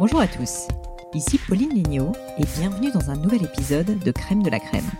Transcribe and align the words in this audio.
Bonjour 0.00 0.20
à 0.20 0.26
tous, 0.26 0.66
ici 1.12 1.36
Pauline 1.46 1.74
Lignot 1.74 2.12
et 2.38 2.46
bienvenue 2.56 2.90
dans 2.90 3.10
un 3.10 3.16
nouvel 3.16 3.44
épisode 3.44 3.98
de 3.98 4.10
Crème 4.10 4.42
de 4.42 4.48
la 4.48 4.58
Crème. 4.58 4.90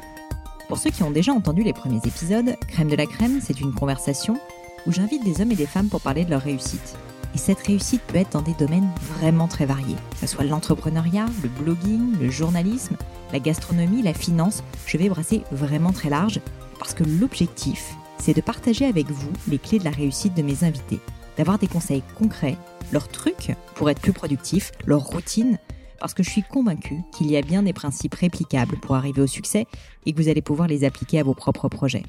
Pour 0.69 0.77
ceux 0.77 0.91
qui 0.91 1.03
ont 1.03 1.11
déjà 1.11 1.33
entendu 1.33 1.63
les 1.63 1.73
premiers 1.73 2.03
épisodes, 2.05 2.55
Crème 2.69 2.91
de 2.91 2.97
la 2.97 3.07
Crème, 3.07 3.41
c'est 3.41 3.63
une 3.63 3.73
conversation 3.73 4.39
où 4.87 4.93
j'invite 4.93 5.25
des 5.25 5.41
hommes 5.41 5.53
et 5.53 5.57
des 5.57 5.65
femmes 5.65 5.89
pour 5.89 6.03
parler 6.03 6.27
de 6.27 6.31
leur 6.31 6.43
réussite. 6.43 6.99
Et 7.35 7.39
cette 7.39 7.67
réussite 7.67 8.03
peut 8.03 8.19
être 8.19 8.33
dans 8.33 8.43
des 8.43 8.53
domaines 8.53 8.91
vraiment 9.17 9.49
très 9.49 9.65
variés, 9.65 9.97
que 10.11 10.19
ce 10.19 10.27
soit 10.27 10.45
l'entrepreneuriat, 10.45 11.25
le 11.43 11.49
blogging, 11.49 12.19
le 12.21 12.29
journalisme, 12.29 12.97
la 13.33 13.39
gastronomie, 13.39 14.03
la 14.03 14.13
finance. 14.13 14.63
Je 14.85 14.99
vais 14.99 15.09
brasser 15.09 15.45
vraiment 15.51 15.93
très 15.93 16.11
large 16.11 16.43
parce 16.79 16.93
que 16.93 17.05
l'objectif, 17.05 17.95
c'est 18.19 18.37
de 18.37 18.43
partager 18.43 18.85
avec 18.85 19.11
vous 19.11 19.33
les 19.49 19.59
clés 19.59 19.79
de 19.79 19.85
la 19.85 19.93
réussite 19.93 20.35
de 20.35 20.43
mes 20.43 20.63
invités, 20.63 21.01
d'avoir 21.41 21.59
des 21.59 21.69
conseils 21.69 22.03
concrets, 22.19 22.59
leurs 22.93 23.09
trucs 23.09 23.53
pour 23.75 23.89
être 23.89 24.03
plus 24.03 24.13
productifs, 24.13 24.73
leurs 24.85 25.07
routines, 25.07 25.57
parce 25.99 26.13
que 26.13 26.23
je 26.23 26.29
suis 26.29 26.43
convaincue 26.43 27.01
qu'il 27.17 27.31
y 27.31 27.37
a 27.39 27.41
bien 27.41 27.63
des 27.63 27.73
principes 27.73 28.13
réplicables 28.13 28.77
pour 28.77 28.95
arriver 28.95 29.23
au 29.23 29.27
succès 29.27 29.65
et 30.05 30.13
que 30.13 30.21
vous 30.21 30.29
allez 30.29 30.43
pouvoir 30.43 30.69
les 30.69 30.85
appliquer 30.85 31.19
à 31.19 31.23
vos 31.23 31.33
propres 31.33 31.71
projets. 31.71 32.03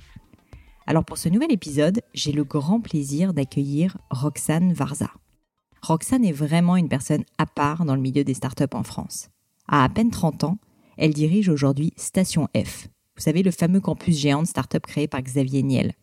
Alors 0.85 1.05
pour 1.05 1.17
ce 1.17 1.29
nouvel 1.29 1.53
épisode, 1.53 2.01
j'ai 2.13 2.33
le 2.33 2.43
grand 2.43 2.81
plaisir 2.81 3.33
d'accueillir 3.33 3.97
Roxane 4.09 4.73
Varza. 4.73 5.11
Roxane 5.81 6.25
est 6.25 6.33
vraiment 6.33 6.75
une 6.75 6.89
personne 6.89 7.23
à 7.37 7.45
part 7.45 7.85
dans 7.85 7.95
le 7.95 8.01
milieu 8.01 8.25
des 8.25 8.33
startups 8.33 8.65
en 8.73 8.83
France. 8.83 9.29
À 9.69 9.85
à 9.85 9.87
peine 9.87 10.11
30 10.11 10.43
ans, 10.43 10.57
elle 10.97 11.13
dirige 11.13 11.47
aujourd'hui 11.47 11.93
Station 11.95 12.49
F. 12.53 12.89
Vous 13.15 13.23
savez, 13.23 13.43
le 13.43 13.51
fameux 13.51 13.79
campus 13.79 14.17
géant 14.17 14.41
de 14.41 14.47
start-up 14.47 14.85
créé 14.85 15.07
par 15.07 15.21
Xavier 15.21 15.63
Niel. 15.63 15.93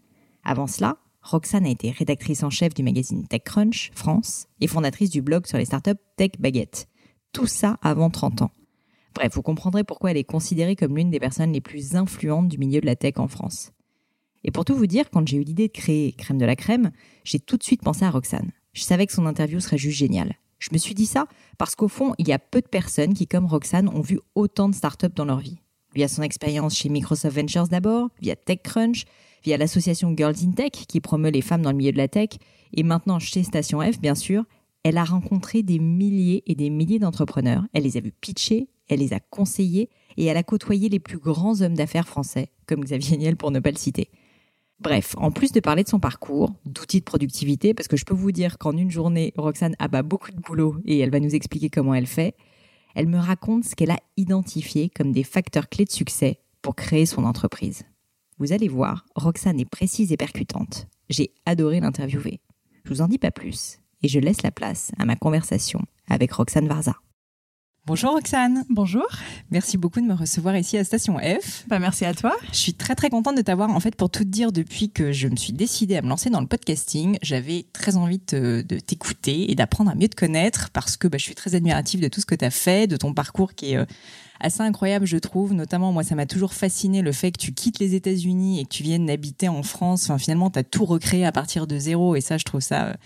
Avant 0.44 0.66
cela, 0.66 0.96
Roxane 1.28 1.66
a 1.66 1.70
été 1.70 1.90
rédactrice 1.90 2.42
en 2.42 2.48
chef 2.48 2.72
du 2.72 2.82
magazine 2.82 3.26
TechCrunch 3.28 3.90
France 3.94 4.46
et 4.62 4.66
fondatrice 4.66 5.10
du 5.10 5.20
blog 5.20 5.46
sur 5.46 5.58
les 5.58 5.66
startups 5.66 6.00
Tech 6.16 6.30
Baguette. 6.38 6.88
Tout 7.32 7.46
ça 7.46 7.76
avant 7.82 8.08
30 8.08 8.40
ans. 8.40 8.50
Bref, 9.14 9.34
vous 9.34 9.42
comprendrez 9.42 9.84
pourquoi 9.84 10.10
elle 10.10 10.16
est 10.16 10.24
considérée 10.24 10.74
comme 10.74 10.96
l'une 10.96 11.10
des 11.10 11.20
personnes 11.20 11.52
les 11.52 11.60
plus 11.60 11.96
influentes 11.96 12.48
du 12.48 12.56
milieu 12.56 12.80
de 12.80 12.86
la 12.86 12.96
tech 12.96 13.18
en 13.18 13.28
France. 13.28 13.72
Et 14.42 14.50
pour 14.50 14.64
tout 14.64 14.74
vous 14.74 14.86
dire, 14.86 15.10
quand 15.10 15.28
j'ai 15.28 15.36
eu 15.36 15.42
l'idée 15.42 15.68
de 15.68 15.72
créer 15.72 16.12
Crème 16.12 16.38
de 16.38 16.46
la 16.46 16.56
Crème, 16.56 16.92
j'ai 17.24 17.40
tout 17.40 17.58
de 17.58 17.62
suite 17.62 17.82
pensé 17.82 18.06
à 18.06 18.10
Roxane. 18.10 18.50
Je 18.72 18.82
savais 18.82 19.06
que 19.06 19.12
son 19.12 19.26
interview 19.26 19.60
serait 19.60 19.76
juste 19.76 19.98
géniale. 19.98 20.34
Je 20.58 20.70
me 20.72 20.78
suis 20.78 20.94
dit 20.94 21.04
ça 21.04 21.26
parce 21.58 21.74
qu'au 21.74 21.88
fond, 21.88 22.14
il 22.16 22.26
y 22.26 22.32
a 22.32 22.38
peu 22.38 22.62
de 22.62 22.68
personnes 22.68 23.12
qui, 23.12 23.26
comme 23.26 23.44
Roxane, 23.44 23.90
ont 23.90 24.00
vu 24.00 24.18
autant 24.34 24.70
de 24.70 24.74
startups 24.74 25.14
dans 25.14 25.26
leur 25.26 25.40
vie. 25.40 25.58
Via 25.94 26.08
son 26.08 26.22
expérience 26.22 26.74
chez 26.74 26.88
Microsoft 26.88 27.36
Ventures 27.36 27.68
d'abord, 27.68 28.08
via 28.20 28.34
TechCrunch, 28.34 29.04
via 29.44 29.56
l'association 29.56 30.14
Girls 30.16 30.36
in 30.44 30.52
Tech 30.52 30.72
qui 30.72 31.00
promeut 31.00 31.30
les 31.30 31.42
femmes 31.42 31.62
dans 31.62 31.70
le 31.70 31.76
milieu 31.76 31.92
de 31.92 31.96
la 31.96 32.08
tech, 32.08 32.30
et 32.72 32.82
maintenant 32.82 33.18
chez 33.18 33.42
Station 33.42 33.80
F, 33.80 34.00
bien 34.00 34.14
sûr, 34.14 34.44
elle 34.84 34.98
a 34.98 35.04
rencontré 35.04 35.62
des 35.62 35.78
milliers 35.78 36.42
et 36.46 36.54
des 36.54 36.70
milliers 36.70 36.98
d'entrepreneurs. 36.98 37.64
Elle 37.72 37.82
les 37.82 37.96
a 37.96 38.00
vus 38.00 38.12
pitcher, 38.12 38.68
elle 38.88 39.00
les 39.00 39.12
a 39.12 39.20
conseillés, 39.20 39.90
et 40.16 40.26
elle 40.26 40.36
a 40.36 40.42
côtoyé 40.42 40.88
les 40.88 41.00
plus 41.00 41.18
grands 41.18 41.60
hommes 41.62 41.74
d'affaires 41.74 42.08
français, 42.08 42.50
comme 42.66 42.84
Xavier 42.84 43.16
Niel 43.16 43.36
pour 43.36 43.50
ne 43.50 43.60
pas 43.60 43.70
le 43.70 43.76
citer. 43.76 44.10
Bref, 44.80 45.16
en 45.18 45.32
plus 45.32 45.50
de 45.50 45.58
parler 45.58 45.82
de 45.82 45.88
son 45.88 45.98
parcours, 45.98 46.52
d'outils 46.64 47.00
de 47.00 47.04
productivité, 47.04 47.74
parce 47.74 47.88
que 47.88 47.96
je 47.96 48.04
peux 48.04 48.14
vous 48.14 48.30
dire 48.30 48.58
qu'en 48.58 48.76
une 48.76 48.90
journée, 48.90 49.32
Roxane 49.36 49.74
abat 49.80 50.02
beaucoup 50.02 50.30
de 50.30 50.40
boulot 50.40 50.76
et 50.84 50.98
elle 51.00 51.10
va 51.10 51.18
nous 51.18 51.34
expliquer 51.34 51.68
comment 51.68 51.94
elle 51.94 52.06
fait, 52.06 52.36
elle 52.94 53.08
me 53.08 53.18
raconte 53.18 53.64
ce 53.64 53.74
qu'elle 53.74 53.90
a 53.90 53.98
identifié 54.16 54.88
comme 54.88 55.12
des 55.12 55.24
facteurs 55.24 55.68
clés 55.68 55.84
de 55.84 55.90
succès 55.90 56.38
pour 56.62 56.76
créer 56.76 57.06
son 57.06 57.24
entreprise. 57.24 57.84
Vous 58.40 58.52
allez 58.52 58.68
voir, 58.68 59.04
Roxane 59.16 59.58
est 59.58 59.68
précise 59.68 60.12
et 60.12 60.16
percutante. 60.16 60.86
J'ai 61.08 61.32
adoré 61.44 61.80
l'interviewer. 61.80 62.38
Je 62.84 62.90
vous 62.90 63.00
en 63.00 63.08
dis 63.08 63.18
pas 63.18 63.32
plus 63.32 63.80
et 64.04 64.06
je 64.06 64.20
laisse 64.20 64.42
la 64.42 64.52
place 64.52 64.92
à 64.96 65.04
ma 65.06 65.16
conversation 65.16 65.80
avec 66.08 66.30
Roxane 66.30 66.68
Varza. 66.68 66.94
Bonjour 67.84 68.12
Roxane. 68.12 68.64
Bonjour. 68.70 69.08
Merci 69.50 69.76
beaucoup 69.76 70.00
de 70.00 70.06
me 70.06 70.14
recevoir 70.14 70.56
ici 70.56 70.78
à 70.78 70.84
Station 70.84 71.18
F. 71.18 71.64
Bah, 71.66 71.80
merci 71.80 72.04
à 72.04 72.14
toi. 72.14 72.36
Je 72.52 72.58
suis 72.58 72.74
très 72.74 72.94
très 72.94 73.10
contente 73.10 73.36
de 73.36 73.42
t'avoir. 73.42 73.70
En 73.70 73.80
fait, 73.80 73.96
pour 73.96 74.08
tout 74.08 74.22
te 74.22 74.28
dire, 74.28 74.52
depuis 74.52 74.90
que 74.90 75.10
je 75.10 75.26
me 75.26 75.34
suis 75.34 75.52
décidée 75.52 75.96
à 75.96 76.02
me 76.02 76.08
lancer 76.08 76.30
dans 76.30 76.40
le 76.40 76.46
podcasting, 76.46 77.18
j'avais 77.22 77.66
très 77.72 77.96
envie 77.96 78.20
de, 78.30 78.62
t'écouter 78.86 79.50
et 79.50 79.56
d'apprendre 79.56 79.90
à 79.90 79.96
mieux 79.96 80.08
te 80.08 80.14
connaître 80.14 80.70
parce 80.70 80.96
que 80.96 81.08
bah, 81.08 81.18
je 81.18 81.24
suis 81.24 81.34
très 81.34 81.56
admirative 81.56 82.00
de 82.00 82.06
tout 82.08 82.20
ce 82.20 82.26
que 82.26 82.36
tu 82.36 82.44
as 82.44 82.50
fait, 82.50 82.86
de 82.86 82.96
ton 82.96 83.14
parcours 83.14 83.54
qui 83.54 83.72
est... 83.72 83.78
Euh, 83.78 83.86
assez 84.40 84.60
incroyable, 84.60 85.06
je 85.06 85.16
trouve. 85.16 85.52
Notamment, 85.54 85.92
moi, 85.92 86.02
ça 86.02 86.14
m'a 86.14 86.26
toujours 86.26 86.52
fasciné 86.52 87.02
le 87.02 87.12
fait 87.12 87.32
que 87.32 87.38
tu 87.38 87.52
quittes 87.52 87.78
les 87.78 87.94
États-Unis 87.94 88.60
et 88.60 88.64
que 88.64 88.70
tu 88.70 88.82
viennes 88.82 89.08
habiter 89.10 89.48
en 89.48 89.62
France. 89.62 90.04
Enfin, 90.04 90.18
finalement, 90.18 90.50
tu 90.50 90.62
tout 90.64 90.84
recréé 90.84 91.24
à 91.24 91.32
partir 91.32 91.66
de 91.66 91.78
zéro. 91.78 92.16
Et 92.16 92.20
ça, 92.20 92.38
je 92.38 92.44
trouve 92.44 92.60
ça 92.60 92.96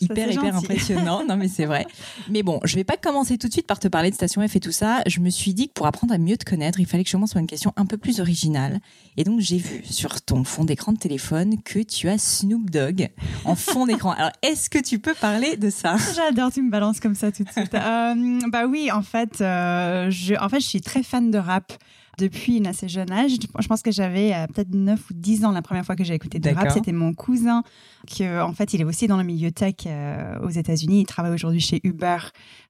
hyper 0.00 0.30
hyper 0.30 0.56
impressionnant. 0.56 1.22
non 1.28 1.36
mais 1.36 1.48
c'est 1.48 1.66
vrai. 1.66 1.86
Mais 2.28 2.42
bon, 2.42 2.60
je 2.64 2.76
vais 2.76 2.84
pas 2.84 2.96
commencer 2.96 3.38
tout 3.38 3.48
de 3.48 3.52
suite 3.52 3.66
par 3.66 3.78
te 3.78 3.88
parler 3.88 4.10
de 4.10 4.14
Station 4.14 4.46
F 4.46 4.56
et 4.56 4.60
tout 4.60 4.72
ça. 4.72 5.02
Je 5.06 5.20
me 5.20 5.30
suis 5.30 5.54
dit 5.54 5.68
que 5.68 5.72
pour 5.74 5.86
apprendre 5.86 6.14
à 6.14 6.18
mieux 6.18 6.36
te 6.36 6.44
connaître, 6.44 6.80
il 6.80 6.86
fallait 6.86 7.04
que 7.04 7.10
je 7.10 7.14
commence 7.16 7.32
par 7.32 7.40
une 7.40 7.46
question 7.46 7.72
un 7.76 7.86
peu 7.86 7.96
plus 7.96 8.20
originale. 8.20 8.80
Et 9.16 9.24
donc 9.24 9.40
j'ai 9.40 9.58
vu 9.58 9.82
sur 9.84 10.20
ton 10.22 10.44
fond 10.44 10.64
d'écran 10.64 10.92
de 10.92 10.98
téléphone 10.98 11.60
que 11.62 11.80
tu 11.80 12.08
as 12.08 12.18
Snoop 12.18 12.70
Dogg 12.70 13.08
en 13.44 13.54
fond 13.54 13.86
d'écran. 13.86 14.12
Alors 14.12 14.32
est-ce 14.42 14.70
que 14.70 14.78
tu 14.78 14.98
peux 14.98 15.14
parler 15.14 15.56
de 15.56 15.70
ça? 15.70 15.96
J'adore, 16.14 16.52
tu 16.52 16.62
me 16.62 16.70
balances 16.70 17.00
comme 17.00 17.14
ça 17.14 17.30
tout 17.32 17.44
de 17.44 17.50
suite. 17.50 17.74
euh, 17.74 18.38
bah 18.48 18.66
oui, 18.66 18.90
en 18.92 19.02
fait, 19.02 19.40
euh, 19.40 20.10
je, 20.10 20.34
en 20.34 20.48
fait, 20.48 20.60
je 20.60 20.66
suis 20.66 20.80
très 20.80 21.02
fan 21.02 21.30
de 21.30 21.38
rap 21.38 21.72
depuis 22.18 22.58
un 22.60 22.66
assez 22.66 22.88
jeune 22.88 23.10
âge. 23.10 23.32
Je 23.58 23.66
pense 23.66 23.80
que 23.82 23.90
j'avais 23.90 24.34
euh, 24.34 24.46
peut-être 24.46 24.74
9 24.74 24.98
ou 25.10 25.14
10 25.14 25.44
ans 25.44 25.52
la 25.52 25.62
première 25.62 25.84
fois 25.86 25.96
que 25.96 26.04
j'ai 26.04 26.14
écouté 26.14 26.38
de 26.38 26.50
rap. 26.50 26.70
C'était 26.70 26.92
mon 26.92 27.14
cousin, 27.14 27.62
qui 28.06 28.26
en 28.28 28.52
fait, 28.52 28.74
il 28.74 28.80
est 28.80 28.84
aussi 28.84 29.06
dans 29.06 29.16
le 29.16 29.24
milieu 29.24 29.50
tech 29.50 29.74
euh, 29.86 30.38
aux 30.40 30.50
États-Unis. 30.50 31.00
Il 31.00 31.06
travaille 31.06 31.32
aujourd'hui 31.32 31.60
chez 31.60 31.80
Uber. 31.84 32.18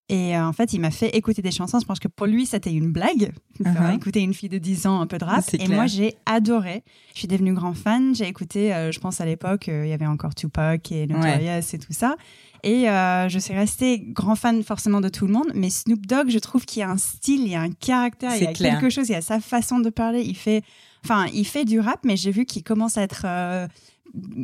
Et 0.09 0.37
euh, 0.37 0.45
en 0.45 0.53
fait, 0.53 0.73
il 0.73 0.81
m'a 0.81 0.91
fait 0.91 1.17
écouter 1.17 1.41
des 1.41 1.53
chansons. 1.53 1.79
Je 1.79 1.87
pense 1.87 2.01
que 2.01 2.09
pour 2.09 2.27
lui, 2.27 2.45
c'était 2.45 2.73
une 2.73 2.91
blague. 2.91 3.33
Uh 3.65 3.95
Écouter 3.95 4.21
une 4.21 4.35
fille 4.35 4.49
de 4.49 4.59
10 4.59 4.87
ans 4.89 5.01
un 5.01 5.07
peu 5.07 5.19
de 5.19 5.25
rap. 5.25 5.45
Et 5.55 5.69
moi, 5.69 5.87
j'ai 5.87 6.15
adoré. 6.27 6.83
Je 7.15 7.21
suis 7.21 7.29
devenue 7.29 7.55
grand 7.55 7.75
fan. 7.75 8.15
J'ai 8.15 8.27
écouté, 8.27 8.71
je 8.91 8.99
pense 8.99 9.21
à 9.21 9.25
l'époque, 9.25 9.69
il 9.69 9.87
y 9.87 9.93
avait 9.93 10.07
encore 10.07 10.35
Tupac 10.35 10.91
et 10.91 11.07
Notorious 11.07 11.75
et 11.75 11.79
tout 11.79 11.93
ça. 11.93 12.17
Et 12.63 12.89
euh, 12.89 13.29
je 13.29 13.39
suis 13.39 13.55
restée 13.55 13.99
grand 14.01 14.35
fan 14.35 14.63
forcément 14.63 15.01
de 15.01 15.09
tout 15.09 15.27
le 15.27 15.33
monde, 15.33 15.51
mais 15.55 15.71
Snoop 15.71 16.07
Dogg, 16.07 16.31
je 16.31 16.39
trouve 16.39 16.67
qu'il 16.67 16.81
y 16.81 16.83
a 16.83 16.91
un 16.91 16.99
style, 16.99 17.43
il 17.43 17.49
y 17.49 17.55
a 17.55 17.61
un 17.61 17.71
caractère, 17.71 18.37
il 18.37 18.43
y 18.43 18.47
a 18.47 18.53
quelque 18.53 18.91
chose, 18.91 19.09
il 19.09 19.13
y 19.13 19.17
a 19.17 19.23
sa 19.23 19.41
façon 19.41 19.79
de 19.81 19.89
parler. 19.89 20.23
Il 20.23 20.37
fait, 20.37 20.63
enfin, 21.05 21.27
il 21.33 21.47
fait 21.47 21.65
du 21.65 21.81
rap, 21.81 22.01
mais 22.05 22.17
j'ai 22.17 22.31
vu 22.31 22.45
qu'il 22.45 22.63
commence 22.63 22.99
à 22.99 23.03
être 23.03 23.23
euh, 23.25 23.67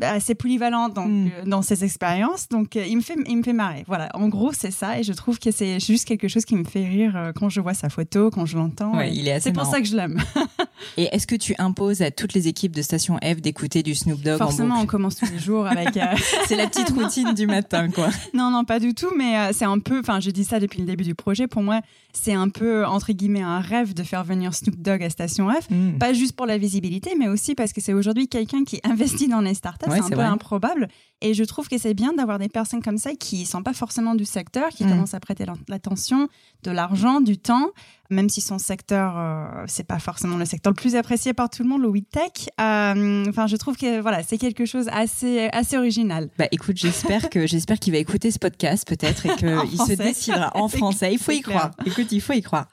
assez 0.01 0.35
polyvalent 0.35 0.89
donc, 0.89 1.09
hmm. 1.09 1.27
euh, 1.27 1.45
dans 1.47 1.63
ses 1.63 1.85
expériences. 1.85 2.49
Donc, 2.49 2.75
il, 2.75 2.97
me 2.97 3.03
fait, 3.03 3.17
il 3.27 3.37
me 3.37 3.43
fait 3.43 3.53
marrer. 3.53 3.85
Voilà, 3.87 4.09
en 4.15 4.29
gros, 4.29 4.53
c'est 4.53 4.71
ça. 4.71 4.99
Et 4.99 5.03
je 5.03 5.13
trouve 5.13 5.39
que 5.39 5.51
c'est 5.51 5.81
juste 5.81 6.07
quelque 6.07 6.29
chose 6.29 6.45
qui 6.45 6.57
me 6.57 6.65
fait 6.65 6.87
rire 6.87 7.33
quand 7.37 7.49
je 7.49 7.61
vois 7.61 7.75
sa 7.75 7.89
photo, 7.89 8.31
quand 8.31 8.47
je 8.47 8.57
l'entends. 8.57 8.97
Ouais, 8.97 9.13
il 9.15 9.29
est 9.29 9.33
assez 9.33 9.51
C'est 9.51 9.53
pour 9.53 9.67
ça 9.67 9.81
que 9.81 9.87
je 9.87 9.97
l'aime. 9.97 10.21
Et 10.97 11.09
est-ce 11.13 11.27
que 11.27 11.35
tu 11.35 11.55
imposes 11.59 12.03
à 12.03 12.11
toutes 12.11 12.35
les 12.35 12.49
équipes 12.49 12.75
de 12.75 12.83
Station 12.83 13.19
F 13.23 13.41
d'écouter 13.41 13.83
du 13.83 13.95
Snoop 13.95 14.21
Dogg 14.21 14.39
Forcément, 14.39 14.81
on 14.81 14.87
commence 14.87 15.17
tous 15.17 15.31
les 15.31 15.39
jours 15.39 15.67
avec. 15.67 15.97
Euh, 15.97 16.15
c'est 16.47 16.57
la 16.57 16.67
petite 16.67 16.91
routine 16.91 17.35
du 17.35 17.47
matin, 17.47 17.91
quoi. 17.91 18.09
Non, 18.35 18.51
non, 18.51 18.65
pas 18.65 18.79
du 18.79 18.95
tout, 18.95 19.11
mais 19.17 19.37
euh, 19.37 19.51
c'est 19.53 19.65
un 19.65 19.79
peu. 19.79 20.01
Enfin, 20.01 20.21
je 20.21 20.31
dis 20.31 20.45
ça 20.45 20.61
depuis 20.61 20.81
le 20.81 20.87
début 20.87 21.05
du 21.05 21.15
projet. 21.15 21.47
Pour 21.47 21.63
moi, 21.63 21.81
c'est 22.13 22.33
un 22.33 22.49
peu 22.49 22.85
entre 22.87 23.13
guillemets 23.13 23.43
un 23.43 23.61
rêve 23.61 23.95
de 23.95 24.03
faire 24.03 24.25
venir 24.25 24.55
Snoop 24.55 24.77
Dogg 24.77 25.03
à 25.03 25.11
Station 25.11 25.51
F, 25.51 25.71
hmm. 25.71 25.99
pas 25.99 26.13
juste 26.13 26.35
pour 26.35 26.47
la 26.47 26.59
visibilité, 26.59 27.15
mais 27.19 27.29
aussi 27.29 27.55
parce 27.55 27.73
que 27.73 27.81
c'est 27.81 27.93
aujourd'hui 27.93 28.29
quelqu'un 28.29 28.65
qui 28.65 28.81
investit 28.85 29.29
dans 29.29 29.41
les 29.41 29.55
startups. 29.57 29.91
c'est 29.91 30.01
un 30.01 30.09
peu 30.09 30.21
improbable. 30.21 30.89
Et 31.23 31.35
je 31.35 31.45
trouve 31.45 31.69
que 31.69 31.79
c'est 31.79 31.95
bien 31.95 32.13
d'avoir 32.13 32.39
des 32.39 32.49
personnes 32.49 32.83
comme 32.83 32.99
ça 32.99 33.15
qui 33.15 33.47
sont 33.47 33.63
pas 33.63 33.73
forcément 33.73 34.15
du 34.15 34.25
secteur, 34.25 34.69
qui 34.69 34.85
hmm. 34.85 34.91
commencent 34.91 35.15
à 35.15 35.21
prêter 35.21 35.47
l'attention, 35.69 36.29
de 36.63 36.71
l'argent, 36.71 37.21
du 37.21 37.39
temps, 37.39 37.71
même 38.11 38.29
si 38.29 38.41
son 38.41 38.59
secteur, 38.59 39.15
euh, 39.17 39.65
c'est 39.67 39.87
pas 39.87 39.99
forcément 39.99 40.37
le 40.37 40.45
secteur 40.45 40.73
le 40.73 40.77
plus 40.77 40.95
apprécié 40.95 41.33
par 41.33 41.51
tout 41.51 41.63
le 41.63 41.69
monde, 41.69 41.83
le 41.83 41.89
weed 41.89 42.09
tech. 42.09 42.49
Euh, 42.61 43.25
enfin, 43.29 43.47
je 43.47 43.57
trouve 43.57 43.77
que 43.77 44.01
voilà, 44.01 44.23
c'est 44.23 44.39
quelque 44.39 44.65
chose 44.65 44.89
assez 44.93 45.49
assez 45.53 45.77
original. 45.77 46.29
Bah 46.39 46.47
écoute, 46.53 46.77
j'espère 46.77 47.31
que 47.31 47.47
j'espère 47.47 47.79
qu'il 47.79 47.93
va 47.93 47.99
écouter 47.99 48.31
ce 48.31 48.39
podcast 48.39 48.87
peut-être 48.87 49.27
et 49.27 49.37
qu'il 49.37 49.81
se 49.81 49.95
décidera 49.95 50.51
en 50.55 50.69
français. 50.69 51.13
Il 51.13 51.19
faut 51.19 51.33
y 51.33 51.41
croire. 51.41 51.71
Écoute, 51.85 52.13
il 52.13 52.21
faut 52.21 52.35
y 52.35 52.43
croire. 52.43 52.69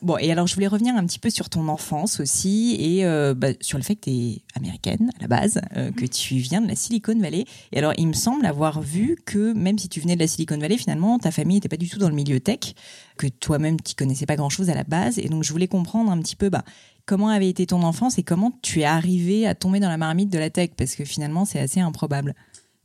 Bon, 0.00 0.16
et 0.16 0.30
alors 0.30 0.46
je 0.46 0.54
voulais 0.54 0.68
revenir 0.68 0.94
un 0.94 1.04
petit 1.04 1.18
peu 1.18 1.28
sur 1.28 1.50
ton 1.50 1.66
enfance 1.66 2.20
aussi 2.20 2.76
et 2.78 3.04
euh, 3.04 3.34
bah, 3.34 3.48
sur 3.60 3.78
le 3.78 3.82
fait 3.82 3.96
que 3.96 4.02
tu 4.02 4.10
es 4.10 4.42
américaine 4.54 5.10
à 5.18 5.22
la 5.22 5.26
base, 5.26 5.60
euh, 5.76 5.90
que 5.90 6.06
tu 6.06 6.36
viens 6.36 6.60
de 6.60 6.68
la 6.68 6.76
Silicon 6.76 7.18
Valley. 7.18 7.46
Et 7.72 7.78
alors 7.78 7.94
il 7.98 8.06
me 8.06 8.12
semble 8.12 8.46
avoir 8.46 8.80
vu 8.80 9.18
que 9.26 9.52
même 9.54 9.76
si 9.76 9.88
tu 9.88 9.98
venais 9.98 10.14
de 10.14 10.20
la 10.20 10.28
Silicon 10.28 10.56
Valley, 10.56 10.78
finalement 10.78 11.18
ta 11.18 11.32
famille 11.32 11.56
n'était 11.56 11.68
pas 11.68 11.76
du 11.76 11.88
tout 11.88 11.98
dans 11.98 12.08
le 12.08 12.14
milieu 12.14 12.38
tech, 12.38 12.74
que 13.16 13.26
toi-même 13.26 13.80
tu 13.80 13.96
connaissais 13.96 14.24
pas 14.24 14.36
grand-chose 14.36 14.70
à 14.70 14.74
la 14.74 14.84
base. 14.84 15.18
Et 15.18 15.28
donc 15.28 15.42
je 15.42 15.50
voulais 15.50 15.66
comprendre 15.66 16.12
un 16.12 16.18
petit 16.20 16.36
peu 16.36 16.48
bah, 16.48 16.62
comment 17.04 17.28
avait 17.30 17.48
été 17.48 17.66
ton 17.66 17.82
enfance 17.82 18.18
et 18.18 18.22
comment 18.22 18.52
tu 18.62 18.82
es 18.82 18.84
arrivé 18.84 19.48
à 19.48 19.56
tomber 19.56 19.80
dans 19.80 19.88
la 19.88 19.96
marmite 19.96 20.30
de 20.30 20.38
la 20.38 20.48
tech, 20.48 20.70
parce 20.76 20.94
que 20.94 21.04
finalement 21.04 21.44
c'est 21.44 21.58
assez 21.58 21.80
improbable. 21.80 22.36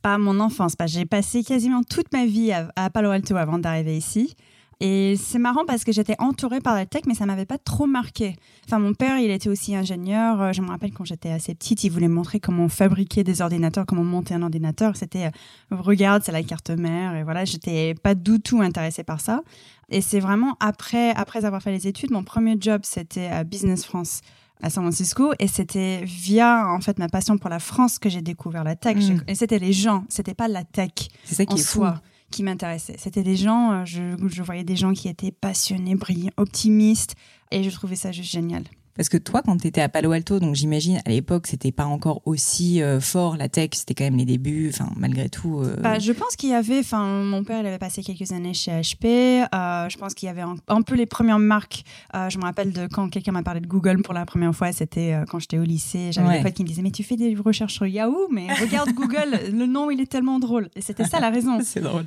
Pas 0.02 0.18
mon 0.18 0.40
enfance, 0.40 0.74
j'ai 0.86 1.06
passé 1.06 1.44
quasiment 1.44 1.84
toute 1.84 2.12
ma 2.12 2.26
vie 2.26 2.50
à, 2.50 2.72
à 2.74 2.90
Palo 2.90 3.10
Alto 3.10 3.36
avant 3.36 3.60
d'arriver 3.60 3.96
ici. 3.96 4.34
Et 4.80 5.16
c'est 5.16 5.38
marrant 5.38 5.64
parce 5.66 5.84
que 5.84 5.92
j'étais 5.92 6.16
entourée 6.18 6.60
par 6.60 6.74
la 6.74 6.86
tech, 6.86 7.02
mais 7.06 7.14
ça 7.14 7.26
m'avait 7.26 7.46
pas 7.46 7.58
trop 7.58 7.86
marqué. 7.86 8.36
Enfin, 8.66 8.78
mon 8.78 8.94
père, 8.94 9.18
il 9.18 9.30
était 9.30 9.48
aussi 9.48 9.74
ingénieur. 9.74 10.40
Euh, 10.40 10.52
je 10.52 10.62
me 10.62 10.68
rappelle 10.68 10.92
quand 10.92 11.04
j'étais 11.04 11.30
assez 11.30 11.54
petite, 11.54 11.84
il 11.84 11.90
voulait 11.90 12.08
me 12.08 12.14
montrer 12.14 12.40
comment 12.40 12.68
fabriquer 12.68 13.24
des 13.24 13.40
ordinateurs, 13.40 13.86
comment 13.86 14.04
monter 14.04 14.34
un 14.34 14.42
ordinateur. 14.42 14.96
C'était, 14.96 15.26
euh, 15.26 15.30
regarde, 15.70 16.22
c'est 16.24 16.32
la 16.32 16.42
carte 16.42 16.70
mère. 16.70 17.14
Et 17.14 17.22
voilà, 17.22 17.44
j'étais 17.44 17.94
pas 17.94 18.14
du 18.14 18.40
tout 18.40 18.60
intéressée 18.60 19.04
par 19.04 19.20
ça. 19.20 19.42
Et 19.90 20.00
c'est 20.00 20.20
vraiment 20.20 20.56
après, 20.60 21.10
après 21.10 21.44
avoir 21.44 21.62
fait 21.62 21.72
les 21.72 21.86
études, 21.86 22.10
mon 22.10 22.24
premier 22.24 22.56
job, 22.58 22.80
c'était 22.84 23.26
à 23.26 23.44
Business 23.44 23.84
France 23.84 24.20
à 24.62 24.70
San 24.70 24.84
Francisco 24.84 25.32
et 25.38 25.48
c'était 25.48 26.04
via 26.04 26.68
en 26.68 26.80
fait 26.80 26.98
ma 26.98 27.08
passion 27.08 27.36
pour 27.38 27.50
la 27.50 27.58
France 27.58 27.98
que 27.98 28.08
j'ai 28.08 28.22
découvert 28.22 28.64
la 28.64 28.76
tech 28.76 28.96
mm. 28.96 29.24
et 29.26 29.34
c'était 29.34 29.58
les 29.58 29.72
gens 29.72 30.04
c'était 30.08 30.32
pas 30.32 30.46
la 30.48 30.62
tech 30.62 30.92
c'est 31.24 31.34
ça 31.34 31.44
qui 31.44 31.60
est 31.60 31.62
fou 31.62 31.84
qui 32.34 32.42
m'intéressaient. 32.42 32.96
C'était 32.98 33.22
des 33.22 33.36
gens, 33.36 33.72
euh, 33.72 33.84
je, 33.84 34.16
je 34.26 34.42
voyais 34.42 34.64
des 34.64 34.76
gens 34.76 34.92
qui 34.92 35.08
étaient 35.08 35.32
passionnés, 35.32 35.94
brillants, 35.94 36.32
optimistes, 36.36 37.14
et 37.50 37.62
je 37.62 37.70
trouvais 37.70 37.96
ça 37.96 38.10
juste 38.12 38.32
génial. 38.32 38.64
Parce 38.96 39.08
que 39.08 39.16
toi, 39.16 39.42
quand 39.44 39.56
tu 39.56 39.66
étais 39.66 39.80
à 39.80 39.88
Palo 39.88 40.12
Alto, 40.12 40.38
donc 40.38 40.54
j'imagine 40.54 41.00
à 41.04 41.10
l'époque, 41.10 41.48
c'était 41.48 41.72
pas 41.72 41.84
encore 41.84 42.22
aussi 42.26 42.80
euh, 42.80 43.00
fort 43.00 43.36
la 43.36 43.48
tech, 43.48 43.70
c'était 43.72 43.94
quand 43.94 44.04
même 44.04 44.16
les 44.16 44.24
débuts, 44.24 44.70
enfin 44.72 44.88
malgré 44.96 45.28
tout. 45.28 45.62
Euh, 45.62 45.76
bah, 45.80 45.98
je 45.98 46.12
pense 46.12 46.36
qu'il 46.36 46.50
y 46.50 46.54
avait, 46.54 46.78
enfin 46.78 47.04
mon 47.24 47.42
père 47.42 47.60
il 47.60 47.66
avait 47.66 47.78
passé 47.78 48.02
quelques 48.04 48.30
années 48.30 48.54
chez 48.54 48.70
HP, 48.70 49.46
euh, 49.52 49.88
je 49.88 49.98
pense 49.98 50.14
qu'il 50.14 50.28
y 50.28 50.30
avait 50.30 50.44
un, 50.68 50.82
peu 50.82 50.94
les 50.94 51.06
premières 51.06 51.40
marques. 51.40 51.82
je 52.14 52.38
me 52.38 52.44
rappelle 52.44 52.72
de 52.72 52.86
quand 52.86 53.08
quelqu'un 53.08 53.32
m'a 53.32 53.42
parlé 53.42 53.60
de 53.60 53.66
Google 53.66 54.02
pour 54.02 54.14
la 54.14 54.26
première 54.26 54.54
fois, 54.54 54.70
c'était 54.70 55.18
quand 55.28 55.40
j'étais 55.40 55.58
au 55.58 55.64
lycée. 55.64 56.10
J'avais 56.12 56.38
des 56.38 56.44
potes 56.44 56.54
qui 56.54 56.62
me 56.62 56.68
disaient 56.68 56.82
mais 56.82 56.92
tu 56.92 57.02
fais 57.02 57.16
des 57.16 57.34
recherches 57.34 57.74
sur 57.74 57.86
Yahoo, 57.86 58.28
mais 58.30 58.46
regarde 58.54 58.90
Google, 58.94 59.40
le 59.52 59.66
nom 59.66 59.90
il 59.90 60.00
est 60.00 60.10
tellement 60.10 60.38
drôle. 60.38 60.68
Et 60.76 60.80
c'était 60.80 61.04
ça 61.04 61.18
la 61.18 61.30
raison. 61.30 61.58
C'est 61.64 61.80
drôle. 61.80 62.04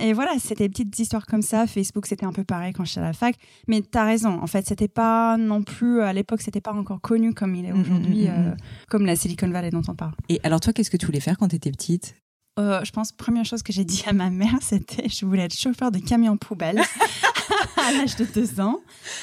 et 0.00 0.12
voilà, 0.12 0.32
c'était 0.38 0.64
des 0.64 0.68
petites 0.68 0.96
histoires 0.98 1.26
comme 1.26 1.42
ça. 1.42 1.66
Facebook 1.66 2.06
c'était 2.06 2.26
un 2.26 2.32
peu 2.32 2.44
pareil 2.44 2.72
quand 2.72 2.84
j'étais 2.84 3.00
à 3.00 3.04
la 3.04 3.12
fac, 3.12 3.34
mais 3.66 3.82
tu 3.82 3.98
as 3.98 4.04
raison. 4.04 4.38
En 4.40 4.46
fait, 4.46 4.66
c'était 4.66 4.88
pas 4.88 5.36
non 5.36 5.62
plus 5.62 5.87
à 5.96 6.12
l'époque, 6.12 6.42
c'était 6.42 6.60
pas 6.60 6.72
encore 6.72 7.00
connu 7.00 7.34
comme 7.34 7.54
il 7.54 7.64
est 7.64 7.72
mm, 7.72 7.76
mm, 7.76 7.80
aujourd'hui, 7.80 8.24
mm, 8.24 8.30
euh, 8.30 8.54
comme 8.88 9.06
la 9.06 9.16
Silicon 9.16 9.48
Valley 9.48 9.70
dont 9.70 9.82
on 9.88 9.94
parle. 9.94 10.12
Et 10.28 10.40
alors 10.42 10.60
toi, 10.60 10.72
qu'est-ce 10.72 10.90
que 10.90 10.96
tu 10.96 11.06
voulais 11.06 11.20
faire 11.20 11.38
quand 11.38 11.48
tu 11.48 11.56
étais 11.56 11.70
petite? 11.70 12.14
Euh, 12.58 12.80
je 12.84 12.90
pense 12.90 13.12
première 13.12 13.44
chose 13.44 13.62
que 13.62 13.72
j'ai 13.72 13.84
dit 13.84 14.02
à 14.06 14.12
ma 14.12 14.30
mère, 14.30 14.58
c'était 14.60 15.08
je 15.08 15.24
voulais 15.24 15.44
être 15.44 15.56
chauffeur 15.56 15.90
de 15.92 15.98
camion 15.98 16.36
poubelle 16.36 16.80
à 17.76 17.92
l'âge 17.92 18.16
de 18.16 18.24
deux 18.24 18.60
ans. 18.60 18.80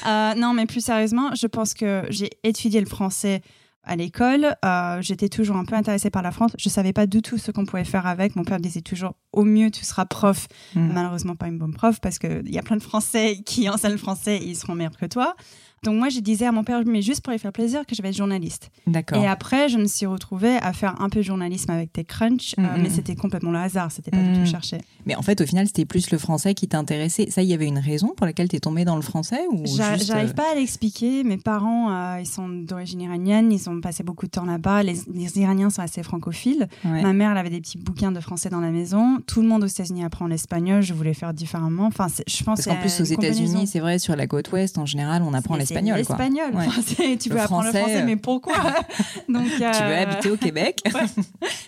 Euh, 0.08 0.36
non, 0.36 0.54
mais 0.54 0.66
plus 0.66 0.84
sérieusement, 0.84 1.36
je 1.36 1.48
pense 1.48 1.74
que 1.74 2.04
j'ai 2.10 2.30
étudié 2.44 2.80
le 2.80 2.88
français 2.88 3.42
à 3.84 3.96
l'école. 3.96 4.56
J'étais 5.02 5.30
toujours 5.30 5.58
un 5.58 5.66
peu 5.66 5.76
intéressée 5.76 6.10
par 6.10 6.24
la 6.24 6.32
France. 6.32 6.52
Je 6.58 6.70
savais 6.70 6.92
pas 6.92 7.06
du 7.06 7.22
tout 7.22 7.38
ce 7.38 7.52
qu'on 7.52 7.66
pouvait 7.66 7.84
faire 7.84 8.08
avec. 8.08 8.36
Mon 8.36 8.44
père 8.44 8.60
disait 8.60 8.82
toujours 8.82 9.14
au 9.32 9.44
mieux 9.44 9.70
tu 9.70 9.86
seras 9.86 10.06
prof. 10.06 10.48
Malheureusement 10.74 11.36
pas 11.36 11.48
une 11.48 11.60
bonne 11.60 11.74
prof 11.74 12.00
parce 12.02 12.18
qu'il 12.18 12.50
y 12.50 12.58
a 12.58 12.64
plein 12.64 12.78
de 12.78 12.84
Français 12.84 13.42
qui 13.46 13.70
enseignent 13.70 13.92
le 13.92 13.98
français 13.98 14.38
et 14.38 14.46
ils 14.46 14.56
seront 14.56 14.74
meilleurs 14.74 14.98
que 14.98 15.06
toi. 15.06 15.36
Donc 15.86 15.98
moi, 15.98 16.10
je 16.10 16.20
disais 16.20 16.48
à 16.48 16.52
mon 16.52 16.64
père, 16.64 16.82
mais 16.84 17.04
juste 17.04 17.22
pour 17.22 17.32
lui 17.32 17.38
faire 17.38 17.54
plaisir, 17.54 17.86
que 17.86 17.96
je 17.96 18.02
vais 18.02 18.10
être 18.10 18.18
journaliste. 18.18 18.72
D'accord. 18.88 19.22
Et 19.22 19.28
après, 19.28 19.70
je 19.70 19.78
me 19.78 19.86
suis 19.86 20.08
retrouvée 20.08 20.58
à 20.58 20.74
faire 20.74 21.00
un 21.00 21.10
peu 21.10 21.20
de 21.20 21.26
journalisme 21.26 21.70
avec 21.70 21.94
TechCrunch, 21.94 22.56
euh, 22.58 22.64
mais 22.82 22.90
c'était 22.90 23.16
complètement 23.16 23.52
le 23.52 23.60
hasard, 23.60 23.92
c'était 23.92 24.10
pas 24.10 24.18
du 24.18 24.40
tout 24.40 24.50
cherché. 24.50 24.80
Mais 25.06 25.16
en 25.16 25.22
fait, 25.22 25.40
au 25.42 25.46
final, 25.46 25.68
c'était 25.68 25.86
plus 25.86 26.10
le 26.10 26.18
français 26.18 26.56
qui 26.56 26.68
t'intéressait. 26.68 27.30
Ça, 27.30 27.44
il 27.44 27.50
y 27.50 27.54
avait 27.54 27.68
une 27.68 27.78
raison 27.78 28.14
pour 28.18 28.26
laquelle 28.26 28.50
tu 28.50 28.56
es 28.56 28.60
tombée 28.60 28.84
dans 28.84 28.96
le 28.96 29.04
français 29.04 29.42
ou 29.52 29.64
J'arrive 29.68 30.12
euh, 30.12 30.34
pas 30.34 30.54
à 30.54 30.56
l'expliquer. 30.56 31.24
Mes 31.24 31.38
parents, 31.38 31.92
euh, 31.92 32.20
ils 32.20 32.28
sont 32.28 32.50
d'origine 32.50 33.02
iranienne, 33.02 33.52
ils 33.52 33.70
ont 33.70 33.80
passé 33.80 34.02
beaucoup 34.02 34.26
de 34.26 34.32
temps 34.32 34.46
là-bas. 34.46 34.82
Les, 34.82 35.06
Iraniens 35.38 35.70
sont 35.70 35.84
assez 35.84 36.02
francophiles. 36.02 36.68
Ma 36.84 37.14
mère, 37.14 37.32
elle 37.32 37.38
avait 37.38 37.50
des 37.52 37.62
petits 37.62 37.78
bouquins 37.78 38.12
de 38.12 38.20
français 38.20 38.50
dans 38.50 38.62
la 38.62 38.72
maison. 38.72 39.20
Tout 39.28 39.44
le 39.44 39.48
monde 39.48 39.64
aux 39.64 39.68
États-Unis 39.68 40.04
apprend 40.04 40.26
l'espagnol. 40.26 40.82
Je 40.82 40.96
voulais 40.96 41.14
faire 41.14 41.34
différemment. 41.34 41.86
Enfin, 41.86 42.08
je 42.26 42.44
pense. 42.44 42.64
Parce 42.64 42.66
qu'en 42.66 42.82
plus, 42.82 43.02
aux 43.02 43.04
États-Unis, 43.04 43.68
c'est 43.68 43.80
vrai, 43.80 44.00
sur 44.00 44.16
la 44.16 44.26
côte 44.26 44.52
ouest, 44.52 44.80
en 44.80 44.88
général, 44.88 45.22
on 45.22 45.34
apprend 45.36 45.56
l'espagnol 45.56 45.75
l'espagnol. 45.82 46.52
tu 47.20 47.30
veux 47.30 47.40
apprendre 47.40 47.66
le 47.66 47.72
français, 47.72 48.04
mais 48.04 48.16
pourquoi 48.16 48.56
Donc, 49.30 49.46
Tu 49.46 49.60
veux 49.60 49.66
euh, 49.66 50.04
habiter 50.04 50.32
au 50.32 50.38
Québec 50.38 50.82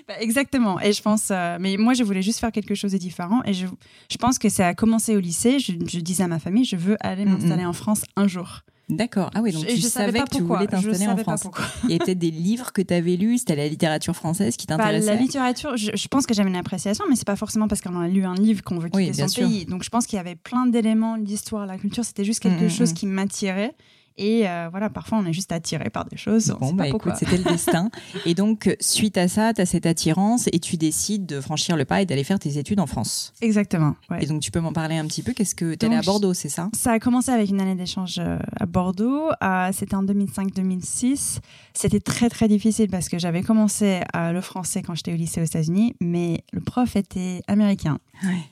bah, 0.08 0.14
Exactement. 0.20 0.80
Et 0.80 0.94
je 0.94 1.02
pense, 1.02 1.30
euh, 1.32 1.58
mais 1.60 1.78
moi, 1.78 1.94
je 1.94 2.04
voulais 2.04 2.22
juste 2.22 2.40
faire 2.40 2.52
quelque 2.52 2.76
chose 2.76 2.92
de 2.92 2.98
différent. 2.98 3.42
Et 3.46 3.54
je, 3.54 3.68
je 4.10 4.18
pense 4.18 4.40
que 4.40 4.50
ça 4.50 4.68
a 4.68 4.74
commencé 4.74 5.16
au 5.16 5.20
lycée. 5.20 5.60
Je, 5.60 5.74
disais 6.00 6.24
à 6.24 6.28
ma 6.28 6.40
famille, 6.40 6.66
je 6.66 6.76
veux 6.76 6.98
aller 7.00 7.26
m'installer 7.26 7.66
en 7.66 7.74
France 7.74 8.04
un 8.16 8.28
jour. 8.28 8.64
D'accord. 8.90 9.30
Ah 9.36 9.42
oui, 9.42 9.52
donc 9.52 9.66
tu 9.66 9.82
savais 9.82 10.22
que 10.22 10.38
tu 10.38 10.44
voulais 10.44 10.68
t'installer 10.68 11.08
en 11.08 11.18
France. 11.18 11.44
Il 11.84 11.92
y 11.92 11.96
a 11.96 11.98
peut-être 11.98 12.20
des 12.20 12.32
livres 12.32 12.72
que 12.72 12.82
tu 12.82 12.94
avais 12.94 13.18
lus, 13.18 13.40
c'était 13.40 13.58
la 13.58 13.68
littérature 13.68 14.16
française 14.16 14.56
qui 14.56 14.66
bah, 14.66 14.78
t'intéressait 14.78 15.08
La 15.08 15.16
littérature, 15.16 15.76
je, 15.76 16.08
pense 16.08 16.26
que 16.26 16.34
j'avais 16.34 16.50
une 16.50 16.56
appréciation, 16.56 17.04
mais 17.10 17.16
c'est 17.18 17.28
pas 17.28 17.36
forcément 17.36 17.68
parce 17.68 17.82
qu'on 17.82 18.00
a 18.00 18.08
lu 18.08 18.24
un 18.24 18.36
livre 18.36 18.64
qu'on 18.64 18.80
veut 18.80 18.90
quitter 18.90 19.28
son 19.28 19.42
pays. 19.42 19.66
Donc 19.66 19.84
je 19.84 19.90
pense 19.90 20.06
qu'il 20.06 20.16
y 20.16 20.20
avait 20.20 20.36
plein 20.36 20.68
d'éléments, 20.68 21.18
l'histoire, 21.18 21.66
la 21.66 21.78
culture, 21.78 22.06
c'était 22.06 22.24
juste 22.24 22.40
quelque 22.40 22.70
chose 22.70 22.94
qui 22.94 23.08
m'attirait. 23.08 23.76
Et 24.18 24.48
euh, 24.48 24.68
voilà, 24.72 24.90
parfois 24.90 25.20
on 25.20 25.26
est 25.26 25.34
juste 25.34 25.52
attiré 25.52 25.90
par 25.90 26.06
des 26.06 26.18
choses. 26.18 26.56
Bon, 26.60 26.74
bah 26.74 26.88
écoute, 26.88 27.14
c'était 27.18 27.38
le 27.38 27.44
destin. 27.44 27.90
Et 28.26 28.34
donc, 28.34 28.76
suite 28.80 29.18
à 29.18 29.28
ça, 29.28 29.54
tu 29.54 29.62
as 29.62 29.66
cette 29.66 29.86
attirance 29.86 30.48
et 30.52 30.60
tu 30.60 30.78
décides 30.78 31.26
de 31.26 31.40
franchir 31.40 31.78
le 31.78 31.86
pas 31.86 32.02
et 32.02 32.06
d'aller 32.06 32.24
faire 32.24 32.40
tes 32.40 32.58
études 32.58 32.80
en 32.80 32.88
France. 32.88 33.34
Exactement. 33.42 33.96
Et 34.20 34.26
donc, 34.26 34.42
tu 34.42 34.50
peux 34.50 34.60
m'en 34.60 34.74
parler 34.74 34.98
un 34.98 35.06
petit 35.06 35.24
peu 35.24 35.34
Qu'est-ce 35.34 35.56
que 35.56 35.76
tu 35.76 35.86
es 35.86 35.96
à 35.96 36.02
Bordeaux, 36.02 36.34
c'est 36.34 36.50
ça? 36.50 36.70
Ça 36.74 36.94
a 36.94 37.00
commencé 37.00 37.32
avec 37.32 37.50
une 37.50 37.62
année 37.62 37.76
d'échange 37.76 38.16
euh, 38.18 38.40
à 38.60 38.66
Bordeaux. 38.66 39.30
Euh, 39.44 39.70
c'était 39.72 39.96
en 39.96 40.04
2005-2006. 40.04 41.40
C'était 41.74 42.00
très, 42.00 42.30
très 42.30 42.48
difficile 42.48 42.90
parce 42.90 43.10
que 43.10 43.20
j'avais 43.20 43.44
commencé 43.44 44.00
le 44.16 44.42
français 44.42 44.82
quand 44.82 44.96
j'étais 44.96 45.14
au 45.14 45.16
lycée 45.16 45.42
aux 45.42 45.46
États-Unis, 45.46 45.96
mais 46.02 46.44
le 46.52 46.62
prof 46.62 46.96
était 46.96 47.42
américain. 47.48 48.00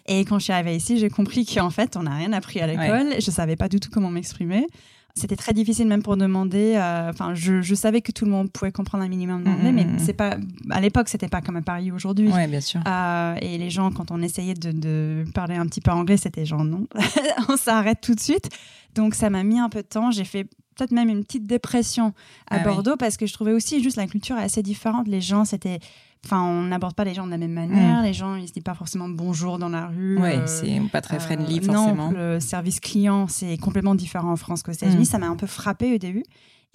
Et 0.06 0.26
quand 0.26 0.38
je 0.38 0.46
suis 0.46 0.54
arrivée 0.54 0.76
ici, 0.76 1.00
j'ai 1.00 1.10
compris 1.10 1.46
qu'en 1.46 1.72
fait, 1.72 1.98
on 1.98 2.04
n'a 2.04 2.16
rien 2.16 2.34
appris 2.34 2.62
à 2.62 2.68
l'école. 2.68 3.20
Je 3.20 3.30
ne 3.30 3.36
savais 3.36 3.56
pas 3.56 3.68
du 3.68 3.80
tout 3.80 3.90
comment 3.92 4.12
m'exprimer 4.12 4.68
c'était 5.18 5.38
très 5.38 5.54
difficile 5.54 5.88
même 5.88 6.04
pour 6.04 6.18
demander. 6.18 6.76
Euh, 6.76 7.10
enfin, 7.10 7.34
je, 7.34 7.62
je, 7.62 7.74
savais 7.76 8.02
que 8.02 8.12
tout 8.12 8.26
le 8.26 8.32
monde 8.32 8.52
pouvait 8.52 8.74
comprendre 8.74 9.04
un 9.04 9.08
minimum 9.08 9.44
d'anglais, 9.44 9.72
mm, 9.72 9.76
mm, 9.76 9.76
mais 9.76 9.86
mm, 9.86 10.00
c'est 10.00 10.14
pas 10.14 10.38
à 10.70 10.82
l'époque, 10.82 11.08
c'était 11.08 11.30
pas 11.30 11.42
comme 11.42 11.56
à 11.56 11.62
Paris 11.62 11.92
aujourd'hui. 11.92 12.30
Ouais, 12.30 12.48
bien 12.48 12.60
sûr. 12.60 12.82
Euh, 12.86 13.36
et 13.42 13.58
les 13.58 13.70
gens, 13.70 13.92
quand 13.92 14.12
on 14.12 14.22
essayait 14.22 14.56
de, 14.56 14.72
de 14.72 15.24
parler 15.34 15.56
un 15.56 15.66
petit 15.68 15.82
peu 15.82 15.92
anglais, 15.92 16.18
c'était 16.18 16.46
genre 16.46 16.66
non, 16.66 16.88
on 17.50 17.56
s'arrête 17.56 18.02
tout 18.02 18.14
de 18.14 18.20
suite. 18.20 18.50
Donc 18.94 19.16
ça 19.16 19.30
m'a 19.30 19.44
mis 19.44 19.60
un 19.60 19.70
peu 19.70 19.82
de 19.82 19.88
temps. 19.88 20.12
J'ai 20.12 20.26
fait 20.26 20.44
peut-être 20.76 20.92
même 20.92 21.08
une 21.08 21.24
petite 21.24 21.48
dépression 21.48 22.08
à 22.50 22.58
ah 22.58 22.60
Bordeaux 22.60 22.98
parce 22.98 23.16
que 23.16 23.26
je 23.26 23.34
trouvais 23.34 23.54
aussi 23.54 23.82
juste 23.82 23.96
la 23.96 24.08
culture 24.08 24.36
assez 24.36 24.62
différente. 24.64 25.08
Les 25.08 25.22
gens, 25.22 25.46
c'était 25.46 25.80
Enfin, 26.26 26.42
on 26.42 26.64
n'aborde 26.64 26.96
pas 26.96 27.04
les 27.04 27.14
gens 27.14 27.26
de 27.28 27.32
la 27.32 27.38
même 27.38 27.54
manière. 27.54 28.02
Mm. 28.02 28.04
Les 28.04 28.14
gens, 28.14 28.36
ils 28.36 28.48
se 28.48 28.54
disent 28.54 28.64
pas 28.64 28.74
forcément 28.74 29.08
bonjour 29.08 29.60
dans 29.60 29.70
la 29.70 29.88
rue. 29.88 30.18
Oui, 30.20 30.30
euh, 30.30 30.48
c'est 30.48 30.82
pas 30.92 31.02
très 31.02 31.20
friendly 31.20 31.60
euh, 31.60 31.62
forcément. 31.62 32.12
Non, 32.12 32.18
le 32.18 32.40
service 32.40 32.80
client, 32.80 33.28
c'est 33.28 33.58
complètement 33.58 33.94
différent 33.94 34.32
en 34.32 34.36
France 34.36 34.64
qu'aux 34.64 34.72
États-Unis. 34.72 35.04
Mm. 35.04 35.06
Ça 35.06 35.20
m'a 35.20 35.28
un 35.28 35.36
peu 35.36 35.46
frappé 35.48 35.94
au 35.94 35.98
début. 36.00 36.24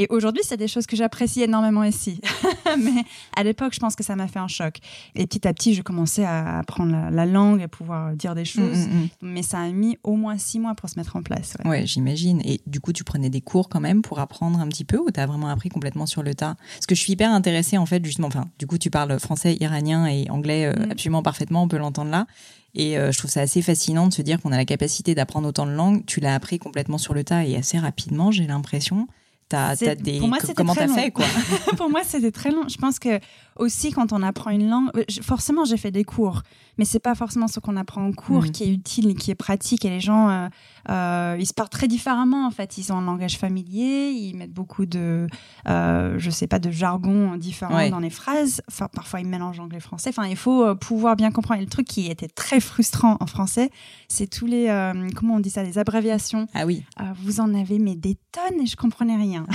Et 0.00 0.06
aujourd'hui, 0.08 0.42
c'est 0.42 0.56
des 0.56 0.66
choses 0.66 0.86
que 0.86 0.96
j'apprécie 0.96 1.42
énormément 1.42 1.84
ici. 1.84 2.22
Mais 2.78 3.04
à 3.36 3.42
l'époque, 3.42 3.74
je 3.74 3.80
pense 3.80 3.94
que 3.94 4.02
ça 4.02 4.16
m'a 4.16 4.28
fait 4.28 4.38
un 4.38 4.48
choc. 4.48 4.78
Et 5.14 5.26
petit 5.26 5.46
à 5.46 5.52
petit, 5.52 5.74
je 5.74 5.82
commençais 5.82 6.24
à 6.24 6.60
apprendre 6.60 7.10
la, 7.10 7.26
langue, 7.26 7.60
à 7.60 7.68
pouvoir 7.68 8.14
dire 8.14 8.34
des 8.34 8.46
choses. 8.46 8.78
Mm, 8.78 8.92
mm, 8.92 9.02
mm. 9.02 9.08
Mais 9.20 9.42
ça 9.42 9.58
a 9.58 9.68
mis 9.68 9.98
au 10.02 10.16
moins 10.16 10.38
six 10.38 10.58
mois 10.58 10.74
pour 10.74 10.88
se 10.88 10.98
mettre 10.98 11.16
en 11.16 11.22
place. 11.22 11.58
Ouais, 11.66 11.86
j'imagine. 11.86 12.40
Et 12.46 12.62
du 12.66 12.80
coup, 12.80 12.94
tu 12.94 13.04
prenais 13.04 13.28
des 13.28 13.42
cours 13.42 13.68
quand 13.68 13.80
même 13.80 14.00
pour 14.00 14.20
apprendre 14.20 14.58
un 14.58 14.68
petit 14.68 14.86
peu 14.86 14.96
ou 14.96 15.10
tu 15.10 15.20
as 15.20 15.26
vraiment 15.26 15.48
appris 15.48 15.68
complètement 15.68 16.06
sur 16.06 16.22
le 16.22 16.34
tas? 16.34 16.56
Parce 16.76 16.86
que 16.86 16.94
je 16.94 17.00
suis 17.02 17.12
hyper 17.12 17.30
intéressée, 17.30 17.76
en 17.76 17.84
fait, 17.84 18.02
justement. 18.02 18.28
Enfin, 18.28 18.48
du 18.58 18.66
coup, 18.66 18.78
tu 18.78 18.88
parles 18.88 19.20
français, 19.20 19.58
iranien 19.60 20.06
et 20.06 20.30
anglais 20.30 20.64
euh, 20.64 20.90
absolument 20.90 21.22
parfaitement, 21.22 21.64
on 21.64 21.68
peut 21.68 21.76
l'entendre 21.76 22.10
là. 22.10 22.26
Et 22.74 22.96
euh, 22.96 23.12
je 23.12 23.18
trouve 23.18 23.30
ça 23.30 23.42
assez 23.42 23.60
fascinant 23.60 24.06
de 24.06 24.14
se 24.14 24.22
dire 24.22 24.40
qu'on 24.40 24.52
a 24.52 24.56
la 24.56 24.64
capacité 24.64 25.14
d'apprendre 25.14 25.46
autant 25.46 25.66
de 25.66 25.72
langues. 25.72 26.06
Tu 26.06 26.20
l'as 26.20 26.34
appris 26.34 26.58
complètement 26.58 26.96
sur 26.96 27.12
le 27.12 27.22
tas 27.22 27.44
et 27.44 27.54
assez 27.56 27.78
rapidement, 27.78 28.30
j'ai 28.30 28.46
l'impression. 28.46 29.06
T'as, 29.50 29.74
des... 29.96 30.20
Comment 30.54 30.74
t'as 30.76 30.86
fait 30.86 31.10
quoi? 31.10 31.26
Pour 31.76 31.90
moi, 31.90 32.02
c'était 32.04 32.30
très 32.30 32.52
long. 32.52 32.68
Je 32.68 32.76
pense 32.76 33.00
que 33.00 33.18
aussi 33.60 33.92
quand 33.92 34.12
on 34.12 34.22
apprend 34.22 34.50
une 34.50 34.68
langue, 34.68 34.88
euh, 34.96 35.04
forcément 35.22 35.64
j'ai 35.64 35.76
fait 35.76 35.90
des 35.90 36.04
cours, 36.04 36.42
mais 36.78 36.84
c'est 36.84 36.98
pas 36.98 37.14
forcément 37.14 37.46
ce 37.46 37.60
qu'on 37.60 37.76
apprend 37.76 38.04
en 38.04 38.12
cours 38.12 38.42
mm. 38.42 38.50
qui 38.50 38.64
est 38.64 38.72
utile, 38.72 39.14
qui 39.14 39.30
est 39.30 39.36
pratique. 39.36 39.84
Et 39.84 39.90
les 39.90 40.00
gens, 40.00 40.30
euh, 40.30 40.48
euh, 40.88 41.36
ils 41.38 41.46
se 41.46 41.52
parlent 41.52 41.68
très 41.68 41.86
différemment 41.86 42.46
en 42.46 42.50
fait. 42.50 42.78
Ils 42.78 42.92
ont 42.92 42.96
un 42.96 43.04
langage 43.04 43.38
familier, 43.38 44.10
ils 44.10 44.34
mettent 44.34 44.52
beaucoup 44.52 44.86
de, 44.86 45.28
je 45.66 46.30
sais 46.30 46.46
pas, 46.46 46.58
de 46.58 46.70
jargon 46.70 47.36
différent 47.36 47.88
dans 47.90 48.00
les 48.00 48.10
phrases. 48.10 48.62
Enfin, 48.68 48.88
parfois 48.92 49.20
ils 49.20 49.28
mélangent 49.28 49.60
anglais 49.60 49.80
français. 49.80 50.10
Enfin, 50.10 50.26
il 50.26 50.36
faut 50.36 50.74
pouvoir 50.76 51.16
bien 51.16 51.30
comprendre. 51.30 51.60
Et 51.60 51.64
le 51.64 51.70
truc 51.70 51.86
qui 51.86 52.10
était 52.10 52.28
très 52.28 52.60
frustrant 52.60 53.18
en 53.20 53.26
français, 53.26 53.70
c'est 54.08 54.26
tous 54.26 54.46
les, 54.46 54.66
comment 55.14 55.34
on 55.34 55.40
dit 55.40 55.50
ça, 55.50 55.62
les 55.62 55.78
abréviations. 55.78 56.46
Ah 56.54 56.64
oui. 56.64 56.84
vous 57.22 57.40
en 57.40 57.54
avez 57.54 57.78
mais 57.78 57.94
des 57.94 58.16
tonnes 58.32 58.62
et 58.62 58.66
je 58.66 58.76
comprenais 58.76 59.16
rien. 59.16 59.46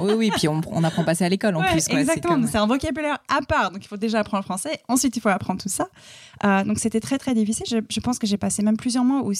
Oui, 0.00 0.12
oui. 0.16 0.30
Puis 0.34 0.48
on, 0.48 0.60
on 0.70 0.84
apprend 0.84 1.04
pas 1.04 1.14
ça 1.14 1.26
à 1.26 1.28
l'école 1.28 1.56
en 1.56 1.62
plus. 1.62 1.88
Exactement. 1.88 2.46
C'est 2.46 2.58
un 2.58 2.66
vocabulaire 2.66 3.18
à 3.40 3.46
part. 3.46 3.70
Donc, 3.70 3.84
il 3.84 3.88
faut 3.88 3.96
déjà 3.96 4.20
apprendre 4.20 4.42
le 4.42 4.44
français. 4.44 4.80
Ensuite, 4.88 5.16
il 5.16 5.20
faut 5.20 5.28
apprendre 5.28 5.60
tout 5.60 5.68
ça. 5.68 5.88
Euh, 6.44 6.64
donc, 6.64 6.78
c'était 6.78 7.00
très, 7.00 7.18
très 7.18 7.34
difficile. 7.34 7.66
Je, 7.66 8.00
pense 8.00 8.18
que 8.18 8.26
j'ai 8.26 8.36
passé 8.36 8.62
même 8.62 8.76
plusieurs 8.76 9.04
mois 9.04 9.22
où 9.22 9.32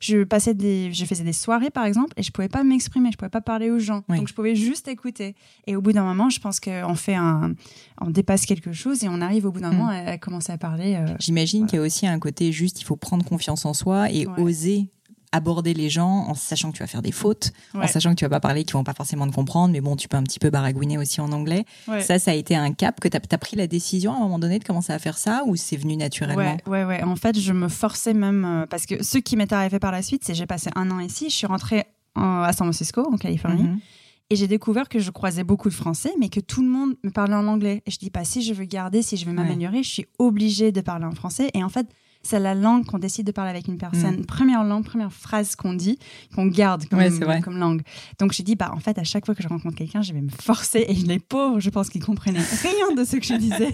je, 0.00 0.24
passais 0.24 0.54
des, 0.54 0.92
je 0.92 1.04
faisais 1.04 1.24
des 1.24 1.32
soirées, 1.32 1.70
par 1.70 1.84
exemple, 1.84 2.12
et 2.16 2.22
je 2.22 2.30
pouvais 2.30 2.48
pas 2.48 2.62
m'exprimer. 2.64 3.10
Je 3.12 3.16
pouvais 3.16 3.30
pas 3.30 3.40
parler 3.40 3.70
aux 3.70 3.78
gens. 3.78 4.02
Donc, 4.08 4.28
je 4.28 4.34
pouvais 4.34 4.54
juste 4.54 4.88
écouter. 4.88 5.34
Et 5.66 5.76
au 5.76 5.80
bout 5.80 5.92
d'un 5.92 6.04
moment, 6.04 6.30
je 6.30 6.40
pense 6.40 6.60
qu'on 6.60 6.94
fait 6.94 7.14
un, 7.14 7.54
on 8.00 8.10
dépasse 8.10 8.46
quelque 8.46 8.72
chose 8.72 9.04
et 9.04 9.08
on 9.08 9.20
arrive 9.20 9.46
au 9.46 9.52
bout 9.52 9.60
d'un 9.60 9.72
mm. 9.72 9.76
moment 9.76 9.88
à, 9.88 10.18
commencer 10.18 10.52
à 10.52 10.58
parler. 10.58 10.96
Euh, 10.96 11.14
J'imagine 11.18 11.66
qu'il 11.66 11.78
y 11.78 11.82
a 11.82 11.84
aussi 11.84 12.06
un 12.06 12.18
côté 12.18 12.52
juste, 12.52 12.80
il 12.80 12.84
faut 12.84 12.96
prendre 12.96 13.24
confiance 13.24 13.64
en 13.64 13.74
soi 13.74 14.10
et 14.10 14.26
oser 14.38 14.90
aborder 15.32 15.74
les 15.74 15.90
gens 15.90 16.26
en 16.28 16.34
sachant 16.34 16.70
que 16.70 16.76
tu 16.76 16.82
vas 16.82 16.86
faire 16.86 17.02
des 17.02 17.12
fautes, 17.12 17.52
en 17.74 17.86
sachant 17.86 18.10
que 18.10 18.16
tu 18.16 18.24
vas 18.24 18.30
pas 18.30 18.40
parler, 18.40 18.64
qu'ils 18.64 18.74
vont 18.74 18.84
pas 18.84 18.94
forcément 18.94 19.28
te 19.28 19.34
comprendre, 19.34 19.72
mais 19.72 19.80
bon, 19.80 19.96
tu 19.96 20.08
peux 20.08 20.16
un 20.16 20.22
petit 20.22 20.38
peu 20.38 20.50
baragouiner 20.50 20.98
aussi 20.98 21.20
en 21.20 21.32
anglais. 21.32 21.64
Ça, 22.00 22.18
ça 22.18 22.30
a 22.30 22.34
été 22.34 22.56
un 22.56 22.72
cap 22.72 23.00
que 23.00 23.08
tu 23.08 23.16
as, 23.16 23.38
pris 23.38 23.56
la 23.56 23.66
décision 23.66 24.12
à 24.12 24.16
un 24.16 24.20
moment 24.20 24.38
donné 24.38 24.58
de 24.58 24.64
commencer 24.64 24.92
à 24.92 24.98
faire 24.98 25.18
ça 25.18 25.42
ou 25.46 25.56
c'est 25.56 25.76
venu 25.76 25.96
naturellement? 25.96 26.56
Ouais, 26.66 26.84
ouais, 26.84 27.02
En 27.02 27.16
fait, 27.16 27.38
je 27.38 27.52
me 27.52 27.68
forçais 27.68 28.14
même 28.14 28.44
euh, 28.44 28.66
parce 28.66 28.86
que 28.86 29.02
ce 29.02 29.18
qui 29.18 29.36
m'est 29.36 29.52
arrivé 29.52 29.78
par 29.78 29.92
la 29.92 30.02
suite, 30.02 30.22
c'est 30.24 30.34
j'ai 30.34 30.46
passé 30.46 30.70
un 30.74 30.90
an 30.90 31.00
ici, 31.00 31.28
je 31.28 31.34
suis 31.34 31.46
rentrée 31.46 31.84
à 32.14 32.52
San 32.52 32.66
Francisco, 32.66 33.06
en 33.12 33.16
Californie. 33.16 33.64
Mhm. 33.64 33.80
Et 34.28 34.36
j'ai 34.36 34.48
découvert 34.48 34.88
que 34.88 34.98
je 34.98 35.10
croisais 35.10 35.44
beaucoup 35.44 35.68
de 35.68 35.74
Français, 35.74 36.12
mais 36.18 36.28
que 36.28 36.40
tout 36.40 36.60
le 36.60 36.68
monde 36.68 36.96
me 37.04 37.10
parlait 37.10 37.36
en 37.36 37.46
anglais. 37.46 37.82
Et 37.86 37.92
je 37.92 37.98
dis 37.98 38.10
pas, 38.10 38.24
si 38.24 38.42
je 38.42 38.54
veux 38.54 38.64
garder, 38.64 39.02
si 39.02 39.16
je 39.16 39.24
veux 39.24 39.32
m'améliorer, 39.32 39.84
je 39.84 39.90
suis 39.90 40.06
obligée 40.18 40.72
de 40.72 40.80
parler 40.80 41.04
en 41.04 41.12
français. 41.12 41.48
Et 41.54 41.62
en 41.62 41.68
fait, 41.68 41.86
c'est 42.26 42.40
la 42.40 42.54
langue 42.54 42.84
qu'on 42.84 42.98
décide 42.98 43.26
de 43.26 43.32
parler 43.32 43.50
avec 43.50 43.68
une 43.68 43.78
personne. 43.78 44.20
Mm. 44.20 44.26
Première 44.26 44.64
langue, 44.64 44.84
première 44.84 45.12
phrase 45.12 45.56
qu'on 45.56 45.74
dit, 45.74 45.98
qu'on 46.34 46.46
garde 46.46 46.86
comme, 46.86 47.40
comme 47.40 47.58
langue. 47.58 47.82
Donc 48.18 48.32
j'ai 48.32 48.42
dit, 48.42 48.56
bah 48.56 48.72
en 48.74 48.80
fait, 48.80 48.98
à 48.98 49.04
chaque 49.04 49.24
fois 49.24 49.34
que 49.34 49.42
je 49.42 49.48
rencontre 49.48 49.76
quelqu'un, 49.76 50.02
je 50.02 50.12
vais 50.12 50.20
me 50.20 50.30
forcer. 50.30 50.84
Et 50.88 50.94
les 50.94 51.20
pauvres, 51.20 51.60
je 51.60 51.70
pense 51.70 51.88
qu'ils 51.88 52.04
comprenaient 52.04 52.40
rien 52.62 52.94
de 52.96 53.04
ce 53.04 53.16
que 53.16 53.24
je 53.24 53.34
disais. 53.34 53.72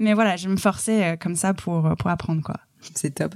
Mais 0.00 0.12
voilà, 0.14 0.36
je 0.36 0.48
me 0.48 0.56
forçais 0.56 1.04
euh, 1.04 1.16
comme 1.16 1.36
ça 1.36 1.54
pour, 1.54 1.86
euh, 1.86 1.94
pour 1.94 2.10
apprendre, 2.10 2.42
quoi. 2.42 2.56
C'est 2.94 3.14
top. 3.14 3.34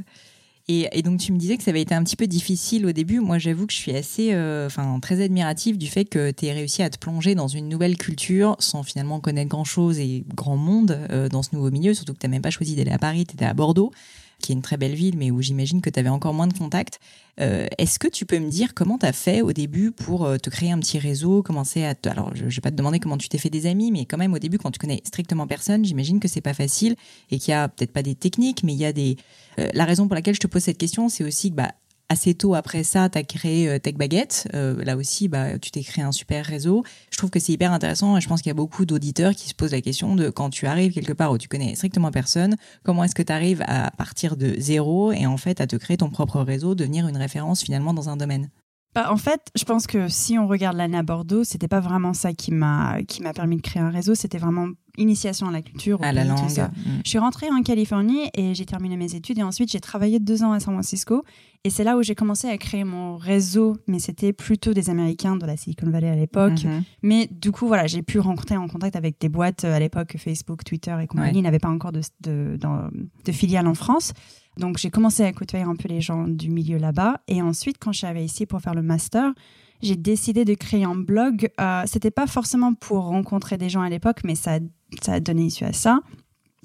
Et, 0.70 1.00
donc 1.00 1.18
tu 1.18 1.32
me 1.32 1.38
disais 1.38 1.56
que 1.56 1.62
ça 1.62 1.70
avait 1.70 1.80
été 1.80 1.94
un 1.94 2.04
petit 2.04 2.16
peu 2.16 2.26
difficile 2.26 2.84
au 2.84 2.92
début. 2.92 3.20
Moi, 3.20 3.38
j'avoue 3.38 3.66
que 3.66 3.72
je 3.72 3.78
suis 3.78 3.96
assez, 3.96 4.34
euh, 4.34 4.66
enfin, 4.66 5.00
très 5.00 5.22
admirative 5.22 5.78
du 5.78 5.86
fait 5.86 6.04
que 6.04 6.30
tu 6.30 6.44
aies 6.44 6.52
réussi 6.52 6.82
à 6.82 6.90
te 6.90 6.98
plonger 6.98 7.34
dans 7.34 7.48
une 7.48 7.70
nouvelle 7.70 7.96
culture 7.96 8.54
sans 8.58 8.82
finalement 8.82 9.18
connaître 9.18 9.48
grand 9.48 9.64
chose 9.64 9.98
et 9.98 10.24
grand 10.34 10.58
monde 10.58 11.08
dans 11.30 11.42
ce 11.42 11.54
nouveau 11.54 11.70
milieu. 11.70 11.94
Surtout 11.94 12.12
que 12.12 12.18
tu 12.18 12.26
n'as 12.26 12.30
même 12.32 12.42
pas 12.42 12.50
choisi 12.50 12.76
d'aller 12.76 12.90
à 12.90 12.98
Paris, 12.98 13.24
tu 13.24 13.32
étais 13.32 13.46
à 13.46 13.54
Bordeaux 13.54 13.92
qui 14.40 14.52
est 14.52 14.54
une 14.54 14.62
très 14.62 14.76
belle 14.76 14.94
ville, 14.94 15.16
mais 15.16 15.30
où 15.30 15.42
j'imagine 15.42 15.80
que 15.80 15.90
tu 15.90 15.98
avais 15.98 16.08
encore 16.08 16.34
moins 16.34 16.46
de 16.46 16.56
contacts. 16.56 17.00
Euh, 17.40 17.66
est-ce 17.78 17.98
que 17.98 18.08
tu 18.08 18.26
peux 18.26 18.38
me 18.38 18.50
dire 18.50 18.74
comment 18.74 18.98
tu 18.98 19.06
as 19.06 19.12
fait 19.12 19.42
au 19.42 19.52
début 19.52 19.90
pour 19.90 20.24
euh, 20.24 20.38
te 20.38 20.50
créer 20.50 20.72
un 20.72 20.78
petit 20.78 20.98
réseau, 20.98 21.42
commencer 21.42 21.84
à... 21.84 21.94
Alors, 22.06 22.34
je 22.34 22.44
ne 22.44 22.50
vais 22.50 22.60
pas 22.60 22.70
te 22.70 22.76
demander 22.76 22.98
comment 22.98 23.16
tu 23.16 23.28
t'es 23.28 23.38
fait 23.38 23.50
des 23.50 23.66
amis, 23.66 23.92
mais 23.92 24.04
quand 24.06 24.18
même, 24.18 24.34
au 24.34 24.38
début, 24.38 24.58
quand 24.58 24.70
tu 24.70 24.78
connais 24.78 25.00
strictement 25.04 25.46
personne, 25.46 25.84
j'imagine 25.84 26.20
que 26.20 26.28
c'est 26.28 26.40
pas 26.40 26.54
facile 26.54 26.96
et 27.30 27.38
qu'il 27.38 27.52
y 27.52 27.54
a 27.54 27.68
peut-être 27.68 27.92
pas 27.92 28.02
des 28.02 28.14
techniques, 28.14 28.62
mais 28.64 28.72
il 28.72 28.78
y 28.78 28.84
a 28.84 28.92
des... 28.92 29.16
Euh, 29.58 29.68
la 29.72 29.84
raison 29.84 30.06
pour 30.06 30.14
laquelle 30.14 30.34
je 30.34 30.40
te 30.40 30.46
pose 30.46 30.62
cette 30.62 30.78
question, 30.78 31.08
c'est 31.08 31.24
aussi 31.24 31.50
que 31.50 31.56
bah, 31.56 31.72
assez 32.08 32.34
tôt 32.34 32.54
après 32.54 32.84
ça, 32.84 33.08
tu 33.08 33.18
as 33.18 33.22
créé 33.22 33.68
euh, 33.68 33.78
Tech 33.78 33.94
Baguette. 33.94 34.48
Euh, 34.54 34.82
là 34.84 34.96
aussi, 34.96 35.28
bah, 35.28 35.58
tu 35.58 35.70
t'es 35.70 35.82
créé 35.82 36.04
un 36.04 36.12
super 36.12 36.44
réseau. 36.44 36.84
Je 37.10 37.18
trouve 37.18 37.30
que 37.30 37.40
c'est 37.40 37.52
hyper 37.52 37.72
intéressant 37.72 38.16
et 38.16 38.20
je 38.20 38.28
pense 38.28 38.40
qu'il 38.40 38.50
y 38.50 38.52
a 38.52 38.54
beaucoup 38.54 38.86
d'auditeurs 38.86 39.34
qui 39.34 39.48
se 39.48 39.54
posent 39.54 39.72
la 39.72 39.80
question 39.80 40.14
de 40.14 40.30
quand 40.30 40.50
tu 40.50 40.66
arrives 40.66 40.92
quelque 40.92 41.12
part 41.12 41.32
où 41.32 41.38
tu 41.38 41.48
connais 41.48 41.74
strictement 41.74 42.10
personne, 42.10 42.56
comment 42.82 43.04
est-ce 43.04 43.14
que 43.14 43.22
tu 43.22 43.32
arrives 43.32 43.62
à 43.66 43.90
partir 43.92 44.36
de 44.36 44.54
zéro 44.58 45.12
et 45.12 45.26
en 45.26 45.36
fait 45.36 45.60
à 45.60 45.66
te 45.66 45.76
créer 45.76 45.96
ton 45.96 46.10
propre 46.10 46.40
réseau, 46.40 46.74
devenir 46.74 47.08
une 47.08 47.16
référence 47.16 47.62
finalement 47.62 47.94
dans 47.94 48.08
un 48.08 48.16
domaine? 48.16 48.48
Bah, 48.94 49.12
en 49.12 49.16
fait, 49.16 49.40
je 49.54 49.64
pense 49.64 49.86
que 49.86 50.08
si 50.08 50.38
on 50.38 50.48
regarde 50.48 50.76
l'année 50.76 50.96
à 50.96 51.02
Bordeaux, 51.02 51.44
c'était 51.44 51.68
pas 51.68 51.80
vraiment 51.80 52.14
ça 52.14 52.32
qui 52.32 52.52
m'a 52.52 53.02
qui 53.06 53.22
m'a 53.22 53.32
permis 53.32 53.56
de 53.56 53.62
créer 53.62 53.82
un 53.82 53.90
réseau. 53.90 54.14
C'était 54.14 54.38
vraiment 54.38 54.68
initiation 54.96 55.48
à 55.48 55.52
la 55.52 55.62
culture, 55.62 56.02
à 56.02 56.12
la 56.12 56.24
langue. 56.24 56.38
Tout 56.38 56.48
ça. 56.48 56.68
Mm. 56.68 57.02
Je 57.04 57.08
suis 57.08 57.18
rentrée 57.18 57.48
en 57.50 57.62
Californie 57.62 58.30
et 58.34 58.54
j'ai 58.54 58.66
terminé 58.66 58.96
mes 58.96 59.14
études 59.14 59.38
et 59.38 59.42
ensuite 59.42 59.70
j'ai 59.70 59.80
travaillé 59.80 60.18
deux 60.18 60.42
ans 60.42 60.52
à 60.52 60.60
San 60.60 60.74
Francisco 60.74 61.22
et 61.64 61.70
c'est 61.70 61.84
là 61.84 61.96
où 61.96 62.02
j'ai 62.02 62.14
commencé 62.14 62.48
à 62.48 62.56
créer 62.56 62.84
mon 62.84 63.16
réseau. 63.16 63.76
Mais 63.86 63.98
c'était 63.98 64.32
plutôt 64.32 64.72
des 64.72 64.90
Américains 64.90 65.36
de 65.36 65.46
la 65.46 65.56
Silicon 65.56 65.90
Valley 65.90 66.08
à 66.08 66.16
l'époque. 66.16 66.54
Mm-hmm. 66.54 66.82
Mais 67.02 67.28
du 67.30 67.52
coup, 67.52 67.66
voilà, 67.66 67.86
j'ai 67.86 68.02
pu 68.02 68.18
rentrer 68.18 68.56
en 68.56 68.68
contact 68.68 68.96
avec 68.96 69.20
des 69.20 69.28
boîtes 69.28 69.64
euh, 69.64 69.74
à 69.74 69.78
l'époque 69.78 70.16
Facebook, 70.18 70.64
Twitter 70.64 70.96
et 71.02 71.06
compagnie. 71.06 71.42
n'avaient 71.42 71.58
pas 71.58 71.68
encore 71.68 71.92
de, 71.92 72.00
de, 72.20 72.58
de, 72.58 73.32
filiales 73.32 73.66
en 73.66 73.74
France. 73.74 74.12
Donc 74.58 74.76
j'ai 74.78 74.90
commencé 74.90 75.22
à 75.24 75.32
côtoyer 75.32 75.64
un 75.64 75.76
peu 75.76 75.88
les 75.88 76.00
gens 76.00 76.26
du 76.28 76.50
milieu 76.50 76.78
là-bas. 76.78 77.20
Et 77.28 77.40
ensuite, 77.40 77.76
quand 77.78 77.92
je 77.92 77.98
suis 77.98 78.06
arrivée 78.06 78.24
ici 78.24 78.44
pour 78.44 78.60
faire 78.60 78.74
le 78.74 78.82
master, 78.82 79.32
j'ai 79.80 79.96
décidé 79.96 80.44
de 80.44 80.54
créer 80.54 80.84
un 80.84 80.96
blog. 80.96 81.48
Euh, 81.60 81.82
C'était 81.86 82.10
pas 82.10 82.26
forcément 82.26 82.74
pour 82.74 83.04
rencontrer 83.04 83.56
des 83.56 83.68
gens 83.68 83.82
à 83.82 83.88
l'époque, 83.88 84.18
mais 84.24 84.34
ça, 84.34 84.58
ça 85.02 85.14
a 85.14 85.20
donné 85.20 85.46
issue 85.46 85.64
à 85.64 85.72
ça. 85.72 86.00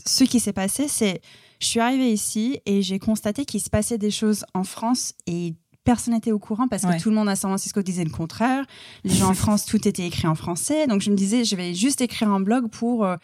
Ce 0.05 0.23
qui 0.23 0.39
s'est 0.39 0.53
passé, 0.53 0.87
c'est 0.87 1.21
je 1.59 1.67
suis 1.67 1.79
arrivée 1.79 2.11
ici 2.11 2.59
et 2.65 2.81
j'ai 2.81 2.99
constaté 2.99 3.45
qu'il 3.45 3.61
se 3.61 3.69
passait 3.69 3.97
des 3.97 4.11
choses 4.11 4.43
en 4.53 4.63
France 4.63 5.13
et 5.27 5.53
personne 5.83 6.13
n'était 6.13 6.31
au 6.31 6.39
courant 6.39 6.67
parce 6.67 6.83
que 6.83 7.01
tout 7.01 7.09
le 7.09 7.15
monde 7.15 7.29
à 7.29 7.35
San 7.35 7.49
Francisco 7.51 7.81
disait 7.81 8.03
le 8.03 8.09
contraire. 8.09 8.65
Les 9.03 9.13
gens 9.13 9.29
en 9.29 9.33
France, 9.43 9.65
tout 9.65 9.87
était 9.87 10.05
écrit 10.07 10.27
en 10.27 10.35
français. 10.35 10.87
Donc 10.87 11.01
je 11.01 11.11
me 11.11 11.15
disais, 11.15 11.43
je 11.43 11.55
vais 11.55 11.73
juste 11.73 12.01
écrire 12.01 12.29
un 12.29 12.39
blog 12.39 12.69
pour 12.69 13.05
euh, 13.05 13.17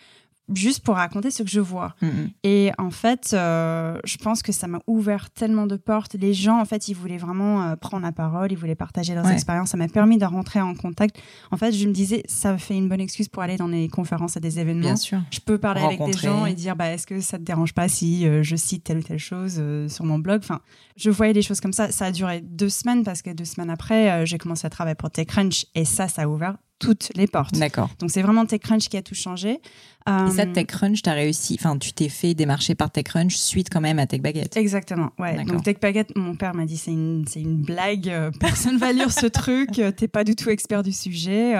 juste 0.53 0.84
pour 0.84 0.96
raconter 0.96 1.32
ce 1.32 1.44
que 1.44 1.50
je 1.50 1.60
vois. 1.60 1.96
Mm, 2.01 2.08
mm. 2.08 2.29
Et 2.44 2.72
en 2.77 2.91
fait, 2.91 3.32
euh, 3.34 4.00
je 4.03 4.18
pense 4.18 4.41
que 4.41 4.51
ça 4.51 4.68
m'a 4.68 4.79
ouvert 4.88 5.29
tellement 5.29 5.68
de 5.68 5.75
portes. 5.75 6.15
Les 6.15 6.34
gens, 6.34 6.60
en 6.60 6.65
fait, 6.65 6.88
ils 6.88 6.94
voulaient 6.94 7.18
vraiment 7.18 7.63
euh, 7.63 7.75
prendre 7.75 8.03
la 8.03 8.12
parole, 8.12 8.51
ils 8.51 8.58
voulaient 8.58 8.75
partager 8.75 9.13
leurs 9.15 9.29
expériences. 9.29 9.70
Ça 9.70 9.77
m'a 9.77 9.88
permis 9.88 10.18
de 10.18 10.25
rentrer 10.25 10.62
en 10.62 10.74
contact. 10.75 11.20
En 11.51 11.58
fait, 11.58 11.72
je 11.72 11.88
me 11.88 11.94
disais, 11.94 12.24
ça 12.27 12.58
fait 12.58 12.75
une 12.75 12.89
bonne 12.89 13.01
excuse 13.01 13.27
pour 13.27 13.44
aller 13.44 13.58
dans 13.58 13.70
des 13.70 13.88
conférences 13.88 14.38
et 14.38 14.39
des 14.39 14.60
événements. 14.60 14.82
Bien 14.82 14.96
sûr. 14.96 15.22
Je 15.32 15.39
peux 15.39 15.58
parler 15.58 15.82
avec 15.82 16.03
des 16.03 16.13
gens 16.13 16.46
et 16.46 16.53
dire, 16.53 16.75
bah, 16.75 16.91
est-ce 16.91 17.08
que 17.08 17.20
ça 17.22 17.38
te 17.38 17.44
dérange 17.44 17.74
pas 17.74 17.88
si 17.88 18.27
euh, 18.27 18.44
je 18.44 18.56
cite 18.56 18.84
telle 18.84 19.00
ou 19.00 19.03
telle 19.03 19.20
chose 19.20 19.62
sur 19.88 20.06
mon 20.06 20.20
blog? 20.20 20.41
Enfin, 20.44 20.60
je 20.96 21.10
voyais 21.10 21.34
des 21.34 21.41
choses 21.41 21.60
comme 21.62 21.74
ça. 21.74 21.91
Ça 21.91 22.06
a 22.06 22.12
duré 22.12 22.41
deux 22.41 22.70
semaines 22.70 23.03
parce 23.03 23.22
que 23.22 23.29
deux 23.32 23.46
semaines 23.46 23.70
après, 23.70 24.25
j'ai 24.25 24.38
commencé 24.38 24.65
à 24.65 24.70
travailler 24.70 24.96
pour 24.96 25.10
TechCrunch 25.10 25.65
et 25.75 25.86
ça, 25.86 26.08
ça 26.08 26.24
a 26.24 26.27
ouvert 26.27 26.56
toutes 26.79 27.12
les 27.15 27.27
portes. 27.27 27.55
D'accord. 27.55 27.89
Donc 28.00 28.09
c'est 28.09 28.21
vraiment 28.21 28.45
TechCrunch 28.45 28.88
qui 28.89 28.98
a 28.98 29.01
tout 29.01 29.15
changé. 29.15 29.59
Et 30.07 30.31
ça, 30.31 30.43
euh, 30.43 30.53
TechCrunch, 30.53 31.01
tu 31.03 31.09
as 31.09 31.13
réussi, 31.13 31.57
enfin 31.59 31.77
tu 31.77 31.93
t'es 31.93 32.09
fait 32.09 32.33
démarcher 32.33 32.74
par 32.74 32.89
TechCrunch 32.89 33.36
suite 33.36 33.69
quand 33.69 33.81
même 33.81 34.00
à 34.00 34.07
TechBaguette. 34.07 34.57
Exactement, 34.57 35.12
ouais. 35.19 35.43
Donc 35.43 35.63
TechBaguette, 35.63 36.15
mon 36.15 36.36
père 36.36 36.55
m'a 36.55 36.65
dit 36.65 36.77
c'est 36.77 36.91
une, 36.91 37.25
une 37.36 37.62
blague, 37.62 38.09
euh, 38.09 38.31
personne 38.39 38.77
va 38.77 38.91
lire 38.91 39.12
ce 39.12 39.25
truc, 39.27 39.77
euh, 39.77 39.91
t'es 39.91 40.07
pas 40.07 40.24
du 40.24 40.36
tout 40.36 40.50
expert 40.50 40.81
du 40.81 40.93
sujet. 40.93 41.53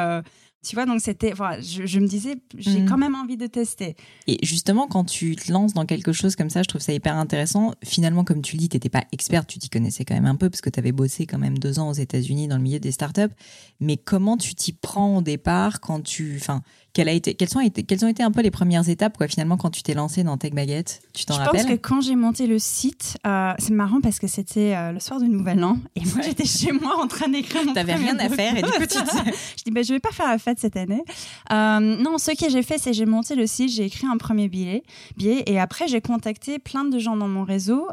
Tu 0.62 0.76
vois, 0.76 0.86
donc 0.86 1.00
c'était, 1.00 1.32
voilà, 1.32 1.62
je, 1.62 2.00
me 2.00 2.08
disais, 2.08 2.36
j'ai 2.58 2.82
mm. 2.82 2.86
quand 2.86 2.98
même 2.98 3.16
envie 3.16 3.38
de 3.38 3.48
tester. 3.48 3.96
Et 4.28 4.46
justement, 4.46 4.88
quand 4.88 5.06
tu 5.06 5.38
te 5.38 5.50
lances 5.50 5.74
dans 5.74 5.86
quelque 5.86 6.12
chose 6.12 6.36
comme 6.36 6.50
ça, 6.50 6.64
je 6.64 6.68
trouve 6.68 6.82
ça 6.82 6.92
hyper 6.92 7.16
intéressant. 7.16 7.74
Finalement, 7.84 8.26
comme 8.26 8.42
tu 8.42 8.58
le 8.58 8.60
dis, 8.60 8.70
tu 8.70 8.76
n'étais 8.76 8.90
pas 8.90 9.06
experte, 9.14 9.48
tu 9.48 9.58
t'y 9.58 9.70
connaissais 9.70 10.04
quand 10.04 10.16
même 10.16 10.26
un 10.26 10.36
peu 10.36 10.50
parce 10.50 10.60
que 10.60 10.70
tu 10.70 10.78
avais 10.78 10.92
bossé 10.92 11.26
quand 11.26 11.38
même 11.38 11.58
deux 11.58 11.80
ans 11.80 11.90
aux 11.90 11.94
États-Unis 11.94 12.50
dans 12.50 12.58
le 12.58 12.64
milieu 12.64 12.80
des 12.80 12.92
startups. 12.92 13.34
Mais 13.80 13.96
comment 13.96 14.36
tu 14.36 14.54
t'y 14.54 14.74
prends 14.74 15.18
au 15.18 15.22
départ 15.22 15.80
quand 15.80 16.02
tu, 16.02 16.36
enfin, 16.36 16.62
a 16.98 17.12
été, 17.12 17.34
quelles, 17.34 17.50
sont 17.50 17.60
été, 17.60 17.84
quelles 17.84 18.04
ont 18.04 18.08
été 18.08 18.24
un 18.24 18.32
peu 18.32 18.42
les 18.42 18.52
premières 18.52 18.88
étapes, 18.90 19.18
quoi, 19.18 19.28
finalement, 19.28 19.58
quand 19.58 19.70
tu 19.70 19.84
t'es 19.84 19.94
lancé 19.94 20.24
dans 20.24 20.38
Tech 20.38 20.54
Baguette? 20.54 21.02
Tu 21.14 21.26
t'en 21.26 21.36
rappelles 21.36 21.62
Je 21.62 21.66
pense 21.66 21.76
que 21.76 21.80
quand 21.80 22.02
j'ai 22.02 22.16
monté 22.16 22.48
le 22.48 22.60
site, 22.60 23.18
euh, 23.26 23.54
c'est 23.58 23.74
marrant 23.74 24.02
parce 24.02 24.20
que 24.20 24.28
c'était 24.28 24.76
euh, 24.76 24.92
le 24.92 25.00
soir 25.00 25.20
du 25.20 25.30
Nouvel 25.30 25.64
An 25.64 25.78
et 25.96 26.02
moi 26.06 26.22
j'étais 26.22 26.46
chez 26.46 26.72
moi 26.72 26.98
en 27.02 27.08
train 27.08 27.30
d'écrire 27.30 27.66
mon 27.66 27.74
T'avais 27.74 27.96
rien 27.96 28.18
à 28.20 28.30
faire 28.30 28.58
et 28.58 28.62
du 28.62 28.70
coup 28.70 28.86
tu 28.86 28.98
Je 29.58 29.64
dis, 29.64 29.72
bah, 29.72 29.82
je 29.82 29.94
vais 29.94 30.00
pas 30.00 30.12
faire 30.12 30.28
affaire 30.28 30.40
fête 30.40 30.60
cette 30.60 30.78
année. 30.78 31.04
Euh, 31.52 31.80
non, 31.80 32.18
ce 32.18 32.32
que 32.32 32.50
j'ai 32.50 32.64
fait, 32.64 32.78
c'est 32.78 32.94
j'ai 32.94 33.06
monté 33.06 33.36
le 33.36 33.46
site, 33.46 33.72
j'ai 33.72 33.86
écrit 33.86 34.08
un 34.08 34.18
premier 34.18 34.48
billet, 34.48 34.84
billet 35.18 35.44
et 35.46 35.60
après 35.60 35.88
j'ai 35.88 36.02
contacté 36.02 36.60
plein 36.60 36.86
de 36.86 36.98
gens 36.98 37.18
dans 37.18 37.28
mon 37.28 37.44
réseau. 37.44 37.88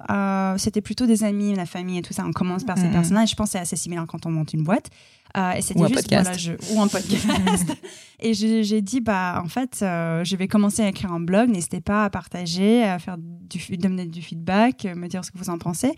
C'était 0.56 0.80
plutôt 0.80 1.06
des 1.06 1.24
amis, 1.24 1.54
la 1.54 1.66
famille 1.66 1.98
et 1.98 2.02
tout 2.02 2.12
ça. 2.12 2.24
On 2.24 2.32
commence 2.32 2.64
par 2.64 2.78
ces 2.78 2.86
mmh. 2.86 2.92
personnes-là 2.92 3.22
et 3.24 3.26
je 3.26 3.34
pense 3.34 3.48
que 3.48 3.52
c'est 3.52 3.58
assez 3.58 3.76
similaire 3.76 4.06
quand 4.06 4.26
on 4.26 4.30
monte 4.30 4.52
une 4.54 4.62
boîte. 4.62 4.90
Euh, 5.36 5.52
et 5.52 5.62
c'était 5.62 5.86
juste 5.88 6.08
voilà, 6.08 6.32
je, 6.32 6.52
ou 6.72 6.80
un 6.80 6.88
podcast. 6.88 7.72
et 8.20 8.34
j'ai 8.34 8.82
dit 8.82 9.00
bah 9.00 9.40
en 9.44 9.48
fait 9.48 9.80
euh, 9.82 10.24
je 10.24 10.36
vais 10.36 10.48
commencer 10.48 10.82
à 10.82 10.88
écrire 10.88 11.12
un 11.12 11.20
blog. 11.20 11.48
N'hésitez 11.50 11.80
pas 11.80 12.04
à 12.04 12.10
partager, 12.10 12.84
à 12.84 12.98
faire 12.98 13.16
du, 13.18 13.76
donner 13.76 14.06
du 14.06 14.22
feedback, 14.22 14.84
me 14.84 15.08
dire 15.08 15.24
ce 15.24 15.30
que 15.30 15.38
vous 15.38 15.50
en 15.50 15.58
pensez. 15.58 15.92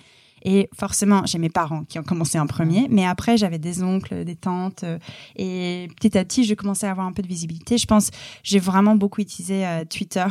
Et 0.45 0.69
forcément, 0.77 1.23
j'ai 1.27 1.39
mes 1.39 1.49
parents 1.49 1.85
qui 1.85 1.99
ont 1.99 2.03
commencé 2.03 2.39
en 2.39 2.47
premier, 2.47 2.87
mais 2.91 3.07
après, 3.07 3.37
j'avais 3.37 3.59
des 3.59 3.83
oncles, 3.83 4.25
des 4.25 4.37
tantes. 4.37 4.85
Euh, 4.85 4.99
et 5.37 5.89
petit 5.97 6.17
à 6.17 6.25
petit, 6.25 6.45
je 6.45 6.55
commençais 6.55 6.87
à 6.87 6.91
avoir 6.91 7.07
un 7.07 7.13
peu 7.13 7.23
de 7.23 7.29
visibilité. 7.29 7.79
Je 7.79 7.87
pense, 7.87 8.11
j'ai 8.43 8.59
vraiment 8.59 8.97
beaucoup 8.97 9.21
utilisé 9.21 9.67
euh, 9.67 9.85
Twitter 9.85 10.27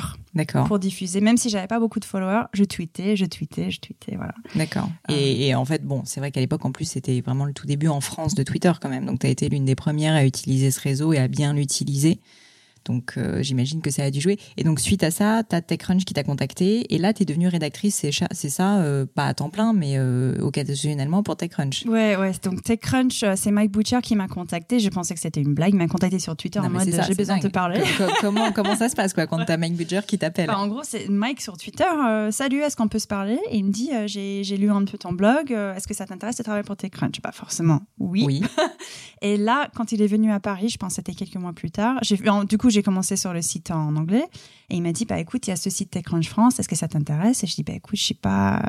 pour 0.67 0.79
diffuser. 0.79 1.21
Même 1.21 1.37
si 1.37 1.49
j'avais 1.49 1.67
pas 1.67 1.79
beaucoup 1.79 1.99
de 1.99 2.05
followers, 2.05 2.45
je 2.53 2.63
tweetais, 2.63 3.15
je 3.15 3.25
tweetais, 3.25 3.71
je 3.71 3.79
tweetais, 3.79 4.15
voilà. 4.15 4.33
D'accord. 4.55 4.89
Euh. 5.09 5.13
Et, 5.15 5.47
et, 5.47 5.55
en 5.55 5.65
fait, 5.65 5.83
bon, 5.83 6.03
c'est 6.05 6.19
vrai 6.19 6.31
qu'à 6.31 6.39
l'époque, 6.39 6.65
en 6.65 6.71
plus, 6.71 6.85
c'était 6.85 7.21
vraiment 7.21 7.45
le 7.45 7.53
tout 7.53 7.65
début 7.65 7.87
en 7.87 8.01
France 8.01 8.35
de 8.35 8.43
Twitter 8.43 8.71
quand 8.81 8.89
même. 8.89 9.05
Donc, 9.05 9.19
tu 9.19 9.27
as 9.27 9.29
été 9.29 9.49
l'une 9.49 9.65
des 9.65 9.75
premières 9.75 10.15
à 10.15 10.25
utiliser 10.25 10.71
ce 10.71 10.79
réseau 10.79 11.13
et 11.13 11.17
à 11.17 11.27
bien 11.27 11.53
l'utiliser. 11.53 12.19
Donc 12.87 13.13
euh, 13.17 13.43
j'imagine 13.43 13.81
que 13.81 13.91
ça 13.91 14.03
a 14.03 14.11
dû 14.11 14.21
jouer. 14.21 14.39
Et 14.55 14.63
donc 14.63 14.79
suite 14.79 15.03
à 15.03 15.11
ça, 15.11 15.43
tu 15.47 15.55
as 15.55 15.61
TechCrunch 15.61 16.05
qui 16.05 16.13
t'a 16.13 16.23
contacté 16.23 16.93
et 16.93 16.97
là 16.97 17.13
tu 17.13 17.23
es 17.23 17.25
devenue 17.25 17.47
rédactrice, 17.47 18.05
c'est 18.31 18.49
ça, 18.49 18.77
euh, 18.77 19.05
pas 19.05 19.25
à 19.25 19.33
temps 19.33 19.49
plein, 19.49 19.73
mais 19.73 19.97
euh, 19.97 20.39
occasionnellement 20.39 21.21
pour 21.21 21.35
TechCrunch. 21.35 21.85
Ouais, 21.85 22.15
ouais. 22.15 22.31
Donc 22.43 22.63
TechCrunch, 22.63 23.23
c'est 23.35 23.51
Mike 23.51 23.71
Butcher 23.71 23.99
qui 24.01 24.15
m'a 24.15 24.27
contacté. 24.27 24.79
Je 24.79 24.89
pensais 24.89 25.13
que 25.13 25.19
c'était 25.19 25.41
une 25.41 25.53
blague. 25.53 25.73
Il 25.73 25.77
m'a 25.77 25.87
contacté 25.87 26.19
sur 26.19 26.35
Twitter 26.35 26.59
en 26.59 26.69
mode 26.69 26.87
j'ai 26.87 27.15
besoin 27.15 27.37
de 27.37 27.43
te 27.43 27.47
parler. 27.47 27.81
comment, 28.21 28.51
comment 28.51 28.75
ça 28.75 28.89
se 28.89 28.95
passe 28.95 29.13
quoi, 29.13 29.27
quand 29.27 29.43
tu 29.43 29.51
as 29.51 29.57
Mike 29.57 29.75
Butcher 29.75 30.01
qui 30.07 30.17
t'appelle? 30.17 30.49
En 30.49 30.67
gros, 30.67 30.83
c'est 30.83 31.09
Mike 31.09 31.41
sur 31.41 31.57
Twitter. 31.57 31.85
Salut, 32.31 32.61
est-ce 32.61 32.75
qu'on 32.75 32.87
peut 32.87 32.99
se 32.99 33.07
parler? 33.07 33.39
Et 33.51 33.57
il 33.57 33.65
me 33.65 33.71
dit 33.71 33.91
j'ai 34.05 34.57
lu 34.57 34.71
un 34.71 34.85
peu 34.85 34.97
ton 34.97 35.11
blog. 35.11 35.51
Est-ce 35.51 35.87
que 35.87 35.93
ça 35.93 36.05
t'intéresse 36.05 36.37
de 36.37 36.43
travailler 36.43 36.63
pour 36.63 36.77
TechCrunch? 36.77 37.19
Pas 37.21 37.31
forcément. 37.31 37.81
Oui. 37.99 38.23
oui. 38.25 38.43
et 39.21 39.37
là, 39.37 39.69
quand 39.75 39.91
il 39.91 40.01
est 40.01 40.07
venu 40.07 40.31
à 40.31 40.39
Paris, 40.39 40.69
je 40.69 40.77
pense 40.77 40.93
que 40.93 40.95
c'était 40.95 41.13
quelques 41.13 41.35
mois 41.35 41.53
plus 41.53 41.71
tard, 41.71 41.99
du 42.47 42.57
coup, 42.57 42.69
j'ai 42.77 42.83
commencé 42.83 43.15
sur 43.15 43.33
le 43.33 43.41
site 43.41 43.71
en 43.71 43.95
anglais. 43.95 44.25
Et 44.69 44.75
il 44.75 44.81
m'a 44.81 44.91
dit, 44.91 45.05
bah 45.05 45.17
écoute, 45.17 45.47
il 45.47 45.51
y 45.51 45.53
a 45.53 45.55
ce 45.55 45.69
site 45.69 45.91
TechCrunch 45.91 46.27
France, 46.27 46.59
est-ce 46.59 46.67
que 46.67 46.75
ça 46.75 46.89
t'intéresse? 46.89 47.41
Et 47.41 47.47
je 47.47 47.55
dis, 47.55 47.63
bah 47.63 47.71
écoute, 47.73 47.97
je 47.97 48.03
suis 48.03 48.13
pas, 48.13 48.61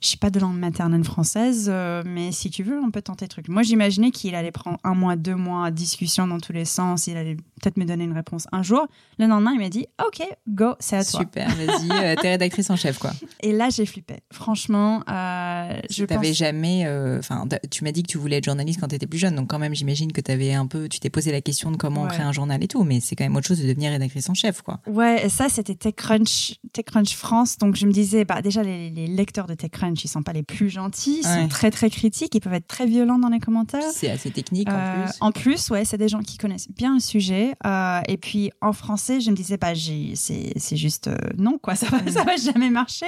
je 0.00 0.08
suis 0.08 0.16
pas 0.16 0.30
de 0.30 0.40
langue 0.40 0.56
maternelle 0.58 1.04
française, 1.04 1.66
euh, 1.70 2.02
mais 2.06 2.32
si 2.32 2.48
tu 2.48 2.62
veux, 2.62 2.80
on 2.80 2.90
peut 2.90 3.02
tenter 3.02 3.26
le 3.26 3.28
truc. 3.28 3.48
Moi, 3.48 3.62
j'imaginais 3.62 4.12
qu'il 4.12 4.34
allait 4.34 4.50
prendre 4.50 4.78
un 4.82 4.94
mois, 4.94 5.14
deux 5.14 5.34
mois, 5.34 5.70
discussion 5.70 6.26
dans 6.26 6.40
tous 6.40 6.54
les 6.54 6.64
sens, 6.64 7.06
il 7.06 7.18
allait 7.18 7.36
peut-être 7.62 7.76
me 7.76 7.84
donner 7.84 8.04
une 8.04 8.12
réponse 8.12 8.46
un 8.52 8.62
jour. 8.62 8.86
Le 9.18 9.26
lendemain, 9.26 9.52
il 9.52 9.60
m'a 9.60 9.68
dit, 9.68 9.86
ok, 10.04 10.26
go, 10.48 10.74
c'est 10.80 10.96
à 10.96 11.04
toi. 11.04 11.20
Super, 11.20 11.48
vas-y, 11.54 11.90
euh, 11.90 12.14
t'es 12.20 12.30
rédactrice 12.30 12.70
en 12.70 12.76
chef, 12.76 12.98
quoi. 12.98 13.12
Et 13.42 13.52
là, 13.52 13.68
j'ai 13.70 13.86
flippé. 13.86 14.16
Franchement, 14.32 15.02
euh, 15.08 15.80
je 15.90 16.04
t'avais 16.04 16.32
jamais, 16.32 16.86
euh, 16.86 17.18
enfin, 17.18 17.46
tu 17.70 17.84
m'as 17.84 17.92
dit 17.92 18.02
que 18.02 18.08
tu 18.08 18.18
voulais 18.18 18.38
être 18.38 18.44
journaliste 18.44 18.80
quand 18.80 18.88
tu 18.88 18.94
étais 18.94 19.06
plus 19.06 19.18
jeune, 19.18 19.36
donc 19.36 19.48
quand 19.48 19.58
même, 19.58 19.74
j'imagine 19.74 20.12
que 20.12 20.20
tu 20.20 20.30
avais 20.30 20.54
un 20.54 20.66
peu, 20.66 20.88
tu 20.88 20.98
t'es 20.98 21.10
posé 21.10 21.30
la 21.30 21.40
question 21.40 21.70
de 21.70 21.76
comment 21.76 22.06
créer 22.06 22.24
un 22.24 22.32
journal 22.32 22.62
et 22.62 22.68
tout, 22.68 22.84
mais 22.84 23.00
c'est 23.00 23.16
quand 23.16 23.24
même 23.24 23.36
autre 23.36 23.46
chose 23.46 23.60
de 23.60 23.68
devenir 23.68 23.92
rédactrice 23.92 24.28
en 24.28 24.34
chef, 24.34 24.62
quoi. 24.62 24.80
Ouais, 24.86 25.26
et 25.26 25.28
ça, 25.28 25.41
c'était 25.48 25.74
TechCrunch, 25.74 26.54
TechCrunch 26.72 27.14
France. 27.14 27.58
Donc, 27.58 27.76
je 27.76 27.86
me 27.86 27.92
disais, 27.92 28.24
bah, 28.24 28.42
déjà, 28.42 28.62
les, 28.62 28.90
lecteurs 28.90 29.46
de 29.46 29.54
TechCrunch, 29.54 30.04
ils 30.04 30.08
sont 30.08 30.22
pas 30.22 30.32
les 30.32 30.42
plus 30.42 30.68
gentils, 30.68 31.18
ils 31.18 31.24
sont 31.24 31.48
très, 31.48 31.70
très 31.70 31.90
critiques, 31.90 32.34
ils 32.34 32.40
peuvent 32.40 32.54
être 32.54 32.66
très 32.66 32.86
violents 32.86 33.18
dans 33.18 33.28
les 33.28 33.40
commentaires. 33.40 33.82
C'est 33.92 34.10
assez 34.10 34.30
technique, 34.30 34.68
en 34.68 34.72
euh, 34.72 35.04
plus. 35.04 35.12
En 35.20 35.32
plus, 35.32 35.70
ouais, 35.70 35.84
c'est 35.84 35.98
des 35.98 36.08
gens 36.08 36.20
qui 36.20 36.38
connaissent 36.38 36.70
bien 36.70 36.94
le 36.94 37.00
sujet. 37.00 37.54
Euh, 37.66 38.00
et 38.08 38.16
puis, 38.16 38.50
en 38.60 38.72
français, 38.72 39.20
je 39.20 39.30
me 39.30 39.36
disais, 39.36 39.56
bah, 39.56 39.72
c'est 39.74 40.76
juste 40.76 41.08
euh, 41.08 41.16
non, 41.36 41.58
quoi, 41.58 41.74
ça 41.74 41.86
va, 41.86 41.98
ça 42.10 42.24
va 42.24 42.36
jamais 42.36 42.70
marcher. 42.70 43.06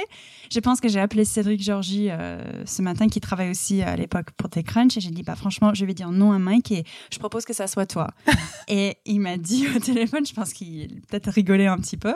Je 0.50 0.60
pense 0.60 0.80
que 0.80 0.88
j'ai 0.88 1.00
appelé 1.00 1.24
Cédric 1.24 1.62
Georgie 1.62 2.08
ce 2.64 2.82
matin, 2.82 3.08
qui 3.08 3.20
travaille 3.20 3.50
aussi 3.50 3.82
à 3.82 3.96
l'époque 3.96 4.30
pour 4.36 4.50
TechCrunch, 4.50 4.96
et 4.96 5.00
j'ai 5.00 5.10
dit, 5.10 5.22
bah, 5.22 5.36
franchement, 5.36 5.72
je 5.74 5.84
vais 5.84 5.94
dire 5.94 6.10
non 6.10 6.32
à 6.32 6.38
Mike 6.38 6.72
et 6.72 6.84
je 7.10 7.18
propose 7.18 7.44
que 7.44 7.52
ça 7.52 7.66
soit 7.66 7.86
toi. 7.86 8.08
et 8.68 8.96
il 9.04 9.20
m'a 9.20 9.36
dit 9.36 9.66
au 9.74 9.78
téléphone, 9.78 10.26
je 10.26 10.32
pense 10.32 10.52
qu'il 10.52 11.00
peut-être 11.08 11.30
rigolé 11.30 11.66
un 11.66 11.78
petit 11.78 11.96
peu. 11.96 12.14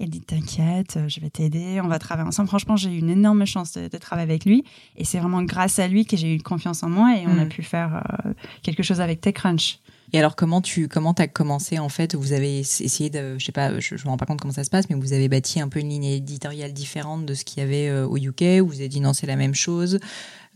Il 0.00 0.10
dit 0.10 0.20
T'inquiète, 0.20 0.96
euh, 0.96 1.08
je 1.08 1.20
vais 1.20 1.30
t'aider, 1.30 1.80
on 1.82 1.88
va 1.88 1.98
travailler 1.98 2.28
ensemble. 2.28 2.48
Franchement, 2.48 2.76
j'ai 2.76 2.90
eu 2.90 2.98
une 2.98 3.10
énorme 3.10 3.44
chance 3.46 3.72
de, 3.72 3.98
travailler 3.98 4.30
avec 4.30 4.44
lui. 4.44 4.64
Et 4.96 5.04
c'est 5.04 5.18
vraiment 5.18 5.42
grâce 5.42 5.78
à 5.78 5.88
lui 5.88 6.06
que 6.06 6.16
j'ai 6.16 6.34
eu 6.34 6.38
confiance 6.40 6.82
en 6.82 6.88
moi 6.88 7.16
et 7.16 7.26
on 7.26 7.38
a 7.38 7.44
mm. 7.44 7.48
pu 7.48 7.62
faire 7.62 8.02
euh, 8.26 8.32
quelque 8.62 8.82
chose 8.82 9.00
avec 9.00 9.20
TechCrunch. 9.20 9.80
Et 10.12 10.18
alors, 10.18 10.36
comment 10.36 10.62
tu 10.62 10.88
comment 10.88 11.12
as 11.12 11.26
commencé 11.26 11.78
en 11.78 11.90
fait? 11.90 12.14
Vous 12.14 12.32
avez 12.32 12.60
essayé 12.60 13.10
de, 13.10 13.38
je 13.38 13.44
sais 13.44 13.52
pas, 13.52 13.78
je, 13.78 13.94
ne 13.94 14.00
me 14.00 14.06
rends 14.06 14.16
pas 14.16 14.24
compte 14.24 14.40
comment 14.40 14.54
ça 14.54 14.64
se 14.64 14.70
passe, 14.70 14.88
mais 14.88 14.96
vous 14.96 15.12
avez 15.12 15.28
bâti 15.28 15.60
un 15.60 15.68
peu 15.68 15.80
une 15.80 15.90
ligne 15.90 16.04
éditoriale 16.04 16.72
différente 16.72 17.26
de 17.26 17.34
ce 17.34 17.44
qu'il 17.44 17.62
y 17.62 17.66
avait 17.66 17.88
euh, 17.88 18.06
au 18.06 18.16
UK. 18.16 18.60
Vous 18.64 18.76
avez 18.76 18.88
dit 18.88 19.00
non, 19.00 19.12
c'est 19.12 19.26
la 19.26 19.36
même 19.36 19.54
chose. 19.54 19.98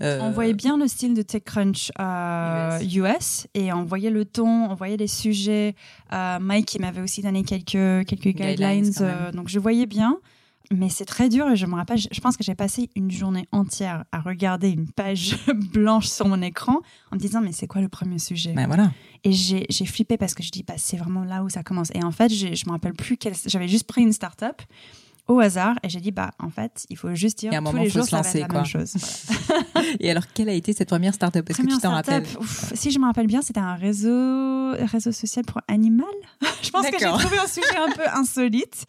Euh, 0.03 0.19
on 0.21 0.31
voyait 0.31 0.55
bien 0.55 0.77
le 0.77 0.88
style 0.88 1.15
de 1.15 1.23
TechCrunch 1.23 1.93
euh, 2.01 2.79
US. 2.81 3.47
et 3.55 3.73
on 3.73 3.85
voyait 3.85 4.11
le 4.11 4.25
ton, 4.25 4.71
on 4.71 4.75
voyait 4.75 4.97
les 4.97 5.07
sujets. 5.07 5.75
Euh, 6.12 6.38
Mike, 6.41 6.75
il 6.75 6.81
m'avait 6.81 7.01
aussi 7.01 7.23
donné 7.23 7.45
quelques, 7.45 8.07
quelques 8.07 8.37
guidelines, 8.37 8.91
donc 9.33 9.49
je 9.49 9.59
voyais 9.59 9.87
bien. 9.87 10.19
Mais 10.71 10.88
c'est 10.88 11.05
très 11.05 11.29
dur 11.29 11.51
et 11.51 11.57
je 11.57 11.67
me 11.67 11.75
rappelle, 11.75 11.99
je 11.99 12.21
pense 12.21 12.37
que 12.37 12.43
j'ai 12.43 12.55
passé 12.55 12.88
une 12.97 13.11
journée 13.11 13.47
entière 13.53 14.05
à 14.11 14.21
regarder 14.21 14.71
une 14.71 14.88
page 14.88 15.37
blanche 15.73 16.07
sur 16.07 16.27
mon 16.27 16.41
écran 16.41 16.81
en 17.11 17.17
me 17.17 17.21
disant 17.21 17.43
mais 17.43 17.53
c'est 17.53 17.67
quoi 17.67 17.83
le 17.83 17.88
premier 17.88 18.19
sujet? 18.19 18.55
Ben 18.55 18.67
voilà. 18.67 18.91
Et 19.25 19.33
j'ai 19.33 19.85
flippé 19.85 20.17
parce 20.17 20.33
que 20.35 20.43
je 20.43 20.51
dis 20.51 20.62
bah, 20.62 20.75
c'est 20.79 20.97
vraiment 20.97 21.25
là 21.25 21.43
où 21.43 21.51
ça 21.51 21.62
commence. 21.62 21.91
Et 21.95 22.03
en 22.03 22.11
fait, 22.11 22.31
je 22.31 22.67
me 22.67 22.71
rappelle 22.71 22.95
plus. 22.95 23.19
J'avais 23.47 23.69
juste 23.69 23.87
pris 23.87 24.03
une 24.03 24.12
start-up 24.12 24.62
au 25.29 25.39
hasard 25.39 25.77
et 25.83 25.89
j'ai 25.89 26.01
dit 26.01 26.11
bah 26.11 26.33
en 26.39 26.51
fait 26.51 26.85
il 26.91 26.97
faut 26.97 27.15
juste 27.15 27.39
dire 27.39 27.53
tous 27.65 27.77
les 27.77 27.89
jours 27.89 28.05
ça 28.05 28.19
lancer, 28.19 28.41
va 28.41 28.45
être 28.45 28.53
la 28.53 28.59
même 28.59 28.67
chose. 28.67 28.95
et 30.01 30.11
alors 30.11 30.25
quelle 30.35 30.49
a 30.49 30.53
été 30.53 30.73
cette 30.73 30.89
première 30.89 31.15
startup? 31.15 31.49
Est-ce 31.49 31.63
que 31.63 31.67
tu 31.67 31.79
t'en 31.79 31.93
rappelles? 31.93 32.27
Si 32.75 32.91
je 32.91 32.99
me 32.99 33.07
rappelle 33.07 33.27
bien, 33.27 33.43
c'était 33.43 33.61
un 33.61 33.75
réseau 33.75 34.73
réseau 34.73 35.13
social 35.13 35.45
pour 35.45 35.61
animal. 35.69 36.07
je 36.63 36.71
pense 36.71 36.87
que 36.87 36.99
j'ai 36.99 37.07
trouvé 37.07 37.39
un 37.39 37.47
sujet 37.47 37.77
un 37.77 37.93
peu 37.93 38.03
insolite. 38.15 38.87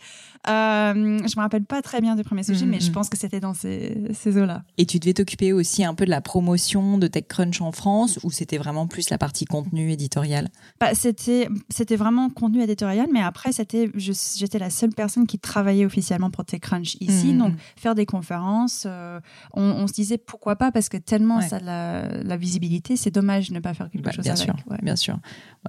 Euh, 0.49 0.93
je 0.93 1.37
me 1.37 1.41
rappelle 1.41 1.63
pas 1.63 1.81
très 1.81 2.01
bien 2.01 2.15
du 2.15 2.23
premier 2.23 2.43
sujet, 2.43 2.65
mais 2.65 2.79
je 2.79 2.89
mm-hmm. 2.89 2.91
pense 2.91 3.09
que 3.09 3.17
c'était 3.17 3.39
dans 3.39 3.53
ces, 3.53 3.97
ces 4.13 4.37
eaux-là. 4.37 4.63
Et 4.77 4.85
tu 4.85 4.99
devais 4.99 5.13
t'occuper 5.13 5.53
aussi 5.53 5.85
un 5.85 5.93
peu 5.93 6.05
de 6.05 6.09
la 6.09 6.19
promotion 6.19 6.97
de 6.97 7.07
TechCrunch 7.07 7.61
en 7.61 7.71
France, 7.71 8.19
ou 8.23 8.31
c'était 8.31 8.57
vraiment 8.57 8.87
plus 8.87 9.09
la 9.09 9.17
partie 9.17 9.45
contenu 9.45 9.91
éditorial? 9.91 10.49
Bah, 10.79 10.93
c'était 10.95 11.47
c'était 11.69 11.95
vraiment 11.95 12.29
contenu 12.29 12.61
éditorial, 12.61 13.07
mais 13.11 13.21
après 13.21 13.53
c'était 13.53 13.89
j'étais 13.95 14.59
la 14.59 14.69
seule 14.69 14.93
personne 14.93 15.27
qui 15.27 15.39
travaillait 15.39 15.85
officiellement 15.85 16.29
pour 16.29 16.43
TechCrunch 16.43 16.97
ici, 16.99 17.33
mm-hmm. 17.33 17.37
donc 17.37 17.53
faire 17.77 17.95
des 17.95 18.05
conférences, 18.05 18.83
euh, 18.85 19.19
on, 19.53 19.87
se 19.87 19.93
disait 19.93 20.17
pourquoi 20.17 20.55
pas 20.55 20.71
parce 20.71 20.89
que 20.89 20.97
tellement 20.97 21.39
ça 21.41 21.57
a 21.57 21.59
la, 21.59 22.23
la 22.23 22.37
visibilité, 22.37 22.97
c'est 22.97 23.11
dommage 23.11 23.49
de 23.49 23.53
ne 23.53 23.59
pas 23.59 23.73
faire 23.73 23.89
quelque 23.89 24.03
bah, 24.03 24.11
chose 24.11 24.23
bien 24.23 24.33
avec. 24.33 24.45
Sûr, 24.45 24.55
Bien 24.81 24.95
sûr, 24.95 25.19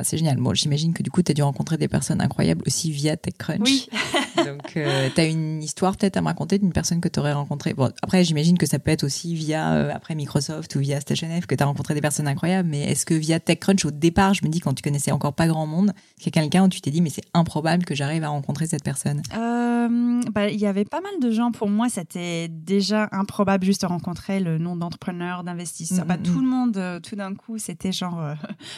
c'est 0.02 0.18
génial. 0.18 0.38
Bon, 0.38 0.52
j'imagine 0.54 0.92
que 0.94 1.02
du 1.02 1.10
coup 1.10 1.22
tu 1.22 1.30
as 1.30 1.34
dû 1.34 1.42
rencontrer 1.42 1.76
des 1.76 1.88
personnes 1.88 2.20
incroyables 2.20 2.62
aussi 2.66 2.90
via 2.90 3.16
TechCrunch. 3.16 3.60
Oui. 3.64 3.88
donc 4.36 4.63
donc, 4.64 4.76
euh, 4.76 5.08
tu 5.14 5.20
as 5.20 5.24
une 5.24 5.62
histoire 5.62 5.96
peut-être 5.96 6.16
à 6.16 6.20
me 6.20 6.26
raconter 6.26 6.58
d'une 6.58 6.72
personne 6.72 7.00
que 7.00 7.08
tu 7.08 7.20
aurais 7.20 7.32
rencontrée. 7.32 7.74
Bon, 7.74 7.90
après, 8.02 8.24
j'imagine 8.24 8.58
que 8.58 8.66
ça 8.66 8.78
peut 8.78 8.90
être 8.90 9.04
aussi 9.04 9.34
via 9.34 9.74
euh, 9.74 9.90
après 9.92 10.14
Microsoft 10.14 10.74
ou 10.76 10.80
via 10.80 11.00
StationF 11.00 11.46
que 11.46 11.54
tu 11.54 11.62
as 11.62 11.66
rencontré 11.66 11.94
des 11.94 12.00
personnes 12.00 12.28
incroyables. 12.28 12.68
Mais 12.68 12.82
est-ce 12.90 13.04
que 13.04 13.14
via 13.14 13.40
TechCrunch, 13.40 13.84
au 13.84 13.90
départ, 13.90 14.34
je 14.34 14.44
me 14.44 14.50
dis, 14.50 14.60
quand 14.60 14.74
tu 14.74 14.82
connaissais 14.82 15.12
encore 15.12 15.34
pas 15.34 15.46
grand 15.46 15.66
monde, 15.66 15.92
qu'il 16.18 16.34
y 16.34 16.38
a 16.38 16.42
quelqu'un 16.42 16.64
où 16.64 16.68
tu 16.68 16.80
t'es 16.80 16.90
dit, 16.90 17.02
mais 17.02 17.10
c'est 17.10 17.24
improbable 17.34 17.84
que 17.84 17.94
j'arrive 17.94 18.24
à 18.24 18.28
rencontrer 18.28 18.66
cette 18.66 18.84
personne? 18.84 19.22
Euh, 19.36 20.20
bah, 20.32 20.48
Il 20.48 20.58
y 20.58 20.66
avait 20.66 20.84
pas 20.84 21.00
mal 21.00 21.12
de 21.20 21.30
gens. 21.30 21.52
Pour 21.52 21.68
moi, 21.68 21.88
c'était 21.88 22.48
déjà 22.48 23.08
improbable 23.12 23.64
juste 23.64 23.82
de 23.82 23.86
rencontrer 23.86 24.40
le 24.40 24.58
nom 24.58 24.76
d'entrepreneur, 24.76 25.44
d'investisseur. 25.44 26.06
Bah, 26.06 26.16
mm, 26.16 26.20
mm, 26.20 26.22
tout 26.22 26.38
mm. 26.38 26.42
le 26.42 26.48
monde, 26.48 27.00
tout 27.02 27.16
d'un 27.16 27.34
coup, 27.34 27.58
c'était 27.58 27.92
genre 27.92 28.34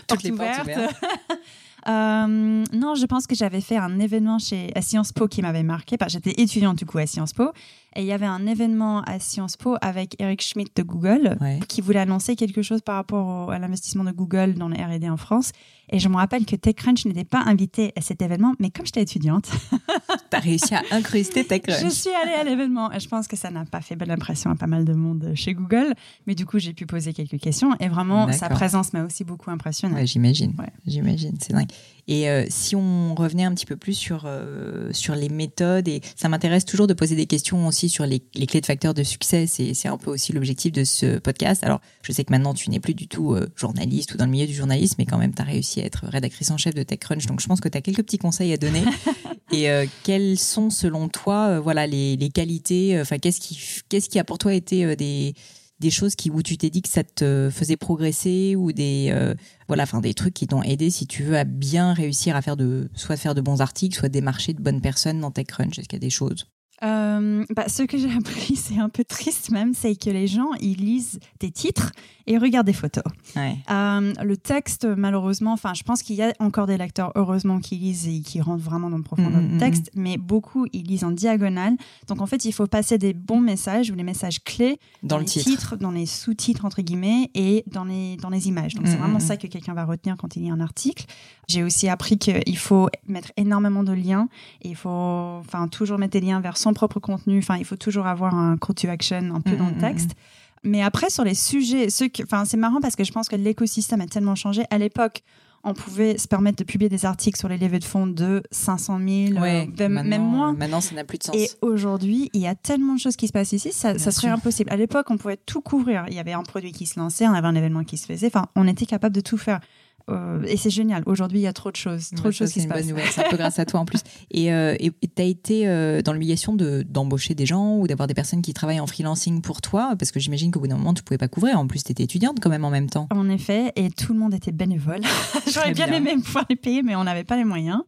toutes 0.07 0.22
les 0.22 0.33
portes 0.33 0.62
ouvertes. 0.62 0.94
Euh, 1.88 2.64
non, 2.72 2.94
je 2.94 3.07
pense 3.07 3.27
que 3.27 3.35
j'avais 3.35 3.61
fait 3.61 3.77
un 3.77 3.99
événement 3.99 4.38
chez 4.38 4.72
à 4.75 4.83
Sciences 4.83 5.12
Po 5.12 5.29
qui 5.29 5.42
m'avait 5.42 5.62
marqué. 5.62 5.96
J'étais 6.09 6.40
étudiante 6.40 6.79
du 6.79 6.87
coup 6.87 6.99
à 6.99 7.07
Sciences 7.07 7.33
Po 7.33 7.53
et 7.96 8.00
il 8.00 8.06
y 8.06 8.12
avait 8.12 8.26
un 8.26 8.46
événement 8.46 9.00
à 9.02 9.18
Sciences 9.18 9.56
Po 9.56 9.76
avec 9.80 10.16
Eric 10.20 10.42
Schmidt 10.42 10.70
de 10.76 10.82
Google 10.82 11.37
qui 11.68 11.80
voulait 11.80 12.00
annoncer 12.00 12.37
quelque 12.37 12.62
chose 12.62 12.82
par 12.82 12.96
rapport 12.96 13.50
à 13.50 13.59
l'investissement 13.59 14.04
de 14.04 14.12
Google 14.12 14.54
dans 14.54 14.68
les 14.68 14.82
R&D 14.82 15.09
en 15.09 15.16
France. 15.16 15.52
Et 15.90 15.98
je 15.98 16.09
me 16.09 16.16
rappelle 16.16 16.44
que 16.44 16.56
TechCrunch 16.56 17.06
n'était 17.06 17.24
pas 17.24 17.42
invité 17.46 17.92
à 17.96 18.00
cet 18.00 18.20
événement, 18.20 18.54
mais 18.59 18.70
comme 18.70 18.85
j'étais 18.85 19.02
étudiante, 19.02 19.50
tu 20.30 20.37
as 20.37 20.40
réussi 20.40 20.74
à 20.74 20.82
incruster 20.90 21.44
TechCrunch. 21.46 21.82
je 21.82 21.88
suis 21.88 22.11
allée 22.22 22.35
à 22.35 22.44
l'événement 22.44 22.92
et 22.92 23.00
je 23.00 23.09
pense 23.09 23.28
que 23.28 23.37
ça 23.37 23.50
n'a 23.50 23.64
pas 23.64 23.80
fait 23.80 23.96
bonne 23.96 24.11
impression 24.11 24.50
à 24.50 24.56
pas 24.56 24.66
mal 24.66 24.85
de 24.85 24.92
monde 24.92 25.32
chez 25.35 25.54
Google, 25.54 25.94
mais 26.26 26.35
du 26.35 26.44
coup 26.44 26.59
j'ai 26.59 26.72
pu 26.72 26.87
poser 26.87 27.12
quelques 27.12 27.38
questions 27.38 27.70
et 27.80 27.88
vraiment 27.88 28.30
sa 28.32 28.48
présence 28.48 28.92
m'a 28.92 29.04
aussi 29.04 29.24
beaucoup 29.24 29.50
impressionné. 29.50 30.06
j'imagine, 30.06 30.52
j'imagine, 30.87 31.37
c'est 31.40 31.52
dingue. 31.52 31.70
Et 32.09 32.29
euh, 32.31 32.45
si 32.49 32.77
on 32.77 33.14
revenait 33.14 33.45
un 33.45 33.53
petit 33.53 33.66
peu 33.66 33.77
plus 33.77 33.95
sur, 33.95 34.25
euh, 34.27 34.92
sur 34.92 35.16
les 35.16 35.29
méthodes, 35.29 35.88
et 35.88 36.01
ça 36.14 36.29
m'intéresse 36.29 36.64
toujours 36.64 36.87
de 36.87 36.95
poser 36.95 37.16
des 37.16 37.27
questions 37.27 37.66
aussi 37.66 37.88
sur 37.88 38.07
les, 38.07 38.21
clés 38.21 38.61
de 38.61 38.66
facteurs 38.66 38.95
de 38.95 39.03
succès. 39.03 39.47
C'est 39.47 39.88
un 39.88 39.99
peu 39.99 40.11
aussi 40.11 40.33
l'objectif 40.33 40.73
de 40.73 40.85
ce 40.85 41.19
podcast. 41.19 41.64
Alors, 41.64 41.81
je 42.03 42.12
sais 42.12 42.25
que 42.25 42.33
maintenant, 42.33 42.55
tu 42.55 42.71
n'es 42.71 42.79
plus 42.79 42.95
du 42.95 43.09
tout 43.09 43.35
euh, 43.35 43.49
journaliste 43.57 44.14
ou 44.14 44.16
dans 44.16 44.25
le 44.25 44.31
milieu 44.31 44.47
du 44.47 44.55
journalisme, 44.55 44.95
mais 44.99 45.07
quand 45.07 45.19
même, 45.19 45.35
tu 45.35 45.42
as 45.42 45.47
réussi 45.47 45.81
à 45.81 45.85
être 45.85 46.07
rédactrice 46.07 46.51
en 46.51 46.59
chef 46.59 46.75
de 46.75 46.83
TechCrunch. 46.83 47.27
Donc, 47.27 47.40
je 47.40 47.47
pense 47.49 47.61
que 47.61 47.69
tu 47.69 47.77
as 47.77 47.81
quelques 47.81 48.05
petits 48.05 48.19
conseils 48.19 48.53
à 48.53 48.57
donner. 48.57 48.85
Et 49.53 49.69
quelles 50.03 50.38
sont, 50.38 50.71
selon 50.71 51.09
toi, 51.09 51.61
voilà, 51.61 51.87
les, 51.87 52.16
les 52.16 52.31
qualités 52.31 53.01
Enfin, 53.01 53.19
qu'est-ce 53.19 53.40
qui, 53.40 53.59
qu'est-ce 53.88 54.09
qui 54.09 54.19
a 54.19 54.25
pour 54.25 54.38
toi 54.38 54.53
été 54.53 54.97
des 54.97 55.35
des 55.80 55.90
choses 55.90 56.14
qui 56.14 56.30
où 56.30 56.42
tu 56.42 56.56
t'es 56.56 56.70
dit 56.70 56.82
que 56.82 56.88
ça 56.88 57.04
te 57.04 57.50
faisait 57.52 57.76
progresser 57.76 58.56
ou 58.56 58.72
des 58.72 59.08
euh, 59.10 59.34
voilà 59.68 59.82
enfin 59.82 60.00
des 60.00 60.14
trucs 60.14 60.34
qui 60.34 60.46
t'ont 60.46 60.62
aidé 60.62 60.90
si 60.90 61.06
tu 61.06 61.22
veux 61.22 61.36
à 61.36 61.44
bien 61.44 61.92
réussir 61.92 62.34
à 62.36 62.42
faire 62.42 62.56
de 62.56 62.88
soit 62.94 63.16
faire 63.16 63.34
de 63.34 63.40
bons 63.40 63.60
articles 63.60 63.96
soit 63.96 64.08
démarcher 64.08 64.54
de 64.54 64.62
bonnes 64.62 64.80
personnes 64.80 65.20
dans 65.20 65.30
TechCrunch 65.30 65.78
est-ce 65.78 65.88
qu'il 65.88 65.96
y 65.96 66.00
a 66.02 66.06
des 66.06 66.10
choses? 66.10 66.46
Euh, 66.82 67.44
bah, 67.54 67.68
ce 67.68 67.82
que 67.82 67.96
j'ai 67.96 68.12
appris, 68.16 68.56
c'est 68.56 68.78
un 68.78 68.88
peu 68.88 69.04
triste 69.04 69.50
même, 69.50 69.74
c'est 69.74 69.96
que 69.96 70.10
les 70.10 70.26
gens, 70.26 70.50
ils 70.60 70.76
lisent 70.76 71.18
des 71.40 71.50
titres 71.50 71.92
et 72.26 72.38
regardent 72.38 72.66
des 72.66 72.72
photos. 72.72 73.04
Euh, 73.36 74.12
le 74.22 74.36
texte, 74.36 74.84
malheureusement, 74.84 75.52
enfin, 75.52 75.74
je 75.74 75.84
pense 75.84 76.02
qu'il 76.02 76.16
y 76.16 76.22
a 76.22 76.32
encore 76.40 76.66
des 76.66 76.76
lecteurs, 76.76 77.12
heureusement, 77.14 77.60
qui 77.60 77.76
lisent 77.76 78.08
et 78.08 78.20
qui 78.20 78.40
rentrent 78.40 78.64
vraiment 78.64 78.90
dans 78.90 78.96
le 78.96 79.04
profondeur 79.04 79.40
du 79.40 79.46
mm, 79.46 79.54
mm, 79.54 79.58
texte, 79.58 79.90
mm. 79.94 80.00
mais 80.00 80.16
beaucoup, 80.16 80.66
ils 80.72 80.82
lisent 80.82 81.04
en 81.04 81.12
diagonale. 81.12 81.76
Donc, 82.08 82.20
en 82.20 82.26
fait, 82.26 82.44
il 82.44 82.52
faut 82.52 82.66
passer 82.66 82.98
des 82.98 83.14
bons 83.14 83.40
messages 83.40 83.90
ou 83.90 83.94
les 83.94 84.02
messages 84.02 84.42
clés 84.42 84.78
dans, 85.02 85.18
le 85.18 85.22
les 85.22 85.28
titre. 85.28 85.76
dans 85.76 85.92
les 85.92 86.06
sous-titres, 86.06 86.64
entre 86.64 86.82
guillemets, 86.82 87.30
et 87.34 87.64
dans 87.68 87.84
les, 87.84 88.16
dans 88.16 88.30
les 88.30 88.48
images. 88.48 88.74
Donc, 88.74 88.86
c'est 88.88 88.96
vraiment 88.96 89.20
ça 89.20 89.36
que 89.36 89.46
quelqu'un 89.46 89.74
va 89.74 89.84
retenir 89.84 90.16
quand 90.16 90.34
il 90.36 90.42
lit 90.42 90.50
un 90.50 90.60
article. 90.60 91.06
J'ai 91.48 91.62
aussi 91.62 91.88
appris 91.88 92.18
qu'il 92.18 92.58
faut 92.58 92.88
mettre 93.06 93.30
énormément 93.36 93.84
de 93.84 93.92
liens 93.92 94.28
et 94.62 94.70
il 94.70 94.76
faut 94.76 94.88
enfin, 94.88 95.68
toujours 95.68 95.96
mettre 95.96 96.12
des 96.12 96.20
liens 96.20 96.40
vers 96.40 96.56
son 96.56 96.65
propre 96.72 97.00
contenu. 97.00 97.38
Enfin, 97.38 97.57
il 97.57 97.64
faut 97.64 97.76
toujours 97.76 98.07
avoir 98.07 98.35
un 98.35 98.57
call 98.57 98.74
to 98.74 98.88
action 98.88 99.35
un 99.35 99.40
peu 99.40 99.57
dans 99.57 99.66
le 99.66 99.72
mm, 99.72 99.76
mm, 99.76 99.81
texte. 99.81 100.11
Mm. 100.11 100.68
Mais 100.70 100.83
après, 100.83 101.11
sur 101.11 101.24
les 101.24 101.35
sujets, 101.35 101.90
ceux 101.90 102.09
enfin, 102.22 102.44
c'est 102.44 102.57
marrant 102.57 102.81
parce 102.81 102.96
que 102.96 103.05
je 103.05 103.12
pense 103.12 103.29
que 103.29 103.37
l'écosystème 103.37 104.00
a 104.00 104.07
tellement 104.07 104.35
changé. 104.35 104.64
À 104.70 104.79
l'époque, 104.79 105.22
on 105.64 105.74
pouvait 105.74 106.16
se 106.16 106.29
permettre 106.29 106.59
de 106.59 106.64
publier 106.64 106.88
des 106.88 107.05
articles 107.05 107.38
sur 107.38 107.48
les 107.48 107.59
levées 107.59 107.81
de 107.81 107.85
fonds 107.85 108.07
de 108.07 108.42
500 108.52 108.98
000, 108.98 109.40
ouais, 109.40 109.68
euh, 109.81 109.88
même 109.88 110.22
moins. 110.22 110.52
Maintenant, 110.52 110.81
ça 110.81 110.94
n'a 110.94 111.02
plus 111.02 111.18
de 111.18 111.24
sens. 111.24 111.35
Et 111.35 111.50
aujourd'hui, 111.61 112.31
il 112.35 112.40
y 112.40 112.46
a 112.46 112.55
tellement 112.55 112.94
de 112.94 113.00
choses 113.00 113.16
qui 113.16 113.26
se 113.26 113.33
passent 113.33 113.52
ici, 113.52 113.72
ça, 113.72 113.98
ça 113.98 114.12
serait 114.12 114.29
impossible. 114.29 114.72
À 114.72 114.76
l'époque, 114.76 115.07
on 115.11 115.16
pouvait 115.16 115.37
tout 115.37 115.61
couvrir. 115.61 116.05
Il 116.09 116.14
y 116.14 116.20
avait 116.20 116.35
un 116.35 116.44
produit 116.44 116.70
qui 116.70 116.87
se 116.87 117.00
lançait, 117.00 117.26
on 117.26 117.33
avait 117.33 117.48
un 117.48 117.55
événement 117.57 117.83
qui 117.83 117.96
se 117.96 118.07
faisait. 118.07 118.29
Enfin, 118.29 118.46
on 118.55 118.68
était 118.68 118.87
capable 118.87 119.14
de 119.14 119.20
tout 119.20 119.38
faire. 119.38 119.61
Euh, 120.09 120.42
et 120.47 120.57
c'est 120.57 120.71
génial. 120.71 121.03
Aujourd'hui, 121.07 121.38
il 121.38 121.42
y 121.42 121.47
a 121.47 121.53
trop 121.53 121.71
de 121.71 121.77
choses, 121.77 122.11
trop 122.14 122.29
de 122.29 122.33
choses 122.33 122.53
qui 122.53 122.61
se 122.61 122.69
passent. 122.69 122.87
C'est 123.11 123.27
un 123.27 123.31
peu 123.31 123.37
grâce 123.37 123.59
à 123.59 123.64
toi 123.64 123.81
en 123.81 123.85
plus. 123.85 124.01
Et 124.31 124.53
euh, 124.53 124.77
tu 124.77 125.23
as 125.23 125.25
été 125.25 125.66
euh, 125.66 126.03
dans 126.03 126.12
l'obligation 126.12 126.55
d'embaucher 126.55 127.35
des 127.35 127.47
gens 127.47 127.79
ou 127.79 127.87
d'avoir 127.87 128.07
des 128.07 128.14
personnes 128.14 128.42
qui 128.42 128.55
travaillent 128.55 128.81
en 128.81 128.87
freelancing 128.87 129.40
pour 129.42 129.61
toi? 129.61 129.95
Parce 129.99 130.12
que 130.12 130.21
j'imagine 130.21 130.51
qu'au 130.51 130.61
bout 130.61 130.69
d'un 130.69 130.77
moment, 130.77 130.95
tu 130.95 131.03
pouvais 131.03 131.19
pas 131.19 131.29
couvrir. 131.29 131.59
En 131.59 131.66
plus, 131.66 131.83
tu 131.83 131.92
étais 131.92 132.05
étudiante 132.05 132.38
quand 132.40 132.51
même 132.51 132.64
en 132.64 132.71
même 132.71 132.88
temps. 132.88 133.09
En 133.11 133.29
effet, 133.29 133.73
et 133.75 133.90
tout 133.90 134.12
le 134.12 134.19
monde 134.19 134.35
était 134.35 134.53
bénévole. 134.53 135.01
J'aurais 135.53 135.73
bien, 135.73 135.87
bien 135.87 135.97
aimé 135.97 136.14
pouvoir 136.23 136.45
les 136.49 136.57
payer, 136.57 136.83
mais 136.83 136.95
on 136.95 137.05
n'avait 137.05 137.25
pas 137.25 137.37
les 137.37 137.45
moyens. 137.45 137.83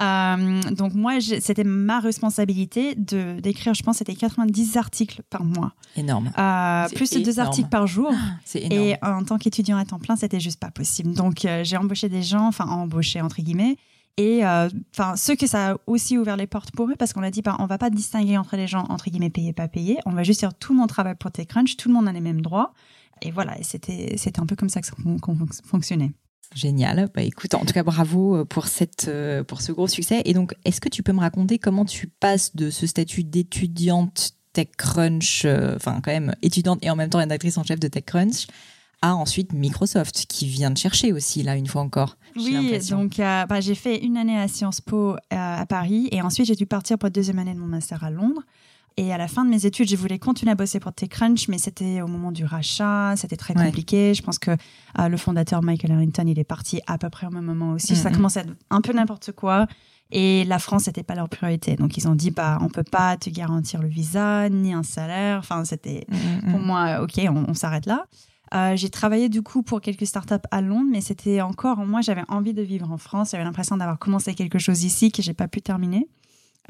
Euh, 0.00 0.62
donc 0.70 0.94
moi, 0.94 1.20
c'était 1.20 1.64
ma 1.64 2.00
responsabilité 2.00 2.94
de 2.94 3.38
d'écrire, 3.40 3.74
je 3.74 3.82
pense, 3.82 3.98
c'était 3.98 4.14
90 4.14 4.76
articles 4.76 5.22
par 5.28 5.44
mois. 5.44 5.72
Énorme. 5.96 6.32
Euh, 6.38 6.88
plus 6.94 7.10
de 7.10 7.20
deux 7.20 7.38
articles 7.38 7.68
par 7.68 7.86
jour. 7.86 8.10
Ah, 8.14 8.36
c'est 8.44 8.62
énorme. 8.62 8.82
Et 8.82 8.96
en 9.02 9.24
tant 9.24 9.38
qu'étudiant 9.38 9.76
à 9.76 9.84
temps 9.84 9.98
plein, 9.98 10.16
c'était 10.16 10.40
juste 10.40 10.58
pas 10.58 10.70
possible. 10.70 11.14
Donc 11.14 11.44
euh, 11.44 11.64
j'ai 11.64 11.76
embauché 11.76 12.08
des 12.08 12.22
gens, 12.22 12.46
enfin 12.46 12.64
embauché 12.66 13.20
entre 13.20 13.42
guillemets. 13.42 13.76
Et 14.16 14.42
enfin, 14.44 15.16
ceux 15.16 15.34
que 15.34 15.46
ça 15.46 15.70
a 15.70 15.76
aussi 15.86 16.18
ouvert 16.18 16.36
les 16.36 16.46
portes 16.46 16.72
pour 16.72 16.90
eux, 16.90 16.94
parce 16.98 17.14
qu'on 17.14 17.22
a 17.22 17.30
dit, 17.30 17.40
bah, 17.40 17.56
on 17.58 17.64
va 17.64 17.78
pas 17.78 17.88
distinguer 17.88 18.36
entre 18.36 18.56
les 18.56 18.66
gens 18.66 18.84
entre 18.90 19.08
guillemets 19.08 19.30
payés 19.30 19.54
pas 19.54 19.66
payés. 19.66 19.98
On 20.04 20.10
va 20.10 20.24
juste 20.24 20.40
dire 20.40 20.52
tout 20.52 20.74
le 20.74 20.78
monde 20.78 20.90
travaille 20.90 21.14
pour 21.14 21.30
TechCrunch, 21.30 21.76
tout 21.76 21.88
le 21.88 21.94
monde 21.94 22.06
a 22.06 22.12
les 22.12 22.20
mêmes 22.20 22.42
droits. 22.42 22.74
Et 23.22 23.30
voilà, 23.30 23.58
et 23.58 23.62
c'était 23.62 24.14
c'était 24.16 24.40
un 24.40 24.46
peu 24.46 24.56
comme 24.56 24.68
ça 24.68 24.80
que 24.80 24.86
ça 24.86 24.94
fonctionnait. 25.64 26.12
Génial. 26.54 27.08
Bah, 27.14 27.22
écoute, 27.22 27.54
en 27.54 27.64
tout 27.64 27.72
cas, 27.72 27.82
bravo 27.82 28.36
euh, 28.36 28.44
pour, 28.44 28.66
cette, 28.66 29.06
euh, 29.08 29.44
pour 29.44 29.60
ce 29.60 29.72
gros 29.72 29.86
succès. 29.86 30.22
Et 30.24 30.34
donc, 30.34 30.54
est-ce 30.64 30.80
que 30.80 30.88
tu 30.88 31.02
peux 31.02 31.12
me 31.12 31.20
raconter 31.20 31.58
comment 31.58 31.84
tu 31.84 32.08
passes 32.08 32.56
de 32.56 32.70
ce 32.70 32.86
statut 32.86 33.24
d'étudiante 33.24 34.32
TechCrunch, 34.52 35.44
euh, 35.44 35.76
enfin, 35.76 36.00
quand 36.02 36.10
même, 36.10 36.34
étudiante 36.42 36.80
et 36.82 36.90
en 36.90 36.96
même 36.96 37.08
temps 37.08 37.18
rédactrice 37.18 37.56
en 37.56 37.62
chef 37.62 37.78
de 37.78 37.86
TechCrunch, 37.86 38.48
à 39.00 39.14
ensuite 39.14 39.52
Microsoft, 39.52 40.26
qui 40.28 40.46
vient 40.46 40.72
de 40.72 40.76
chercher 40.76 41.12
aussi, 41.12 41.44
là, 41.44 41.56
une 41.56 41.68
fois 41.68 41.82
encore. 41.82 42.16
Oui, 42.34 42.78
donc 42.90 43.16
bah, 43.16 43.60
j'ai 43.60 43.76
fait 43.76 43.98
une 43.98 44.16
année 44.16 44.36
à 44.36 44.48
Sciences 44.48 44.80
Po 44.80 45.16
à 45.30 45.64
Paris 45.66 46.08
et 46.12 46.20
ensuite 46.20 46.46
j'ai 46.46 46.54
dû 46.54 46.66
partir 46.66 46.98
pour 46.98 47.06
la 47.06 47.10
deuxième 47.10 47.38
année 47.38 47.54
de 47.54 47.58
mon 47.58 47.66
master 47.66 48.04
à 48.04 48.10
Londres. 48.10 48.42
Et 49.00 49.14
à 49.14 49.16
la 49.16 49.28
fin 49.28 49.46
de 49.46 49.50
mes 49.50 49.64
études, 49.64 49.88
je 49.88 49.96
voulais 49.96 50.18
continuer 50.18 50.52
à 50.52 50.54
bosser 50.54 50.78
pour 50.78 50.92
TechCrunch, 50.92 51.48
mais 51.48 51.56
c'était 51.56 52.02
au 52.02 52.06
moment 52.06 52.32
du 52.32 52.44
rachat, 52.44 53.14
c'était 53.16 53.38
très 53.38 53.54
compliqué. 53.54 54.12
Je 54.12 54.20
pense 54.20 54.38
que 54.38 54.50
euh, 54.50 55.08
le 55.08 55.16
fondateur 55.16 55.62
Michael 55.62 55.92
Harrington, 55.92 56.24
il 56.26 56.38
est 56.38 56.44
parti 56.44 56.82
à 56.86 56.98
peu 56.98 57.08
près 57.08 57.26
au 57.26 57.30
même 57.30 57.46
moment 57.46 57.72
aussi. 57.72 57.96
Ça 57.96 58.10
commençait 58.10 58.40
à 58.40 58.42
être 58.42 58.52
un 58.68 58.82
peu 58.82 58.92
n'importe 58.92 59.32
quoi. 59.32 59.66
Et 60.10 60.44
la 60.44 60.58
France 60.58 60.86
n'était 60.86 61.02
pas 61.02 61.14
leur 61.14 61.30
priorité. 61.30 61.76
Donc 61.76 61.96
ils 61.96 62.08
ont 62.08 62.14
dit, 62.14 62.30
bah, 62.30 62.58
on 62.60 62.68
peut 62.68 62.84
pas 62.84 63.16
te 63.16 63.30
garantir 63.30 63.80
le 63.80 63.88
visa, 63.88 64.50
ni 64.50 64.74
un 64.74 64.82
salaire. 64.82 65.38
Enfin, 65.38 65.64
c'était 65.64 66.06
pour 66.50 66.60
moi, 66.60 67.00
ok, 67.00 67.26
on, 67.48 67.54
s'arrête 67.54 67.86
là. 67.86 68.04
Euh, 68.52 68.76
j'ai 68.76 68.90
travaillé 68.90 69.30
du 69.30 69.40
coup 69.40 69.62
pour 69.62 69.80
quelques 69.80 70.06
startups 70.06 70.34
à 70.50 70.60
Londres, 70.60 70.90
mais 70.92 71.00
c'était 71.00 71.40
encore, 71.40 71.86
moi 71.86 72.02
j'avais 72.02 72.24
envie 72.28 72.52
de 72.52 72.60
vivre 72.60 72.92
en 72.92 72.98
France. 72.98 73.30
J'avais 73.30 73.44
l'impression 73.44 73.78
d'avoir 73.78 73.98
commencé 73.98 74.34
quelque 74.34 74.58
chose 74.58 74.84
ici 74.84 75.10
que 75.10 75.22
j'ai 75.22 75.32
pas 75.32 75.48
pu 75.48 75.62
terminer. 75.62 76.06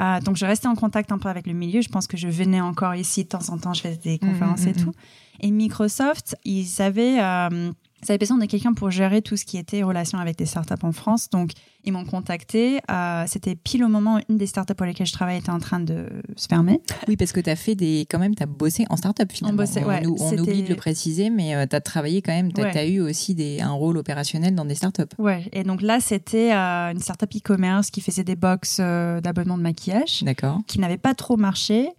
Euh, 0.01 0.21
donc, 0.21 0.37
je 0.37 0.47
restais 0.47 0.69
en 0.69 0.75
contact 0.75 1.13
un 1.13 1.19
peu 1.19 1.29
avec 1.29 1.47
le 1.47 1.53
milieu. 1.53 1.83
Je 1.83 1.89
pense 1.89 2.07
que 2.07 2.17
je 2.17 2.29
venais 2.29 2.61
encore 2.61 2.95
ici 2.95 3.25
de 3.25 3.29
temps 3.29 3.49
en 3.51 3.59
temps, 3.59 3.75
je 3.75 3.83
faisais 3.83 3.97
des 3.97 4.15
mmh, 4.15 4.19
conférences 4.19 4.67
et 4.67 4.71
mmh, 4.71 4.85
tout. 4.85 4.91
Mmh. 4.91 5.43
Et 5.43 5.51
Microsoft, 5.51 6.37
ils 6.45 6.83
avaient 6.83 7.21
euh, 7.21 7.73
ça 8.03 8.13
avait 8.13 8.19
besoin 8.19 8.39
de 8.39 8.47
quelqu'un 8.47 8.73
pour 8.73 8.91
gérer 8.91 9.21
tout 9.23 9.37
ce 9.37 9.45
qui 9.45 9.59
était 9.59 9.83
relation 9.83 10.19
avec 10.19 10.37
des 10.37 10.47
startups 10.47 10.83
en 10.83 10.93
France. 10.93 11.29
Donc, 11.31 11.51
ils 11.85 11.93
m'ont 11.93 12.05
contacté. 12.05 12.81
Euh, 12.91 13.25
c'était 13.27 13.55
pile 13.55 13.85
au 13.85 13.89
moment 13.89 14.17
où 14.17 14.21
une 14.29 14.37
des 14.37 14.47
startups 14.47 14.75
pour 14.75 14.87
lesquelles 14.87 15.07
je 15.07 15.13
travaillais 15.13 15.41
était 15.41 15.51
en 15.51 15.59
train 15.59 15.81
de 15.81 16.07
se 16.37 16.47
fermer. 16.47 16.81
Oui, 17.09 17.17
parce 17.17 17.33
que 17.33 17.41
tu 17.41 17.51
as 17.51 17.57
fait 17.57 17.75
des. 17.75 18.07
Quand 18.11 18.19
même, 18.19 18.35
tu 18.35 18.43
as 18.43 18.47
bossé 18.47 18.87
en 18.91 18.97
startup 18.97 19.31
finalement. 19.31 19.63
On, 19.63 20.17
on, 20.19 20.39
oublie 20.39 20.63
de 20.63 20.69
le 20.69 20.77
préciser, 20.77 21.31
mais 21.31 21.55
euh, 21.55 21.67
tu 21.69 21.77
as 21.77 21.81
travaillé 21.81 22.23
quand 22.23 22.33
même. 22.33 22.53
Tu 22.53 22.63
as, 22.63 22.87
eu 22.87 23.01
aussi 23.01 23.35
des, 23.35 23.61
un 23.61 23.73
rôle 23.73 23.99
opérationnel 23.99 24.55
dans 24.55 24.65
des 24.65 24.75
startups. 24.75 25.03
Ouais. 25.19 25.49
Et 25.53 25.63
donc 25.63 25.83
là, 25.83 26.01
c'était 26.01 26.53
euh, 26.53 26.93
une 26.93 27.01
startup 27.01 27.31
e-commerce 27.35 27.91
qui 27.91 28.01
faisait 28.01 28.25
des 28.25 28.37
box 28.37 28.79
d'abonnement 28.79 29.59
de 29.59 29.63
maquillage. 29.63 30.23
D'accord. 30.23 30.61
Qui 30.67 30.79
n'avait 30.79 30.99
pas 30.99 31.15
trop 31.15 31.37
marché. 31.37 31.91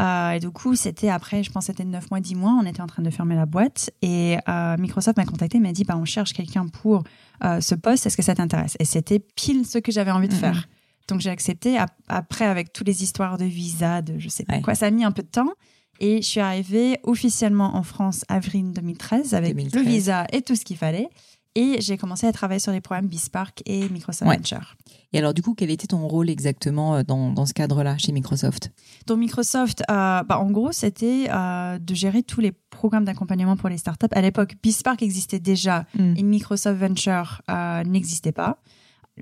Euh, 0.00 0.32
et 0.32 0.40
du 0.40 0.50
coup, 0.50 0.74
c'était 0.74 1.08
après, 1.08 1.42
je 1.42 1.50
pense, 1.50 1.66
c'était 1.66 1.84
9 1.84 2.10
mois, 2.10 2.20
10 2.20 2.34
mois, 2.34 2.56
on 2.60 2.66
était 2.66 2.80
en 2.80 2.86
train 2.86 3.02
de 3.02 3.10
fermer 3.10 3.34
la 3.34 3.46
boîte. 3.46 3.90
Et 4.02 4.36
euh, 4.48 4.76
Microsoft 4.78 5.16
m'a 5.16 5.24
contacté, 5.24 5.58
m'a 5.58 5.72
dit, 5.72 5.84
bah, 5.84 5.96
on 5.96 6.04
cherche 6.04 6.32
quelqu'un 6.32 6.66
pour 6.66 7.04
euh, 7.44 7.60
ce 7.60 7.74
poste, 7.74 8.06
est-ce 8.06 8.16
que 8.16 8.22
ça 8.22 8.34
t'intéresse? 8.34 8.76
Et 8.78 8.84
c'était 8.84 9.18
pile 9.18 9.66
ce 9.66 9.78
que 9.78 9.92
j'avais 9.92 10.10
envie 10.10 10.28
de 10.28 10.34
faire. 10.34 10.68
Donc 11.08 11.20
j'ai 11.20 11.30
accepté. 11.30 11.78
Après, 12.08 12.46
avec 12.46 12.72
toutes 12.72 12.88
les 12.88 13.02
histoires 13.02 13.38
de 13.38 13.44
visa, 13.44 14.02
de 14.02 14.18
je 14.18 14.28
sais 14.28 14.44
pas 14.44 14.58
quoi, 14.58 14.74
ça 14.74 14.86
a 14.86 14.90
mis 14.90 15.04
un 15.04 15.12
peu 15.12 15.22
de 15.22 15.28
temps. 15.28 15.52
Et 16.00 16.16
je 16.20 16.26
suis 16.26 16.40
arrivée 16.40 16.98
officiellement 17.04 17.76
en 17.76 17.82
France 17.82 18.24
avril 18.28 18.72
2013 18.72 19.34
avec 19.34 19.54
le 19.54 19.80
visa 19.80 20.26
et 20.32 20.42
tout 20.42 20.56
ce 20.56 20.64
qu'il 20.64 20.76
fallait. 20.76 21.08
Et 21.56 21.80
j'ai 21.80 21.96
commencé 21.96 22.26
à 22.26 22.32
travailler 22.32 22.60
sur 22.60 22.70
les 22.70 22.82
programmes 22.82 23.06
Bispark 23.06 23.62
et 23.64 23.88
Microsoft 23.88 24.30
Venture. 24.30 24.76
Et 25.14 25.18
alors, 25.18 25.32
du 25.32 25.40
coup, 25.40 25.54
quel 25.54 25.70
était 25.70 25.86
ton 25.86 26.06
rôle 26.06 26.28
exactement 26.28 26.96
euh, 26.96 27.02
dans, 27.02 27.32
dans 27.32 27.46
ce 27.46 27.54
cadre-là 27.54 27.96
chez 27.96 28.12
Microsoft? 28.12 28.72
Dans 29.06 29.16
Microsoft, 29.16 29.82
euh, 29.90 30.22
bah, 30.22 30.38
en 30.38 30.50
gros, 30.50 30.70
c'était 30.72 31.28
euh, 31.30 31.78
de 31.78 31.94
gérer 31.94 32.22
tous 32.22 32.42
les 32.42 32.52
programmes 32.52 33.06
d'accompagnement 33.06 33.56
pour 33.56 33.70
les 33.70 33.78
startups. 33.78 34.06
À 34.12 34.20
l'époque, 34.20 34.56
Bispark 34.62 35.02
existait 35.02 35.38
déjà 35.38 35.86
hmm. 35.98 36.14
et 36.18 36.22
Microsoft 36.22 36.78
Venture 36.78 37.40
n'existait 37.86 38.32
pas. 38.32 38.58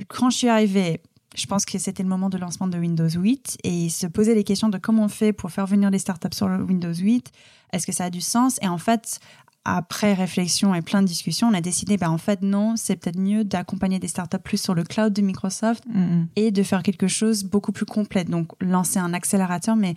Quand 0.09 0.29
je 0.29 0.39
suis 0.39 0.49
arrivée, 0.49 1.01
je 1.37 1.47
pense 1.47 1.65
que 1.65 1.79
c'était 1.79 2.03
le 2.03 2.09
moment 2.09 2.31
de 2.31 2.39
lancement 2.39 2.67
de 2.67 2.79
Windows 2.79 3.09
8 3.09 3.59
et 3.63 3.89
se 3.91 4.09
poser 4.09 4.35
les 4.35 4.43
questions 4.43 4.69
de 4.69 4.79
comment 4.79 5.05
on 5.05 5.09
fait 5.09 5.33
pour 5.33 5.53
faire 5.53 5.67
venir 5.67 5.91
les 5.91 6.01
startups 6.01 6.35
sur 6.35 6.47
Windows 6.47 6.93
8. 6.93 7.31
Est-ce 7.73 7.87
que 7.87 7.93
ça 7.93 8.05
a 8.05 8.11
du 8.11 8.21
sens? 8.21 8.59
Et 8.63 8.69
en 8.69 8.79
fait, 8.79 9.21
après 9.65 10.15
réflexion 10.15 10.75
et 10.75 10.83
plein 10.83 11.03
de 11.03 11.07
discussions, 11.07 11.49
on 11.49 11.55
a 11.55 11.61
décidé, 11.61 11.97
bah, 11.97 12.11
en 12.11 12.19
fait, 12.19 12.43
non, 12.43 12.75
c'est 12.77 12.97
peut-être 12.97 13.19
mieux 13.19 13.45
d'accompagner 13.45 13.99
des 13.99 14.09
startups 14.09 14.39
plus 14.39 14.61
sur 14.61 14.75
le 14.75 14.85
cloud 14.85 15.13
de 15.13 15.23
Microsoft 15.23 15.85
et 16.37 16.51
de 16.51 16.63
faire 16.63 16.83
quelque 16.83 17.09
chose 17.09 17.45
beaucoup 17.45 17.73
plus 17.73 17.87
complet. 17.87 18.25
Donc, 18.25 18.53
lancer 18.61 18.99
un 18.99 19.15
accélérateur, 19.15 19.77
mais 19.77 19.95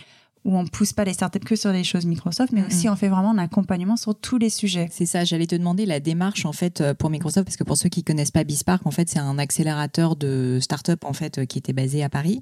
où 0.48 0.58
on 0.58 0.66
pousse 0.66 0.94
pas 0.94 1.04
les 1.04 1.14
startups 1.14 1.40
que 1.40 1.58
sur 1.58 1.72
les 1.72 1.84
choses 1.84 2.06
Microsoft, 2.06 2.54
mais 2.54 2.66
aussi 2.66 2.88
on 2.88 2.96
fait 2.96 3.10
vraiment 3.10 3.32
un 3.32 3.38
accompagnement 3.38 3.98
sur 3.98 4.16
tous 4.16 4.38
les 4.38 4.50
sujets. 4.50 4.88
C'est 4.92 5.06
ça, 5.06 5.26
j'allais 5.26 5.46
te 5.46 5.56
demander 5.56 5.86
la 5.86 6.00
démarche 6.00 6.46
en 6.46 6.54
fait 6.54 6.80
euh, 6.80 6.94
pour 6.94 7.10
Microsoft, 7.10 7.46
parce 7.46 7.58
que 7.58 7.66
pour 7.66 7.76
ceux 7.76 7.90
qui 7.90 8.04
connaissent 8.04 8.32
pas 8.32 8.46
Bispark, 8.46 8.86
en 8.88 8.92
fait 8.92 9.10
c'est 9.10 9.20
un 9.20 9.38
accélérateur 9.38 10.16
de 10.16 10.60
startups 10.62 10.94
en 11.04 11.12
fait 11.12 11.40
euh, 11.40 11.46
qui 11.46 11.58
était 11.58 11.74
basé 11.74 12.02
à 12.02 12.10
Paris. 12.10 12.42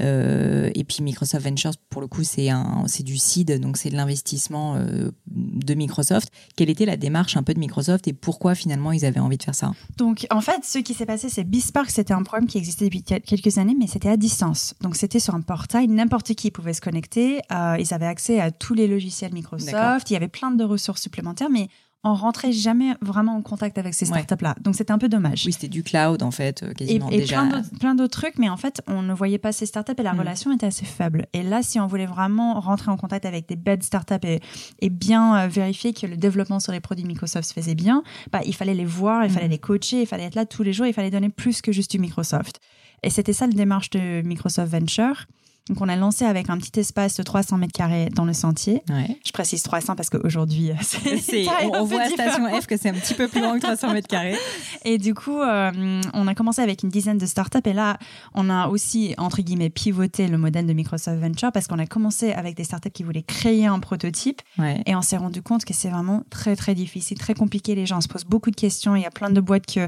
Euh, 0.00 0.70
et 0.74 0.84
puis 0.84 1.02
Microsoft 1.02 1.44
Ventures, 1.44 1.72
pour 1.88 2.00
le 2.00 2.06
coup, 2.06 2.24
c'est 2.24 2.50
un, 2.50 2.84
c'est 2.86 3.02
du 3.02 3.16
seed, 3.16 3.60
donc 3.60 3.76
c'est 3.76 3.90
de 3.90 3.96
l'investissement 3.96 4.76
euh, 4.76 5.10
de 5.26 5.74
Microsoft. 5.74 6.30
Quelle 6.56 6.70
était 6.70 6.86
la 6.86 6.96
démarche 6.96 7.36
un 7.36 7.42
peu 7.42 7.54
de 7.54 7.58
Microsoft 7.58 8.06
et 8.08 8.12
pourquoi 8.12 8.54
finalement 8.54 8.92
ils 8.92 9.04
avaient 9.04 9.20
envie 9.20 9.38
de 9.38 9.42
faire 9.42 9.54
ça? 9.54 9.72
Donc 9.96 10.26
en 10.30 10.40
fait, 10.40 10.64
ce 10.64 10.78
qui 10.78 10.94
s'est 10.94 11.06
passé, 11.06 11.28
c'est 11.28 11.44
Bispark, 11.44 11.90
c'était 11.90 12.14
un 12.14 12.22
programme 12.22 12.46
qui 12.46 12.58
existait 12.58 12.86
depuis 12.86 13.02
quelques 13.02 13.58
années, 13.58 13.76
mais 13.78 13.86
c'était 13.86 14.10
à 14.10 14.16
distance. 14.16 14.74
Donc 14.80 14.96
c'était 14.96 15.20
sur 15.20 15.34
un 15.34 15.40
portail, 15.40 15.88
n'importe 15.88 16.34
qui 16.34 16.50
pouvait 16.50 16.74
se 16.74 16.80
connecter. 16.80 17.40
Euh, 17.52 17.76
ils 17.78 17.94
avaient 17.94 18.06
accès 18.06 18.40
à 18.40 18.50
tous 18.50 18.74
les 18.74 18.86
logiciels 18.86 19.32
Microsoft. 19.32 20.10
Il 20.10 20.14
y 20.14 20.16
avait 20.16 20.28
plein 20.28 20.50
de 20.50 20.64
ressources 20.64 21.02
supplémentaires, 21.02 21.50
mais 21.50 21.68
on 22.06 22.14
rentrait 22.14 22.52
jamais 22.52 22.94
vraiment 23.00 23.34
en 23.34 23.42
contact 23.42 23.78
avec 23.78 23.92
ces 23.92 24.06
startups-là. 24.06 24.54
Donc 24.60 24.76
c'était 24.76 24.92
un 24.92 24.98
peu 24.98 25.08
dommage. 25.08 25.42
Oui, 25.44 25.52
c'était 25.52 25.66
du 25.66 25.82
cloud 25.82 26.22
en 26.22 26.30
fait, 26.30 26.62
euh, 26.62 26.72
quasiment 26.72 27.10
et, 27.10 27.16
et 27.16 27.18
déjà. 27.18 27.44
plein 27.80 27.96
d'autres 27.96 28.20
trucs, 28.20 28.38
mais 28.38 28.48
en 28.48 28.56
fait, 28.56 28.80
on 28.86 29.02
ne 29.02 29.12
voyait 29.12 29.38
pas 29.38 29.50
ces 29.50 29.66
startups 29.66 29.94
et 29.98 30.02
la 30.04 30.14
mm. 30.14 30.18
relation 30.20 30.52
était 30.52 30.66
assez 30.66 30.84
faible. 30.84 31.26
Et 31.32 31.42
là, 31.42 31.64
si 31.64 31.80
on 31.80 31.88
voulait 31.88 32.06
vraiment 32.06 32.60
rentrer 32.60 32.92
en 32.92 32.96
contact 32.96 33.26
avec 33.26 33.48
des 33.48 33.56
belles 33.56 33.82
startups 33.82 34.14
et, 34.22 34.40
et 34.80 34.88
bien 34.88 35.36
euh, 35.36 35.48
vérifier 35.48 35.92
que 35.92 36.06
le 36.06 36.16
développement 36.16 36.60
sur 36.60 36.70
les 36.70 36.80
produits 36.80 37.04
Microsoft 37.04 37.48
se 37.48 37.52
faisait 37.52 37.74
bien, 37.74 38.04
bah, 38.30 38.40
il 38.46 38.54
fallait 38.54 38.74
les 38.74 38.84
voir, 38.84 39.24
il 39.24 39.30
fallait 39.30 39.48
mm. 39.48 39.50
les 39.50 39.58
coacher, 39.58 40.02
il 40.02 40.06
fallait 40.06 40.24
être 40.24 40.36
là 40.36 40.46
tous 40.46 40.62
les 40.62 40.72
jours, 40.72 40.86
il 40.86 40.92
fallait 40.92 41.10
donner 41.10 41.28
plus 41.28 41.60
que 41.60 41.72
juste 41.72 41.90
du 41.90 41.98
Microsoft. 41.98 42.60
Et 43.02 43.10
c'était 43.10 43.32
ça 43.32 43.48
la 43.48 43.52
démarche 43.52 43.90
de 43.90 44.22
Microsoft 44.22 44.70
Venture. 44.70 45.26
Donc, 45.68 45.80
on 45.80 45.88
a 45.88 45.96
lancé 45.96 46.24
avec 46.24 46.48
un 46.48 46.58
petit 46.58 46.78
espace 46.78 47.16
de 47.16 47.22
300 47.22 47.58
mètres 47.58 47.72
carrés 47.72 48.08
dans 48.14 48.24
le 48.24 48.32
sentier. 48.32 48.82
Je 49.24 49.32
précise 49.32 49.62
300 49.62 49.96
parce 49.96 50.10
qu'aujourd'hui, 50.10 50.70
c'est. 50.82 51.46
On, 51.64 51.80
on 51.80 51.84
voit 51.84 52.02
à 52.02 52.08
Station 52.08 52.48
F 52.48 52.66
que 52.66 52.76
c'est 52.76 52.90
un 52.90 52.94
petit 52.94 53.14
peu 53.14 53.26
plus 53.26 53.40
grand 53.40 53.54
que 53.54 53.60
300 53.60 53.92
mètres 53.92 54.08
carrés. 54.08 54.36
Et 54.84 54.98
du 54.98 55.14
coup, 55.14 55.40
euh, 55.40 56.00
on 56.14 56.26
a 56.28 56.34
commencé 56.34 56.62
avec 56.62 56.82
une 56.82 56.88
dizaine 56.88 57.18
de 57.18 57.26
startups. 57.26 57.58
Et 57.64 57.72
là, 57.72 57.98
on 58.34 58.48
a 58.48 58.68
aussi, 58.68 59.14
entre 59.18 59.42
guillemets, 59.42 59.70
pivoté 59.70 60.28
le 60.28 60.38
modèle 60.38 60.66
de 60.66 60.72
Microsoft 60.72 61.20
Venture 61.20 61.50
parce 61.50 61.66
qu'on 61.66 61.78
a 61.78 61.86
commencé 61.86 62.32
avec 62.32 62.56
des 62.56 62.64
startups 62.64 62.90
qui 62.90 63.02
voulaient 63.02 63.22
créer 63.22 63.66
un 63.66 63.80
prototype. 63.80 64.42
Et 64.86 64.94
on 64.94 65.02
s'est 65.02 65.16
rendu 65.16 65.42
compte 65.42 65.64
que 65.64 65.74
c'est 65.74 65.90
vraiment 65.90 66.22
très, 66.30 66.54
très 66.54 66.74
difficile, 66.74 67.18
très 67.18 67.34
compliqué. 67.34 67.74
Les 67.74 67.86
gens 67.86 68.00
se 68.00 68.08
posent 68.08 68.24
beaucoup 68.24 68.50
de 68.50 68.56
questions. 68.56 68.94
Il 68.94 69.02
y 69.02 69.06
a 69.06 69.10
plein 69.10 69.30
de 69.30 69.40
boîtes 69.40 69.66
qui 69.66 69.80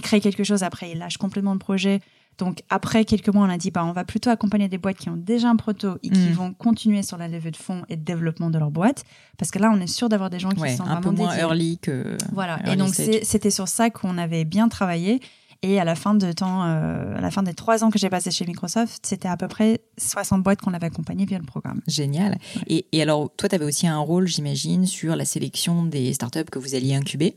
créent 0.00 0.20
quelque 0.20 0.44
chose, 0.44 0.62
après 0.62 0.90
ils 0.90 0.98
lâchent 0.98 1.18
complètement 1.18 1.52
le 1.52 1.58
projet. 1.58 2.00
Donc 2.38 2.62
après 2.70 3.04
quelques 3.04 3.28
mois, 3.28 3.44
on 3.44 3.50
a 3.50 3.58
dit 3.58 3.70
bah, 3.70 3.84
on 3.84 3.92
va 3.92 4.04
plutôt 4.04 4.30
accompagner 4.30 4.68
des 4.68 4.78
boîtes 4.78 4.96
qui 4.96 5.10
ont 5.10 5.16
déjà 5.16 5.48
un 5.48 5.56
proto 5.56 5.98
et 6.02 6.08
qui 6.08 6.28
mm. 6.28 6.32
vont 6.32 6.52
continuer 6.54 7.02
sur 7.02 7.18
la 7.18 7.28
levée 7.28 7.50
de 7.50 7.56
fonds 7.56 7.82
et 7.88 7.96
de 7.96 8.04
développement 8.04 8.50
de 8.50 8.58
leur 8.58 8.70
boîte. 8.70 9.04
Parce 9.36 9.50
que 9.50 9.58
là, 9.58 9.70
on 9.74 9.80
est 9.80 9.86
sûr 9.86 10.08
d'avoir 10.08 10.30
des 10.30 10.38
gens 10.38 10.50
qui 10.50 10.74
sont 10.74 10.86
un 10.86 11.00
peu 11.00 11.10
moins 11.10 11.36
early 11.36 11.78
que. 11.78 12.16
Voilà. 12.32 12.60
et 12.70 12.76
donc 12.76 12.94
c'était 12.94 13.50
sur 13.50 13.68
ça 13.68 13.90
qu'on 13.90 14.18
avait 14.18 14.44
bien 14.44 14.68
travaillé. 14.68 15.20
Et 15.62 15.78
à 15.78 15.84
la 15.84 15.94
fin 15.94 16.14
de 16.14 16.32
temps, 16.32 16.64
euh, 16.64 17.18
à 17.18 17.20
la 17.20 17.30
fin 17.30 17.42
des 17.42 17.52
trois 17.52 17.84
ans 17.84 17.90
que 17.90 17.98
j'ai 17.98 18.08
passé 18.08 18.30
chez 18.30 18.46
Microsoft, 18.46 19.04
c'était 19.04 19.28
à 19.28 19.36
peu 19.36 19.46
près 19.46 19.82
60 19.98 20.42
boîtes 20.42 20.62
qu'on 20.62 20.72
avait 20.72 20.86
accompagnées 20.86 21.26
via 21.26 21.38
le 21.38 21.44
programme. 21.44 21.82
Génial. 21.86 22.38
Et, 22.66 22.86
et, 22.92 23.02
alors, 23.02 23.30
toi, 23.36 23.46
tu 23.46 23.56
avais 23.56 23.66
aussi 23.66 23.86
un 23.86 23.98
rôle, 23.98 24.26
j'imagine, 24.26 24.86
sur 24.86 25.16
la 25.16 25.26
sélection 25.26 25.84
des 25.84 26.14
startups 26.14 26.46
que 26.50 26.58
vous 26.58 26.74
alliez 26.74 26.94
incuber. 26.94 27.34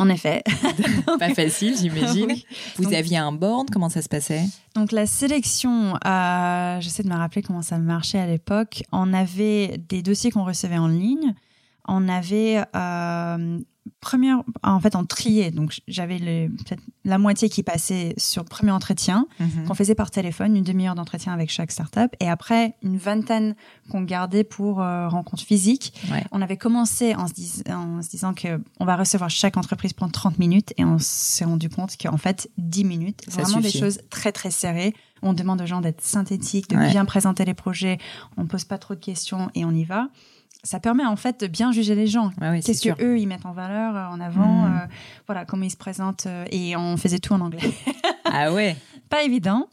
En 0.00 0.08
effet. 0.08 0.42
pas 1.18 1.34
facile, 1.34 1.76
j'imagine. 1.76 2.34
Vous 2.76 2.94
aviez 2.94 3.18
un 3.18 3.32
board, 3.32 3.68
comment 3.70 3.90
ça 3.90 4.00
se 4.00 4.08
passait? 4.08 4.44
Donc 4.74 4.92
la 4.92 5.04
sélection, 5.04 5.94
euh, 6.06 6.80
j'essaie 6.80 7.02
de 7.02 7.08
me 7.10 7.16
rappeler 7.16 7.42
comment 7.42 7.60
ça 7.60 7.76
marchait 7.76 8.18
à 8.18 8.26
l'époque. 8.26 8.82
On 8.92 9.12
avait 9.12 9.76
des 9.90 10.00
dossiers 10.00 10.30
qu'on 10.30 10.44
recevait 10.44 10.78
en 10.78 10.88
ligne. 10.88 11.34
On 11.92 12.08
avait 12.08 12.62
euh, 12.76 13.58
première, 14.00 14.42
en 14.62 14.78
fait, 14.78 14.94
on 14.94 15.04
triait. 15.04 15.50
Donc, 15.50 15.80
j'avais 15.88 16.48
la 17.04 17.18
moitié 17.18 17.48
qui 17.48 17.64
passait 17.64 18.14
sur 18.16 18.44
le 18.44 18.48
premier 18.48 18.70
entretien, 18.70 19.26
mhm. 19.40 19.66
qu'on 19.66 19.74
faisait 19.74 19.96
par 19.96 20.12
téléphone, 20.12 20.56
une 20.56 20.62
demi-heure 20.62 20.94
d'entretien 20.94 21.32
avec 21.32 21.50
chaque 21.50 21.72
startup. 21.72 22.14
Et 22.20 22.28
après, 22.28 22.76
une 22.82 22.96
vingtaine 22.96 23.56
qu'on 23.90 24.02
gardait 24.02 24.44
pour 24.44 24.80
euh, 24.80 25.08
rencontre 25.08 25.42
physique. 25.42 26.00
On 26.30 26.40
avait 26.40 26.56
commencé 26.56 27.16
en 27.16 27.26
se, 27.26 27.72
en 27.72 28.02
se 28.02 28.08
disant 28.08 28.34
qu'on 28.34 28.84
va 28.84 28.96
recevoir 28.96 29.28
chaque 29.28 29.56
entreprise 29.56 29.92
pendant 29.92 30.12
30 30.12 30.38
minutes. 30.38 30.72
Et 30.76 30.84
on 30.84 30.98
s'est 30.98 31.44
rendu 31.44 31.68
compte 31.68 31.96
qu'en 32.00 32.18
fait, 32.18 32.48
10 32.58 32.84
minutes, 32.84 33.24
vraiment 33.28 33.60
des 33.60 33.72
choses 33.72 34.00
très, 34.10 34.30
très 34.30 34.52
serrées. 34.52 34.94
On 35.22 35.34
demande 35.34 35.60
aux 35.60 35.66
gens 35.66 35.80
d'être 35.80 36.02
synthétiques, 36.02 36.70
de 36.70 36.76
bien 36.76 37.04
présenter 37.04 37.44
les 37.44 37.54
projets. 37.54 37.98
On 38.36 38.46
pose 38.46 38.64
pas 38.64 38.78
trop 38.78 38.94
de 38.94 39.00
questions 39.00 39.50
et 39.54 39.64
on 39.64 39.72
y 39.72 39.84
va 39.84 40.08
ça 40.62 40.80
permet 40.80 41.04
en 41.04 41.16
fait 41.16 41.40
de 41.40 41.46
bien 41.46 41.72
juger 41.72 41.94
les 41.94 42.06
gens. 42.06 42.30
Qu'est-ce 42.64 42.82
que 42.82 43.02
eux 43.02 43.18
ils 43.18 43.26
mettent 43.26 43.46
en 43.46 43.52
valeur, 43.52 43.96
euh, 43.96 44.14
en 44.14 44.20
avant, 44.20 44.66
hmm. 44.66 44.80
euh, 44.82 44.86
voilà 45.26 45.44
comment 45.44 45.64
ils 45.64 45.70
se 45.70 45.76
présentent. 45.76 46.26
Euh, 46.26 46.44
et 46.50 46.76
on 46.76 46.96
faisait 46.96 47.18
tout 47.18 47.32
en 47.32 47.40
anglais. 47.40 47.72
ah 48.24 48.52
ouais. 48.52 48.76
Pas 49.08 49.24
évident. 49.24 49.68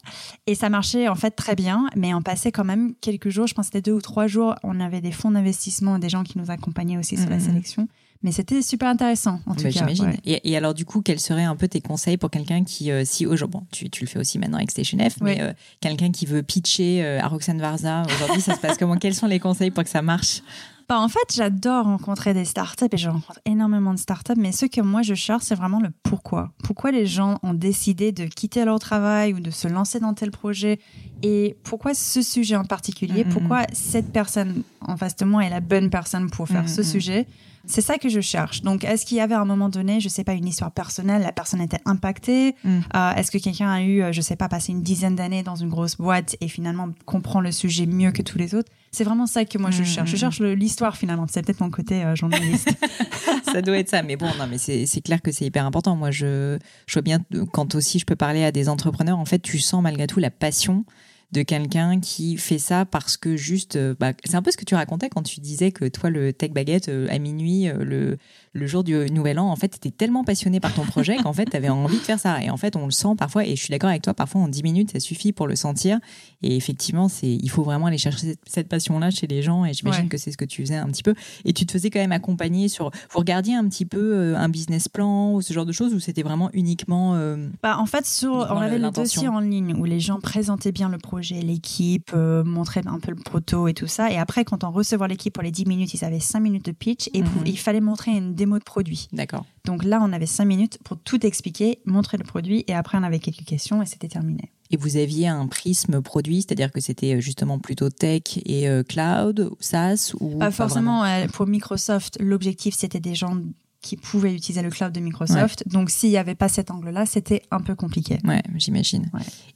Et 0.46 0.54
ça 0.54 0.68
marchait 0.68 1.08
en 1.08 1.14
fait 1.14 1.30
très 1.30 1.54
bien, 1.54 1.88
mais 1.94 2.14
on 2.14 2.22
passait 2.22 2.52
quand 2.52 2.64
même 2.64 2.94
quelques 3.00 3.28
jours. 3.28 3.46
Je 3.46 3.54
pense 3.54 3.66
que 3.66 3.74
c'était 3.74 3.90
deux 3.90 3.96
ou 3.96 4.00
trois 4.00 4.26
jours. 4.26 4.54
On 4.62 4.80
avait 4.80 5.00
des 5.00 5.12
fonds 5.12 5.30
d'investissement, 5.30 5.98
des 5.98 6.08
gens 6.08 6.24
qui 6.24 6.38
nous 6.38 6.50
accompagnaient 6.50 6.98
aussi 6.98 7.16
sur 7.16 7.30
la 7.30 7.36
hmm. 7.36 7.40
sélection. 7.40 7.88
Mais 8.24 8.32
c'était 8.32 8.62
super 8.62 8.88
intéressant, 8.88 9.38
en 9.46 9.54
tout 9.54 9.62
cas. 9.62 9.70
J'imagine. 9.70 10.16
Et, 10.24 10.56
alors, 10.56 10.74
du 10.74 10.84
coup, 10.84 11.02
quels 11.02 11.20
seraient 11.20 11.44
un 11.44 11.54
peu 11.54 11.68
tes 11.68 11.80
conseils 11.80 12.16
pour 12.16 12.32
quelqu'un 12.32 12.64
qui, 12.64 12.90
si 13.04 13.26
aujourd'hui, 13.26 13.60
bon, 13.60 13.66
tu, 13.70 13.90
tu, 13.90 14.02
le 14.02 14.08
fais 14.08 14.18
aussi 14.18 14.40
maintenant 14.40 14.56
avec 14.56 14.72
Station 14.72 14.98
F, 14.98 15.20
mais 15.20 15.54
quelqu'un 15.78 16.10
qui 16.10 16.26
veut 16.26 16.42
pitcher 16.42 17.06
à 17.06 17.28
Roxane 17.28 17.60
Varza, 17.60 18.02
aujourd'hui, 18.16 18.42
ça 18.42 18.56
se 18.56 18.60
passe 18.60 18.76
comment? 18.76 18.96
Quels 18.96 19.14
sont 19.14 19.28
les 19.28 19.38
conseils 19.38 19.70
pour 19.70 19.84
que 19.84 19.90
ça 19.90 20.02
marche? 20.02 20.42
Bah, 20.88 20.98
en 21.00 21.08
fait, 21.08 21.34
j'adore 21.34 21.84
rencontrer 21.84 22.32
des 22.32 22.44
startups 22.44 22.86
et 22.90 22.96
je 22.96 23.08
rencontre 23.08 23.40
énormément 23.44 23.92
de 23.92 23.98
startups, 23.98 24.38
mais 24.38 24.52
ce 24.52 24.66
que 24.66 24.80
moi 24.80 25.02
je 25.02 25.14
cherche, 25.14 25.44
c'est 25.44 25.54
vraiment 25.54 25.80
le 25.80 25.90
pourquoi. 26.02 26.52
Pourquoi 26.64 26.90
les 26.90 27.06
gens 27.06 27.38
ont 27.42 27.54
décidé 27.54 28.10
de 28.12 28.24
quitter 28.24 28.64
leur 28.64 28.78
travail 28.78 29.34
ou 29.34 29.40
de 29.40 29.50
se 29.50 29.68
lancer 29.68 30.00
dans 30.00 30.14
tel 30.14 30.30
projet 30.30 30.78
et 31.22 31.56
pourquoi 31.62 31.94
ce 31.94 32.22
sujet 32.22 32.56
en 32.56 32.64
particulier, 32.64 33.24
mm-hmm. 33.24 33.28
pourquoi 33.28 33.62
cette 33.72 34.12
personne 34.12 34.62
en 34.80 34.96
face 34.96 35.16
de 35.16 35.24
moi 35.24 35.44
est 35.44 35.50
la 35.50 35.60
bonne 35.60 35.90
personne 35.90 36.30
pour 36.30 36.48
faire 36.48 36.68
ce 36.68 36.80
mm-hmm. 36.80 36.90
sujet? 36.90 37.26
C'est 37.66 37.82
ça 37.82 37.98
que 37.98 38.08
je 38.08 38.20
cherche. 38.20 38.62
Donc, 38.62 38.82
est-ce 38.82 39.04
qu'il 39.04 39.18
y 39.18 39.20
avait 39.20 39.34
à 39.34 39.40
un 39.40 39.44
moment 39.44 39.68
donné, 39.68 40.00
je 40.00 40.08
sais 40.08 40.24
pas, 40.24 40.32
une 40.32 40.46
histoire 40.46 40.72
personnelle, 40.72 41.20
la 41.20 41.32
personne 41.32 41.60
était 41.60 41.80
impactée? 41.84 42.54
Mm. 42.64 42.78
euh, 42.96 43.12
Est-ce 43.12 43.30
que 43.30 43.36
quelqu'un 43.36 43.70
a 43.70 43.82
eu, 43.82 44.02
euh, 44.02 44.12
je 44.12 44.22
sais 44.22 44.36
pas, 44.36 44.48
passé 44.48 44.72
une 44.72 44.82
dizaine 44.82 45.16
d'années 45.16 45.42
dans 45.42 45.56
une 45.56 45.68
grosse 45.68 45.96
boîte 45.96 46.34
et 46.40 46.48
finalement 46.48 46.88
comprend 47.04 47.40
le 47.40 47.52
sujet 47.52 47.84
mieux 47.84 48.10
que 48.10 48.22
tous 48.22 48.38
les 48.38 48.54
autres? 48.54 48.70
C'est 48.90 49.04
vraiment 49.04 49.26
ça 49.26 49.44
que 49.44 49.58
moi 49.58 49.70
je 49.70 49.82
mm, 49.82 49.86
cherche. 49.86 50.10
Je 50.10 50.16
mm, 50.16 50.18
cherche 50.18 50.40
l'histoire 50.40 50.96
finalement. 50.96 51.26
C'est 51.28 51.42
peut-être 51.42 51.60
mon 51.60 51.70
côté 51.70 52.04
euh, 52.04 52.16
journaliste. 52.16 52.68
ça 53.44 53.62
doit 53.62 53.78
être 53.78 53.88
ça. 53.88 54.02
Mais 54.02 54.16
bon, 54.16 54.28
non, 54.38 54.46
mais 54.48 54.58
c'est 54.58 55.00
clair 55.00 55.22
que 55.22 55.32
c'est 55.32 55.44
hyper 55.44 55.66
important. 55.66 55.96
Moi, 55.96 56.10
je, 56.10 56.58
je 56.86 56.92
vois 56.92 57.02
bien 57.02 57.20
quand 57.52 57.74
aussi 57.74 57.98
je 57.98 58.06
peux 58.06 58.16
parler 58.16 58.44
à 58.44 58.52
des 58.52 58.68
entrepreneurs, 58.68 59.18
en 59.18 59.24
fait, 59.24 59.40
tu 59.40 59.58
sens 59.58 59.82
malgré 59.82 60.06
tout 60.06 60.20
la 60.20 60.30
passion 60.30 60.84
de 61.32 61.42
quelqu'un 61.42 62.00
qui 62.00 62.38
fait 62.38 62.58
ça 62.58 62.86
parce 62.86 63.16
que 63.16 63.36
juste, 63.36 63.76
euh, 63.76 63.94
bah, 63.98 64.12
c'est 64.24 64.36
un 64.36 64.42
peu 64.42 64.50
ce 64.50 64.56
que 64.56 64.64
tu 64.64 64.74
racontais 64.74 65.10
quand 65.10 65.22
tu 65.22 65.40
disais 65.40 65.72
que 65.72 65.86
toi, 65.86 66.08
le 66.08 66.32
tech 66.32 66.52
baguette 66.52 66.88
euh, 66.88 67.06
à 67.10 67.18
minuit, 67.18 67.68
euh, 67.68 67.84
le, 67.84 68.18
le 68.52 68.66
jour 68.66 68.84
du 68.84 68.94
nouvel 69.10 69.38
an, 69.38 69.50
en 69.50 69.56
fait, 69.56 69.68
tu 69.68 69.76
étais 69.76 69.90
tellement 69.90 70.24
passionné 70.24 70.60
par 70.60 70.74
ton 70.74 70.84
projet 70.84 71.16
qu'en 71.16 71.32
fait, 71.32 71.46
tu 71.46 71.56
avais 71.56 71.68
envie 71.68 71.98
de 71.98 72.02
faire 72.02 72.18
ça. 72.18 72.42
Et 72.42 72.50
en 72.50 72.56
fait, 72.56 72.76
on 72.76 72.84
le 72.84 72.90
sent 72.90 73.14
parfois, 73.16 73.44
et 73.44 73.56
je 73.56 73.62
suis 73.62 73.70
d'accord 73.70 73.90
avec 73.90 74.02
toi, 74.02 74.14
parfois 74.14 74.42
en 74.42 74.48
10 74.48 74.62
minutes, 74.62 74.92
ça 74.92 75.00
suffit 75.00 75.32
pour 75.32 75.46
le 75.46 75.56
sentir. 75.56 75.98
Et 76.42 76.56
effectivement, 76.56 77.08
c'est, 77.08 77.30
il 77.30 77.50
faut 77.50 77.62
vraiment 77.62 77.86
aller 77.86 77.98
chercher 77.98 78.36
cette, 78.46 78.68
passion-là 78.68 79.10
chez 79.10 79.26
les 79.26 79.42
gens, 79.42 79.64
et 79.64 79.72
j'imagine 79.72 80.08
que 80.08 80.18
c'est 80.18 80.30
ce 80.30 80.36
que 80.36 80.44
tu 80.44 80.62
faisais 80.62 80.76
un 80.76 80.86
petit 80.88 81.02
peu. 81.02 81.14
Et 81.44 81.52
tu 81.52 81.64
te 81.64 81.72
faisais 81.72 81.90
quand 81.90 82.00
même 82.00 82.12
accompagner 82.12 82.68
sur, 82.68 82.90
vous 83.10 83.18
regardiez 83.18 83.54
un 83.54 83.66
petit 83.68 83.86
peu 83.86 84.36
un 84.36 84.48
business 84.48 84.88
plan 84.88 85.32
ou 85.32 85.42
ce 85.42 85.52
genre 85.52 85.66
de 85.66 85.72
choses, 85.72 85.94
ou 85.94 86.00
c'était 86.00 86.22
vraiment 86.22 86.50
uniquement. 86.52 87.14
bah, 87.62 87.78
en 87.78 87.86
fait, 87.86 88.06
sur, 88.06 88.32
on 88.50 88.56
avait 88.56 88.78
le 88.78 88.90
dossier 88.90 89.28
en 89.28 89.40
ligne 89.40 89.74
où 89.74 89.84
les 89.84 90.00
gens 90.00 90.20
présentaient 90.20 90.72
bien 90.72 90.88
le 90.88 90.98
projet 90.98 91.40
l'équipe, 91.42 92.10
euh, 92.14 92.44
montrer 92.44 92.80
un 92.86 92.98
peu 92.98 93.10
le 93.10 93.16
proto 93.16 93.68
et 93.68 93.74
tout 93.74 93.86
ça. 93.86 94.10
Et 94.10 94.18
après, 94.18 94.44
quand 94.44 94.64
on 94.64 94.70
recevait 94.70 95.08
l'équipe 95.08 95.32
pour 95.32 95.42
les 95.42 95.50
10 95.50 95.66
minutes, 95.66 95.94
ils 95.94 96.04
avaient 96.04 96.20
5 96.20 96.40
minutes 96.40 96.64
de 96.66 96.72
pitch 96.72 97.08
et 97.14 97.22
mhm. 97.22 97.28
il 97.46 97.58
fallait 97.58 97.80
montrer 97.80 98.12
une 98.12 98.34
démo 98.48 98.58
de 98.58 98.64
produit. 98.64 99.08
D'accord. 99.12 99.44
Donc 99.64 99.84
là, 99.84 100.00
on 100.02 100.12
avait 100.12 100.26
5 100.26 100.44
minutes 100.44 100.78
pour 100.84 100.98
tout 100.98 101.24
expliquer, 101.26 101.80
montrer 101.84 102.16
le 102.16 102.24
produit 102.24 102.64
et 102.66 102.74
après, 102.74 102.98
on 102.98 103.02
avait 103.02 103.18
quelques 103.18 103.44
questions 103.44 103.82
et 103.82 103.86
c'était 103.86 104.08
terminé. 104.08 104.50
Et 104.70 104.76
vous 104.76 104.96
aviez 104.96 105.28
un 105.28 105.46
prisme 105.46 106.02
produit, 106.02 106.42
c'est-à-dire 106.42 106.72
que 106.72 106.80
c'était 106.80 107.16
euh, 107.16 107.20
justement 107.20 107.58
plutôt 107.58 107.88
tech 107.88 108.22
et 108.44 108.68
euh, 108.68 108.82
cloud, 108.82 109.50
SaaS 109.60 110.12
ou 110.20 110.38
pas 110.38 110.50
forcément. 110.50 111.04
pour 111.32 111.46
Microsoft, 111.46 112.18
l'objectif 112.20 112.74
c'était 112.74 113.00
des 113.00 113.14
gens 113.14 113.36
qui 113.80 113.96
pouvaient 113.96 114.34
utiliser 114.34 114.62
le 114.62 114.70
cloud 114.70 114.92
de 114.92 115.00
Microsoft. 115.00 115.62
Donc, 115.68 115.90
s'il 115.90 116.10
n'y 116.10 116.16
avait 116.16 116.34
pas 116.34 116.48
cet 116.48 116.70
angle-là, 116.70 117.06
c'était 117.06 117.42
un 117.52 117.60
peu 117.60 117.76
compliqué. 117.76 118.18
Ouais, 118.24 118.42
j'imagine. 118.56 119.08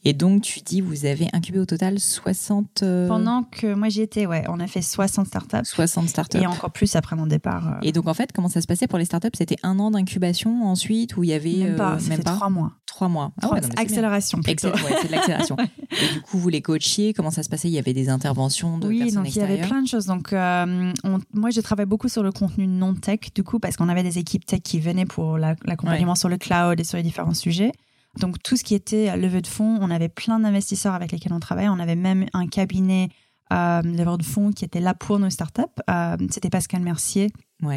Et 0.05 0.13
donc, 0.13 0.43
tu 0.43 0.61
dis, 0.61 0.81
vous 0.81 1.07
avez 1.07 1.29
incubé 1.33 1.59
au 1.59 1.67
total 1.67 1.99
60... 1.99 2.83
Euh, 2.83 3.09
Pendant 3.09 3.43
que 3.43 3.75
moi 3.75 3.89
j'y 3.89 4.03
étais, 4.03 4.27
ouais, 4.27 4.45
on 4.49 4.61
a 4.61 4.67
fait 4.69 4.83
60 4.83 5.27
startups. 5.27 5.65
60 5.65 6.09
startups. 6.09 6.39
Et 6.39 6.47
encore 6.47 6.71
plus 6.71 6.95
après 6.95 7.17
mon 7.17 7.27
départ. 7.27 7.69
Euh. 7.69 7.81
Et 7.83 7.91
donc, 7.91 8.07
en 8.07 8.15
fait, 8.15 8.33
comment 8.33 8.49
ça 8.49 8.61
se 8.61 8.67
passait 8.67 8.87
pour 8.87 8.99
les 8.99 9.05
startups? 9.05 9.31
C'était 9.37 9.57
un 9.65 9.79
an 9.81 9.91
d'incubation 9.91 10.67
ensuite, 10.67 11.17
où 11.17 11.25
il 11.25 11.31
y 11.31 11.35
avait... 11.35 11.57
Même 11.57 11.77
pas, 11.77 11.95
euh, 11.95 12.09
même 12.09 12.23
pas? 12.23 12.35
trois 12.37 12.51
mois. 12.51 12.73
Trois 12.87 13.09
mois. 13.09 13.33
Ah 13.43 13.51
accélération 13.77 14.41
plutôt. 14.41 14.69
ouais, 14.69 14.97
c'est 15.01 15.09
de 15.09 15.13
l'accélération. 15.13 15.57
et 15.91 16.15
du 16.15 16.21
coup, 16.21 16.39
vous 16.39 16.49
les 16.49 16.63
coachiez, 16.63 17.13
comment 17.13 17.31
ça 17.31 17.43
se 17.43 17.49
passait? 17.49 17.69
Il 17.69 17.75
y 17.75 17.79
avait 17.79 17.95
des 17.95 18.09
interventions 18.09 18.79
de 18.79 18.87
oui, 18.87 19.11
donc 19.13 19.35
il 19.35 19.39
y 19.39 19.43
avait 19.43 19.63
plein 19.63 19.83
de 19.83 19.89
choses. 19.89 20.07
Donc, 20.07 20.33
moi, 20.33 21.51
je 21.51 21.61
travaille 21.61 21.87
beaucoup 21.87 22.09
sur 22.09 22.23
le 22.23 22.31
contenu 22.31 22.67
non-tech, 22.67 23.33
du 23.35 23.43
coup, 23.43 23.59
parce 23.59 23.77
qu'on 23.77 23.89
avait 23.89 24.03
des 24.03 24.12
équipes 24.19 24.45
tech 24.47 24.61
qui 24.63 24.81
venaient 24.81 25.07
pour 25.07 25.39
l'accompagnement 25.39 26.15
sur 26.15 26.29
le 26.29 26.37
cloud 26.39 26.79
et 26.81 26.85
sur 26.85 26.97
les 26.97 27.03
différents 27.03 27.35
sujets. 27.35 27.73
Donc 28.21 28.43
tout 28.43 28.57
ce 28.57 28.65
qui 28.65 28.75
était 28.75 29.17
levée 29.17 29.41
de 29.41 29.47
fonds, 29.47 29.79
on 29.81 29.91
avait 29.91 30.09
plein 30.11 30.39
d'investisseurs 30.39 30.95
avec 30.95 31.13
lesquels 31.13 31.33
on 31.33 31.41
travaillait. 31.41 31.71
On 31.71 31.79
avait 31.79 31.97
même 31.97 32.27
un 32.35 32.47
cabinet 32.47 33.09
euh, 33.53 33.83
leveur 33.83 34.19
de 34.19 34.23
fonds 34.25 34.51
qui 34.51 34.65
était 34.65 34.81
là 34.81 34.95
pour 34.95 35.19
nos 35.19 35.31
startups. 35.31 35.63
Euh, 35.91 36.17
C'était 36.31 36.51
Pascal 36.51 36.83
Mercier, 36.83 37.31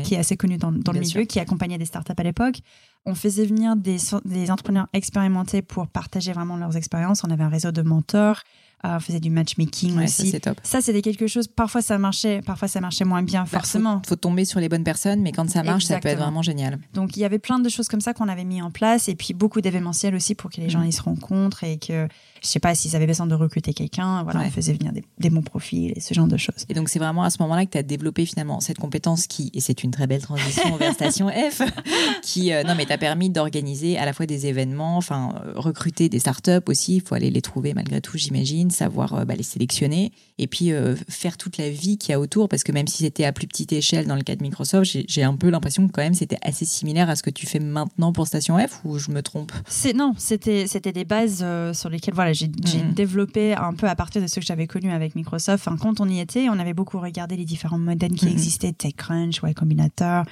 qui 0.04 0.16
est 0.16 0.18
assez 0.18 0.36
connu 0.38 0.58
dans, 0.58 0.72
dans 0.72 0.92
le 0.92 1.00
milieu, 1.00 1.26
qui 1.26 1.40
accompagnait 1.40 1.78
des 1.78 1.86
startups 1.86 2.14
à 2.18 2.24
l'époque. 2.24 2.60
On 3.06 3.14
faisait 3.16 3.46
venir 3.46 3.76
des, 3.76 3.98
des 4.26 4.52
entrepreneurs 4.52 4.88
expérimentés 4.94 5.62
pour 5.62 5.88
partager 5.88 6.34
vraiment 6.34 6.58
leurs 6.58 6.76
expériences. 6.76 7.24
On 7.24 7.30
avait 7.32 7.44
un 7.44 7.50
réseau 7.50 7.72
de 7.72 7.82
mentors. 7.82 8.42
Euh, 8.86 8.96
on 8.98 9.00
faisait 9.00 9.20
du 9.20 9.30
matchmaking 9.30 10.04
aussi. 10.04 10.32
Ça, 10.32 10.40
top. 10.40 10.60
Ça, 10.64 10.82
c'était 10.82 11.02
quelque 11.02 11.28
chose. 11.28 11.48
Parfois, 11.48 11.82
ça 11.82 11.98
marchait, 11.98 12.42
parfois, 12.42 12.68
ça 12.68 12.82
marchait 12.82 13.06
moins 13.06 13.24
bien, 13.24 13.44
bah, 13.44 13.60
forcément. 13.60 14.02
Il 14.04 14.08
faut, 14.08 14.16
tomber 14.16 14.46
sur 14.46 14.60
les 14.60 14.70
bonnes 14.70 14.84
personnes, 14.84 15.22
mais 15.22 15.32
quand 15.32 15.50
ça 15.50 15.64
marche, 15.64 15.86
ça 15.86 16.00
peut 16.00 16.10
être 16.10 16.20
vraiment 16.20 16.42
génial. 16.42 16.80
Donc, 16.94 17.18
il 17.18 17.20
y 17.20 17.26
avait 17.26 17.40
plein 17.40 17.60
de 17.60 17.70
choses 17.70 17.88
comme 17.88 18.02
ça 18.02 18.14
qu'on 18.14 18.28
avait 18.28 18.46
mis 18.46 18.62
en 18.62 18.72
place, 18.72 19.10
et 19.10 19.16
puis 19.16 19.34
beaucoup 19.34 19.62
d'événementiels 19.62 20.16
aussi 20.16 20.36
pour 20.36 20.50
que 20.50 20.62
les 20.62 20.70
gens 20.70 20.80
mm. 20.80 20.88
ils 20.88 20.94
se 20.94 21.02
rencontrent 21.02 21.64
et 21.64 21.78
que 21.78 22.08
je 22.46 22.48
sais 22.48 22.60
pas 22.60 22.76
s'ils 22.76 22.96
avaient 22.96 23.08
besoin 23.08 23.26
de 23.28 23.36
recruter 23.36 23.74
quelqu'un. 23.74 24.24
Voilà, 24.24 24.42
on 24.42 24.52
faisait 24.52 24.74
venir 24.74 24.92
des, 24.94 25.30
bons 25.30 25.42
profils 25.42 25.92
et 25.96 26.00
ce 26.00 26.14
genre 26.14 26.28
de 26.28 26.38
choses. 26.38 26.66
Et 26.70 26.74
donc, 26.74 26.90
c'est 26.90 27.00
vraiment 27.00 27.24
à 27.24 27.30
ce 27.30 27.42
moment-là 27.42 27.66
que 27.66 27.72
tu 27.72 27.78
as 27.78 27.84
développé 27.84 28.26
finalement 28.26 28.60
cette 28.60 28.78
compétence 28.78 29.28
qui, 29.28 29.52
et 29.54 29.62
c'est 29.62 29.84
une 29.84 29.92
très 29.92 30.08
belle 30.08 30.22
transition 30.22 30.76
vers 30.78 30.94
Station 30.94 31.30
F, 31.30 31.62
qui, 32.22 32.54
euh, 32.54 32.64
non, 32.64 32.76
mais 32.76 32.86
t'a 32.86 32.98
permis 32.98 33.30
d'organiser 33.30 33.98
à 33.98 34.06
la 34.06 34.14
fois 34.14 34.26
des 34.26 34.46
événements, 34.46 34.98
enfin, 34.98 35.42
euh, 35.46 35.54
recruter 35.56 36.10
des 36.10 36.20
startups 36.20 36.52
aussi. 36.68 36.98
Il 36.98 37.02
faut 37.02 37.16
aller 37.16 37.32
les 37.32 37.42
trouver 37.42 37.74
malgré 37.74 38.00
tout, 38.02 38.18
j'imagine, 38.18 38.70
savoir 38.76 39.14
euh, 39.14 39.26
bah, 39.26 39.36
les 39.36 39.44
sélectionner 39.44 40.12
et 40.38 40.48
puis 40.48 40.72
faire 41.08 41.38
toute 41.38 41.58
la 41.58 41.70
vie 41.70 41.98
qu'il 41.98 42.12
y 42.12 42.14
a 42.14 42.20
autour. 42.20 42.50
Parce 42.50 42.64
que 42.64 42.72
même 42.72 42.88
si 42.88 43.04
c'était 43.04 43.24
à 43.24 43.32
plus 43.32 43.48
petite 43.48 43.72
échelle 43.72 44.06
dans 44.06 44.16
le 44.16 44.22
cas 44.22 44.36
de 44.36 44.42
Microsoft, 44.42 44.98
j'ai 45.08 45.24
un 45.24 45.36
peu 45.36 45.50
l'impression 45.50 45.88
que 45.88 45.94
quand 45.94 46.02
même 46.02 46.14
c'était 46.14 46.38
assez 46.42 46.66
similaire 46.66 47.10
à 47.10 47.16
ce 47.16 47.24
que 47.24 47.30
tu 47.30 47.46
fais 47.46 47.60
maintenant 47.60 48.12
pour 48.12 48.28
Station 48.28 48.58
F 48.58 48.82
ou 48.84 49.00
je 49.00 49.12
me 49.12 49.22
trompe? 49.22 49.54
Non, 49.96 50.14
c'était 50.18 50.92
des 50.92 51.06
bases 51.06 51.46
sur 51.74 51.90
lesquelles 51.90 52.14
voilà, 52.14 52.34
j'ai 52.34 52.48
mm. 52.48 52.94
développé 52.94 53.56
un 53.56 53.74
peu 53.74 53.88
à 53.88 53.96
partir 53.96 54.22
de 54.22 54.28
ce 54.28 54.40
que 54.40 54.46
j'avais 54.46 54.68
connu 54.68 54.92
avec 54.92 55.16
Microsoft. 55.16 55.68
Enfin, 55.68 55.78
quand 55.78 56.02
on 56.02 56.10
y 56.10 56.20
était, 56.20 56.50
on 56.50 56.60
avait 56.60 56.74
beaucoup 56.74 57.00
regardé 57.00 57.38
les 57.38 57.46
différents 57.46 57.80
modèles 57.80 58.14
qui 58.14 58.26
mm. 58.26 58.30
existaient, 58.30 58.74
TechCrunch, 58.74 59.42
Y 59.42 59.54
Combinator, 59.54 60.26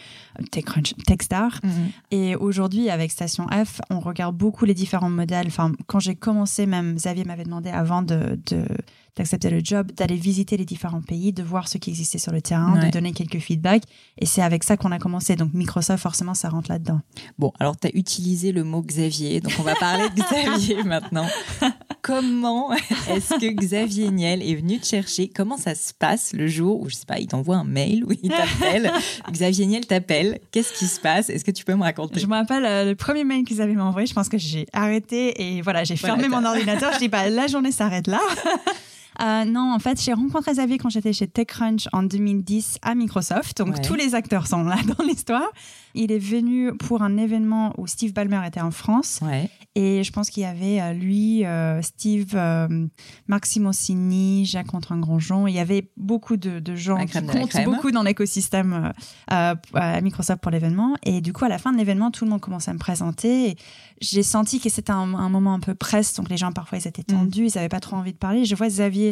TechCrunch, 0.51 0.95
Techstar. 1.05 1.59
Mm. 1.63 1.69
Et 2.11 2.35
aujourd'hui, 2.35 2.89
avec 2.89 3.11
Station 3.11 3.47
F, 3.47 3.79
on 3.89 3.99
regarde 3.99 4.35
beaucoup 4.35 4.65
les 4.65 4.73
différents 4.73 5.09
modèles. 5.09 5.47
Enfin, 5.47 5.71
quand 5.87 5.99
j'ai 5.99 6.15
commencé, 6.15 6.65
même 6.65 6.95
Xavier 6.95 7.23
m'avait 7.23 7.45
demandé 7.45 7.69
avant 7.69 8.01
de 8.01 8.22
d'accepter 9.15 9.49
le 9.49 9.61
job, 9.63 9.91
d'aller 9.91 10.15
visiter 10.15 10.57
les 10.57 10.65
différents 10.65 11.01
pays, 11.01 11.33
de 11.33 11.43
voir 11.43 11.67
ce 11.67 11.77
qui 11.77 11.89
existait 11.89 12.17
sur 12.17 12.31
le 12.31 12.41
terrain, 12.41 12.83
de 12.83 12.91
donner 12.91 13.13
quelques 13.13 13.39
feedbacks. 13.39 13.83
Et 14.17 14.25
c'est 14.25 14.41
avec 14.41 14.63
ça 14.63 14.77
qu'on 14.77 14.91
a 14.91 14.99
commencé. 14.99 15.35
Donc 15.35 15.53
Microsoft, 15.53 16.01
forcément, 16.01 16.33
ça 16.33 16.49
rentre 16.49 16.71
là-dedans. 16.71 17.01
Bon, 17.37 17.51
alors 17.59 17.77
tu 17.77 17.87
as 17.87 17.91
utilisé 17.95 18.51
le 18.51 18.63
mot 18.63 18.81
Xavier, 18.81 19.39
donc 19.39 19.53
on 19.59 19.63
va 19.63 19.75
parler 19.75 20.09
de 20.09 20.21
Xavier 20.21 20.83
maintenant. 20.85 21.27
Comment 22.03 22.73
est-ce 23.09 23.35
que 23.35 23.49
Xavier 23.49 24.11
Niel 24.11 24.43
est 24.43 24.55
venu 24.55 24.77
te 24.77 24.85
chercher? 24.85 25.29
Comment 25.29 25.55
ça 25.55 25.73
se 25.73 25.93
passe 25.93 26.33
le 26.33 26.47
jour 26.47 26.81
où, 26.81 26.89
je 26.89 26.95
sais 26.95 27.05
pas, 27.05 27.17
il 27.17 27.27
t'envoie 27.27 27.55
un 27.55 27.63
mail 27.63 28.03
ou 28.03 28.11
il 28.11 28.29
t'appelle? 28.29 28.91
Xavier 29.31 29.65
Niel 29.65 29.87
t'appelle. 29.87 30.39
Qu'est-ce 30.51 30.73
qui 30.73 30.85
se 30.85 30.99
passe? 30.99 31.29
Est-ce 31.29 31.45
que 31.45 31.51
tu 31.51 31.63
peux 31.63 31.75
me 31.75 31.81
raconter? 31.81 32.19
Je 32.19 32.27
me 32.27 32.35
rappelle 32.35 32.65
euh, 32.65 32.83
le 32.83 32.95
premier 32.95 33.23
mail 33.23 33.45
qu'ils 33.45 33.61
avaient 33.61 33.77
envoyé. 33.77 34.05
Je 34.05 34.13
pense 34.13 34.27
que 34.27 34.37
j'ai 34.37 34.65
arrêté 34.73 35.41
et 35.41 35.61
voilà, 35.61 35.85
j'ai 35.85 35.95
fermé 35.95 36.27
mon 36.27 36.43
ordinateur. 36.43 36.91
Je 36.91 36.99
dis, 36.99 37.07
bah, 37.07 37.29
la 37.29 37.47
journée 37.47 37.71
s'arrête 37.71 38.07
là. 38.07 38.19
Euh, 39.21 39.45
non, 39.45 39.73
en 39.73 39.79
fait, 39.79 40.01
j'ai 40.01 40.13
rencontré 40.13 40.51
Xavier 40.51 40.77
quand 40.77 40.89
j'étais 40.89 41.13
chez 41.13 41.27
TechCrunch 41.27 41.87
en 41.93 42.03
2010 42.03 42.79
à 42.81 42.95
Microsoft. 42.95 43.57
Donc, 43.59 43.81
tous 43.81 43.95
les 43.95 44.15
acteurs 44.15 44.47
sont 44.47 44.63
là 44.63 44.77
dans 44.97 45.03
l'histoire. 45.03 45.49
Il 45.93 46.11
est 46.11 46.19
venu 46.19 46.75
pour 46.75 47.03
un 47.03 47.17
événement 47.17 47.73
où 47.77 47.85
Steve 47.85 48.13
Ballmer 48.13 48.41
était 48.47 48.61
en 48.61 48.71
France. 48.71 49.19
Et 49.75 50.03
je 50.03 50.11
pense 50.11 50.29
qu'il 50.29 50.43
y 50.43 50.45
avait 50.45 50.81
euh, 50.81 50.93
lui, 50.93 51.45
euh, 51.45 51.81
Steve, 51.81 52.35
Marc 53.27 53.45
Simoncini, 53.45 54.45
Jacques 54.45 54.73
Antoine 54.73 55.01
Grandjean. 55.01 55.47
Il 55.47 55.53
y 55.53 55.59
avait 55.59 55.91
beaucoup 55.97 56.37
de, 56.37 56.75
gens 56.75 57.03
qui 57.05 57.13
comptent 57.25 57.63
beaucoup 57.65 57.91
dans 57.91 58.03
l'écosystème 58.03 58.93
à 59.27 60.01
Microsoft 60.01 60.41
pour 60.41 60.51
l'événement. 60.51 60.95
Et 61.03 61.21
du 61.21 61.33
coup, 61.33 61.45
à 61.45 61.49
la 61.49 61.57
fin 61.57 61.71
de 61.71 61.77
l'événement, 61.77 62.11
tout 62.11 62.25
le 62.25 62.31
monde 62.31 62.41
commençait 62.41 62.71
à 62.71 62.73
me 62.73 62.79
présenter. 62.79 63.55
J'ai 64.01 64.23
senti 64.23 64.59
que 64.59 64.69
c'était 64.69 64.91
un, 64.91 65.05
moment 65.05 65.53
un 65.53 65.59
peu 65.59 65.75
presse. 65.75 66.13
Donc, 66.15 66.29
les 66.29 66.37
gens, 66.37 66.51
parfois, 66.51 66.77
ils 66.77 66.87
étaient 66.87 67.03
tendus. 67.03 67.47
Ils 67.47 67.55
n'avaient 67.55 67.69
pas 67.69 67.79
trop 67.79 67.95
envie 67.95 68.13
de 68.13 68.17
parler. 68.17 68.45
Je 68.45 68.55
vois 68.55 68.67
Xavier 68.67 69.02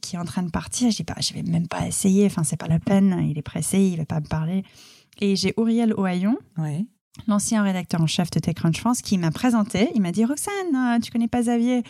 qui 0.00 0.16
est 0.16 0.18
en 0.18 0.24
train 0.24 0.42
de 0.42 0.50
partir. 0.50 0.90
Je 0.90 0.96
dis 0.96 1.04
pas, 1.04 1.16
je 1.20 1.34
vais 1.34 1.42
même 1.42 1.68
pas 1.68 1.86
essayer. 1.86 2.26
Enfin, 2.26 2.44
c'est 2.44 2.56
pas 2.56 2.68
la 2.68 2.78
peine. 2.78 3.26
Il 3.28 3.38
est 3.38 3.42
pressé, 3.42 3.78
il 3.78 3.96
va 3.96 4.04
pas 4.04 4.20
me 4.20 4.26
parler. 4.26 4.62
Et 5.20 5.36
j'ai 5.36 5.54
Auriel 5.56 5.94
Ohaillon, 5.94 6.36
l'ancien 7.26 7.62
rédacteur 7.62 8.00
en 8.00 8.06
chef 8.06 8.30
de 8.30 8.38
TechCrunch 8.38 8.78
France, 8.78 9.00
qui 9.00 9.18
m'a 9.18 9.30
présenté. 9.30 9.90
Il 9.94 10.02
m'a 10.02 10.12
dit 10.12 10.24
Roxane, 10.24 10.74
euh, 10.74 10.98
tu 11.00 11.10
connais 11.10 11.28
pas 11.28 11.40
Xavier? 11.40 11.82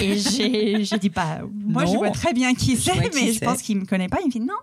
Et 0.00 0.16
j'ai 0.18 0.98
dit 1.00 1.10
pas. 1.10 1.40
Moi, 1.52 1.84
je 1.84 1.96
vois 1.96 2.10
très 2.10 2.32
bien 2.32 2.54
qui 2.54 2.76
c'est, 2.76 2.94
mais 3.14 3.32
je 3.32 3.40
pense 3.40 3.62
qu'il 3.62 3.78
me 3.78 3.84
connaît 3.84 4.08
pas. 4.08 4.18
Il 4.20 4.26
me 4.26 4.32
dit 4.32 4.40
non. 4.40 4.54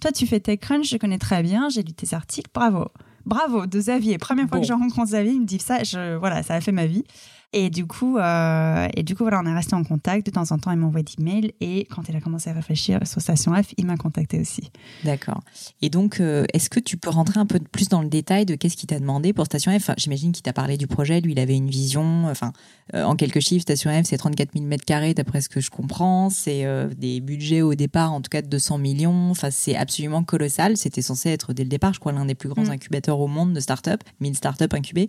Toi, 0.00 0.12
tu 0.12 0.26
fais 0.26 0.38
TechCrunch, 0.38 0.88
je 0.88 0.96
connais 0.96 1.18
très 1.18 1.42
bien. 1.42 1.68
J'ai 1.68 1.82
lu 1.82 1.92
tes 1.92 2.14
articles. 2.14 2.50
Bravo, 2.54 2.86
bravo 3.26 3.66
de 3.66 3.78
Xavier. 3.78 4.18
Première 4.18 4.48
fois 4.48 4.60
que 4.60 4.66
je 4.66 4.72
rencontre 4.72 5.06
Xavier, 5.06 5.32
il 5.32 5.40
me 5.40 5.46
dit 5.46 5.58
ça. 5.58 5.82
Je, 5.82 6.16
voilà, 6.16 6.44
ça 6.44 6.54
a 6.54 6.60
fait 6.60 6.72
ma 6.72 6.86
vie. 6.86 7.02
Et 7.54 7.70
du 7.70 7.86
coup, 7.86 8.18
euh, 8.18 8.88
et 8.94 9.02
du 9.02 9.14
coup, 9.14 9.22
voilà, 9.22 9.40
on 9.42 9.46
est 9.46 9.54
resté 9.54 9.74
en 9.74 9.82
contact. 9.82 10.26
De 10.26 10.30
temps 10.30 10.50
en 10.50 10.58
temps, 10.58 10.70
il 10.70 10.76
m'envoie 10.76 11.02
des 11.02 11.22
mails. 11.22 11.52
Et 11.60 11.86
quand 11.90 12.06
il 12.06 12.14
a 12.14 12.20
commencé 12.20 12.50
à 12.50 12.52
réfléchir 12.52 13.06
sur 13.06 13.22
Station 13.22 13.54
F, 13.54 13.72
il 13.78 13.86
m'a 13.86 13.96
contacté 13.96 14.38
aussi. 14.38 14.70
D'accord. 15.02 15.40
Et 15.80 15.88
donc, 15.88 16.20
euh, 16.20 16.44
est-ce 16.52 16.68
que 16.68 16.78
tu 16.78 16.98
peux 16.98 17.08
rentrer 17.08 17.40
un 17.40 17.46
peu 17.46 17.58
plus 17.58 17.88
dans 17.88 18.02
le 18.02 18.08
détail 18.08 18.44
de 18.44 18.54
qu'est-ce 18.54 18.76
qu'il 18.76 18.88
t'a 18.88 19.00
demandé 19.00 19.32
pour 19.32 19.46
Station 19.46 19.72
F? 19.72 19.76
Enfin, 19.76 19.94
J'imagine 19.96 20.32
qu'il 20.32 20.42
t'a 20.42 20.52
parlé 20.52 20.76
du 20.76 20.86
projet. 20.86 21.22
Lui, 21.22 21.32
il 21.32 21.38
avait 21.38 21.56
une 21.56 21.70
vision. 21.70 22.26
Enfin, 22.28 22.52
euh, 22.94 23.02
en 23.02 23.16
quelques 23.16 23.40
chiffres, 23.40 23.62
Station 23.62 23.90
F, 23.90 24.04
c'est 24.04 24.18
34 24.18 24.52
000 24.52 24.66
mètres 24.66 24.84
carrés, 24.84 25.14
d'après 25.14 25.40
ce 25.40 25.48
que 25.48 25.60
je 25.60 25.70
comprends. 25.70 26.28
C'est 26.28 26.66
des 26.96 27.20
budgets 27.20 27.62
au 27.62 27.74
départ, 27.74 28.12
en 28.12 28.20
tout 28.20 28.28
cas, 28.28 28.42
de 28.42 28.48
200 28.48 28.76
millions. 28.76 29.30
Enfin, 29.30 29.50
c'est 29.50 29.74
absolument 29.74 30.22
colossal. 30.22 30.76
C'était 30.76 31.00
censé 31.00 31.30
être, 31.30 31.54
dès 31.54 31.62
le 31.62 31.70
départ, 31.70 31.94
je 31.94 32.00
crois, 32.00 32.12
l'un 32.12 32.26
des 32.26 32.34
plus 32.34 32.50
grands 32.50 32.66
mm. 32.66 32.72
incubateurs 32.72 33.20
au 33.20 33.26
monde 33.26 33.54
de 33.54 33.60
start-up, 33.60 34.02
1000 34.20 34.36
start-up 34.36 34.74
incubées. 34.74 35.08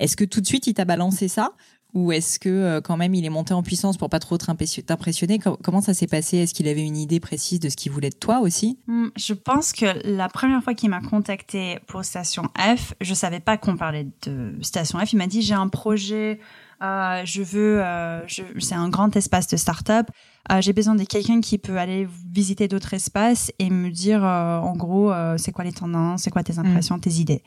Est-ce 0.00 0.16
que 0.16 0.24
tout 0.24 0.40
de 0.40 0.46
suite 0.46 0.66
il 0.66 0.74
t'a 0.74 0.84
balancé 0.84 1.28
ça 1.28 1.52
ou 1.92 2.12
est-ce 2.12 2.38
que 2.38 2.48
euh, 2.48 2.80
quand 2.80 2.96
même 2.96 3.14
il 3.14 3.24
est 3.24 3.30
monté 3.30 3.52
en 3.52 3.62
puissance 3.64 3.96
pour 3.96 4.08
pas 4.08 4.20
trop 4.20 4.38
t'impressionner? 4.38 5.38
Comment 5.38 5.80
ça 5.80 5.92
s'est 5.92 6.06
passé? 6.06 6.38
Est-ce 6.38 6.54
qu'il 6.54 6.68
avait 6.68 6.84
une 6.84 6.96
idée 6.96 7.18
précise 7.18 7.58
de 7.58 7.68
ce 7.68 7.76
qu'il 7.76 7.90
voulait 7.90 8.10
de 8.10 8.16
toi 8.16 8.40
aussi? 8.40 8.78
Hmm, 8.86 9.08
Je 9.16 9.34
pense 9.34 9.72
que 9.72 9.86
la 10.04 10.28
première 10.28 10.62
fois 10.62 10.74
qu'il 10.74 10.90
m'a 10.90 11.00
contacté 11.00 11.78
pour 11.88 12.04
Station 12.04 12.44
F, 12.56 12.94
je 13.00 13.12
savais 13.12 13.40
pas 13.40 13.56
qu'on 13.56 13.76
parlait 13.76 14.06
de 14.22 14.54
Station 14.62 14.98
F. 15.04 15.12
Il 15.12 15.16
m'a 15.16 15.26
dit 15.26 15.42
j'ai 15.42 15.54
un 15.54 15.68
projet 15.68 16.38
euh, 16.82 17.22
je 17.24 17.42
veux, 17.42 17.82
euh, 17.84 18.26
c'est 18.58 18.74
un 18.74 18.88
grand 18.88 19.14
espace 19.14 19.46
de 19.48 19.56
start-up. 19.56 20.06
Euh, 20.50 20.60
j'ai 20.60 20.72
besoin 20.72 20.94
de 20.94 21.04
quelqu'un 21.04 21.40
qui 21.40 21.58
peut 21.58 21.78
aller 21.78 22.08
visiter 22.32 22.68
d'autres 22.68 22.94
espaces 22.94 23.52
et 23.58 23.70
me 23.70 23.90
dire, 23.90 24.22
en 24.22 24.72
gros, 24.74 25.12
c'est 25.36 25.52
quoi 25.52 25.64
les 25.64 25.72
tendances, 25.72 26.22
c'est 26.22 26.30
quoi 26.30 26.42
tes 26.42 26.58
impressions, 26.58 26.96
mm. 26.96 27.00
tes 27.00 27.10
idées. 27.12 27.42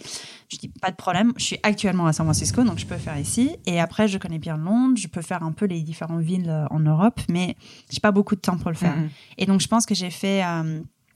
Je 0.50 0.58
dis 0.58 0.70
pas 0.70 0.92
de 0.92 0.96
problème. 0.96 1.34
Je 1.38 1.44
suis 1.44 1.60
actuellement 1.64 2.06
à 2.06 2.14
San 2.14 2.26
Francisco, 2.26 2.64
donc 2.64 2.78
je 2.78 2.86
peux 2.86 2.98
faire 2.98 3.18
ici. 3.18 3.58
Et 3.66 3.80
après, 3.80 4.08
je 4.08 4.18
connais 4.18 4.40
bien 4.40 4.58
Londres. 4.58 4.98
Je 4.98 5.08
peux 5.08 5.22
faire 5.22 5.44
un 5.44 5.52
peu 5.52 5.66
les 5.66 5.82
différentes 5.82 6.22
villes 6.22 6.68
en 6.70 6.80
Europe, 6.80 7.20
mais 7.30 7.56
j'ai 7.90 8.00
pas 8.00 8.12
beaucoup 8.12 8.36
de 8.36 8.42
temps 8.42 8.58
pour 8.58 8.70
le 8.70 8.78
faire. 8.78 8.96
Mm, 8.96 9.04
mm. 9.04 9.10
Et 9.40 9.46
donc, 9.46 9.62
je 9.62 9.68
pense 9.68 9.86
que 9.86 9.96
j'ai 9.96 10.12
fait 10.12 10.44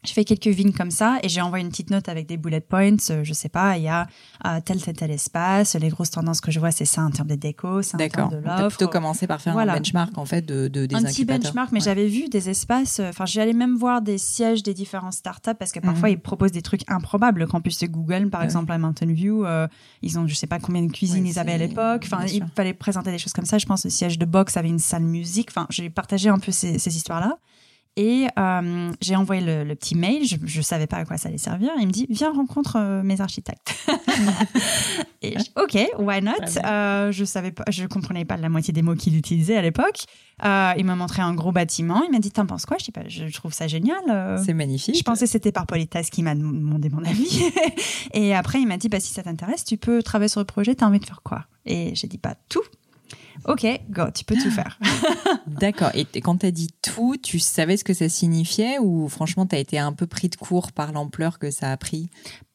je 0.07 0.13
fais 0.13 0.23
quelques 0.23 0.47
vignes 0.47 0.71
comme 0.71 0.91
ça 0.91 1.19
et 1.23 1.29
j'ai 1.29 1.41
envoyé 1.41 1.63
une 1.63 1.69
petite 1.69 1.89
note 1.89 2.09
avec 2.09 2.27
des 2.27 2.37
bullet 2.37 2.61
points. 2.61 2.95
Euh, 3.09 3.23
je 3.23 3.33
sais 3.33 3.49
pas, 3.49 3.77
il 3.77 3.83
y 3.83 3.87
a 3.87 4.07
euh, 4.45 4.59
tel, 4.63 4.81
tel, 4.81 4.95
tel 4.95 5.11
espace. 5.11 5.75
Les 5.75 5.89
grosses 5.89 6.11
tendances 6.11 6.41
que 6.41 6.51
je 6.51 6.59
vois, 6.59 6.71
c'est 6.71 6.85
ça 6.85 7.03
en 7.03 7.11
termes 7.11 7.27
de 7.27 7.35
déco, 7.35 7.81
c'est 7.81 7.95
en 7.95 8.07
termes 8.07 8.31
de 8.31 8.35
l'offre. 8.37 8.47
D'accord. 8.47 8.67
plutôt 8.69 8.87
commencer 8.87 9.27
par 9.27 9.41
faire 9.41 9.57
un 9.57 9.65
benchmark 9.65 10.17
en 10.17 10.25
fait 10.25 10.45
de, 10.45 10.67
de 10.67 10.85
des 10.85 10.95
Un 10.95 11.03
petit 11.03 11.25
benchmark, 11.25 11.71
mais 11.71 11.79
j'avais 11.79 12.07
vu 12.07 12.29
des 12.29 12.49
espaces. 12.49 12.99
Euh, 12.99 13.09
enfin, 13.09 13.25
j'allais 13.25 13.53
même 13.53 13.75
voir 13.75 14.01
des 14.01 14.17
sièges 14.17 14.63
des 14.63 14.73
différentes 14.73 15.13
startups 15.13 15.55
parce 15.57 15.71
que 15.71 15.79
parfois 15.79 16.09
mhm. 16.09 16.15
ils 16.15 16.19
proposent 16.19 16.51
des 16.51 16.61
trucs 16.61 16.89
improbables. 16.89 17.39
Le 17.39 17.47
campus 17.47 17.79
de 17.79 17.87
Google, 17.87 18.29
par 18.29 18.43
exemple, 18.43 18.71
à 18.71 18.77
Mountain 18.77 19.13
View, 19.13 19.45
ils 20.01 20.19
ont 20.19 20.27
je 20.27 20.35
sais 20.35 20.47
pas 20.47 20.59
combien 20.59 20.81
de 20.81 20.91
cuisines 20.91 21.25
ils 21.25 21.39
avaient 21.39 21.53
à 21.53 21.57
l'époque. 21.57 22.03
Enfin, 22.05 22.25
il 22.25 22.43
fallait 22.55 22.73
présenter 22.73 23.11
des 23.11 23.17
choses 23.17 23.33
comme 23.33 23.45
ça. 23.45 23.57
Je 23.57 23.65
pense 23.65 23.83
le 23.83 23.89
siège 23.89 24.17
de 24.17 24.25
box 24.25 24.57
avait 24.57 24.69
une 24.69 24.79
salle 24.79 25.03
musique. 25.03 25.49
Enfin, 25.51 25.67
j'ai 25.69 25.89
partagé 25.89 26.29
un 26.29 26.39
peu 26.39 26.51
ces, 26.51 26.79
ces 26.79 26.95
histoires-là. 26.95 27.37
Et 27.97 28.27
euh, 28.37 28.91
j'ai 29.01 29.15
envoyé 29.15 29.41
le, 29.41 29.73
petit 29.73 29.95
mail, 29.95 30.23
je 30.23 30.37
ne 30.57 30.63
savais 30.63 30.85
pas 30.85 30.97
à 30.97 31.05
quoi 31.05 31.17
ça 31.17 31.29
allait 31.29 31.39
servir. 31.39 31.71
Il 31.79 31.87
me 31.87 31.91
dit 31.91 32.05
Viens, 32.11 32.31
rencontre 32.31 32.75
euh, 32.77 33.01
mes 33.01 33.21
architectes. 33.21 33.75
et 35.23 35.35
ok, 35.55 35.79
why 35.97 36.21
not? 36.21 36.33
Euh, 36.63 37.11
Je 37.11 37.25
savais 37.25 37.51
pas, 37.51 37.63
je 37.69 37.85
comprenais 37.87 38.23
pas 38.23 38.37
la 38.37 38.49
moitié 38.49 38.71
des 38.71 38.83
mots 38.83 38.93
qu'il 38.93 39.17
utilisait 39.17 39.57
à 39.57 39.63
l'époque. 39.63 40.05
il 40.43 40.85
m'a 40.85 40.95
montré 40.95 41.23
un 41.23 41.33
gros 41.33 41.51
bâtiment. 41.51 42.03
Il 42.03 42.11
m'a 42.11 42.19
dit 42.19 42.29
T'en 42.29 42.45
penses 42.45 42.67
quoi? 42.67 42.77
Je 42.79 42.85
dis 42.85 42.91
pas, 42.91 43.01
je 43.07 43.25
trouve 43.33 43.51
ça 43.51 43.67
génial. 43.67 44.39
C'est 44.45 44.53
magnifique. 44.53 44.95
Je 44.95 45.03
pensais 45.03 45.25
que 45.25 45.31
c'était 45.31 45.51
par 45.51 45.65
politesse 45.65 46.11
qu'il 46.11 46.23
m'a 46.23 46.35
demandé 46.35 46.89
mon 46.89 47.03
avis. 47.03 47.41
et 48.13 48.35
après, 48.35 48.61
il 48.61 48.67
m'a 48.67 48.77
dit 48.77 48.89
bah, 48.89 48.99
Si 48.99 49.11
ça 49.11 49.23
t'intéresse, 49.23 49.65
tu 49.65 49.77
peux 49.77 50.03
travailler 50.03 50.29
sur 50.29 50.39
le 50.39 50.45
projet, 50.45 50.75
tu 50.75 50.83
as 50.83 50.87
envie 50.87 50.99
de 50.99 51.05
faire 51.05 51.23
quoi? 51.23 51.45
Et 51.65 51.95
j'ai 51.95 52.05
dit 52.05 52.19
Pas 52.19 52.35
tout. 52.47 52.61
Ok, 53.45 53.65
go, 53.89 54.03
tu 54.13 54.23
peux 54.25 54.35
tout 54.35 54.51
faire. 54.51 54.79
D'accord. 55.47 55.91
Et 55.93 56.05
quand 56.21 56.37
tu 56.37 56.45
as 56.45 56.51
dit 56.51 56.69
tout, 56.81 57.15
tu 57.21 57.39
savais 57.39 57.77
ce 57.77 57.83
que 57.83 57.93
ça 57.93 58.09
signifiait 58.09 58.77
ou 58.79 59.07
franchement, 59.09 59.45
tu 59.45 59.55
as 59.55 59.59
été 59.59 59.79
un 59.79 59.93
peu 59.93 60.07
pris 60.07 60.29
de 60.29 60.35
court 60.35 60.71
par 60.71 60.91
l'ampleur 60.91 61.39
que 61.39 61.51
ça 61.51 61.71
a 61.71 61.77
pris? 61.77 62.09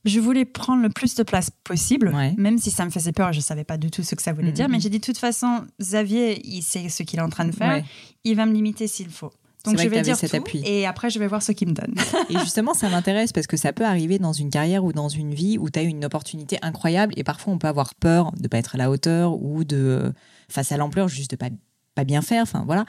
Je 0.04 0.18
voulais 0.18 0.44
prendre 0.44 0.82
le 0.82 0.88
plus 0.88 1.14
de 1.14 1.22
place 1.22 1.50
possible, 1.62 2.12
même 2.36 2.58
si 2.58 2.72
ça 2.72 2.84
me 2.84 2.90
faisait 2.90 3.12
peur, 3.12 3.32
je 3.32 3.38
ne 3.38 3.42
savais 3.42 3.62
pas 3.62 3.78
du 3.78 3.90
tout 3.90 4.02
ce 4.02 4.16
que 4.16 4.22
ça 4.22 4.32
voulait 4.32 4.50
dire. 4.50 4.68
Mais 4.68 4.80
j'ai 4.80 4.88
dit, 4.88 4.98
de 4.98 5.04
toute 5.04 5.18
façon, 5.18 5.64
Xavier, 5.80 6.44
il 6.44 6.62
sait 6.62 6.88
ce 6.88 7.04
qu'il 7.04 7.20
est 7.20 7.22
en 7.22 7.28
train 7.28 7.44
de 7.44 7.52
faire, 7.52 7.84
il 8.24 8.34
va 8.34 8.46
me 8.46 8.52
limiter 8.52 8.88
s'il 8.88 9.10
faut. 9.10 9.32
Donc 9.64 9.78
je 9.78 9.88
vais 9.88 10.02
dire 10.02 10.16
cet 10.16 10.30
tout, 10.30 10.36
appui. 10.36 10.62
et 10.64 10.86
après 10.86 11.10
je 11.10 11.18
vais 11.18 11.26
voir 11.26 11.42
ce 11.42 11.52
qu'il 11.52 11.68
me 11.68 11.74
donne. 11.74 11.94
et 12.30 12.38
justement, 12.38 12.74
ça 12.74 12.88
m'intéresse 12.88 13.32
parce 13.32 13.46
que 13.46 13.56
ça 13.56 13.72
peut 13.72 13.84
arriver 13.84 14.18
dans 14.18 14.32
une 14.32 14.50
carrière 14.50 14.84
ou 14.84 14.92
dans 14.92 15.08
une 15.08 15.34
vie 15.34 15.58
où 15.58 15.70
tu 15.70 15.78
as 15.78 15.82
une 15.82 16.04
opportunité 16.04 16.58
incroyable 16.62 17.14
et 17.16 17.24
parfois 17.24 17.52
on 17.52 17.58
peut 17.58 17.68
avoir 17.68 17.94
peur 17.94 18.32
de 18.38 18.48
pas 18.48 18.58
être 18.58 18.74
à 18.74 18.78
la 18.78 18.90
hauteur 18.90 19.40
ou 19.40 19.64
de 19.64 20.12
face 20.48 20.72
à 20.72 20.76
l'ampleur 20.76 21.08
juste 21.08 21.30
de 21.30 21.36
pas 21.36 21.48
pas 21.94 22.04
bien 22.04 22.22
faire. 22.22 22.42
Enfin 22.42 22.64
voilà. 22.66 22.84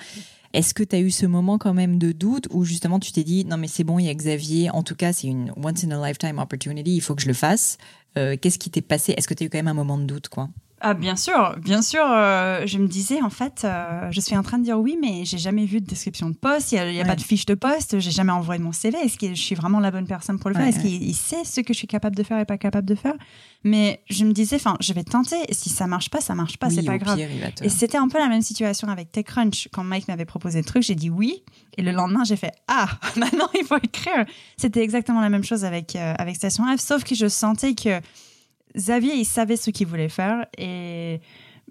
Est-ce 0.54 0.76
que 0.76 0.84
tu 0.84 0.96
as 0.96 1.00
eu 1.00 1.10
ce 1.10 1.26
moment 1.26 1.58
quand 1.58 1.74
même 1.74 1.98
de 1.98 2.12
doute 2.12 2.48
où 2.52 2.64
justement 2.64 3.00
tu 3.00 3.12
t'es 3.12 3.24
dit 3.24 3.44
non 3.46 3.58
mais 3.58 3.68
c'est 3.68 3.84
bon, 3.84 3.98
il 3.98 4.06
y 4.06 4.10
a 4.10 4.14
Xavier, 4.14 4.70
en 4.70 4.84
tout 4.84 4.96
cas 4.96 5.12
c'est 5.12 5.28
une 5.28 5.52
once 5.58 5.84
in 5.84 5.92
a 5.92 6.08
lifetime 6.08 6.38
opportunity, 6.38 6.96
il 6.96 7.02
faut 7.02 7.16
que 7.16 7.22
je 7.22 7.28
le 7.28 7.34
fasse. 7.34 7.78
Euh, 8.18 8.38
qu'est-ce 8.40 8.60
qui 8.60 8.70
t'est 8.70 8.82
passé? 8.82 9.14
Est-ce 9.18 9.28
que 9.28 9.34
tu 9.34 9.44
as 9.44 9.46
eu 9.48 9.50
quand 9.50 9.58
même 9.58 9.68
un 9.68 9.74
moment 9.74 9.98
de 9.98 10.06
doute 10.06 10.30
quoi? 10.30 10.50
Ah, 10.86 10.94
bien 10.94 11.16
sûr, 11.16 11.56
bien 11.62 11.82
sûr. 11.82 12.04
Euh, 12.06 12.68
je 12.68 12.78
me 12.78 12.88
disais, 12.88 13.22
en 13.22 13.30
fait, 13.30 13.62
euh, 13.64 14.12
je 14.12 14.20
suis 14.20 14.36
en 14.36 14.44
train 14.44 14.58
de 14.58 14.66
dire 14.66 14.78
oui, 14.78 14.98
mais 15.02 15.24
j'ai 15.24 15.38
jamais 15.38 15.64
vu 15.64 15.80
de 15.80 15.86
description 15.86 16.30
de 16.30 16.36
poste. 16.36 16.74
Il 16.74 16.92
n'y 16.92 17.00
a, 17.00 17.06
pas 17.06 17.16
de 17.16 17.22
fiche 17.22 17.46
de 17.46 17.54
poste. 17.54 18.02
J'ai 18.02 18.12
jamais 18.12 18.34
envoyé 18.34 18.62
mon 18.62 18.74
CV. 18.74 18.98
Est-ce 18.98 19.18
que 19.18 19.30
je 19.30 19.42
suis 19.42 19.56
vraiment 19.56 19.80
la 19.80 19.92
bonne 19.92 20.06
personne 20.06 20.40
pour 20.40 20.50
le 20.50 20.58
faire? 20.58 20.68
Est-ce 20.68 20.82
qu'il 20.82 21.16
sait 21.16 21.46
ce 21.46 21.62
que 21.62 21.74
je 21.74 21.78
suis 21.78 21.88
capable 21.88 22.18
de 22.18 22.24
faire 22.24 22.38
et 22.38 22.44
pas 22.44 22.58
capable 22.58 22.86
de 22.86 22.96
faire? 22.96 23.14
Mais 23.64 24.04
je 24.10 24.26
me 24.26 24.34
disais, 24.34 24.58
enfin, 24.58 24.76
je 24.82 24.92
vais 24.92 25.06
tenter. 25.06 25.38
Si 25.52 25.70
ça 25.70 25.88
marche 25.88 26.10
pas, 26.10 26.20
ça 26.20 26.36
marche 26.36 26.58
pas. 26.58 26.70
c'est 26.70 26.84
pas 26.84 26.98
grave. 26.98 27.18
Et 27.62 27.70
c'était 27.70 27.98
un 27.98 28.10
peu 28.10 28.20
la 28.20 28.28
même 28.28 28.42
situation 28.42 28.90
avec 28.90 29.10
TechCrunch. 29.10 29.70
Quand 29.72 29.86
Mike 29.86 30.10
m'avait 30.10 30.26
proposé 30.26 30.60
le 30.60 30.66
truc, 30.66 30.84
j'ai 30.84 30.96
dit 30.96 31.10
oui. 31.10 31.44
Et 31.78 31.82
le 31.82 31.92
lendemain, 31.92 32.26
j'ai 32.26 32.36
fait 32.36 32.52
ah, 32.68 32.90
maintenant 33.16 33.48
il 33.58 33.66
faut 33.66 33.78
écrire. 33.78 34.26
C'était 34.58 34.84
exactement 34.84 35.22
la 35.22 35.30
même 35.30 35.46
chose 35.46 35.64
avec 35.64 35.96
euh, 35.96 36.14
avec 36.20 36.36
Station 36.36 36.66
F, 36.76 36.82
sauf 36.82 37.06
que 37.06 37.16
je 37.16 37.30
sentais 37.30 37.74
que 37.74 38.02
Xavier, 38.76 39.14
il 39.16 39.26
savait 39.26 39.58
ce 39.58 39.70
qu'il 39.70 39.88
voulait 39.88 40.10
faire 40.10 40.46
et 40.58 41.22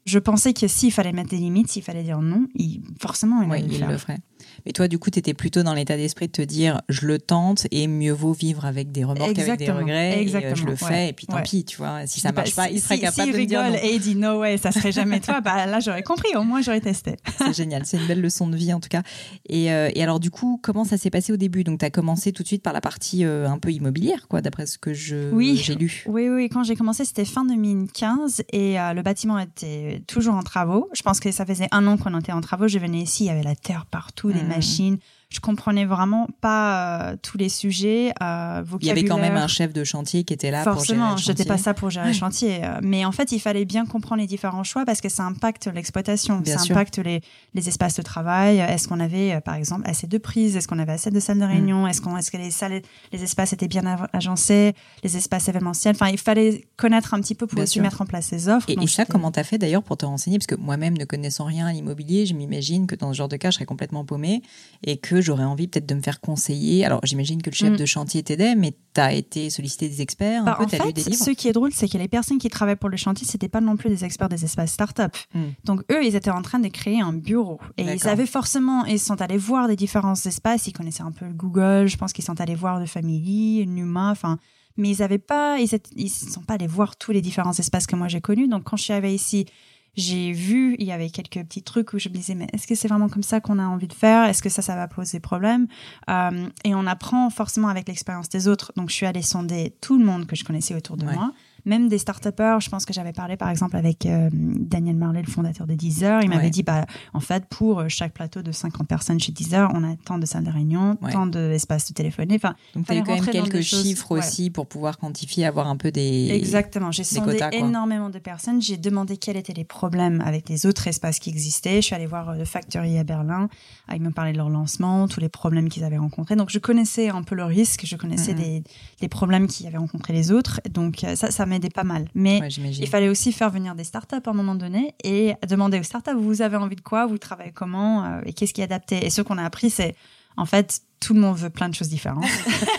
je 0.05 0.18
pensais 0.18 0.53
que 0.53 0.66
s'il 0.66 0.92
fallait 0.92 1.12
mettre 1.12 1.30
des 1.30 1.36
limites, 1.36 1.68
s'il 1.68 1.82
fallait 1.82 2.03
dire 2.03 2.20
non, 2.20 2.46
il, 2.55 2.82
forcément, 3.00 3.42
il, 3.42 3.72
il 3.72 3.80
le 3.86 3.98
ferait. 3.98 4.18
Mais 4.66 4.72
toi, 4.72 4.88
du 4.88 4.98
coup, 4.98 5.10
tu 5.10 5.18
étais 5.18 5.34
plutôt 5.34 5.62
dans 5.62 5.74
l'état 5.74 5.96
d'esprit 5.96 6.26
de 6.26 6.32
te 6.32 6.42
dire 6.42 6.80
je 6.88 7.06
le 7.06 7.18
tente 7.18 7.66
et 7.70 7.86
mieux 7.86 8.12
vaut 8.12 8.32
vivre 8.32 8.64
avec 8.64 8.92
des 8.92 9.04
remords 9.04 9.32
qu'avec 9.32 9.58
des 9.58 9.70
regrets. 9.70 10.16
Euh, 10.16 10.20
Exactement. 10.20 10.52
Et 10.52 10.56
je 10.56 10.66
le 10.66 10.76
fais 10.76 11.08
et 11.08 11.12
puis 11.12 11.26
tant 11.26 11.42
pis, 11.42 11.64
tu 11.64 11.78
vois. 11.78 12.06
Si 12.06 12.20
ça 12.20 12.32
marche 12.32 12.54
pas, 12.54 12.70
il 12.70 12.80
serait 12.80 12.98
capable 12.98 13.32
de 13.32 13.38
me 13.38 13.44
dire 13.46 13.62
non. 13.62 13.74
et 13.74 13.94
il 13.94 14.00
dit 14.00 14.14
no 14.14 14.40
way, 14.40 14.56
ça 14.58 14.72
serait 14.72 14.92
jamais 14.92 15.20
toi, 15.20 15.40
bah 15.40 15.66
là 15.66 15.80
j'aurais 15.80 16.02
compris, 16.02 16.34
au 16.36 16.42
moins 16.42 16.60
j'aurais 16.62 16.80
testé. 16.80 17.16
c'est 17.38 17.54
génial, 17.54 17.84
c'est 17.84 17.96
une 17.96 18.06
belle 18.06 18.20
leçon 18.20 18.46
de 18.46 18.56
vie 18.56 18.72
en 18.72 18.80
tout 18.80 18.88
cas. 18.88 19.02
Et, 19.48 19.72
euh, 19.72 19.90
et 19.94 20.02
alors, 20.02 20.20
du 20.20 20.30
coup, 20.30 20.60
comment 20.62 20.84
ça 20.84 20.96
s'est 20.96 21.10
passé 21.10 21.32
au 21.32 21.36
début? 21.36 21.64
Donc, 21.64 21.80
tu 21.80 21.84
as 21.84 21.90
commencé 21.90 22.32
tout 22.32 22.42
de 22.42 22.48
suite 22.48 22.62
par 22.62 22.72
la 22.72 22.80
partie 22.80 23.24
euh, 23.24 23.48
un 23.48 23.58
peu 23.58 23.72
immobilière, 23.72 24.28
quoi, 24.28 24.40
d'après 24.40 24.66
ce 24.66 24.78
que 24.78 24.94
je, 24.94 25.30
j'ai 25.54 25.74
lu. 25.74 26.04
Oui, 26.06 26.28
oui, 26.28 26.48
quand 26.48 26.62
j'ai 26.62 26.76
commencé, 26.76 27.04
c'était 27.04 27.24
fin 27.24 27.44
2015 27.44 28.42
et 28.52 28.74
le 28.74 29.02
bâtiment 29.02 29.38
était 29.38 30.02
toujours 30.06 30.34
en 30.34 30.42
travaux. 30.42 30.88
Je 30.94 31.02
pense 31.02 31.20
que 31.20 31.30
ça 31.30 31.44
faisait 31.44 31.68
un 31.72 31.86
an 31.86 31.96
qu'on 31.96 32.18
était 32.18 32.32
en 32.32 32.40
travaux. 32.40 32.68
Je 32.68 32.78
venais 32.78 33.00
ici, 33.00 33.24
il 33.24 33.26
y 33.26 33.30
avait 33.30 33.42
la 33.42 33.56
terre 33.56 33.86
partout, 33.86 34.32
des 34.32 34.42
mmh. 34.61 35.00
Je 35.33 35.41
comprenais 35.41 35.87
vraiment 35.87 36.28
pas 36.41 37.12
euh, 37.12 37.16
tous 37.20 37.39
les 37.39 37.49
sujets. 37.49 38.12
Euh, 38.22 38.62
il 38.80 38.87
y 38.87 38.91
avait 38.91 39.05
quand 39.05 39.18
même 39.18 39.37
un 39.37 39.47
chef 39.47 39.72
de 39.72 39.83
chantier 39.83 40.24
qui 40.24 40.35
était 40.35 40.51
là 40.51 40.62
Forcément, 40.62 41.09
pour 41.11 41.16
gérer 41.18 41.33
le 41.33 41.39
chantier. 41.39 41.45
pas 41.47 41.59
ça 41.59 41.74
pour 41.74 41.91
gérer 41.91 42.09
le 42.09 42.12
chantier. 42.12 42.61
Euh, 42.62 42.78
mais 42.83 43.07
en 43.07 43.12
fait, 43.12 43.33
il 43.33 43.41
fallait 43.41 43.64
bien 43.64 43.87
comprendre 43.87 44.20
les 44.20 44.26
différents 44.26 44.62
choix 44.62 44.85
parce 44.85 45.01
que 45.01 45.09
ça 45.09 45.24
impacte 45.24 45.68
l'exploitation, 45.72 46.43
ça 46.45 46.61
impacte 46.61 46.99
les, 46.99 47.22
les, 47.55 47.68
espaces 47.68 47.97
de 47.97 48.03
travail. 48.03 48.59
Est-ce 48.59 48.89
qu'on 48.89 49.01
avait, 49.01 49.41
par 49.41 49.55
exemple, 49.55 49.89
assez 49.89 50.07
de 50.07 50.18
prises? 50.18 50.55
Est-ce 50.55 50.68
qu'on 50.68 50.78
avait 50.78 50.93
assez 50.93 51.11
de 51.11 51.18
salles 51.18 51.39
de 51.39 51.45
réunion? 51.45 51.85
Mm. 51.85 51.89
Est-ce 51.89 52.01
qu'on, 52.03 52.16
est-ce 52.18 52.30
que 52.30 52.37
les 52.37 52.51
salles, 52.51 52.83
les 53.12 53.22
espaces 53.22 53.55
étaient 53.55 53.68
bien 53.68 53.85
agencés? 54.12 54.74
Les 55.03 55.16
espaces 55.16 55.49
événementiels? 55.49 55.95
Enfin, 55.95 56.11
il 56.11 56.18
fallait 56.18 56.66
connaître 56.76 57.14
un 57.14 57.20
petit 57.20 57.35
peu 57.35 57.47
pour 57.47 57.59
aussi 57.61 57.80
mettre 57.80 58.03
en 58.03 58.07
place 58.07 58.26
ces 58.26 58.51
offres. 58.51 58.68
Et, 58.68 58.76
et 58.78 58.87
ça, 58.87 59.07
comment 59.07 59.30
t'as 59.30 59.45
fait 59.45 59.57
d'ailleurs 59.57 59.83
pour 59.83 59.97
te 59.97 60.05
renseigner? 60.05 60.39
Parce 60.39 60.47
que 60.47 60.57
moi-même, 60.57 60.99
ne 60.99 61.07
connaissant 61.07 61.47
rien 61.47 61.66
à 61.66 61.72
l'immobilier, 61.72 62.26
je 62.26 62.35
m'imagine 62.35 62.87
que 62.87 62.95
dans 62.95 63.12
ce 63.12 63.16
genre 63.16 63.28
de 63.28 63.37
cas, 63.37 63.51
je 63.51 63.55
serais 63.55 63.64
complètement 63.64 64.05
paumée 64.05 64.43
et 64.85 64.99
que 64.99 65.21
j'aurais 65.22 65.44
envie 65.44 65.68
peut-être 65.68 65.86
de 65.86 65.94
me 65.94 66.00
faire 66.00 66.20
conseiller. 66.20 66.84
Alors, 66.84 67.00
j'imagine 67.04 67.40
que 67.42 67.50
le 67.50 67.54
chef 67.54 67.72
mm. 67.72 67.76
de 67.76 67.86
chantier 67.86 68.22
t'aidait, 68.22 68.54
mais 68.54 68.76
tu 68.94 69.00
as 69.00 69.12
été 69.12 69.50
sollicité 69.50 69.88
des 69.88 70.02
experts. 70.02 70.44
Bah, 70.44 70.58
en 70.60 70.68
fait, 70.68 70.98
ce 70.98 71.30
qui 71.30 71.48
est 71.48 71.52
drôle, 71.52 71.72
c'est 71.72 71.88
que 71.88 71.98
les 71.98 72.08
personnes 72.08 72.38
qui 72.38 72.48
travaillent 72.48 72.76
pour 72.76 72.90
le 72.90 72.96
chantier, 72.96 73.26
c'était 73.26 73.48
pas 73.48 73.60
non 73.60 73.76
plus 73.76 73.88
des 73.88 74.04
experts 74.04 74.28
des 74.28 74.44
espaces 74.44 74.72
start-up. 74.72 75.16
Mm. 75.34 75.40
Donc, 75.64 75.82
eux, 75.90 76.04
ils 76.04 76.16
étaient 76.16 76.30
en 76.30 76.42
train 76.42 76.58
de 76.58 76.68
créer 76.68 77.00
un 77.00 77.12
bureau. 77.12 77.60
Et 77.78 77.84
ils 77.84 78.08
avaient 78.08 78.26
forcément, 78.26 78.84
ils 78.84 78.98
sont 78.98 79.20
allés 79.22 79.38
voir 79.38 79.68
des 79.68 79.76
différents 79.76 80.14
espaces. 80.14 80.66
Ils 80.66 80.72
connaissaient 80.72 81.02
un 81.02 81.12
peu 81.12 81.26
le 81.26 81.32
Google. 81.32 81.86
Je 81.86 81.96
pense 81.96 82.12
qu'ils 82.12 82.24
sont 82.24 82.40
allés 82.40 82.54
voir 82.54 82.80
de 82.80 82.86
Family, 82.86 83.66
Numa, 83.66 84.10
enfin 84.10 84.38
mais 84.76 84.90
ils 84.90 85.02
avaient 85.02 85.18
pas, 85.18 85.58
ils, 85.58 85.68
ne 85.70 86.08
sont 86.08 86.42
pas 86.42 86.54
allés 86.54 86.66
voir 86.66 86.96
tous 86.96 87.12
les 87.12 87.20
différents 87.20 87.52
espaces 87.52 87.86
que 87.86 87.96
moi 87.96 88.08
j'ai 88.08 88.20
connus. 88.20 88.48
Donc 88.48 88.64
quand 88.64 88.76
je 88.76 88.84
suis 88.84 88.92
arrivée 88.92 89.14
ici, 89.14 89.46
j'ai 89.95 90.32
vu, 90.32 90.74
il 90.78 90.86
y 90.86 90.93
avait 90.93 91.11
quelques 91.11 91.45
petits 91.47 91.62
trucs 91.62 91.93
où 91.93 91.99
je 91.99 92.09
me 92.09 92.14
disais, 92.14 92.34
mais 92.34 92.47
est-ce 92.53 92.66
que 92.66 92.74
c'est 92.74 92.88
vraiment 92.88 93.09
comme 93.09 93.22
ça 93.22 93.40
qu'on 93.40 93.59
a 93.59 93.64
envie 93.66 93.88
de 93.88 93.93
faire? 93.93 94.24
Est-ce 94.24 94.43
que 94.43 94.49
ça, 94.49 94.62
ça 94.62 94.74
va 94.74 94.88
poser 94.88 95.20
problème? 95.20 95.66
Euh, 96.09 96.49
Et 96.64 96.74
on 96.74 96.86
apprend 96.86 97.28
forcément 97.30 97.68
avec 97.68 97.88
l'expérience 97.88 98.28
des 98.28 98.49
autres. 98.49 98.72
Donc, 98.76 98.88
je 98.88 98.95
suis 98.95 99.07
allée 99.07 99.22
sonder 99.22 99.74
tout 99.80 99.99
le 99.99 100.05
monde 100.05 100.26
que 100.26 100.34
je 100.36 100.45
connaissais 100.45 100.74
autour 100.74 100.97
de 100.97 101.05
moi 101.05 101.32
même 101.64 101.88
des 101.88 101.98
start 101.98 102.22
je 102.22 102.68
pense 102.68 102.84
que 102.84 102.92
j'avais 102.92 103.12
parlé 103.12 103.36
par 103.36 103.48
exemple 103.48 103.76
avec 103.76 104.06
euh, 104.06 104.28
Daniel 104.32 104.96
Marley, 104.96 105.22
le 105.22 105.30
fondateur 105.30 105.66
de 105.66 105.74
Deezer. 105.74 106.22
Il 106.22 106.30
m'avait 106.30 106.50
dit, 106.50 106.62
bah, 106.62 106.86
en 107.12 107.20
fait, 107.20 107.44
pour 107.46 107.80
euh, 107.80 107.88
chaque 107.88 108.12
plateau 108.12 108.42
de 108.42 108.52
50 108.52 108.86
personnes 108.86 109.20
chez 109.20 109.32
Deezer, 109.32 109.70
on 109.74 109.84
a 109.84 109.96
tant 109.96 110.18
de 110.18 110.26
salles 110.26 110.44
de 110.44 110.50
réunion, 110.50 110.96
tant 111.10 111.26
d'espaces 111.26 111.88
de 111.88 111.94
téléphoner. 111.94 112.36
Enfin, 112.36 112.54
Donc, 112.74 112.86
tu 112.86 112.92
as 112.92 112.96
eu 112.96 113.02
quand 113.02 113.14
même 113.14 113.26
quelques 113.26 113.60
chiffres 113.60 114.12
aussi 114.12 114.50
pour 114.50 114.66
pouvoir 114.66 114.98
quantifier, 114.98 115.46
avoir 115.46 115.68
un 115.68 115.76
peu 115.76 115.90
des. 115.90 116.30
Exactement. 116.30 116.90
J'ai 116.90 117.04
sondé 117.04 117.38
énormément 117.52 118.10
de 118.10 118.18
personnes. 118.18 118.60
J'ai 118.60 118.76
demandé 118.76 119.16
quels 119.16 119.36
étaient 119.36 119.52
les 119.52 119.64
problèmes 119.64 120.22
avec 120.24 120.48
les 120.48 120.66
autres 120.66 120.86
espaces 120.88 121.18
qui 121.18 121.30
existaient. 121.30 121.76
Je 121.76 121.86
suis 121.86 121.94
allée 121.94 122.06
voir 122.06 122.34
le 122.34 122.42
euh, 122.42 122.44
Factory 122.44 122.98
à 122.98 123.04
Berlin. 123.04 123.48
Ah, 123.88 123.96
ils 123.96 124.02
me 124.02 124.10
parlaient 124.10 124.32
de 124.32 124.38
leur 124.38 124.50
lancement, 124.50 125.08
tous 125.08 125.20
les 125.20 125.28
problèmes 125.28 125.68
qu'ils 125.68 125.84
avaient 125.84 125.98
rencontrés. 125.98 126.36
Donc, 126.36 126.50
je 126.50 126.58
connaissais 126.58 127.08
un 127.08 127.22
peu 127.22 127.34
le 127.34 127.44
risque, 127.44 127.82
je 127.84 127.96
connaissais 127.96 128.34
mm-hmm. 128.34 128.64
les, 129.00 129.08
problèmes 129.08 129.46
qu'ils 129.46 129.66
avaient 129.66 129.78
rencontrés 129.78 130.12
les 130.12 130.30
autres. 130.30 130.60
Donc, 130.70 131.04
ça, 131.14 131.30
ça 131.30 131.46
m'aidait 131.53 131.70
pas 131.70 131.84
mal. 131.84 132.09
Mais 132.14 132.40
il 132.59 132.88
fallait 132.88 133.09
aussi 133.09 133.32
faire 133.32 133.50
venir 133.50 133.74
des 133.74 133.84
startups 133.84 134.16
à 134.24 134.30
un 134.30 134.32
moment 134.32 134.55
donné 134.55 134.94
et 135.05 135.34
demander 135.48 135.78
aux 135.78 135.82
startups, 135.82 136.16
vous 136.16 136.42
avez 136.42 136.57
envie 136.57 136.76
de 136.76 136.80
quoi, 136.80 137.07
vous 137.07 137.18
travaillez 137.18 137.53
comment? 137.53 138.05
Euh, 138.05 138.20
et 138.26 138.32
qu'est-ce 138.32 138.55
qui 138.55 138.61
est 138.61 138.64
adapté? 138.64 139.05
Et 139.05 139.11
ce 139.11 139.22
qu'on 139.22 139.38
a 139.38 139.44
appris, 139.44 139.70
c'est 139.70 139.94
en 140.36 140.46
fait, 140.46 140.80
tout 141.00 141.14
le 141.14 141.20
monde 141.20 141.36
veut 141.36 141.50
plein 141.50 141.68
de 141.68 141.74
choses 141.74 141.88
différentes. 141.88 142.24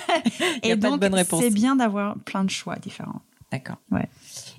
et 0.63 0.75
donc, 0.75 1.03
c'est 1.39 1.51
bien 1.51 1.75
d'avoir 1.75 2.17
plein 2.19 2.43
de 2.43 2.49
choix 2.49 2.77
différents. 2.77 3.21
D'accord. 3.51 3.77
Ouais. 3.91 4.09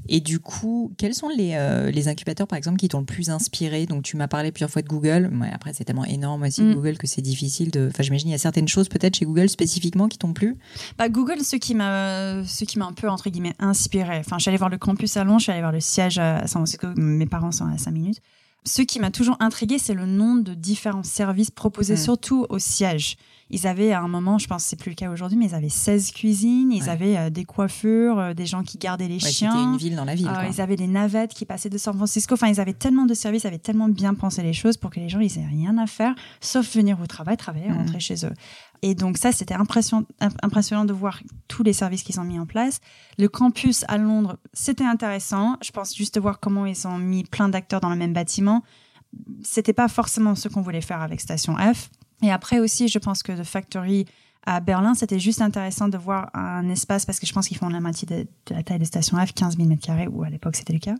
Et 0.09 0.21
du 0.21 0.39
coup, 0.41 0.93
quels 0.99 1.15
sont 1.15 1.29
les, 1.29 1.53
euh, 1.55 1.91
les 1.91 2.09
incubateurs, 2.09 2.47
par 2.47 2.59
exemple, 2.59 2.79
qui 2.79 2.89
t'ont 2.89 3.01
le 3.01 3.07
plus 3.07 3.31
inspiré? 3.31 3.87
Donc, 3.87 4.03
tu 4.03 4.17
m'as 4.17 4.29
parlé 4.29 4.53
plusieurs 4.53 4.71
fois 4.71 4.83
de 4.83 4.89
Google. 4.89 5.31
après, 5.53 5.73
c'est 5.73 5.85
tellement 5.85 6.05
énorme 6.05 6.43
aussi, 6.43 6.63
mm. 6.63 6.75
Google, 6.75 6.99
que 6.99 7.07
c'est 7.07 7.23
difficile 7.23 7.71
de. 7.71 7.89
Enfin, 7.91 8.03
j'imagine, 8.03 8.29
il 8.29 8.33
y 8.33 8.37
a 8.37 8.39
certaines 8.39 8.69
choses, 8.69 8.89
peut-être, 8.89 9.17
chez 9.17 9.25
Google 9.25 9.49
spécifiquement, 9.49 10.09
qui 10.09 10.19
t'ont 10.19 10.33
plu? 10.33 10.57
Bah, 10.99 11.09
Google, 11.09 11.41
ce 11.41 11.57
qui 11.57 11.75
m'a 11.75 12.43
qui 12.65 12.79
m'a 12.79 12.87
un 12.87 12.93
peu, 12.93 13.09
entre 13.09 13.31
guillemets, 13.31 13.55
inspiré. 13.59 14.19
Enfin, 14.19 14.39
je 14.39 14.43
suis 14.43 14.49
allée 14.49 14.59
voir 14.59 14.71
le 14.71 14.79
campus 14.79 15.17
à 15.17 15.25
Londres, 15.25 15.39
je 15.39 15.45
suis 15.45 15.53
allée 15.53 15.61
voir 15.61 15.73
le 15.73 15.81
siège 15.81 16.19
à 16.19 16.47
San 16.47 16.61
Francisco. 16.61 16.89
Mes 16.97 17.27
parents 17.27 17.53
sont 17.53 17.67
à 17.67 17.79
5 17.79 17.91
minutes. 17.91 18.21
Ce 18.67 18.81
qui 18.81 18.99
m'a 18.99 19.11
toujours 19.11 19.37
intrigué, 19.41 19.79
c'est 19.79 19.95
le 19.95 20.07
nombre 20.07 20.43
de 20.43 20.55
différents 20.55 21.03
services 21.03 21.51
proposés, 21.51 21.95
mm. 21.95 21.99
surtout 21.99 22.47
au 22.49 22.59
siège. 22.59 23.17
Ils 23.51 23.67
avaient 23.67 23.93
à 23.93 24.01
un 24.01 24.09
moment, 24.09 24.39
je 24.39 24.47
pense 24.47 24.65
que 24.65 24.71
c'est 24.71 24.79
plus 24.79 24.91
le 24.91 24.95
cas 24.95 25.11
aujourd'hui, 25.11 25.37
mais 25.37 25.47
ils 25.47 25.55
avaient 25.55 25.69
16 25.69 26.13
cuisines, 26.13 26.73
ils 26.73 26.89
avaient 26.89 27.17
euh, 27.17 27.31
des 27.31 27.45
coiffures, 27.45 28.19
euh, 28.19 28.35
des 28.35 28.47
gens 28.47 28.63
qui 28.63 28.79
gardaient 28.79 29.09
les 29.09 29.19
chiens. 29.19 29.53
C'était 29.53 29.63
une 29.63 29.77
ville 29.77 29.97
dans 29.97 30.05
la 30.05 30.15
ville. 30.15 30.29
Euh, 30.29 30.49
ils 30.51 30.61
avaient 30.61 30.77
des 30.77 30.87
navettes 30.87 31.35
qui 31.35 31.45
passaient 31.45 31.69
de 31.69 31.79
San 31.79 31.95
Francisco. 31.95 32.35
Enfin, 32.35 32.49
ils 32.49 32.61
avaient 32.61 32.73
tellement 32.73 33.05
de 33.05 33.15
services, 33.15 33.45
ils 33.45 33.49
avaient 33.49 33.59
tellement 33.59 33.89
bien 33.89 34.15
pensé 34.15 34.43
les 34.43 34.55
choses 34.55 34.77
pour 34.77 34.91
que 34.91 34.99
les 34.99 35.09
gens, 35.09 35.21
ils 35.21 35.39
aient 35.39 35.47
rien 35.47 35.77
à 35.79 35.87
faire, 35.87 36.15
sauf 36.41 36.75
venir 36.75 37.01
au 37.01 37.07
travail, 37.07 37.37
travailler, 37.37 37.69
mm. 37.69 37.77
rentrer 37.77 38.01
chez 38.01 38.25
eux. 38.25 38.33
Et 38.83 38.95
donc 38.95 39.19
ça, 39.19 39.33
c'était 39.33 39.55
impressionnant, 39.55 40.05
impressionnant 40.43 40.85
de 40.85 40.93
voir 40.93 41.21
tous 41.49 41.63
les 41.63 41.73
services 41.73 42.03
qu'ils 42.03 42.21
ont 42.21 42.25
mis 42.25 42.39
en 42.39 42.47
place. 42.47 42.81
Le 43.19 43.29
campus 43.29 43.85
à 43.89 43.99
Londres, 43.99 44.37
c'était 44.53 44.85
intéressant. 44.85 45.57
Je 45.63 45.71
pense 45.71 45.95
juste 45.95 46.15
de 46.17 46.21
voir 46.21 46.41
comment 46.41 46.67
ils 46.67 46.87
ont 46.87 46.99
mis 46.99 47.25
plein 47.25 47.49
d'acteurs 47.49 47.81
dans 47.81 47.89
le 47.89 47.97
même 47.97 48.13
bâtiment. 48.13 48.63
C'était 49.43 49.73
pas 49.73 49.89
forcément 49.89 50.35
ce 50.35 50.49
qu'on 50.49 50.61
voulait 50.61 50.81
faire 50.81 51.01
avec 51.01 51.21
Station 51.21 51.57
F. 51.57 51.89
Et 52.25 52.33
après 52.33 52.59
aussi, 52.59 52.89
je 52.89 52.99
pense 52.99 53.23
que 53.23 53.33
The 53.33 53.45
Factory 53.45 54.07
à 54.47 54.61
Berlin, 54.61 54.95
c'était 54.95 55.19
juste 55.19 55.43
intéressant 55.43 55.89
de 55.89 55.99
voir 55.99 56.31
un 56.35 56.69
espace, 56.71 57.05
parce 57.05 57.21
que 57.21 57.27
je 57.27 57.33
pense 57.33 57.49
qu'ils 57.49 57.59
font 57.59 57.69
la 57.69 57.81
moitié 57.81 58.07
de, 58.09 58.27
la 58.51 58.63
taille 58.63 58.79
de 58.79 58.85
Station 58.85 59.19
F, 59.19 59.35
15 59.35 59.59
000 59.59 59.69
m2, 59.69 60.09
ou 60.09 60.23
à 60.23 60.31
l'époque 60.31 60.57
c'était 60.57 60.73
le 60.73 60.79
cas 60.79 60.95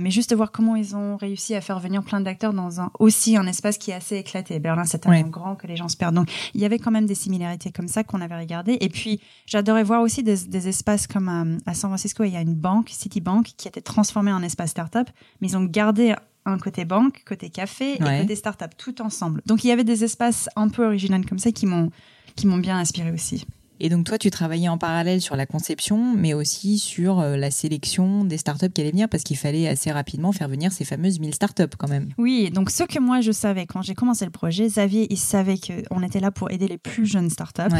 mais 0.00 0.10
juste 0.10 0.30
de 0.30 0.36
voir 0.36 0.50
comment 0.50 0.76
ils 0.76 0.96
ont 0.96 1.16
réussi 1.16 1.54
à 1.54 1.60
faire 1.60 1.78
venir 1.78 2.02
plein 2.02 2.20
d'acteurs 2.20 2.52
dans 2.52 2.80
un 2.80 2.90
aussi 2.98 3.36
un 3.36 3.46
espace 3.46 3.78
qui 3.78 3.90
est 3.90 3.94
assez 3.94 4.16
éclaté. 4.16 4.58
Berlin, 4.58 4.84
c'est 4.84 4.98
tellement 4.98 5.28
grand 5.28 5.56
que 5.56 5.66
les 5.66 5.76
gens 5.76 5.88
se 5.88 5.96
perdent. 5.96 6.14
Donc, 6.14 6.30
il 6.54 6.60
y 6.60 6.64
avait 6.64 6.78
quand 6.78 6.90
même 6.90 7.06
des 7.06 7.14
similarités 7.14 7.70
comme 7.70 7.88
ça 7.88 8.04
qu'on 8.04 8.20
avait 8.20 8.38
regardé. 8.38 8.78
Et 8.80 8.88
puis, 8.88 9.20
j'adorais 9.46 9.84
voir 9.84 10.02
aussi 10.02 10.22
des, 10.22 10.68
espaces 10.68 11.06
comme 11.06 11.58
à, 11.66 11.74
San 11.74 11.90
Francisco, 11.90 12.24
il 12.24 12.32
y 12.32 12.36
a 12.36 12.40
une 12.40 12.54
banque, 12.54 12.88
Citibank, 12.90 13.46
qui 13.56 13.68
a 13.68 13.70
été 13.70 13.82
transformée 13.82 14.32
en 14.32 14.42
espace 14.42 14.70
startup, 14.70 15.08
mais 15.40 15.48
ils 15.48 15.56
ont 15.56 15.64
gardé 15.64 16.14
un 16.44 16.58
côté 16.58 16.84
banque, 16.84 17.22
côté 17.26 17.50
café 17.50 17.94
et 17.94 17.98
côté 17.98 18.34
startup 18.34 18.76
tout 18.76 19.00
ensemble. 19.02 19.42
Donc, 19.46 19.64
il 19.64 19.68
y 19.68 19.70
avait 19.70 19.84
des 19.84 20.04
espaces 20.04 20.48
un 20.56 20.68
peu 20.68 20.86
originaux 20.86 21.20
comme 21.28 21.38
ça 21.38 21.52
qui 21.52 21.66
m'ont 21.66 21.90
qui 22.36 22.46
m'ont 22.46 22.58
bien 22.58 22.78
inspiré 22.78 23.10
aussi. 23.10 23.44
Et 23.80 23.88
donc 23.88 24.04
toi, 24.04 24.18
tu 24.18 24.30
travaillais 24.30 24.68
en 24.68 24.78
parallèle 24.78 25.20
sur 25.20 25.36
la 25.36 25.46
conception, 25.46 26.14
mais 26.14 26.34
aussi 26.34 26.78
sur 26.78 27.20
euh, 27.20 27.36
la 27.36 27.50
sélection 27.50 28.24
des 28.24 28.36
startups 28.36 28.68
qui 28.68 28.82
allaient 28.82 28.90
venir, 28.90 29.08
parce 29.08 29.22
qu'il 29.22 29.38
fallait 29.38 29.68
assez 29.68 29.90
rapidement 29.90 30.32
faire 30.32 30.48
venir 30.48 30.70
ces 30.70 30.84
fameuses 30.84 31.18
1000 31.18 31.34
startups 31.34 31.76
quand 31.78 31.88
même. 31.88 32.10
Oui, 32.18 32.50
donc 32.50 32.70
ce 32.70 32.84
que 32.84 32.98
moi 32.98 33.22
je 33.22 33.32
savais 33.32 33.66
quand 33.66 33.80
j'ai 33.82 33.94
commencé 33.94 34.26
le 34.26 34.30
projet, 34.30 34.66
Xavier, 34.66 35.06
il 35.10 35.18
savait 35.18 35.56
qu'on 35.58 36.02
était 36.02 36.20
là 36.20 36.30
pour 36.30 36.50
aider 36.50 36.68
les 36.68 36.78
plus 36.78 37.06
jeunes 37.06 37.30
startups. 37.30 37.74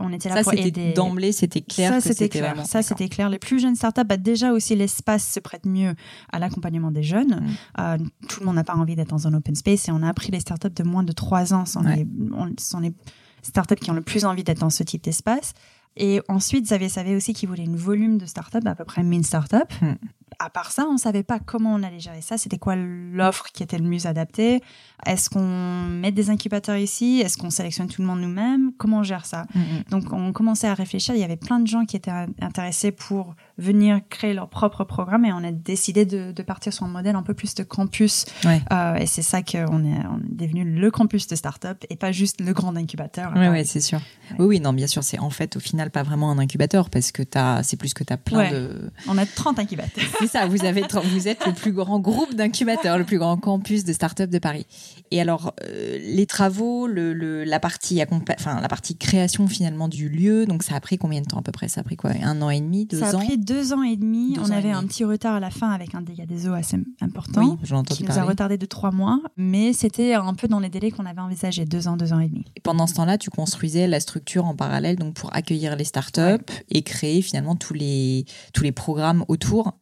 On 0.00 0.12
était 0.12 0.28
là 0.28 0.36
ça, 0.36 0.42
pour 0.44 0.52
aider. 0.54 0.92
D'emblée, 0.92 1.32
c'était 1.32 1.60
clair. 1.60 1.90
Ça, 1.90 2.00
c'était 2.00 2.28
clair. 2.28 2.64
Ça, 2.66 2.82
c'était 2.82 3.08
clair. 3.08 3.28
Les 3.28 3.38
plus 3.38 3.58
jeunes 3.58 3.74
startups, 3.74 4.04
bah, 4.04 4.16
déjà 4.16 4.52
aussi, 4.52 4.76
l'espace 4.76 5.28
se 5.28 5.40
prête 5.40 5.66
mieux 5.66 5.94
à 6.32 6.38
l'accompagnement 6.38 6.92
des 6.92 7.02
jeunes. 7.02 7.40
Mm. 7.40 7.80
Euh, 7.80 7.98
tout 8.28 8.40
le 8.40 8.46
monde 8.46 8.54
n'a 8.54 8.64
pas 8.64 8.76
envie 8.76 8.94
d'être 8.94 9.10
dans 9.10 9.26
un 9.26 9.34
open 9.34 9.54
space 9.56 9.88
et 9.88 9.92
on 9.92 10.02
a 10.02 10.08
appris 10.08 10.30
les 10.30 10.40
startups 10.40 10.70
de 10.70 10.84
moins 10.84 11.02
de 11.02 11.12
3 11.12 11.52
ans. 11.52 11.64
C'en 11.66 11.84
est, 11.86 12.02
est 12.02 12.94
startups 13.42 13.76
qui 13.76 13.90
ont 13.90 13.94
le 13.94 14.02
plus 14.02 14.24
envie 14.24 14.44
d'être 14.44 14.60
dans 14.60 14.70
ce 14.70 14.82
type 14.82 15.02
d'espace. 15.02 15.54
Et 15.98 16.20
ensuite, 16.28 16.64
Xavier 16.64 16.88
savait 16.88 17.16
aussi 17.16 17.34
qu'il 17.34 17.48
voulait 17.48 17.64
une 17.64 17.76
volume 17.76 18.18
de 18.18 18.26
startups, 18.26 18.66
à 18.66 18.74
peu 18.74 18.84
près 18.84 19.02
1000 19.02 19.26
startups. 19.26 19.56
Hmm. 19.82 19.94
À 20.38 20.48
part 20.48 20.70
ça, 20.70 20.86
on 20.88 20.92
ne 20.92 20.98
savait 20.98 21.24
pas 21.24 21.40
comment 21.40 21.74
on 21.74 21.82
allait 21.82 21.98
gérer 21.98 22.20
ça. 22.20 22.38
C'était 22.38 22.58
quoi 22.58 22.76
l'offre 22.76 23.46
qui 23.52 23.64
était 23.64 23.78
le 23.78 23.84
mieux 23.84 24.06
adaptée? 24.06 24.62
Est-ce 25.04 25.28
qu'on 25.28 25.88
met 25.88 26.12
des 26.12 26.30
incubateurs 26.30 26.76
ici? 26.76 27.20
Est-ce 27.24 27.36
qu'on 27.36 27.50
sélectionne 27.50 27.88
tout 27.88 28.02
le 28.02 28.06
monde 28.06 28.20
nous-mêmes? 28.20 28.70
Comment 28.78 28.98
on 28.98 29.02
gère 29.02 29.26
ça? 29.26 29.46
Hmm, 29.54 29.58
hmm. 29.58 29.82
Donc, 29.90 30.12
on 30.12 30.32
commençait 30.32 30.68
à 30.68 30.74
réfléchir. 30.74 31.16
Il 31.16 31.20
y 31.20 31.24
avait 31.24 31.36
plein 31.36 31.58
de 31.58 31.66
gens 31.66 31.84
qui 31.84 31.96
étaient 31.96 32.12
intéressés 32.40 32.92
pour 32.92 33.34
venir 33.58 34.00
créer 34.08 34.34
leur 34.34 34.48
propre 34.48 34.84
programme 34.84 35.24
et 35.24 35.32
on 35.32 35.44
a 35.44 35.50
décidé 35.50 36.06
de, 36.06 36.42
partir 36.42 36.72
sur 36.72 36.84
un 36.84 36.88
modèle 36.88 37.16
un 37.16 37.22
peu 37.22 37.34
plus 37.34 37.54
de 37.54 37.64
campus. 37.64 38.24
Euh, 38.46 38.94
et 38.94 39.06
c'est 39.06 39.22
ça 39.22 39.42
qu'on 39.42 39.84
est, 39.84 40.06
on 40.06 40.18
est 40.18 40.46
devenu 40.46 40.64
le 40.64 40.90
campus 40.90 41.26
de 41.26 41.36
start-up 41.36 41.84
et 41.90 41.96
pas 41.96 42.12
juste 42.12 42.40
le 42.40 42.52
grand 42.52 42.76
incubateur. 42.76 43.32
Oui, 43.34 43.48
ouais, 43.48 43.64
c'est 43.64 43.80
sûr. 43.80 44.00
Oui, 44.38 44.46
oui, 44.46 44.60
non, 44.60 44.72
bien 44.72 44.86
sûr, 44.86 45.02
c'est 45.02 45.18
en 45.18 45.30
fait 45.30 45.56
au 45.56 45.60
final 45.60 45.90
pas 45.90 46.02
vraiment 46.02 46.30
un 46.30 46.38
incubateur 46.38 46.88
parce 46.88 47.12
que 47.12 47.22
c'est 47.62 47.76
plus 47.76 47.94
que 47.94 48.04
tu 48.04 48.12
as 48.12 48.16
plein 48.16 48.50
de. 48.50 48.90
On 49.08 49.18
a 49.18 49.26
30 49.26 49.58
incubateurs. 49.58 50.04
c'est 50.20 50.28
ça, 50.28 50.46
vous, 50.46 50.64
avez, 50.64 50.84
vous 51.04 51.28
êtes 51.28 51.44
le 51.46 51.52
plus 51.52 51.72
grand 51.72 51.98
groupe 51.98 52.34
d'incubateurs, 52.34 52.96
le 52.96 53.04
plus 53.04 53.18
grand 53.18 53.36
campus 53.36 53.84
de 53.84 53.92
start-up 53.92 54.30
de 54.30 54.38
Paris. 54.38 54.66
Et 55.10 55.20
alors, 55.20 55.54
euh, 55.64 55.98
les 56.00 56.26
travaux, 56.26 56.86
le, 56.86 57.44
la, 57.44 57.60
partie 57.60 58.00
enfin, 58.38 58.60
la 58.60 58.68
partie 58.68 58.96
création 58.96 59.46
finalement 59.46 59.88
du 59.88 60.08
lieu, 60.08 60.46
donc 60.46 60.62
ça 60.62 60.74
a 60.76 60.80
pris 60.80 60.98
combien 60.98 61.20
de 61.20 61.26
temps 61.26 61.38
à 61.38 61.42
peu 61.42 61.52
près? 61.52 61.68
Ça 61.68 61.80
a 61.80 61.84
pris 61.84 61.96
quoi? 61.96 62.10
Un 62.22 62.40
an 62.42 62.50
et 62.50 62.60
demi, 62.60 62.86
deux 62.86 63.02
ans? 63.02 63.20
Deux 63.48 63.72
ans 63.72 63.82
et 63.82 63.96
demi. 63.96 64.36
on 64.40 64.50
avait 64.50 64.70
un 64.70 64.84
petit 64.84 65.04
retard 65.04 65.34
à 65.34 65.40
la 65.40 65.50
fin 65.50 65.70
avec 65.70 65.94
un 65.94 66.02
dégât 66.02 66.26
des 66.26 66.46
eaux 66.46 66.52
assez 66.52 66.76
important 67.00 67.56
qui 67.86 68.04
nous 68.04 68.18
a 68.18 68.22
retardé 68.22 68.58
de 68.58 68.66
trois 68.66 68.90
mois, 68.90 69.20
mais 69.36 69.72
c'était 69.72 70.14
un 70.14 70.34
peu 70.34 70.48
dans 70.48 70.60
les 70.60 70.68
délais 70.68 70.90
qu'on 70.90 71.06
avait 71.06 71.20
envisagé, 71.20 71.64
deux 71.64 71.88
ans, 71.88 71.96
deux 71.96 72.12
ans 72.12 72.20
et 72.20 72.28
demi. 72.28 72.44
Et 72.56 72.60
pendant 72.60 72.86
ce 72.86 72.94
temps-là, 72.94 73.16
tu 73.16 73.30
construisais 73.30 73.86
la 73.86 74.00
structure 74.00 74.44
en 74.44 74.54
parallèle 74.54 74.96
donc 74.96 75.14
pour 75.14 75.34
accueillir 75.34 75.76
les 75.76 75.84
startups 75.84 76.52
et 76.68 76.82
créer 76.82 77.22
finalement 77.22 77.56
tous 77.56 77.74
les, 77.74 78.26
tous 78.52 78.62
les 78.62 78.72
programmes 78.72 79.24
autour 79.28 79.74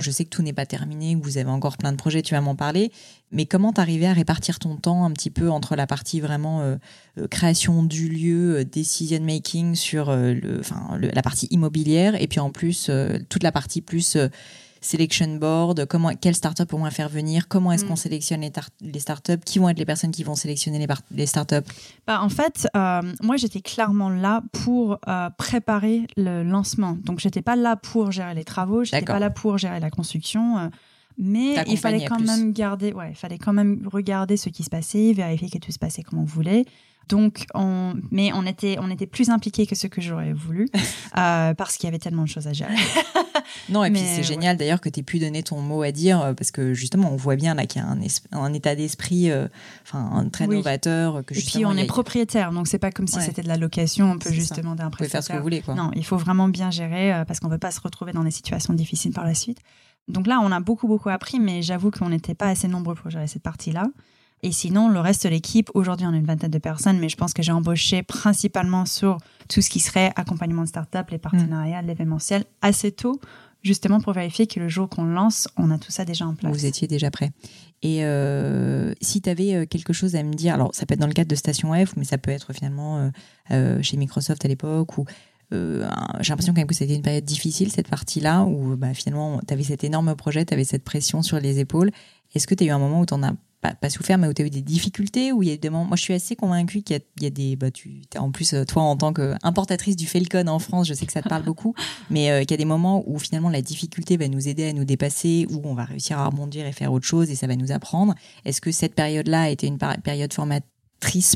je 0.00 0.10
sais 0.10 0.24
que 0.24 0.30
tout 0.30 0.42
n'est 0.42 0.52
pas 0.52 0.66
terminé, 0.66 1.18
que 1.18 1.22
vous 1.24 1.38
avez 1.38 1.50
encore 1.50 1.76
plein 1.76 1.92
de 1.92 1.96
projets, 1.96 2.22
tu 2.22 2.34
vas 2.34 2.40
m'en 2.40 2.54
parler. 2.54 2.92
Mais 3.32 3.46
comment 3.46 3.72
t'arrivais 3.72 4.06
à 4.06 4.12
répartir 4.12 4.58
ton 4.58 4.76
temps 4.76 5.04
un 5.04 5.10
petit 5.10 5.30
peu 5.30 5.50
entre 5.50 5.74
la 5.74 5.86
partie 5.86 6.20
vraiment 6.20 6.60
euh, 6.60 6.76
euh, 7.18 7.26
création 7.26 7.82
du 7.82 8.08
lieu, 8.08 8.58
euh, 8.58 8.64
decision 8.64 9.20
making 9.20 9.74
sur 9.74 10.14
le, 10.14 10.60
enfin, 10.60 10.98
la 11.00 11.22
partie 11.22 11.46
immobilière, 11.50 12.20
et 12.20 12.26
puis 12.26 12.40
en 12.40 12.50
plus 12.50 12.90
toute 13.28 13.42
la 13.42 13.52
partie 13.52 13.80
plus 13.80 14.16
selection 14.82 15.36
board, 15.36 15.86
comment, 15.86 16.10
quelles 16.14 16.34
startups 16.34 16.72
on 16.72 16.82
va 16.82 16.90
faire 16.90 17.08
venir, 17.08 17.48
comment 17.48 17.72
est-ce 17.72 17.84
qu'on 17.84 17.94
mm. 17.94 17.96
sélectionne 17.96 18.40
les, 18.42 18.52
les, 18.82 19.00
startups, 19.00 19.38
qui 19.44 19.58
vont 19.58 19.68
être 19.68 19.78
les 19.78 19.86
personnes 19.86 20.10
qui 20.10 20.24
vont 20.24 20.34
sélectionner 20.34 20.78
les, 20.78 20.86
les 21.12 21.26
startups 21.26 21.66
bah, 22.06 22.20
En 22.22 22.28
fait, 22.28 22.68
euh, 22.76 23.00
moi 23.22 23.36
j'étais 23.36 23.60
clairement 23.60 24.10
là 24.10 24.42
pour 24.52 24.98
euh, 25.08 25.30
préparer 25.38 26.06
le 26.16 26.42
lancement. 26.42 26.98
Donc 27.04 27.20
j'étais 27.20 27.42
pas 27.42 27.56
là 27.56 27.76
pour 27.76 28.10
gérer 28.10 28.34
les 28.34 28.44
travaux, 28.44 28.84
j'étais 28.84 29.02
pas 29.02 29.20
là 29.20 29.30
pour 29.30 29.56
gérer 29.56 29.80
la 29.80 29.90
construction. 29.90 30.58
Euh, 30.58 30.68
mais 31.18 31.56
il 31.66 31.78
fallait 31.78 32.04
quand 32.06 32.20
même 32.20 32.52
garder, 32.52 32.92
ouais, 32.92 33.10
il 33.10 33.16
fallait 33.16 33.38
quand 33.38 33.52
même 33.52 33.88
regarder 33.90 34.36
ce 34.36 34.48
qui 34.48 34.62
se 34.62 34.70
passait, 34.70 35.12
vérifier 35.12 35.48
que 35.48 35.58
tout 35.58 35.72
se 35.72 35.78
passait 35.78 36.02
comme 36.02 36.18
on 36.18 36.24
voulait. 36.24 36.64
Donc, 37.08 37.46
on, 37.54 37.94
mais 38.10 38.32
on 38.32 38.46
était, 38.46 38.78
on 38.80 38.90
était 38.90 39.06
plus 39.06 39.30
impliqués 39.30 39.66
que 39.66 39.74
ce 39.74 39.86
que 39.86 40.00
j'aurais 40.00 40.32
voulu 40.32 40.68
euh, 41.18 41.54
parce 41.54 41.76
qu'il 41.76 41.86
y 41.86 41.88
avait 41.88 41.98
tellement 41.98 42.22
de 42.22 42.28
choses 42.28 42.46
à 42.46 42.52
gérer. 42.52 42.74
non, 43.68 43.84
et 43.84 43.90
puis 43.90 44.00
c'est 44.00 44.22
génial 44.22 44.56
d'ailleurs 44.56 44.80
que 44.80 44.88
tu 44.88 45.00
aies 45.00 45.02
pu 45.02 45.18
donner 45.18 45.42
ton 45.42 45.60
mot 45.60 45.82
à 45.82 45.92
dire 45.92 46.20
euh, 46.20 46.32
parce 46.34 46.50
que 46.50 46.74
justement, 46.74 47.12
on 47.12 47.16
voit 47.16 47.36
bien 47.36 47.54
là 47.54 47.66
qu'il 47.66 47.82
y 47.82 47.84
a 47.84 47.88
un, 47.88 47.98
un 48.32 48.52
état 48.52 48.74
d'esprit 48.74 49.30
euh, 49.30 49.48
enfin 49.82 50.26
très 50.32 50.46
novateur. 50.46 51.24
Que 51.24 51.34
et 51.34 51.42
puis 51.42 51.66
on 51.66 51.76
est 51.76 51.86
propriétaire, 51.86 52.52
donc 52.52 52.68
c'est 52.68 52.78
pas 52.78 52.90
comme 52.90 53.06
si 53.06 53.20
c'était 53.20 53.42
de 53.42 53.48
la 53.48 53.56
location, 53.56 54.10
on 54.12 54.18
peut 54.18 54.32
juste 54.32 54.56
demander 54.56 54.82
un 54.82 54.90
prestataire. 54.90 54.90
Vous 54.90 54.96
pouvez 54.96 55.08
faire 55.08 55.22
ce 55.22 55.28
que 55.28 55.36
vous 55.36 55.42
voulez. 55.42 55.60
Quoi. 55.60 55.74
Non, 55.74 55.90
il 55.94 56.04
faut 56.04 56.16
vraiment 56.16 56.48
bien 56.48 56.70
gérer 56.70 57.24
parce 57.26 57.40
qu'on 57.40 57.48
ne 57.48 57.52
veut 57.52 57.58
pas 57.58 57.72
se 57.72 57.80
retrouver 57.80 58.12
dans 58.12 58.24
des 58.24 58.30
situations 58.30 58.74
difficiles 58.74 59.12
par 59.12 59.24
la 59.24 59.34
suite. 59.34 59.58
Donc 60.08 60.26
là, 60.26 60.40
on 60.42 60.50
a 60.52 60.60
beaucoup, 60.60 60.88
beaucoup 60.88 61.08
appris, 61.08 61.40
mais 61.40 61.62
j'avoue 61.62 61.90
qu'on 61.90 62.08
n'était 62.08 62.34
pas 62.34 62.46
assez 62.46 62.68
nombreux 62.68 62.94
pour 62.94 63.10
gérer 63.10 63.26
cette 63.26 63.42
partie-là. 63.42 63.86
Et 64.44 64.50
sinon, 64.50 64.88
le 64.88 64.98
reste 64.98 65.24
de 65.24 65.28
l'équipe, 65.28 65.70
aujourd'hui, 65.74 66.06
on 66.06 66.12
a 66.12 66.16
une 66.16 66.26
vingtaine 66.26 66.50
de 66.50 66.58
personnes, 66.58 66.98
mais 66.98 67.08
je 67.08 67.16
pense 67.16 67.32
que 67.32 67.42
j'ai 67.42 67.52
embauché 67.52 68.02
principalement 68.02 68.86
sur 68.86 69.18
tout 69.48 69.62
ce 69.62 69.70
qui 69.70 69.78
serait 69.78 70.12
accompagnement 70.16 70.62
de 70.62 70.68
start-up, 70.68 71.10
les 71.10 71.18
partenariats, 71.18 71.80
mm. 71.80 71.86
l'événementiel, 71.86 72.44
assez 72.60 72.90
tôt, 72.90 73.20
justement 73.62 74.00
pour 74.00 74.12
vérifier 74.12 74.48
que 74.48 74.58
le 74.58 74.68
jour 74.68 74.88
qu'on 74.88 75.04
lance, 75.04 75.46
on 75.56 75.70
a 75.70 75.78
tout 75.78 75.92
ça 75.92 76.04
déjà 76.04 76.26
en 76.26 76.34
place. 76.34 76.52
Vous 76.52 76.66
étiez 76.66 76.88
déjà 76.88 77.12
prêt. 77.12 77.30
Et 77.82 78.04
euh, 78.04 78.92
si 79.00 79.20
tu 79.20 79.30
avais 79.30 79.54
euh, 79.54 79.66
quelque 79.66 79.92
chose 79.92 80.16
à 80.16 80.22
me 80.24 80.34
dire, 80.34 80.54
alors 80.54 80.74
ça 80.74 80.86
peut 80.86 80.94
être 80.94 81.00
dans 81.00 81.06
le 81.06 81.12
cadre 81.12 81.30
de 81.30 81.36
Station 81.36 81.72
F, 81.72 81.94
mais 81.96 82.04
ça 82.04 82.18
peut 82.18 82.32
être 82.32 82.52
finalement 82.52 83.10
euh, 83.52 83.82
chez 83.82 83.96
Microsoft 83.96 84.44
à 84.44 84.48
l'époque, 84.48 84.98
ou 84.98 85.04
j'ai 85.52 86.30
l'impression 86.30 86.52
quand 86.52 86.60
même 86.60 86.66
que 86.66 86.74
c'était 86.74 86.94
une 86.94 87.02
période 87.02 87.24
difficile, 87.24 87.70
cette 87.70 87.88
partie-là, 87.88 88.42
où 88.44 88.76
bah, 88.76 88.94
finalement, 88.94 89.40
tu 89.46 89.52
avais 89.52 89.62
cet 89.62 89.84
énorme 89.84 90.14
projet, 90.16 90.44
tu 90.44 90.54
avais 90.54 90.64
cette 90.64 90.84
pression 90.84 91.22
sur 91.22 91.38
les 91.40 91.58
épaules. 91.58 91.90
Est-ce 92.34 92.46
que 92.46 92.54
tu 92.54 92.64
as 92.64 92.66
eu 92.68 92.70
un 92.70 92.78
moment 92.78 93.00
où 93.00 93.06
tu 93.06 93.14
en 93.14 93.22
as 93.22 93.34
pas, 93.62 93.90
souffert, 93.90 94.18
mais 94.18 94.26
où 94.26 94.32
tu 94.32 94.42
as 94.42 94.46
eu 94.46 94.50
des 94.50 94.60
difficultés, 94.60 95.32
où 95.32 95.42
il 95.42 95.48
y 95.48 95.52
a 95.52 95.56
des 95.56 95.70
moments. 95.70 95.84
Moi, 95.84 95.96
je 95.96 96.02
suis 96.02 96.14
assez 96.14 96.34
convaincue 96.34 96.82
qu'il 96.82 97.00
y, 97.20 97.26
a 97.26 97.30
des. 97.30 97.56
Bah, 97.56 97.70
tu, 97.70 98.02
en 98.16 98.30
plus, 98.32 98.54
euh, 98.54 98.64
toi, 98.64 98.82
en 98.82 98.96
tant 98.96 99.12
qu'importatrice 99.12 99.96
du 99.96 100.06
Falcon 100.06 100.48
en 100.48 100.58
France, 100.58 100.88
je 100.88 100.94
sais 100.94 101.06
que 101.06 101.12
ça 101.12 101.22
te 101.22 101.28
parle 101.28 101.44
beaucoup, 101.44 101.74
mais 102.10 102.30
euh, 102.30 102.40
qu'il 102.40 102.50
y 102.50 102.54
a 102.54 102.56
des 102.56 102.64
moments 102.64 103.04
où 103.06 103.18
finalement 103.18 103.50
la 103.50 103.62
difficulté 103.62 104.16
va 104.16 104.28
nous 104.28 104.48
aider 104.48 104.68
à 104.68 104.72
nous 104.72 104.84
dépasser, 104.84 105.46
où 105.50 105.60
on 105.64 105.74
va 105.74 105.84
réussir 105.84 106.18
à 106.18 106.26
rebondir 106.26 106.66
et 106.66 106.72
faire 106.72 106.92
autre 106.92 107.06
chose 107.06 107.30
et 107.30 107.36
ça 107.36 107.46
va 107.46 107.54
nous 107.54 107.70
apprendre. 107.70 108.14
Est-ce 108.44 108.60
que 108.60 108.72
cette 108.72 108.94
période-là 108.94 109.42
a 109.42 109.48
été 109.48 109.66
une 109.66 109.78
période 109.78 110.32
formatrice 110.32 110.71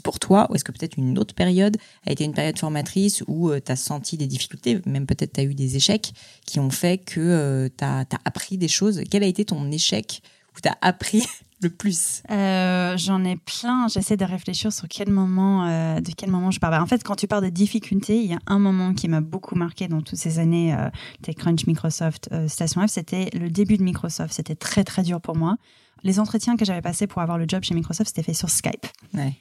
pour 0.02 0.18
toi, 0.18 0.46
ou 0.50 0.54
est-ce 0.54 0.64
que 0.64 0.72
peut-être 0.72 0.96
une 0.96 1.18
autre 1.18 1.34
période 1.34 1.76
a 2.06 2.12
été 2.12 2.24
une 2.24 2.34
période 2.34 2.58
formatrice 2.58 3.22
où 3.26 3.50
euh, 3.50 3.60
tu 3.64 3.72
as 3.72 3.76
senti 3.76 4.16
des 4.16 4.26
difficultés, 4.26 4.80
même 4.86 5.06
peut-être 5.06 5.34
tu 5.34 5.40
as 5.40 5.44
eu 5.44 5.54
des 5.54 5.76
échecs 5.76 6.12
qui 6.46 6.60
ont 6.60 6.70
fait 6.70 6.98
que 6.98 7.70
tu 7.76 7.84
as, 7.84 8.06
appris 8.24 8.58
des 8.58 8.68
choses 8.68 9.02
Quel 9.10 9.22
a 9.22 9.26
été 9.26 9.44
ton 9.44 9.70
échec 9.70 10.22
où 10.56 10.60
tu 10.60 10.68
as 10.68 10.76
appris 10.80 11.24
le 11.62 11.70
plus? 11.70 12.22
Euh, 12.30 12.96
J'en 12.96 13.24
ai 13.24 13.36
plein. 13.36 13.88
J'essaie 13.88 14.16
de 14.16 14.24
réfléchir 14.24 14.72
sur 14.72 14.88
quel 14.88 15.10
moment, 15.10 15.66
euh, 15.66 16.00
de 16.00 16.12
quel 16.16 16.30
moment 16.30 16.50
je 16.50 16.60
parle. 16.60 16.74
Bah, 16.74 16.82
en 16.82 16.86
fait, 16.86 17.02
quand 17.02 17.16
tu 17.16 17.26
parles 17.26 17.44
de 17.44 17.50
difficultés, 17.50 18.16
il 18.16 18.30
y 18.30 18.34
a 18.34 18.38
un 18.46 18.58
moment 18.58 18.94
qui 18.94 19.08
m'a 19.08 19.20
beaucoup 19.20 19.56
marqué 19.56 19.88
dans 19.88 20.00
toutes 20.00 20.18
ces 20.18 20.38
années 20.38 20.74
euh, 20.74 20.88
TechCrunch, 21.22 21.66
Microsoft, 21.66 22.30
Station 22.48 22.86
F. 22.86 22.90
C'était 22.90 23.30
le 23.34 23.50
début 23.50 23.76
de 23.76 23.82
Microsoft. 23.82 24.32
C'était 24.32 24.56
très 24.56 24.84
très 24.84 25.02
dur 25.02 25.20
pour 25.20 25.36
moi 25.36 25.56
les 26.02 26.20
entretiens 26.20 26.56
que 26.56 26.64
j'avais 26.64 26.82
passés 26.82 27.06
pour 27.06 27.22
avoir 27.22 27.38
le 27.38 27.46
job 27.48 27.62
chez 27.62 27.74
Microsoft, 27.74 28.08
c'était 28.08 28.22
fait 28.22 28.34
sur 28.34 28.50
Skype. 28.50 28.86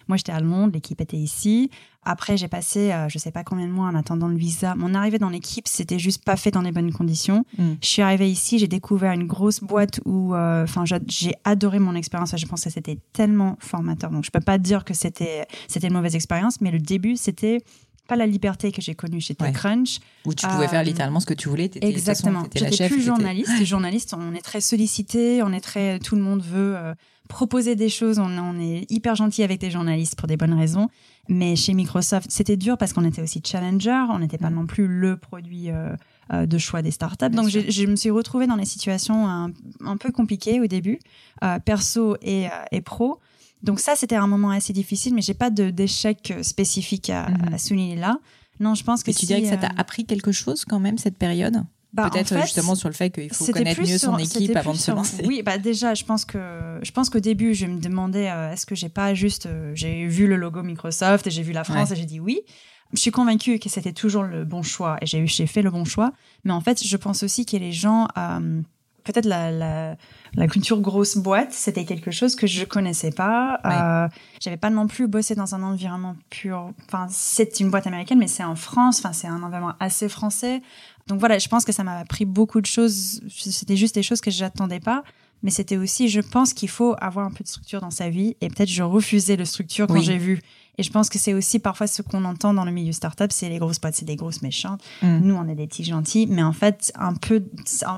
Moi, 0.08 0.18
j'étais 0.18 0.32
à 0.32 0.40
Londres, 0.40 0.74
l'équipe 0.74 1.00
était 1.02 1.18
ici. 1.18 1.70
Après, 2.08 2.38
j'ai 2.38 2.48
passé, 2.48 2.90
je 2.90 2.94
euh, 2.94 3.10
je 3.10 3.18
sais 3.18 3.32
pas 3.32 3.44
combien 3.44 3.66
de 3.66 3.72
mois 3.72 3.88
en 3.88 3.96
attendant 3.96 4.28
le 4.28 4.38
visa. 4.38 4.76
Mon 4.76 4.94
arrivée 4.94 5.18
dans 5.18 5.30
l'équipe, 5.30 5.68
c'était 5.68 5.98
juste 5.98 6.24
pas 6.24 6.36
fait 6.36 6.52
dans 6.52 6.62
les 6.62 6.72
bonnes 6.72 6.94
conditions. 6.94 7.46
Mm. 7.58 7.74
Je 7.82 7.88
suis 7.88 8.02
arrivée 8.04 8.30
ici, 8.30 8.60
j'ai 8.60 8.68
découvert 8.68 9.12
une 9.12 9.26
grosse 9.26 9.60
boîte 9.60 10.00
où, 10.06 10.36
euh, 10.36 10.64
enfin, 10.64 10.84
j'ai 10.86 11.34
adoré 11.44 11.80
mon 11.80 11.96
expérience. 11.96 12.36
Je 12.38 12.46
pense 12.46 12.64
que 12.64 12.70
c'était 12.70 13.00
tellement 13.12 13.58
formateur. 13.60 14.12
Donc, 14.12 14.24
je 14.24 14.30
peux 14.30 14.40
pas 14.40 14.60
dire 14.60 14.86
que 14.86 14.94
c'était 14.94 15.48
c'était 15.68 15.88
une 15.88 15.94
mauvaise 15.94 16.16
expérience, 16.16 16.62
mais 16.62 16.70
le 16.70 16.80
début, 16.80 17.16
c'était 17.16 17.64
pas 18.08 18.16
la 18.16 18.26
liberté 18.26 18.72
que 18.72 18.82
j'ai 18.82 18.96
connue 18.96 19.22
chez 19.22 19.36
TechCrunch. 19.36 20.00
Où 20.26 20.34
tu 20.34 20.48
pouvais 20.48 20.68
faire 20.68 20.82
euh, 20.82 20.84
littéralement 20.84 21.20
ce 21.20 21.26
que 21.26 21.34
tu 21.34 21.50
voulais. 21.50 21.70
Exactement. 21.82 22.44
J'étais 22.54 22.90
plus 22.90 23.02
journaliste. 23.02 23.52
Les 23.60 23.66
journalistes, 23.66 24.14
on 24.18 24.34
est 24.34 24.42
très 24.42 24.62
sollicité, 24.62 25.42
on 25.44 25.52
est 25.52 25.62
très, 25.62 26.00
tout 26.00 26.16
le 26.16 26.22
monde 26.22 26.42
veut 26.42 26.76
euh, 26.76 26.94
proposer 27.28 27.76
des 27.76 27.90
choses. 27.90 28.20
On, 28.20 28.60
est 28.60 28.90
hyper 28.92 29.16
gentil 29.16 29.44
avec 29.44 29.60
des 29.60 29.72
journalistes 29.72 30.16
pour 30.16 30.28
des 30.28 30.38
bonnes 30.38 30.54
raisons. 30.54 30.90
Mais 31.28 31.56
chez 31.56 31.74
Microsoft, 31.74 32.28
c'était 32.30 32.58
dur 32.58 32.78
parce 32.78 32.94
qu'on 32.94 33.06
était 33.06 33.22
aussi 33.22 33.42
challenger. 33.44 34.06
On 34.10 34.20
n'était 34.20 34.38
pas 34.38 34.50
mm. 34.50 34.56
non 34.56 34.66
plus 34.66 34.88
le 34.88 35.18
produit. 35.18 35.70
Euh, 35.70 35.96
de 36.32 36.58
choix 36.58 36.82
des 36.82 36.90
startups. 36.90 37.30
Donc, 37.30 37.50
je, 37.50 37.86
me 37.86 37.96
suis 37.96 38.10
retrouvée 38.10 38.48
dans 38.48 38.58
des 38.58 38.66
situations 38.66 39.28
un, 39.30 39.52
un 39.86 39.96
peu 39.96 40.12
compliquées 40.12 40.60
au 40.60 40.66
début, 40.66 40.98
perso 41.66 42.18
et, 42.24 42.48
et 42.72 42.82
pro. 42.82 43.20
Donc 43.64 43.80
ça, 43.80 43.96
c'était 43.96 44.16
un 44.16 44.28
moment 44.28 44.52
assez 44.52 44.74
difficile, 44.74 45.14
mais 45.14 45.22
j'ai 45.22 45.34
pas 45.34 45.50
d'échec 45.50 46.34
spécifique 46.42 47.10
à, 47.10 47.30
mhm. 47.30 47.54
à, 47.54 47.58
souligner 47.58 47.96
là. 47.96 48.20
Non, 48.60 48.76
je 48.76 48.84
pense 48.84 49.04
que. 49.04 49.12
tu 49.12 49.26
dirais 49.26 49.42
que 49.42 49.50
ça 49.50 49.58
t'a 49.58 49.72
appris 49.78 50.06
quelque 50.06 50.32
chose 50.32 50.66
quand 50.66 50.80
même 50.80 50.98
cette 50.98 51.18
période? 51.18 51.64
Bah, 51.96 52.10
Peut-être 52.12 52.42
justement 52.42 52.76
sur 52.76 52.90
le 52.90 52.94
fait 52.94 53.10
qu'il 53.10 53.34
faut 53.34 53.46
connaître 53.46 53.82
mieux 53.82 53.98
son 53.98 54.18
équipe 54.18 54.56
avant 54.58 54.74
de 54.74 54.78
se 54.78 54.92
lancer. 54.92 55.24
Oui, 55.26 55.42
bah 55.44 55.58
déjà, 55.58 55.94
je 55.94 56.04
pense 56.04 56.26
que 56.26 56.80
je 56.82 56.92
pense 56.92 57.10
qu'au 57.10 57.22
début, 57.22 57.54
je 57.54 57.68
me 57.68 57.80
demandais 57.80 58.30
euh, 58.30 58.52
est-ce 58.52 58.66
que 58.66 58.76
j'ai 58.76 58.90
pas 58.90 59.14
juste 59.14 59.46
euh, 59.46 59.72
j'ai 59.76 60.06
vu 60.06 60.28
le 60.28 60.36
logo 60.36 60.62
Microsoft 60.62 61.26
et 61.28 61.32
j'ai 61.32 61.42
vu 61.42 61.54
la 61.54 61.64
France 61.64 61.92
et 61.92 61.96
j'ai 61.96 62.06
dit 62.06 62.20
oui. 62.20 62.42
Je 62.94 63.00
suis 63.00 63.12
convaincue 63.12 63.60
que 63.60 63.70
c'était 63.70 63.94
toujours 63.94 64.24
le 64.24 64.44
bon 64.44 64.62
choix 64.62 64.98
et 65.02 65.06
j'ai 65.06 65.48
fait 65.48 65.62
le 65.62 65.72
bon 65.72 65.86
choix. 65.86 66.12
Mais 66.44 66.52
en 66.52 66.62
fait, 66.62 66.86
je 66.86 66.98
pense 66.98 67.24
aussi 67.24 67.46
que 67.46 67.58
les 67.58 67.72
gens 67.72 68.08
euh, 68.18 68.62
peut-être 69.06 69.26
la, 69.26 69.52
la, 69.52 69.98
la, 70.36 70.48
culture 70.48 70.80
grosse 70.82 71.18
boîte, 71.18 71.54
c'était 71.54 71.86
quelque 71.86 72.12
chose 72.12 72.36
que 72.36 72.48
je 72.48 72.66
connaissais 72.66 73.12
pas. 73.12 73.60
Euh, 73.66 74.08
J'avais 74.42 74.58
pas 74.58 74.70
non 74.70 74.88
plus 74.88 75.08
bossé 75.08 75.36
dans 75.36 75.56
un 75.56 75.64
environnement 75.64 76.16
pur. 76.30 76.72
Enfin, 76.88 77.08
c'est 77.10 77.60
une 77.60 77.70
boîte 77.70 77.88
américaine, 77.88 78.20
mais 78.20 78.28
c'est 78.28 78.44
en 78.44 78.56
France. 78.56 79.00
Enfin, 79.00 79.14
c'est 79.14 79.28
un 79.28 79.42
environnement 79.44 79.76
assez 79.80 80.10
français. 80.10 80.62
Donc 81.08 81.20
voilà, 81.20 81.38
je 81.38 81.48
pense 81.48 81.66
que 81.66 81.72
ça 81.72 81.84
m'a 81.84 81.98
appris 81.98 82.26
beaucoup 82.26 82.62
de 82.62 82.66
choses. 82.66 83.22
C'était 83.30 83.78
juste 83.78 83.96
des 83.96 84.04
choses 84.04 84.22
que 84.22 84.32
j'attendais 84.32 84.80
pas. 84.80 85.04
Mais 85.44 85.52
c'était 85.52 85.78
aussi, 85.78 86.10
je 86.10 86.22
pense 86.22 86.54
qu'il 86.54 86.70
faut 86.70 86.96
avoir 87.00 87.26
un 87.26 87.32
peu 87.32 87.44
de 87.44 87.48
structure 87.48 87.82
dans 87.82 87.92
sa 87.92 88.10
vie. 88.10 88.36
Et 88.42 88.48
peut-être 88.48 88.70
je 88.70 88.84
refusais 88.84 89.36
le 89.36 89.46
structure 89.46 89.88
quand 89.88 90.02
j'ai 90.02 90.18
vu 90.18 90.42
et 90.78 90.84
je 90.84 90.92
pense 90.92 91.10
que 91.10 91.18
c'est 91.18 91.34
aussi 91.34 91.60
parfois 91.60 91.88
ce 91.88 92.02
qu'on 92.02 92.26
entend 92.26 92.54
dans 92.54 92.66
le 92.66 92.72
milieu 92.72 92.92
startup, 92.92 93.32
c'est 93.32 93.50
les 93.50 93.60
grosses 93.60 93.80
boîtes, 93.80 93.96
c'est 93.96 94.06
des 94.06 94.16
grosses 94.16 94.42
méchantes. 94.42 94.82
Mm. 95.02 95.20
Nous, 95.20 95.36
on 95.36 95.48
est 95.48 95.56
des 95.56 95.68
petits 95.68 95.84
gentils, 95.84 96.28
mais 96.30 96.44
en 96.44 96.54
fait, 96.54 96.92
un 96.96 97.14
peu, 97.14 97.44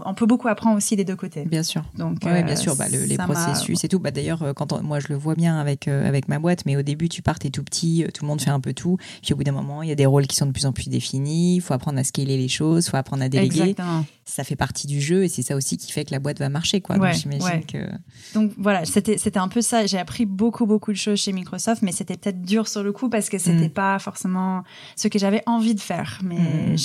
on 0.06 0.14
peut 0.14 0.26
beaucoup 0.26 0.48
apprendre 0.48 0.78
aussi 0.78 0.96
des 0.96 1.06
deux 1.06 1.16
côtés. 1.16 1.46
Bien 1.46 1.64
sûr. 1.64 1.84
Donc, 1.98 2.20
ouais, 2.26 2.44
bien 2.44 2.54
euh, 2.54 2.58
sûr, 2.58 2.76
bah, 2.76 2.88
les 2.90 3.18
processus 3.18 3.84
et 3.84 3.88
tout. 3.88 4.00
Bah, 4.00 4.12
d'ailleurs, 4.12 4.44
euh, 4.44 4.54
quand 4.54 4.82
moi, 4.82 5.00
je 5.00 5.08
le 5.10 5.16
vois 5.16 5.36
bien 5.36 5.60
avec 5.60 5.88
euh, 5.88 6.08
avec 6.08 6.28
ma 6.28 6.40
boîte, 6.40 6.66
mais 6.66 6.76
au 6.76 6.82
début, 6.82 7.10
tu 7.10 7.22
pars, 7.22 7.40
t'es 7.40 7.50
tout 7.50 7.64
petit, 7.64 8.06
tout 8.14 8.24
le 8.24 8.28
monde 8.28 8.42
fait 8.42 8.50
un 8.50 8.60
peu 8.60 8.74
tout. 8.74 8.98
Puis 9.24 9.34
au 9.34 9.38
bout 9.38 9.44
d'un 9.44 9.52
moment, 9.52 9.82
il 9.82 9.90
y 9.90 9.92
a 9.92 9.96
des 9.96 10.06
rôles 10.06 10.28
qui 10.28 10.36
sont 10.36 10.46
de 10.46 10.52
plus 10.52 10.66
en 10.66 10.74
plus 10.74 10.90
définis. 10.90 11.56
Il 11.56 11.62
faut 11.62 11.74
apprendre 11.74 12.00
à 12.00 12.04
scaler 12.04 12.38
les 12.38 12.48
choses, 12.48 12.86
il 12.86 12.90
faut 12.92 12.98
apprendre 12.98 13.24
à 13.24 13.30
déléguer. 13.30 13.62
Exactement. 13.62 14.06
Ça 14.26 14.44
fait 14.44 14.56
partie 14.56 14.88
du 14.88 15.00
jeu 15.00 15.24
et 15.24 15.30
c'est 15.30 15.42
ça 15.42 15.56
aussi 15.56 15.78
qui 15.78 15.92
fait 15.92 16.04
que 16.04 16.12
la 16.12 16.20
boîte 16.20 16.40
va 16.40 16.50
marcher, 16.50 16.82
quoi. 16.82 16.98
Donc, 16.98 17.14
j'imagine 17.14 17.66
que. 17.66 17.90
Donc 18.34 18.52
voilà, 18.58 18.84
c'était 18.86 19.38
un 19.38 19.48
peu 19.48 19.62
ça. 19.62 19.86
J'ai 19.86 19.98
appris 19.98 20.26
beaucoup 20.26 20.66
beaucoup 20.66 20.92
de 20.92 20.98
choses 20.98 21.20
chez 21.20 21.32
Microsoft, 21.32 21.82
mais 21.82 21.92
c'était 21.92 22.18
peut-être 22.18 22.42
dur 22.42 22.67
sur 22.68 22.84
le 22.84 22.92
coup 22.92 23.10
parce 23.10 23.30
que 23.30 23.38
c'était 23.38 23.68
mm. 23.68 23.74
pas 23.74 24.00
forcément 24.00 24.64
ce 24.96 25.08
que 25.08 25.20
j'avais 25.20 25.44
envie 25.46 25.76
de 25.76 25.80
faire. 25.80 26.20
Mais 26.24 26.74
mm. 26.74 26.78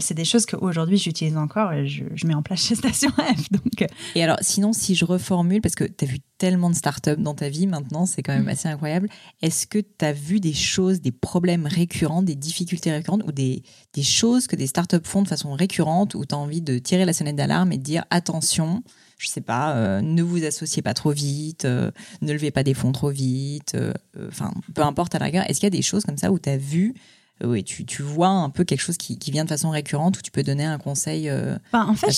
c'est 0.00 0.14
des 0.14 0.24
choses 0.24 0.46
qu'aujourd'hui 0.46 0.98
j'utilise 0.98 1.36
encore 1.36 1.72
et 1.72 1.86
je, 1.86 2.04
mets 2.26 2.34
en 2.34 2.42
place 2.42 2.66
chez 2.66 2.74
Station 2.74 3.10
F. 3.10 3.50
Donc. 3.50 3.82
Euh. 3.82 3.86
Et 4.14 4.22
alors, 4.22 4.38
sinon, 4.40 4.72
si 4.72 4.94
je 4.94 5.04
reformule, 5.04 5.60
parce 5.60 5.74
que 5.74 5.84
tu 5.84 6.04
as 6.04 6.08
vu 6.08 6.18
tellement 6.38 6.70
de 6.70 6.74
startups 6.74 7.16
dans 7.18 7.34
ta 7.34 7.48
vie 7.48 7.66
maintenant, 7.66 8.06
c'est 8.06 8.22
quand 8.22 8.34
même 8.34 8.44
mm. 8.44 8.48
assez 8.48 8.68
incroyable. 8.68 9.08
Est-ce 9.42 9.66
que 9.66 9.78
tu 9.78 10.04
as 10.04 10.12
vu 10.12 10.40
des 10.40 10.54
choses, 10.54 11.00
des 11.00 11.12
problèmes 11.12 11.66
récurrents, 11.66 12.22
des 12.22 12.34
difficultés 12.34 12.90
récurrentes 12.90 13.22
ou 13.26 13.32
des, 13.32 13.62
des 13.92 14.02
choses 14.02 14.46
que 14.46 14.56
des 14.56 14.66
startups 14.66 14.96
font 15.04 15.22
de 15.22 15.28
façon 15.28 15.52
récurrente 15.52 16.14
où 16.14 16.24
tu 16.24 16.34
as 16.34 16.38
envie 16.38 16.62
de 16.62 16.78
tirer 16.78 17.04
la 17.04 17.12
sonnette 17.12 17.36
d'alarme 17.36 17.72
et 17.72 17.78
de 17.78 17.82
dire 17.82 18.04
attention, 18.10 18.82
je 19.18 19.28
sais 19.28 19.40
pas, 19.40 19.74
euh, 19.76 20.00
ne 20.00 20.22
vous 20.22 20.44
associez 20.44 20.82
pas 20.82 20.94
trop 20.94 21.12
vite, 21.12 21.64
euh, 21.64 21.90
ne 22.22 22.32
levez 22.32 22.50
pas 22.50 22.62
des 22.62 22.74
fonds 22.74 22.92
trop 22.92 23.10
vite, 23.10 23.74
euh, 23.74 23.92
enfin, 24.28 24.52
peu 24.74 24.82
importe 24.82 25.14
à 25.14 25.18
la 25.18 25.26
rigueur. 25.26 25.48
Est-ce 25.48 25.60
qu'il 25.60 25.66
y 25.66 25.74
a 25.74 25.76
des 25.76 25.82
choses 25.82 26.04
comme 26.04 26.18
ça 26.18 26.32
où 26.32 26.38
tu 26.38 26.48
as 26.48 26.56
vu 26.56 26.94
oui, 27.42 27.64
tu, 27.64 27.84
tu, 27.84 28.02
vois 28.02 28.28
un 28.28 28.48
peu 28.48 28.62
quelque 28.62 28.80
chose 28.80 28.96
qui, 28.96 29.18
qui, 29.18 29.32
vient 29.32 29.42
de 29.42 29.48
façon 29.48 29.70
récurrente 29.70 30.16
où 30.16 30.22
tu 30.22 30.30
peux 30.30 30.44
donner 30.44 30.64
un 30.64 30.78
conseil 30.78 31.28
bah, 31.72 31.84
en 31.88 31.96
fait, 31.96 32.12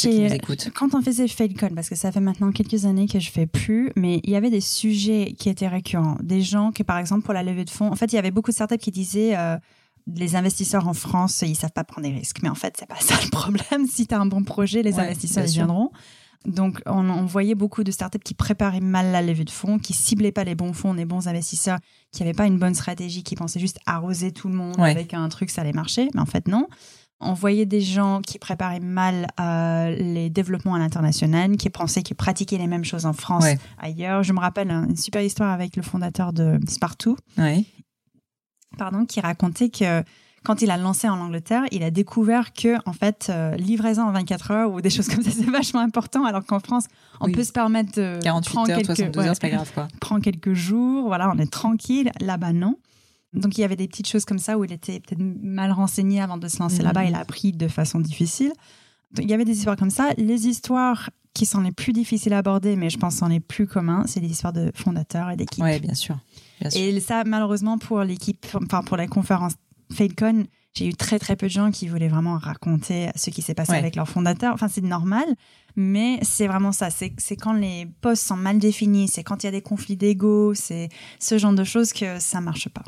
Quand 0.74 0.94
on 0.94 1.00
faisait 1.00 1.26
Failcon, 1.26 1.70
parce 1.74 1.88
que 1.88 1.94
ça 1.94 2.12
fait 2.12 2.20
maintenant 2.20 2.52
quelques 2.52 2.84
années 2.84 3.08
que 3.08 3.18
je 3.18 3.30
fais 3.30 3.46
plus, 3.46 3.90
mais 3.96 4.20
il 4.24 4.30
y 4.30 4.36
avait 4.36 4.50
des 4.50 4.60
sujets 4.60 5.34
qui 5.38 5.48
étaient 5.48 5.68
récurrents. 5.68 6.18
Des 6.22 6.42
gens 6.42 6.70
qui, 6.70 6.84
par 6.84 6.98
exemple, 6.98 7.24
pour 7.24 7.32
la 7.32 7.42
levée 7.42 7.64
de 7.64 7.70
fonds, 7.70 7.90
en 7.90 7.96
fait, 7.96 8.12
il 8.12 8.16
y 8.16 8.18
avait 8.18 8.30
beaucoup 8.30 8.50
de 8.50 8.56
startups 8.56 8.76
qui 8.76 8.90
disaient 8.90 9.34
les 10.14 10.36
investisseurs 10.36 10.86
en 10.86 10.94
France, 10.94 11.42
ils 11.42 11.56
savent 11.56 11.72
pas 11.72 11.84
prendre 11.84 12.06
des 12.06 12.14
risques. 12.14 12.38
Mais 12.42 12.48
en 12.48 12.54
fait, 12.54 12.76
c'est 12.78 12.86
pas 12.86 13.00
ça 13.00 13.14
le 13.22 13.30
problème. 13.30 13.86
Si 13.88 14.06
tu 14.06 14.14
as 14.14 14.20
un 14.20 14.26
bon 14.26 14.44
projet, 14.44 14.82
les 14.82 14.98
investisseurs 14.98 15.44
ils 15.44 15.52
viendront. 15.52 15.90
Donc, 16.44 16.80
on, 16.86 17.24
voyait 17.24 17.54
beaucoup 17.54 17.84
de 17.84 17.90
startups 17.90 18.18
qui 18.18 18.34
préparaient 18.34 18.80
mal 18.80 19.12
la 19.12 19.22
levée 19.22 19.44
de 19.44 19.50
fonds, 19.50 19.78
qui 19.78 19.92
ciblaient 19.92 20.32
pas 20.32 20.44
les 20.44 20.54
bons 20.54 20.72
fonds, 20.72 20.92
les 20.92 21.04
bons 21.04 21.28
investisseurs, 21.28 21.78
qui 22.12 22.22
n'avaient 22.22 22.34
pas 22.34 22.46
une 22.46 22.58
bonne 22.58 22.74
stratégie, 22.74 23.22
qui 23.22 23.34
pensaient 23.34 23.60
juste 23.60 23.78
arroser 23.86 24.32
tout 24.32 24.48
le 24.48 24.54
monde 24.54 24.78
avec 24.78 25.14
un 25.14 25.28
truc, 25.28 25.50
ça 25.50 25.62
allait 25.62 25.72
marcher. 25.72 26.08
Mais 26.14 26.20
en 26.20 26.26
fait, 26.26 26.48
non. 26.48 26.68
On 27.18 27.32
voyait 27.32 27.64
des 27.64 27.80
gens 27.80 28.20
qui 28.20 28.38
préparaient 28.38 28.80
mal 28.80 29.26
euh, 29.40 29.96
les 29.96 30.28
développements 30.28 30.74
à 30.74 30.78
l'international, 30.78 31.56
qui 31.56 31.70
pensaient 31.70 32.02
qu'ils 32.02 32.16
pratiquaient 32.16 32.58
les 32.58 32.66
mêmes 32.66 32.84
choses 32.84 33.06
en 33.06 33.14
France, 33.14 33.46
ailleurs. 33.78 34.22
Je 34.22 34.32
me 34.34 34.40
rappelle 34.40 34.70
une 34.70 34.96
super 34.96 35.22
histoire 35.22 35.50
avec 35.50 35.76
le 35.76 35.82
fondateur 35.82 36.34
de 36.34 36.58
Spartoo, 36.68 37.16
pardon, 38.76 39.06
qui 39.06 39.20
racontait 39.20 39.70
que 39.70 40.04
quand 40.46 40.62
il 40.62 40.70
a 40.70 40.76
lancé 40.76 41.08
en 41.08 41.18
Angleterre, 41.18 41.64
il 41.72 41.82
a 41.82 41.90
découvert 41.90 42.52
que 42.52 42.76
en 42.88 42.92
fait 42.92 43.26
euh, 43.30 43.56
livraison 43.56 44.02
en 44.02 44.12
24 44.12 44.50
heures 44.52 44.72
ou 44.72 44.80
des 44.80 44.90
choses 44.90 45.08
comme 45.08 45.24
ça 45.24 45.32
c'est 45.32 45.50
vachement 45.50 45.80
important 45.80 46.24
alors 46.24 46.46
qu'en 46.46 46.60
France 46.60 46.84
on 47.20 47.32
peut 47.32 47.42
se 47.42 47.50
permettre 47.50 47.96
de 47.96 48.20
48 48.22 48.58
heures, 48.58 48.66
quelques, 48.66 48.86
72 48.86 49.24
heures, 49.24 49.34
c'est 49.34 49.40
pas 49.40 49.48
grave 49.48 49.72
quoi. 49.74 49.88
Prend 50.00 50.20
quelques 50.20 50.52
jours, 50.52 51.08
voilà, 51.08 51.32
on 51.34 51.38
est 51.38 51.50
tranquille. 51.50 52.12
Là-bas 52.20 52.52
non. 52.52 52.78
Donc 53.32 53.58
il 53.58 53.62
y 53.62 53.64
avait 53.64 53.74
des 53.74 53.88
petites 53.88 54.08
choses 54.08 54.24
comme 54.24 54.38
ça 54.38 54.56
où 54.56 54.64
il 54.64 54.72
était 54.72 55.00
peut-être 55.00 55.20
mal 55.20 55.72
renseigné 55.72 56.20
avant 56.20 56.36
de 56.36 56.46
se 56.46 56.60
lancer 56.60 56.84
là-bas, 56.84 57.02
mhm. 57.02 57.08
il 57.08 57.14
a 57.16 57.18
appris 57.18 57.50
de 57.50 57.66
façon 57.66 57.98
difficile. 57.98 58.52
Donc, 59.14 59.24
il 59.24 59.30
y 59.30 59.34
avait 59.34 59.44
des 59.44 59.56
histoires 59.56 59.76
comme 59.76 59.90
ça. 59.90 60.10
Les 60.16 60.46
histoires 60.46 61.10
qui 61.32 61.46
sont 61.46 61.60
les 61.60 61.72
plus 61.72 61.92
difficiles 61.92 62.32
à 62.32 62.38
aborder, 62.38 62.76
mais 62.76 62.88
je 62.90 62.98
pense 62.98 63.16
sont 63.16 63.28
les 63.28 63.40
plus 63.40 63.66
communs, 63.66 64.04
c'est 64.06 64.20
les 64.20 64.30
histoires 64.30 64.52
de 64.52 64.70
fondateurs 64.74 65.30
et 65.30 65.36
d'équipes. 65.36 65.64
Oui, 65.64 65.78
bien 65.80 65.94
sûr. 65.94 66.16
bien 66.60 66.70
sûr. 66.70 66.80
Et 66.80 66.98
ça, 67.00 67.24
malheureusement, 67.24 67.78
pour 67.78 68.02
l'équipe, 68.02 68.46
enfin 68.54 68.82
pour 68.82 68.96
la 68.96 69.06
conférence 69.06 69.52
Failcon, 69.92 70.46
j'ai 70.74 70.86
eu 70.88 70.94
très 70.94 71.18
très 71.18 71.36
peu 71.36 71.46
de 71.46 71.52
gens 71.52 71.70
qui 71.70 71.88
voulaient 71.88 72.08
vraiment 72.08 72.36
raconter 72.36 73.08
ce 73.16 73.30
qui 73.30 73.40
s'est 73.40 73.54
passé 73.54 73.72
avec 73.72 73.96
leur 73.96 74.08
fondateur. 74.08 74.52
Enfin, 74.52 74.68
c'est 74.68 74.84
normal, 74.84 75.24
mais 75.74 76.18
c'est 76.22 76.46
vraiment 76.46 76.72
ça. 76.72 76.90
C'est 76.90 77.36
quand 77.36 77.54
les 77.54 77.86
postes 78.02 78.26
sont 78.26 78.36
mal 78.36 78.58
définis, 78.58 79.08
c'est 79.08 79.22
quand 79.22 79.42
il 79.42 79.46
y 79.46 79.48
a 79.48 79.52
des 79.52 79.62
conflits 79.62 79.96
d'ego, 79.96 80.54
c'est 80.54 80.90
ce 81.18 81.38
genre 81.38 81.54
de 81.54 81.64
choses 81.64 81.92
que 81.92 82.18
ça 82.18 82.40
marche 82.40 82.68
pas. 82.68 82.84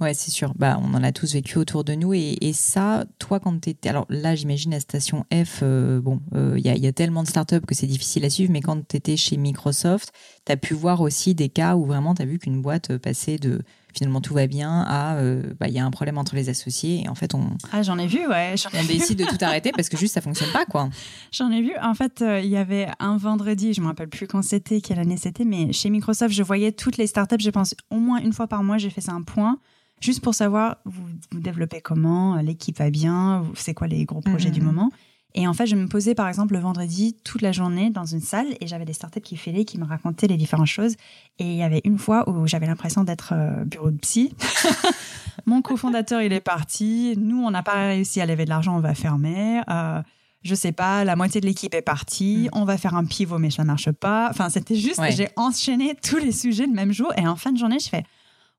Ouais, 0.00 0.14
c'est 0.14 0.30
sûr. 0.30 0.54
Bah, 0.56 0.78
on 0.80 0.94
en 0.94 1.02
a 1.02 1.10
tous 1.10 1.34
vécu 1.34 1.58
autour 1.58 1.82
de 1.82 1.94
nous. 1.94 2.14
Et, 2.14 2.38
et 2.40 2.52
ça, 2.52 3.04
toi, 3.18 3.40
quand 3.40 3.58
tu 3.60 3.70
étais. 3.70 3.88
Alors 3.88 4.06
là, 4.08 4.36
j'imagine 4.36 4.70
la 4.70 4.80
station 4.80 5.26
F, 5.32 5.60
euh, 5.62 6.00
bon, 6.00 6.20
il 6.32 6.38
euh, 6.38 6.58
y, 6.58 6.68
a, 6.68 6.76
y, 6.76 6.86
a, 6.86 6.92
tellement 6.92 7.24
de 7.24 7.28
startups 7.28 7.66
que 7.66 7.74
c'est 7.74 7.88
difficile 7.88 8.24
à 8.24 8.30
suivre, 8.30 8.52
mais 8.52 8.60
quand 8.60 8.86
tu 8.86 8.96
étais 8.96 9.16
chez 9.16 9.36
Microsoft, 9.36 10.12
tu 10.46 10.52
as 10.52 10.56
pu 10.56 10.74
voir 10.74 11.00
aussi 11.00 11.34
des 11.34 11.48
cas 11.48 11.74
où 11.74 11.84
vraiment 11.84 12.14
tu 12.14 12.22
as 12.22 12.26
vu 12.26 12.38
qu'une 12.38 12.62
boîte 12.62 12.96
passait 12.98 13.38
de 13.38 13.62
finalement 13.94 14.20
tout 14.20 14.34
va 14.34 14.46
bien 14.46 14.82
à 14.82 15.16
euh, 15.16 15.42
bah, 15.58 15.68
il 15.68 15.74
y 15.74 15.78
a 15.78 15.84
un 15.84 15.90
problème 15.90 16.18
entre 16.18 16.34
les 16.34 16.48
associés 16.48 17.02
et 17.04 17.08
en 17.08 17.14
fait 17.14 17.34
on 17.34 17.56
ah 17.72 17.82
j'en 17.82 17.98
ai 17.98 18.06
vu 18.06 18.26
ouais 18.26 18.54
on 18.74 18.84
décide 18.84 19.18
de 19.18 19.24
tout 19.24 19.38
arrêter 19.40 19.72
parce 19.72 19.88
que 19.88 19.96
juste 19.96 20.14
ça 20.14 20.20
fonctionne 20.20 20.50
pas 20.52 20.64
quoi 20.64 20.88
j'en 21.32 21.50
ai 21.50 21.62
vu 21.62 21.72
en 21.82 21.94
fait 21.94 22.22
il 22.22 22.48
y 22.48 22.56
avait 22.56 22.88
un 22.98 23.16
vendredi 23.16 23.74
je 23.74 23.80
me 23.80 23.86
rappelle 23.86 24.08
plus 24.08 24.26
quand 24.26 24.42
c'était 24.42 24.80
quelle 24.80 24.98
année 24.98 25.16
c'était 25.16 25.44
mais 25.44 25.72
chez 25.72 25.90
Microsoft 25.90 26.34
je 26.34 26.42
voyais 26.42 26.72
toutes 26.72 26.96
les 26.96 27.06
startups 27.06 27.40
je 27.40 27.50
pense 27.50 27.74
au 27.90 27.96
moins 27.96 28.18
une 28.18 28.32
fois 28.32 28.46
par 28.46 28.62
mois 28.62 28.78
j'ai 28.78 28.90
fait 28.90 29.00
ça 29.00 29.12
un 29.12 29.22
point 29.22 29.58
juste 30.00 30.22
pour 30.22 30.34
savoir 30.34 30.76
vous, 30.84 31.02
vous 31.30 31.40
développez 31.40 31.80
comment, 31.80 32.36
l'équipe 32.36 32.78
va 32.78 32.90
bien, 32.90 33.44
c'est 33.54 33.74
quoi 33.74 33.86
les 33.86 34.04
gros 34.04 34.20
projets 34.20 34.50
du 34.50 34.60
mmh. 34.60 34.64
moment. 34.64 34.90
Et 35.34 35.46
en 35.46 35.52
fait, 35.52 35.66
je 35.66 35.76
me 35.76 35.86
posais 35.86 36.14
par 36.14 36.28
exemple 36.28 36.54
le 36.54 36.60
vendredi 36.60 37.16
toute 37.22 37.42
la 37.42 37.52
journée 37.52 37.90
dans 37.90 38.06
une 38.06 38.20
salle 38.20 38.46
et 38.60 38.66
j'avais 38.66 38.86
des 38.86 38.92
startups 38.94 39.20
qui 39.20 39.36
filaient, 39.36 39.64
qui 39.64 39.78
me 39.78 39.84
racontaient 39.84 40.26
les 40.26 40.36
différentes 40.36 40.66
choses. 40.66 40.94
Et 41.38 41.44
il 41.44 41.56
y 41.56 41.62
avait 41.62 41.82
une 41.84 41.98
fois 41.98 42.28
où 42.28 42.46
j'avais 42.46 42.66
l'impression 42.66 43.04
d'être 43.04 43.34
euh, 43.34 43.64
bureau 43.64 43.90
de 43.90 43.98
psy. 43.98 44.34
Mon 45.46 45.62
cofondateur, 45.62 46.22
il 46.22 46.32
est 46.32 46.40
parti. 46.40 47.14
Nous, 47.18 47.42
on 47.42 47.50
n'a 47.50 47.62
pas 47.62 47.88
réussi 47.88 48.20
à 48.20 48.26
lever 48.26 48.44
de 48.44 48.50
l'argent, 48.50 48.76
on 48.76 48.80
va 48.80 48.94
fermer. 48.94 49.60
Euh, 49.68 50.02
je 50.42 50.54
sais 50.54 50.72
pas, 50.72 51.04
la 51.04 51.14
moitié 51.14 51.40
de 51.40 51.46
l'équipe 51.46 51.74
est 51.74 51.82
partie, 51.82 52.48
mmh. 52.48 52.58
on 52.58 52.64
va 52.64 52.78
faire 52.78 52.94
un 52.94 53.04
pivot 53.04 53.38
mais 53.38 53.50
ça 53.50 53.64
marche 53.64 53.90
pas. 53.90 54.28
Enfin, 54.30 54.48
c'était 54.48 54.76
juste, 54.76 55.00
j'ai 55.10 55.28
enchaîné 55.36 55.94
tous 56.02 56.18
les 56.18 56.32
sujets 56.32 56.66
le 56.66 56.72
même 56.72 56.92
jour 56.92 57.12
et 57.16 57.26
en 57.26 57.36
fin 57.36 57.52
de 57.52 57.58
journée, 57.58 57.78
je 57.80 57.88
fais 57.88 58.04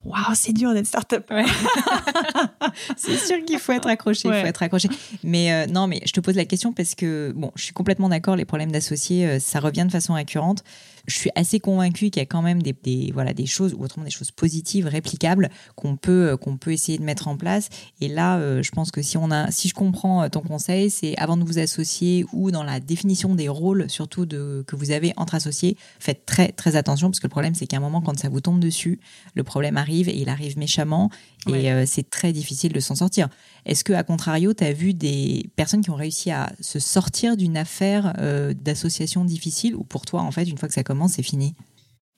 Waouh, 0.06 0.34
c'est 0.34 0.54
dur 0.54 0.74
d'être 0.74 0.88
start-up. 0.88 1.30
c'est 2.96 3.18
sûr 3.18 3.44
qu'il 3.44 3.60
faut 3.60 3.74
être 3.74 3.88
accroché, 3.88 4.30
il 4.30 4.34
faut 4.34 4.48
être 4.48 4.64
accroché. 4.64 4.88
Mais 5.24 5.52
euh, 5.52 5.68
non, 5.68 5.88
mais 5.88 6.00
je 6.06 6.14
te 6.14 6.22
pose 6.22 6.36
la 6.36 6.46
question 6.46 6.72
parce 6.72 6.96
que 6.96 7.34
bon, 7.36 7.52
je 7.56 7.64
suis 7.64 7.74
complètement 7.74 8.08
d'accord. 8.08 8.38
Les 8.38 8.46
problèmes 8.46 8.72
d'associés, 8.72 9.28
euh, 9.28 9.40
ça 9.40 9.60
revient 9.60 9.84
de 9.86 9.92
façon 9.92 10.14
récurrente 10.14 10.64
je 11.08 11.18
suis 11.18 11.32
assez 11.34 11.60
convaincue 11.60 12.12
qu'il 12.12 12.22
y 12.22 12.24
a 12.24 12.28
quand 12.28 12.44
même 12.44 12.62
des, 12.62 13.12
voilà, 13.14 13.34
des 13.34 13.48
choses, 13.48 13.74
ou 13.74 13.84
autrement 13.84 14.06
des 14.06 14.12
choses 14.12 14.30
positives, 14.30 14.86
réplicables, 14.86 15.50
qu'on 15.76 15.96
peut, 15.96 16.30
euh, 16.30 16.38
qu'on 16.38 16.58
peut 16.58 16.72
essayer 16.72 17.00
de 17.00 17.04
mettre 17.04 17.28
en 17.28 17.36
place. 17.36 17.70
Et 18.00 18.08
là, 18.08 18.62
je 18.62 18.70
pense 18.70 18.92
que 18.92 19.02
si, 19.02 19.18
on 19.18 19.32
a, 19.32 19.50
si 19.50 19.70
je 19.70 19.74
comprends 19.74 20.30
ton 20.30 20.42
conseil, 20.42 20.92
c'est 20.92 21.18
avant 21.18 21.36
de 21.36 21.44
vous 21.44 21.58
associer 21.58 22.26
ou 22.32 22.52
dans 22.52 22.62
la 22.62 22.80
définition 22.80 23.34
des 23.34 23.50
rôles, 23.50 23.90
surtout 23.90 24.28
de, 24.28 24.64
que 24.68 24.76
vous 24.76 24.92
avez 24.92 25.14
entre 25.18 25.34
associés, 25.34 25.78
faites 26.00 26.28
très, 26.28 26.50
très 26.50 26.76
attention, 26.76 27.10
parce 27.10 27.20
que 27.20 27.26
le 27.26 27.32
problème, 27.32 27.56
c'est 27.56 27.66
qu'à 27.66 27.78
un 27.78 27.80
moment, 27.80 28.02
quand 28.02 28.20
ça 28.20 28.30
vous 28.30 28.42
tombe 28.42 28.60
dessus, 28.60 29.00
le 29.34 29.44
problème 29.44 29.78
arrive 29.78 29.89
arrive 29.90 30.10
et 30.10 30.18
il 30.18 30.30
arrive 30.30 30.58
méchamment 30.58 31.10
et 31.48 31.72
euh, 31.72 31.86
c'est 31.86 32.10
très 32.10 32.32
difficile 32.32 32.72
de 32.74 32.80
s'en 32.80 32.96
sortir. 32.96 33.28
Est-ce 33.66 33.84
que, 33.84 33.94
à 33.94 34.04
contrario, 34.04 34.54
tu 34.54 34.64
as 34.64 34.74
vu 34.74 34.94
des 34.94 35.50
personnes 35.56 35.82
qui 35.82 35.90
ont 35.90 35.96
réussi 35.96 36.32
à 36.32 36.52
se 36.60 36.80
sortir 36.80 37.38
d'une 37.38 37.58
affaire 37.58 38.14
euh, 38.20 38.54
d'association 38.54 39.26
difficile 39.26 39.76
ou 39.76 39.84
pour 39.84 40.06
toi, 40.06 40.22
en 40.22 40.32
fait, 40.32 40.44
une 40.44 40.58
fois 40.58 40.68
que 40.68 40.76
ça 40.76 40.84
commence, 40.84 41.14
c'est 41.14 41.24
fini? 41.24 41.56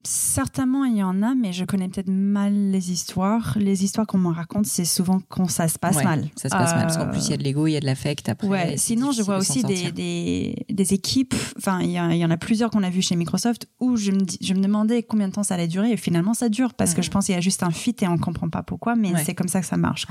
Certainement, 0.03 0.83
il 0.85 0.97
y 0.97 1.03
en 1.03 1.21
a, 1.21 1.35
mais 1.35 1.53
je 1.53 1.63
connais 1.63 1.87
peut-être 1.87 2.09
mal 2.09 2.53
les 2.71 2.91
histoires. 2.91 3.55
Les 3.59 3.83
histoires 3.83 4.07
qu'on 4.07 4.17
me 4.17 4.29
raconte, 4.31 4.65
c'est 4.65 4.85
souvent 4.85 5.21
quand 5.29 5.47
ça 5.47 5.67
se 5.67 5.77
passe 5.77 6.03
mal. 6.03 6.27
Ça 6.35 6.49
se 6.49 6.55
passe 6.55 6.73
mal, 6.73 6.87
parce 6.87 6.97
qu'en 6.97 7.09
plus, 7.09 7.27
il 7.27 7.31
y 7.31 7.33
a 7.33 7.37
de 7.37 7.43
l'ego, 7.43 7.67
il 7.67 7.73
y 7.73 7.77
a 7.77 7.79
de 7.79 7.85
l'affect 7.85 8.27
après. 8.27 8.47
Ouais, 8.47 8.77
sinon, 8.77 9.11
je 9.11 9.21
vois 9.21 9.37
aussi 9.37 9.63
des, 9.63 9.91
des, 9.91 10.65
des, 10.69 10.93
équipes, 10.93 11.35
enfin, 11.57 11.81
il 11.81 11.89
y, 11.89 11.93
y, 11.93 12.25
en 12.25 12.31
a 12.31 12.37
plusieurs 12.37 12.71
qu'on 12.71 12.83
a 12.83 12.89
vu 12.89 13.01
chez 13.01 13.15
Microsoft, 13.15 13.67
où 13.79 13.95
je 13.95 14.11
me, 14.11 14.25
je 14.41 14.53
me 14.53 14.61
demandais 14.61 15.03
combien 15.03 15.27
de 15.27 15.33
temps 15.33 15.43
ça 15.43 15.53
allait 15.53 15.67
durer, 15.67 15.91
et 15.91 15.97
finalement, 15.97 16.33
ça 16.33 16.49
dure, 16.49 16.73
parce 16.73 16.93
que 16.93 17.01
je 17.01 17.11
pense 17.11 17.27
qu'il 17.27 17.35
y 17.35 17.37
a 17.37 17.41
juste 17.41 17.61
un 17.61 17.71
fit 17.71 17.95
et 18.01 18.07
on 18.07 18.17
comprend 18.17 18.49
pas 18.49 18.63
pourquoi, 18.63 18.95
mais 18.95 19.13
c'est 19.23 19.35
comme 19.35 19.49
ça 19.49 19.61
que 19.61 19.67
ça 19.67 19.77
marche. 19.77 20.07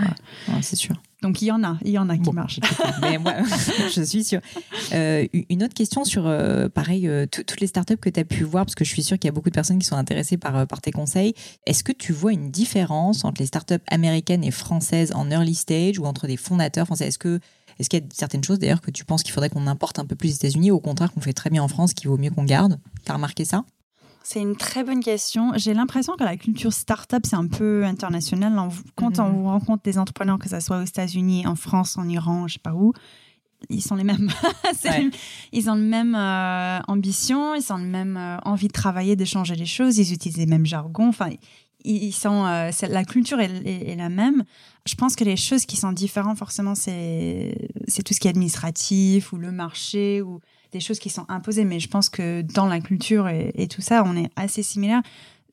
c'est 0.62 0.76
sûr. 0.76 0.94
Donc 1.22 1.42
il 1.42 1.46
y 1.46 1.52
en 1.52 1.62
a, 1.62 1.76
il 1.84 1.90
y 1.90 1.98
en 1.98 2.08
a 2.08 2.16
qui 2.16 2.30
marchent. 2.30 2.60
Mais 3.02 3.18
moi, 3.18 3.34
je 3.94 4.02
suis 4.02 4.24
sûre. 4.24 4.40
Euh, 4.92 5.26
une 5.48 5.62
autre 5.62 5.74
question 5.74 6.04
sur, 6.04 6.26
euh, 6.26 6.68
pareil, 6.68 7.06
euh, 7.08 7.26
toutes 7.30 7.60
les 7.60 7.66
startups 7.66 7.96
que 7.96 8.08
tu 8.08 8.20
as 8.20 8.24
pu 8.24 8.44
voir, 8.44 8.64
parce 8.64 8.74
que 8.74 8.84
je 8.84 8.90
suis 8.90 9.02
sûre 9.02 9.18
qu'il 9.18 9.28
y 9.28 9.30
a 9.30 9.32
beaucoup 9.32 9.50
de 9.50 9.54
personnes 9.54 9.78
qui 9.78 9.86
sont 9.86 9.96
intéressées 9.96 10.38
par, 10.38 10.66
par 10.66 10.80
tes 10.80 10.92
conseils. 10.92 11.34
Est-ce 11.66 11.84
que 11.84 11.92
tu 11.92 12.12
vois 12.12 12.32
une 12.32 12.50
différence 12.50 13.24
entre 13.24 13.40
les 13.40 13.46
startups 13.46 13.74
américaines 13.88 14.44
et 14.44 14.50
françaises 14.50 15.12
en 15.14 15.30
early 15.30 15.54
stage 15.54 15.98
ou 15.98 16.06
entre 16.06 16.26
des 16.26 16.36
fondateurs 16.36 16.86
français? 16.86 17.08
Est-ce 17.08 17.18
que 17.18 17.40
est-ce 17.78 17.88
qu'il 17.88 18.00
y 18.00 18.02
a 18.02 18.06
certaines 18.12 18.44
choses 18.44 18.58
d'ailleurs 18.58 18.82
que 18.82 18.90
tu 18.90 19.06
penses 19.06 19.22
qu'il 19.22 19.32
faudrait 19.32 19.48
qu'on 19.48 19.66
importe 19.66 19.98
un 19.98 20.04
peu 20.04 20.14
plus 20.14 20.32
aux 20.32 20.34
États-Unis, 20.34 20.70
ou 20.70 20.74
au 20.74 20.80
contraire 20.80 21.10
qu'on 21.12 21.20
fait 21.20 21.32
très 21.32 21.48
bien 21.48 21.62
en 21.62 21.68
France, 21.68 21.94
qu'il 21.94 22.08
vaut 22.08 22.18
mieux 22.18 22.30
qu'on 22.30 22.44
garde? 22.44 22.78
Tu 23.06 23.10
as 23.10 23.14
remarqué 23.14 23.46
ça? 23.46 23.64
C'est 24.22 24.40
une 24.40 24.56
très 24.56 24.84
bonne 24.84 25.02
question. 25.02 25.52
J'ai 25.56 25.74
l'impression 25.74 26.14
que 26.16 26.24
la 26.24 26.36
culture 26.36 26.72
startup, 26.72 27.24
c'est 27.24 27.36
un 27.36 27.46
peu 27.46 27.84
international. 27.84 28.52
Quand 28.94 29.18
on 29.18 29.30
mhm. 29.30 29.46
rencontre 29.46 29.82
des 29.82 29.98
entrepreneurs, 29.98 30.38
que 30.38 30.48
ce 30.48 30.60
soit 30.60 30.78
aux 30.78 30.84
États-Unis, 30.84 31.46
en 31.46 31.56
France, 31.56 31.96
en 31.96 32.08
Iran, 32.08 32.46
je 32.46 32.54
sais 32.54 32.60
pas 32.60 32.74
où, 32.74 32.92
ils 33.68 33.82
sont 33.82 33.94
les 33.94 34.04
mêmes. 34.04 34.30
Ils 35.52 35.68
ont 35.68 35.74
le 35.74 35.82
même 35.82 36.14
euh, 36.14 36.80
ambition, 36.88 37.54
ils 37.54 37.72
ont 37.72 37.76
le 37.76 37.84
même 37.84 38.16
euh, 38.16 38.38
envie 38.44 38.68
de 38.68 38.72
travailler, 38.72 39.16
de 39.16 39.24
changer 39.24 39.54
les 39.54 39.66
choses, 39.66 39.98
ils 39.98 40.12
utilisent 40.12 40.38
les 40.38 40.46
mêmes 40.46 40.64
jargons. 40.64 41.08
Enfin, 41.08 41.30
ils 41.84 42.12
sont, 42.12 42.46
euh, 42.46 42.70
la 42.88 43.04
culture 43.04 43.40
est, 43.40 43.96
la 43.96 44.08
même. 44.08 44.44
Je 44.86 44.94
pense 44.94 45.16
que 45.16 45.24
les 45.24 45.36
choses 45.36 45.66
qui 45.66 45.76
sont 45.76 45.92
différentes, 45.92 46.38
forcément, 46.38 46.74
c'est 46.74 47.54
tout 48.04 48.14
ce 48.14 48.20
qui 48.20 48.28
est 48.28 48.30
administratif 48.30 49.32
ou 49.32 49.36
le 49.36 49.52
marché 49.52 50.22
ou 50.22 50.40
des 50.72 50.80
choses 50.80 50.98
qui 50.98 51.10
sont 51.10 51.24
imposées, 51.28 51.64
mais 51.64 51.80
je 51.80 51.88
pense 51.88 52.08
que 52.08 52.42
dans 52.42 52.66
la 52.66 52.80
culture 52.80 53.28
et, 53.28 53.68
tout 53.68 53.80
ça, 53.80 54.02
on 54.06 54.16
est 54.16 54.30
assez 54.36 54.62
similaires. 54.62 55.02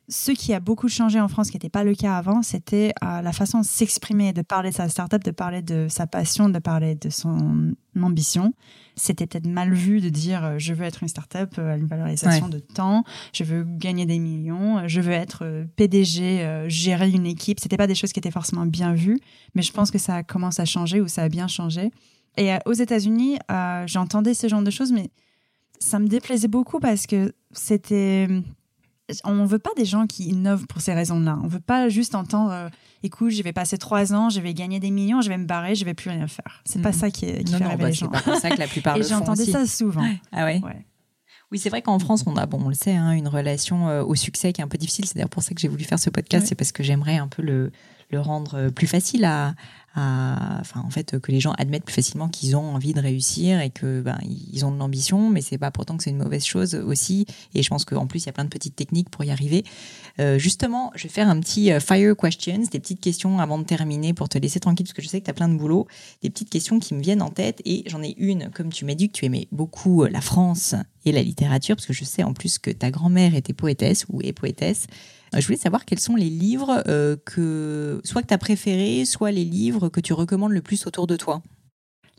Ce 0.10 0.32
qui 0.32 0.54
a 0.54 0.62
beaucoup 0.62 0.88
changé 0.88 1.20
en 1.20 1.28
France, 1.28 1.50
qui 1.50 1.58
n'était 1.58 1.70
pas 1.70 1.84
le 1.84 1.94
cas 1.94 2.16
avant, 2.16 2.42
c'était 2.42 2.94
euh, 3.04 3.22
la 3.22 3.34
façon 3.34 3.60
de 3.60 3.66
s'exprimer, 3.66 4.32
de 4.32 4.42
parler 4.42 4.70
de 4.70 4.76
sa 4.76 4.88
startup, 4.88 5.22
de 5.22 5.32
parler 5.32 5.62
de 5.62 5.88
sa 5.90 6.08
passion, 6.08 6.48
de 6.48 6.60
parler 6.60 6.96
de 6.96 7.10
son 7.10 7.76
ambition. 8.02 8.54
C'était 8.96 9.28
peut-être 9.28 9.48
mal 9.48 9.74
vu 9.74 10.00
de 10.00 10.08
dire 10.08 10.46
euh, 10.46 10.56
je 10.60 10.74
veux 10.74 10.86
être 10.86 11.04
une 11.04 11.10
startup 11.10 11.58
à 11.58 11.62
euh, 11.62 11.78
une 11.78 11.88
valorisation 11.88 12.48
de 12.48 12.60
temps, 12.60 13.04
je 13.34 13.44
veux 13.44 13.66
gagner 13.66 14.06
des 14.06 14.18
millions, 14.18 14.88
je 14.88 15.02
veux 15.02 15.12
être 15.12 15.66
PDG, 15.76 16.70
gérer 16.70 17.10
une 17.10 17.26
équipe. 17.26 17.60
C'était 17.60 17.76
pas 17.78 17.88
des 17.88 17.96
choses 17.96 18.14
qui 18.14 18.20
étaient 18.20 18.32
forcément 18.32 18.66
bien 18.66 18.94
vues, 18.94 19.20
mais 19.56 19.62
je 19.62 19.74
pense 19.74 19.92
que 19.92 19.98
ça 19.98 20.24
commence 20.24 20.62
à 20.62 20.66
changer 20.66 21.02
ou 21.02 21.10
ça 21.10 21.24
a 21.24 21.30
bien 21.30 21.50
changé. 21.50 21.92
Et 22.38 22.54
euh, 22.54 22.58
aux 22.66 22.74
États-Unis, 22.74 23.40
euh, 23.52 23.84
j'entendais 23.88 24.34
ce 24.34 24.48
genre 24.48 24.62
de 24.62 24.72
choses, 24.72 24.92
mais 24.92 25.10
ça 25.80 26.00
me 26.00 26.08
déplaisait 26.08 26.48
beaucoup 26.48 26.80
parce 26.80 27.06
que 27.08 27.34
c'était. 27.52 28.28
On 29.24 29.36
ne 29.36 29.48
veut 29.48 29.60
pas 29.60 29.70
des 29.78 29.86
gens 29.86 30.06
qui 30.06 30.26
innovent 30.26 30.68
pour 30.68 30.82
ces 30.82 30.94
raisons-là. 30.94 31.40
On 31.42 31.46
ne 31.46 31.50
veut 31.50 31.62
pas 31.62 31.88
juste 31.88 32.14
entendre 32.14 32.52
euh, 32.52 32.70
écoute, 33.04 33.32
je 33.32 33.42
vais 33.42 33.54
passer 33.54 33.78
trois 33.78 34.14
ans, 34.14 34.30
je 34.30 34.42
vais 34.42 34.54
gagner 34.54 34.82
des 34.82 34.92
millions, 34.92 35.22
je 35.22 35.30
vais 35.30 35.38
me 35.38 35.46
barrer, 35.46 35.76
je 35.76 35.86
vais 35.86 35.94
plus 35.94 36.10
rien 36.10 36.28
faire. 36.28 36.62
C'est 36.66 36.82
pas 36.82 36.90
mm-hmm. 36.90 36.94
ça 36.94 37.12
qui, 37.12 37.44
qui 37.44 37.54
fait 37.54 37.64
rêver 37.64 37.78
bah, 37.78 37.88
les 37.88 37.94
gens. 37.94 38.12
C'est 38.14 38.26
pas 38.26 38.40
ça 38.40 38.50
que 38.50 38.60
la 38.60 38.68
plupart 38.68 38.98
Et 38.98 39.04
j'entendais 39.04 39.46
ça 39.46 39.66
souvent. 39.66 40.06
Ah 40.32 40.46
ouais. 40.46 40.62
Oui, 41.50 41.58
c'est 41.58 41.70
vrai 41.70 41.82
qu'en 41.82 41.98
France, 41.98 42.26
on 42.28 42.36
a, 42.36 42.46
bon, 42.46 42.60
on 42.62 42.68
le 42.68 42.76
sait, 42.76 42.96
hein, 42.96 43.14
une 43.14 43.30
relation 43.30 44.02
au 44.02 44.16
succès 44.16 44.52
qui 44.52 44.60
est 44.60 44.64
un 44.66 44.68
peu 44.68 44.78
difficile. 44.78 45.06
C'est 45.06 45.16
d'ailleurs 45.16 45.30
pour 45.30 45.44
ça 45.44 45.56
que 45.56 45.62
j'ai 45.62 45.70
voulu 45.70 45.86
faire 45.86 46.00
ce 46.00 46.10
podcast. 46.10 46.46
C'est 46.46 46.56
parce 46.56 46.74
que 46.74 46.84
j'aimerais 46.84 47.16
un 47.16 47.30
peu 47.30 47.42
le, 47.42 47.72
le 48.10 48.20
rendre 48.20 48.68
plus 48.70 48.88
facile 48.88 49.24
à, 49.24 49.56
enfin 49.98 50.82
en 50.82 50.90
fait 50.90 51.20
que 51.20 51.32
les 51.32 51.40
gens 51.40 51.54
admettent 51.54 51.86
plus 51.86 51.96
facilement 51.96 52.30
qu'ils 52.30 52.56
ont 52.56 52.76
envie 52.76 52.94
de 52.94 53.02
réussir 53.02 53.60
et 53.62 53.70
que 53.70 54.02
ben 54.02 54.18
ils 54.52 54.66
ont 54.66 54.72
de 54.72 54.78
l'ambition, 54.78 55.30
mais 55.30 55.42
c'est 55.42 55.58
pas 55.58 55.72
pourtant 55.72 55.98
que 55.98 56.04
c'est 56.04 56.12
une 56.12 56.18
mauvaise 56.18 56.46
chose 56.46 56.76
aussi. 56.76 57.26
Et 57.56 57.64
je 57.64 57.70
pense 57.70 57.86
qu'en 57.86 58.08
plus 58.08 58.24
il 58.24 58.26
y 58.28 58.30
a 58.30 58.34
plein 58.34 58.44
de 58.44 58.50
petites 58.50 58.76
techniques 58.76 59.10
pour 59.10 59.24
y 59.24 59.32
arriver. 59.32 59.64
Euh, 60.20 60.38
justement, 60.38 60.92
je 60.96 61.04
vais 61.04 61.10
faire 61.10 61.30
un 61.30 61.40
petit 61.40 61.72
euh, 61.72 61.80
fire 61.80 62.16
questions, 62.16 62.64
des 62.72 62.80
petites 62.80 63.02
questions 63.02 63.40
avant 63.40 63.58
de 63.58 63.64
terminer 63.64 64.14
pour 64.14 64.30
te 64.30 64.38
laisser 64.38 64.60
tranquille 64.60 64.86
parce 64.86 64.94
que 64.94 65.02
je 65.02 65.08
sais 65.08 65.20
que 65.20 65.26
tu 65.26 65.32
as 65.32 65.36
plein 65.36 65.50
de 65.50 65.58
boulot, 65.58 65.88
des 66.22 66.30
petites 66.30 66.50
questions 66.50 66.80
qui 66.80 66.94
me 66.94 67.02
viennent 67.02 67.22
en 67.22 67.30
tête 67.30 67.62
et 67.66 67.84
j'en 67.88 68.02
ai 68.04 68.16
une 68.18 68.50
comme 68.52 68.72
tu 68.72 68.86
m'as 68.86 68.96
dit 68.96 69.10
que 69.10 69.14
tu 69.14 69.26
aimais 69.26 69.48
beaucoup 69.52 70.04
euh, 70.04 70.10
la 70.10 70.22
France 70.22 70.76
et 71.06 71.12
la 71.12 71.22
littérature 71.22 71.76
parce 71.76 71.86
que 71.86 71.94
je 71.94 72.04
sais 72.04 72.24
en 72.24 72.34
plus 72.34 72.60
que 72.60 72.72
ta 72.72 72.92
grand-mère 72.92 73.36
était 73.36 73.54
poétesse 73.54 74.06
ou 74.10 74.22
est 74.22 74.34
poétesse. 74.34 74.88
Je 75.36 75.46
voulais 75.46 75.58
savoir 75.58 75.86
quels 75.86 76.00
sont 76.00 76.16
les 76.16 76.30
livres 76.30 76.84
euh, 76.88 77.16
que, 77.26 78.02
soit 78.04 78.22
que 78.22 78.28
tu 78.28 78.34
as 78.34 78.38
préférés, 78.38 79.06
soit 79.06 79.32
les 79.32 79.44
livres 79.44 79.90
que 79.90 80.00
tu 80.00 80.14
recommandes 80.14 80.52
le 80.54 80.62
plus 80.62 80.88
autour 80.88 81.08
de 81.08 81.16
toi. 81.16 81.42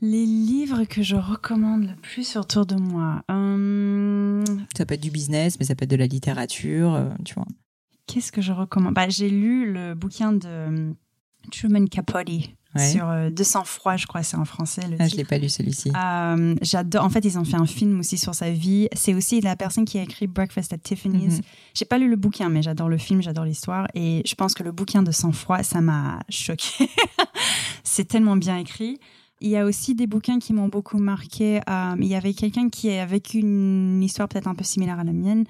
Les 0.01 0.27
livres 0.27 0.85
que 0.85 1.03
je 1.03 1.17
recommande 1.17 1.89
le 1.89 1.95
plus 1.97 2.37
autour 2.37 2.67
de 2.67 2.77
moi. 2.77 3.25
Hum, 3.29 4.45
ça 4.77 4.87
peut 4.87 4.95
être 4.95 5.01
du 5.01 5.11
business, 5.11 5.59
mais 5.59 5.65
ça 5.65 5.75
peut 5.75 5.85
être 5.85 5.91
de 5.91 5.97
la 5.97 6.07
littérature, 6.07 6.95
euh, 6.95 7.09
tu 7.25 7.35
vois. 7.35 7.47
Qu'est-ce 8.07 8.31
que 8.31 8.41
je 8.41 8.53
recommande? 8.53 8.95
Bah, 8.95 9.09
J'ai 9.09 9.29
lu 9.29 9.73
le 9.73 9.95
bouquin 9.95 10.33
de 10.33 10.95
Truman 11.51 11.87
Capote 11.87 12.51
sur 12.77 13.09
euh, 13.09 13.31
200 13.31 13.65
froid, 13.65 13.97
je 13.97 14.07
crois, 14.07 14.23
c'est 14.23 14.37
en 14.37 14.45
français. 14.45 14.83
Le 14.89 14.97
ah, 14.99 15.09
je 15.09 15.17
l'ai 15.17 15.25
pas 15.25 15.39
lu 15.39 15.49
celui-ci. 15.49 15.91
Euh, 15.97 16.55
j'adore. 16.61 17.05
En 17.05 17.09
fait, 17.09 17.25
ils 17.25 17.39
ont 17.39 17.45
fait 17.45 17.57
un 17.57 17.67
film 17.67 18.01
aussi 18.01 18.19
sur 18.19 18.35
sa 18.35 18.51
vie. 18.51 18.89
C'est 18.93 19.15
aussi 19.15 19.41
la 19.41 19.57
personne 19.57 19.85
qui 19.85 19.99
a 19.99 20.03
écrit 20.03 20.27
Breakfast 20.27 20.73
at 20.73 20.79
Tiffany's. 20.79 21.39
Mm 21.39 21.43
J'ai 21.75 21.85
pas 21.87 21.99
lu 21.99 22.09
le 22.09 22.17
bouquin, 22.17 22.51
mais 22.51 22.63
j'adore 22.63 22.89
le 22.89 22.99
film, 22.99 23.23
j'adore 23.23 23.45
l'histoire. 23.45 23.89
Et 23.95 24.23
je 24.27 24.35
pense 24.35 24.55
que 24.55 24.63
le 24.63 24.73
bouquin 24.73 25.03
de 25.03 25.11
Sang 25.11 25.33
froid, 25.33 25.63
ça 25.63 25.81
m'a 25.81 26.21
choqué. 26.29 26.91
c'est 27.85 28.07
tellement 28.07 28.37
bien 28.37 28.59
écrit. 28.59 28.99
Il 29.41 29.49
y 29.49 29.57
a 29.57 29.65
aussi 29.65 29.95
des 29.95 30.07
bouquins 30.07 30.39
qui 30.39 30.53
m'ont 30.53 30.69
beaucoup 30.69 30.99
marqué. 30.99 31.61
Euh, 31.69 31.95
il 31.99 32.07
y 32.07 32.17
avait 32.17 32.35
quelqu'un 32.35 32.69
qui 32.69 32.91
a 32.91 33.07
vécu 33.07 33.39
une 33.39 34.03
histoire 34.03 34.29
peut-être 34.29 34.49
un 34.49 34.55
peu 34.55 34.65
similaire 34.65 34.99
à 34.99 35.05
la 35.05 35.13
mienne. 35.13 35.45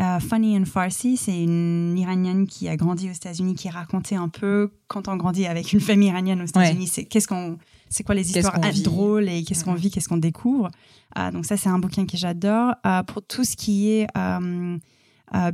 Euh, 0.00 0.18
Funny 0.20 0.56
and 0.56 0.64
Farsi, 0.64 1.16
c'est 1.16 1.42
une 1.42 1.96
Iranienne 1.98 2.46
qui 2.46 2.68
a 2.68 2.76
grandi 2.76 3.10
aux 3.10 3.12
États-Unis, 3.12 3.54
qui 3.54 3.68
racontait 3.68 4.16
un 4.16 4.28
peu 4.28 4.72
quand 4.88 5.08
on 5.08 5.16
grandit 5.16 5.46
avec 5.46 5.72
une 5.72 5.80
famille 5.80 6.08
iranienne 6.08 6.40
aux 6.40 6.46
États-Unis, 6.46 6.86
c'est 6.86 7.04
qu'est-ce 7.04 7.28
qu'on, 7.28 7.58
c'est 7.88 8.02
quoi 8.02 8.14
les 8.14 8.30
histoires 8.30 8.58
drôles 8.82 9.28
et 9.28 9.44
qu'est-ce 9.44 9.64
qu'on 9.64 9.74
vit, 9.74 9.90
qu'est-ce 9.90 10.08
qu'on 10.08 10.16
découvre? 10.16 10.70
Euh, 11.18 11.30
donc 11.30 11.44
ça, 11.44 11.56
c'est 11.56 11.68
un 11.68 11.78
bouquin 11.78 12.06
que 12.06 12.16
j'adore. 12.16 12.74
Euh, 12.86 13.02
pour 13.02 13.22
tout 13.22 13.44
ce 13.44 13.56
qui 13.56 13.90
est 13.90 14.06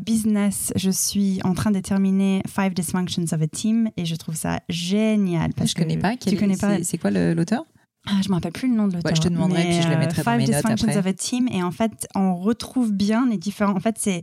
business, 0.01 0.73
je 0.77 0.91
suis 0.91 1.41
en 1.45 1.55
train 1.55 1.71
de 1.71 1.81
terminer 1.81 2.43
Five 2.49 2.75
Dysfunctions 2.75 3.33
of 3.33 3.43
a 3.43 3.49
Team 3.49 3.91
et 3.97 4.05
je 4.05 4.17
trouve 4.17 4.35
ça 4.35 4.61
génial. 4.69 5.53
Parce 5.55 5.71
je 5.71 5.77
connais 5.77 5.99
pas. 5.99 6.17
Tu 6.17 6.37
connais 6.37 6.57
pas? 6.57 6.83
C'est 6.83 6.99
quoi 6.99 7.11
l'auteur? 7.11 7.65
Ah, 8.11 8.21
je 8.23 8.29
me 8.29 8.35
rappelle 8.35 8.53
plus 8.53 8.69
le 8.69 8.75
nom 8.75 8.89
de 8.89 8.95
l'auteur. 8.95 9.15
je 9.15 9.21
te 9.21 9.29
demanderai, 9.29 9.65
puis 9.65 9.83
je 9.83 9.89
le 9.89 9.97
mettrai 9.97 10.23
dans 10.23 10.37
mes 10.37 10.47
notes 10.47 10.65
après. 10.65 10.97
of 10.97 11.07
a 11.07 11.13
Team, 11.13 11.49
et 11.53 11.63
en 11.63 11.71
fait, 11.71 12.09
on 12.15 12.37
retrouve 12.37 12.93
bien 12.93 13.29
les 13.29 13.37
différents. 13.37 13.77
En 13.77 13.81
fait, 13.81 13.97
c'est 13.99 14.23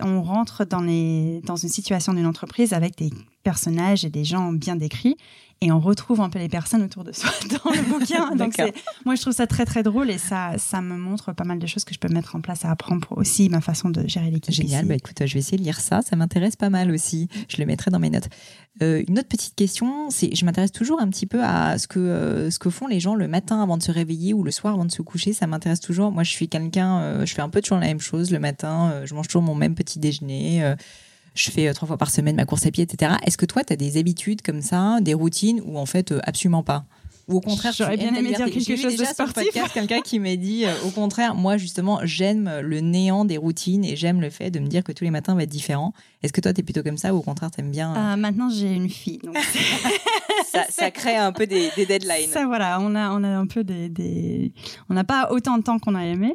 on 0.00 0.22
rentre 0.22 0.64
dans 0.64 0.80
les 0.80 1.40
dans 1.44 1.56
une 1.56 1.68
situation 1.68 2.14
d'une 2.14 2.26
entreprise 2.26 2.72
avec 2.72 2.96
des 2.96 3.10
personnages 3.42 4.04
et 4.04 4.10
des 4.10 4.24
gens 4.24 4.52
bien 4.52 4.76
décrits, 4.76 5.16
et 5.62 5.72
on 5.72 5.80
retrouve 5.80 6.20
un 6.20 6.28
peu 6.28 6.38
les 6.38 6.48
personnes 6.48 6.82
autour 6.82 7.02
de 7.02 7.12
soi 7.12 7.30
dans 7.64 7.70
le 7.70 7.82
bouquin. 7.82 8.34
Donc 8.36 8.60
moi 9.04 9.14
je 9.14 9.22
trouve 9.22 9.32
ça 9.32 9.46
très 9.46 9.64
très 9.64 9.82
drôle 9.82 10.10
et 10.10 10.18
ça 10.18 10.52
ça 10.58 10.82
me 10.82 10.96
montre 10.96 11.32
pas 11.32 11.44
mal 11.44 11.58
de 11.58 11.66
choses 11.66 11.84
que 11.84 11.94
je 11.94 11.98
peux 11.98 12.12
mettre 12.12 12.36
en 12.36 12.40
place 12.40 12.64
à 12.64 12.70
apprendre 12.70 13.06
pour 13.06 13.18
aussi 13.18 13.48
ma 13.48 13.60
façon 13.60 13.88
de 13.88 14.06
gérer 14.06 14.30
l'équipe. 14.30 14.54
Génial, 14.54 14.84
bah 14.84 14.94
écoute, 14.94 15.16
je 15.24 15.32
vais 15.32 15.40
essayer 15.40 15.58
de 15.58 15.62
lire 15.62 15.80
ça, 15.80 16.02
ça 16.02 16.14
m'intéresse 16.16 16.56
pas 16.56 16.70
mal 16.70 16.90
aussi. 16.90 17.28
Je 17.48 17.56
le 17.58 17.66
mettrai 17.66 17.90
dans 17.90 17.98
mes 17.98 18.10
notes. 18.10 18.28
Euh, 18.82 19.02
une 19.08 19.18
autre 19.18 19.28
petite 19.28 19.54
question, 19.54 20.10
c'est 20.10 20.34
je 20.34 20.44
m'intéresse 20.44 20.72
toujours 20.72 21.00
un 21.00 21.08
petit 21.08 21.26
peu 21.26 21.42
à 21.42 21.78
ce 21.78 21.88
que 21.88 21.98
euh, 21.98 22.50
ce 22.50 22.58
que 22.58 22.68
font 22.68 22.86
les 22.86 23.00
gens 23.00 23.14
le 23.14 23.26
matin 23.26 23.62
avant 23.62 23.78
de 23.78 23.82
se 23.82 23.90
réveiller 23.90 24.34
ou 24.34 24.42
le 24.42 24.50
soir 24.50 24.74
avant 24.74 24.84
de 24.84 24.92
se 24.92 25.00
coucher. 25.00 25.32
Ça 25.32 25.46
m'intéresse 25.46 25.80
toujours. 25.80 26.12
Moi, 26.12 26.22
je 26.22 26.30
suis 26.30 26.48
quelqu'un, 26.48 26.98
euh, 27.00 27.26
je 27.26 27.34
fais 27.34 27.42
un 27.42 27.48
peu 27.48 27.62
toujours 27.62 27.78
la 27.78 27.86
même 27.86 28.00
chose 28.00 28.30
le 28.30 28.38
matin. 28.38 29.02
je 29.04 29.14
mange 29.14 29.28
toujours 29.28 29.42
mon 29.42 29.54
même 29.54 29.74
petit 29.74 29.98
déjeuner 29.98 30.74
je 31.36 31.50
fais 31.50 31.68
euh, 31.68 31.72
trois 31.72 31.86
fois 31.86 31.98
par 31.98 32.10
semaine 32.10 32.36
ma 32.36 32.44
course 32.44 32.66
à 32.66 32.70
pied, 32.70 32.84
etc. 32.84 33.12
Est-ce 33.24 33.36
que 33.36 33.46
toi, 33.46 33.62
tu 33.62 33.72
as 33.72 33.76
des 33.76 33.98
habitudes 33.98 34.42
comme 34.42 34.62
ça, 34.62 34.98
des 35.00 35.14
routines 35.14 35.60
ou 35.64 35.78
en 35.78 35.86
fait 35.86 36.12
euh, 36.12 36.20
absolument 36.24 36.62
pas? 36.62 36.84
Ou 37.28 37.38
au 37.38 37.40
contraire, 37.40 37.72
j'aurais 37.76 37.96
bien 37.96 38.14
aimé 38.14 38.32
dire 38.34 38.46
quelque 38.46 38.76
chose 38.76 38.96
de 38.96 39.04
sportif. 39.04 39.48
quelqu'un 39.74 40.00
qui 40.00 40.20
m'a 40.20 40.36
dit, 40.36 40.64
euh, 40.64 40.72
au 40.86 40.90
contraire, 40.90 41.34
moi 41.34 41.56
justement, 41.56 41.98
j'aime 42.04 42.60
le 42.62 42.80
néant 42.80 43.24
des 43.24 43.36
routines 43.36 43.84
et 43.84 43.96
j'aime 43.96 44.20
le 44.20 44.30
fait 44.30 44.50
de 44.50 44.60
me 44.60 44.68
dire 44.68 44.84
que 44.84 44.92
tous 44.92 45.02
les 45.02 45.10
matins 45.10 45.34
va 45.34 45.42
être 45.42 45.50
différent. 45.50 45.92
Est-ce 46.22 46.32
que 46.32 46.40
toi, 46.40 46.52
tu 46.52 46.60
es 46.60 46.62
plutôt 46.62 46.84
comme 46.84 46.98
ça 46.98 47.12
ou 47.14 47.18
au 47.18 47.22
contraire, 47.22 47.50
tu 47.50 47.60
aimes 47.60 47.72
bien 47.72 48.16
Maintenant, 48.16 48.48
j'ai 48.48 48.72
une 48.72 48.88
fille, 48.88 49.18
donc 49.18 49.36
ça, 50.70 50.90
crée 50.92 51.16
un 51.16 51.32
peu 51.32 51.48
des, 51.48 51.70
deadlines. 51.76 52.30
Ça, 52.30 52.46
voilà, 52.46 52.78
on 52.80 52.94
a, 52.94 53.10
on 53.10 53.24
a 53.24 53.28
un 53.28 53.46
peu 53.46 53.64
des, 53.64 53.88
des... 53.88 54.52
on 54.88 54.94
n'a 54.94 55.04
pas 55.04 55.32
autant 55.32 55.58
de 55.58 55.64
temps 55.64 55.80
qu'on 55.80 55.96
a 55.96 56.04
aimé. 56.04 56.32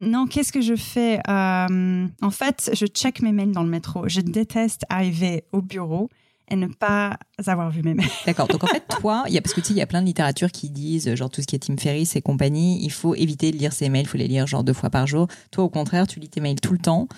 Non, 0.00 0.26
qu'est-ce 0.26 0.52
que 0.52 0.60
je 0.60 0.76
fais 0.76 1.20
euh, 1.28 2.06
En 2.20 2.30
fait, 2.30 2.70
je 2.74 2.86
check 2.86 3.22
mes 3.22 3.32
mails 3.32 3.52
dans 3.52 3.62
le 3.62 3.70
métro. 3.70 4.08
Je 4.08 4.20
déteste 4.20 4.82
arriver 4.88 5.44
au 5.52 5.62
bureau 5.62 6.10
et 6.50 6.56
ne 6.56 6.66
pas 6.66 7.18
avoir 7.46 7.70
vu 7.70 7.82
mes 7.82 7.94
mails. 7.94 8.10
D'accord. 8.26 8.48
Donc 8.48 8.64
en 8.64 8.66
fait, 8.66 8.84
toi, 9.00 9.24
y 9.28 9.38
a, 9.38 9.42
parce 9.42 9.54
que 9.54 9.60
tu 9.60 9.68
sais, 9.68 9.74
il 9.74 9.78
y 9.78 9.82
a 9.82 9.86
plein 9.86 10.02
de 10.02 10.06
littérature 10.06 10.50
qui 10.50 10.68
disent, 10.68 11.14
genre 11.14 11.30
tout 11.30 11.40
ce 11.40 11.46
qui 11.46 11.56
est 11.56 11.60
Tim 11.60 11.76
Ferriss 11.76 12.16
et 12.16 12.22
compagnie, 12.22 12.84
il 12.84 12.92
faut 12.92 13.14
éviter 13.14 13.50
de 13.50 13.56
lire 13.56 13.72
ses 13.72 13.88
mails, 13.88 14.04
il 14.04 14.08
faut 14.08 14.18
les 14.18 14.28
lire 14.28 14.46
genre 14.46 14.64
deux 14.64 14.72
fois 14.72 14.90
par 14.90 15.06
jour. 15.06 15.28
Toi, 15.50 15.64
au 15.64 15.70
contraire, 15.70 16.06
tu 16.06 16.20
lis 16.20 16.28
tes 16.28 16.40
mails 16.40 16.60
tout 16.60 16.72
le 16.72 16.78
temps. 16.78 17.08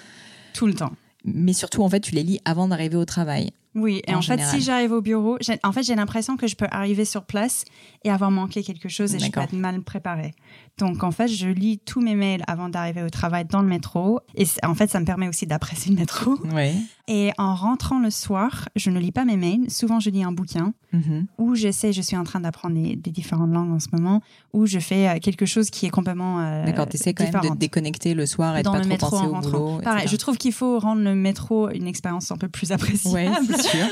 Tout 0.55 0.67
le 0.67 0.75
temps. 0.75 0.93
Mais 1.25 1.53
surtout, 1.53 1.83
en 1.83 1.89
fait, 1.89 2.01
tu 2.01 2.15
les 2.15 2.23
lis 2.23 2.41
avant 2.45 2.69
d'arriver 2.69 2.97
au 2.97 3.05
travail. 3.05 3.51
Oui, 3.75 4.01
et 4.07 4.15
en, 4.15 4.23
fait, 4.23 4.41
si 4.43 4.63
j'arrive 4.63 4.93
au 4.93 5.03
bureau, 5.03 5.39
en 5.63 5.73
fait, 5.73 5.83
j'ai 5.83 5.95
l'impression 5.95 6.39
que 6.39 6.47
je 6.47 6.57
peux 6.57 6.67
arriver 6.71 7.05
sur 7.05 7.25
place 7.25 7.67
et 8.05 8.11
avoir 8.11 8.31
manqué 8.31 8.63
quelque 8.63 8.89
chose 8.89 9.15
et 9.15 9.19
je 9.19 9.31
peux 9.31 9.41
être 9.41 9.53
mal 9.53 9.83
préparée. 9.83 10.33
Donc, 10.79 11.05
en 11.05 11.11
fait, 11.11 11.29
je 11.29 11.49
lis 11.49 11.79
tous 11.79 12.03
mes 12.03 12.15
mails 12.15 12.43
avant 12.47 12.69
d'arriver 12.69 13.03
au 13.03 13.09
travail 13.09 13.47
dans 13.47 13.63
le 13.63 13.69
métro. 13.69 14.21
Et 14.35 14.45
en 14.63 14.75
fait, 14.75 14.91
ça 14.91 15.01
me 15.01 15.07
permet 15.07 15.27
aussi 15.27 15.47
d'apprécier 15.47 15.91
le 15.91 15.99
métro. 15.99 16.39
Oui. 16.55 16.75
Et 17.09 17.31
en 17.39 17.55
rentrant 17.55 18.01
le 18.01 18.11
soir, 18.11 18.69
je 18.75 18.91
ne 18.91 18.99
lis 18.99 19.13
pas 19.13 19.25
mes 19.25 19.37
mails. 19.37 19.71
Souvent, 19.71 20.01
je 20.01 20.11
lis 20.11 20.25
un 20.25 20.33
bouquin 20.33 20.75
mm-hmm. 20.93 21.27
où 21.39 21.55
j'essaie, 21.55 21.93
je 21.93 22.03
suis 22.03 22.17
en 22.17 22.25
train 22.25 22.41
d'apprendre 22.41 22.75
des, 22.75 22.97
différentes 22.97 23.53
langues 23.53 23.73
en 23.73 23.79
ce 23.79 23.87
moment, 23.93 24.23
où 24.53 24.67
je 24.67 24.81
fais 24.81 25.09
euh, 25.09 25.19
quelque 25.21 25.47
chose 25.47 25.71
qui 25.71 25.87
est 25.87 25.91
complètement. 25.91 26.41
Euh, 26.41 26.67
D'accord, 26.67 26.89
tu 26.89 26.97
essaies 26.97 27.15
quand 27.15 27.25
même 27.33 27.53
de 27.53 27.57
déconnecter 27.57 28.15
le 28.15 28.27
soir 28.27 28.57
et 28.57 28.65
de 28.65 28.69
pas 28.69 28.81
trop 28.81 29.21
penser 29.21 29.27
au 29.27 29.41
boulot. 29.41 29.81
Pareil, 29.85 30.09
je 30.09 30.17
trouve 30.17 30.37
qu'il 30.37 30.53
faut 30.53 30.81
rendre 30.81 31.03
le 31.03 31.15
métro 31.15 31.71
une 31.71 31.87
expérience 31.87 32.33
un 32.33 32.37
peu 32.37 32.49
plus 32.49 32.73
appréciable. 32.73 33.37
Oui, 33.41 33.57
c'est 33.57 33.63
sûr. 33.63 33.87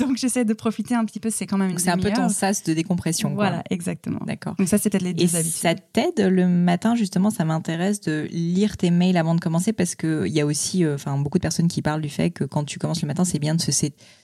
Donc, 0.06 0.18
j'essaie 0.18 0.44
de 0.44 0.52
profiter 0.52 0.94
un 0.94 1.06
petit 1.06 1.20
peu. 1.20 1.30
C'est 1.30 1.46
quand 1.46 1.56
même 1.56 1.70
une 1.70 1.78
C'est 1.78 1.90
un 1.90 1.96
peu 1.96 2.12
ton 2.12 2.28
sas 2.28 2.62
de 2.64 2.74
décompression. 2.74 3.34
Voilà, 3.34 3.64
exactement. 3.70 4.20
D'accord. 4.26 4.54
Donc, 4.56 4.68
ça, 4.68 4.76
c'est 4.76 4.90
peut-être 4.90 5.02
les 5.02 5.14
deux 5.14 5.24
et 5.24 5.28
Ça 5.28 5.74
t'aide 5.74 6.20
le 6.28 6.46
matin, 6.46 6.94
justement, 6.94 7.30
ça 7.30 7.44
m'intéresse 7.44 8.00
de 8.00 8.28
lire 8.30 8.76
tes 8.76 8.90
mails 8.90 9.16
avant 9.16 9.34
de 9.34 9.40
commencer 9.40 9.72
parce 9.72 9.94
qu'il 9.94 10.28
y 10.28 10.40
a 10.40 10.46
aussi 10.46 10.84
euh, 10.84 10.96
beaucoup 11.18 11.38
de 11.38 11.42
personnes 11.42 11.68
qui 11.68 11.82
parlent 11.82 12.00
du 12.00 12.08
fait 12.08 12.30
que 12.30 12.44
quand 12.44 12.64
tu 12.64 12.78
commences 12.78 13.02
le 13.02 13.08
matin, 13.08 13.24
c'est 13.24 13.38
bien 13.38 13.54
de 13.54 13.60
se, 13.60 13.70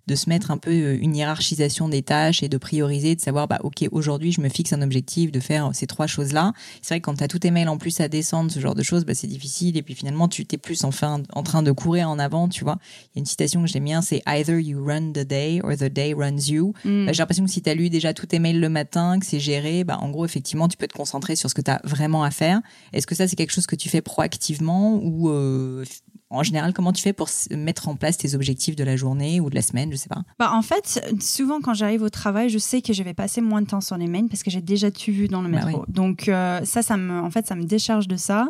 de 0.07 0.15
se 0.15 0.29
mettre 0.29 0.51
un 0.51 0.59
peu 0.59 0.71
euh, 0.71 0.99
une 1.01 1.17
hiérarchisation 1.17 1.89
des 1.89 2.03
tâches 2.03 2.43
et 2.43 2.49
de 2.49 2.57
prioriser, 2.57 3.15
de 3.15 3.21
savoir, 3.21 3.49
bah, 3.49 3.59
OK, 3.63 3.85
aujourd'hui, 3.93 4.33
je 4.33 4.41
me 4.41 4.49
fixe 4.49 4.73
un 4.73 4.83
objectif 4.83 5.33
de 5.33 5.41
faire 5.41 5.71
ces 5.73 5.87
trois 5.87 6.07
choses-là. 6.07 6.53
C'est 6.83 6.95
vrai 6.95 7.01
que 7.01 7.07
quand 7.07 7.17
tu 7.17 7.25
as 7.25 7.29
tous 7.29 7.41
tes 7.41 7.51
mails 7.51 7.69
en 7.69 7.79
plus 7.79 8.01
à 8.01 8.09
descendre, 8.09 8.51
ce 8.51 8.61
genre 8.61 8.75
de 8.75 8.83
choses, 8.83 9.05
bah, 9.05 9.15
c'est 9.15 9.27
difficile. 9.27 9.77
Et 9.77 9.83
puis 9.83 9.95
finalement, 9.95 10.29
tu 10.29 10.47
t'es 10.47 10.59
plus 10.59 10.85
enfin 10.85 11.23
en 11.33 11.43
train 11.43 11.63
de 11.63 11.73
courir 11.73 12.09
en 12.09 12.19
avant, 12.19 12.49
tu 12.49 12.65
vois. 12.65 12.79
Il 13.15 13.17
y 13.17 13.19
a 13.19 13.21
une 13.21 13.27
citation 13.27 13.63
que 13.63 13.69
j'aime 13.69 13.85
bien, 13.85 14.03
c'est 14.03 14.23
Either 14.27 14.61
you 14.61 14.85
run 14.85 15.13
the 15.13 15.27
day 15.27 15.61
or 15.63 15.77
the 15.77 15.85
day 15.85 16.15
runs 16.15 16.49
you. 16.49 16.75
Mm. 16.85 17.07
Bah, 17.07 17.13
j'ai 17.13 17.23
l'impression 17.23 17.45
que 17.45 17.51
si 17.51 17.63
tu 17.63 17.71
as 17.71 17.75
lu 17.75 17.91
déjà 17.91 18.13
tous 18.15 18.27
tes 18.27 18.39
mails 18.39 18.61
le 18.61 18.69
matin, 18.69 19.19
que 19.19 19.27
c'est 19.27 19.41
géré, 19.41 19.85
bah, 19.85 19.99
en 20.01 20.11
gros, 20.11 20.25
effectivement, 20.25 20.69
tu 20.69 20.77
peux 20.77 20.87
te 20.87 20.97
concentrer 20.97 21.37
sur 21.37 21.49
ce 21.49 21.55
que 21.55 21.63
tu 21.63 21.71
as 21.71 21.81
vraiment 21.95 22.25
à 22.25 22.31
faire. 22.31 22.61
Est-ce 22.93 23.07
que 23.07 23.15
ça, 23.15 23.29
c'est 23.29 23.37
quelque 23.37 23.53
chose 23.53 23.67
que 23.67 23.77
tu 23.77 23.89
fais 23.89 24.03
proactivement 24.03 25.01
ou 25.03 25.31
euh, 25.31 25.85
en 26.31 26.43
général, 26.43 26.73
comment 26.73 26.93
tu 26.93 27.03
fais 27.03 27.13
pour 27.13 27.29
mettre 27.51 27.89
en 27.89 27.97
place 27.97 28.19
tes 28.19 28.35
objectifs 28.35 28.77
de 28.77 28.85
la 28.85 28.97
journée 28.97 29.41
ou 29.41 29.51
de 29.51 29.55
la 29.55 29.63
semaine, 29.63 29.91
je 29.93 29.97
sais 29.97 30.09
pas? 30.09 30.23
Bah, 30.39 30.53
En 30.53 30.63
fait, 30.63 31.01
souvent 31.21 31.61
quand 31.61 31.75
j'arrive 31.75 32.03
au 32.03 32.11
travail, 32.11 32.49
je 32.49 32.59
sais 32.59 32.83
que 32.83 32.93
je 32.93 33.03
vais 33.03 33.15
passer 33.15 33.41
moins 33.41 33.63
de 33.63 33.67
temps 33.67 33.81
sur 33.81 33.97
les 33.97 34.07
mails 34.07 34.29
parce 34.29 34.43
que 34.43 34.51
j'ai 34.51 34.61
déjà 34.61 34.91
tout 34.91 35.13
vu 35.13 35.29
dans 35.29 35.43
le 35.43 35.51
bah 35.51 35.65
métro. 35.65 35.85
Donc 35.89 36.29
euh, 36.29 36.61
ça, 36.65 36.83
ça 36.83 36.97
me, 36.97 37.21
en 37.21 37.31
fait, 37.31 37.47
ça 37.47 37.55
me 37.55 37.65
décharge 37.65 38.09
de 38.09 38.17
ça. 38.17 38.49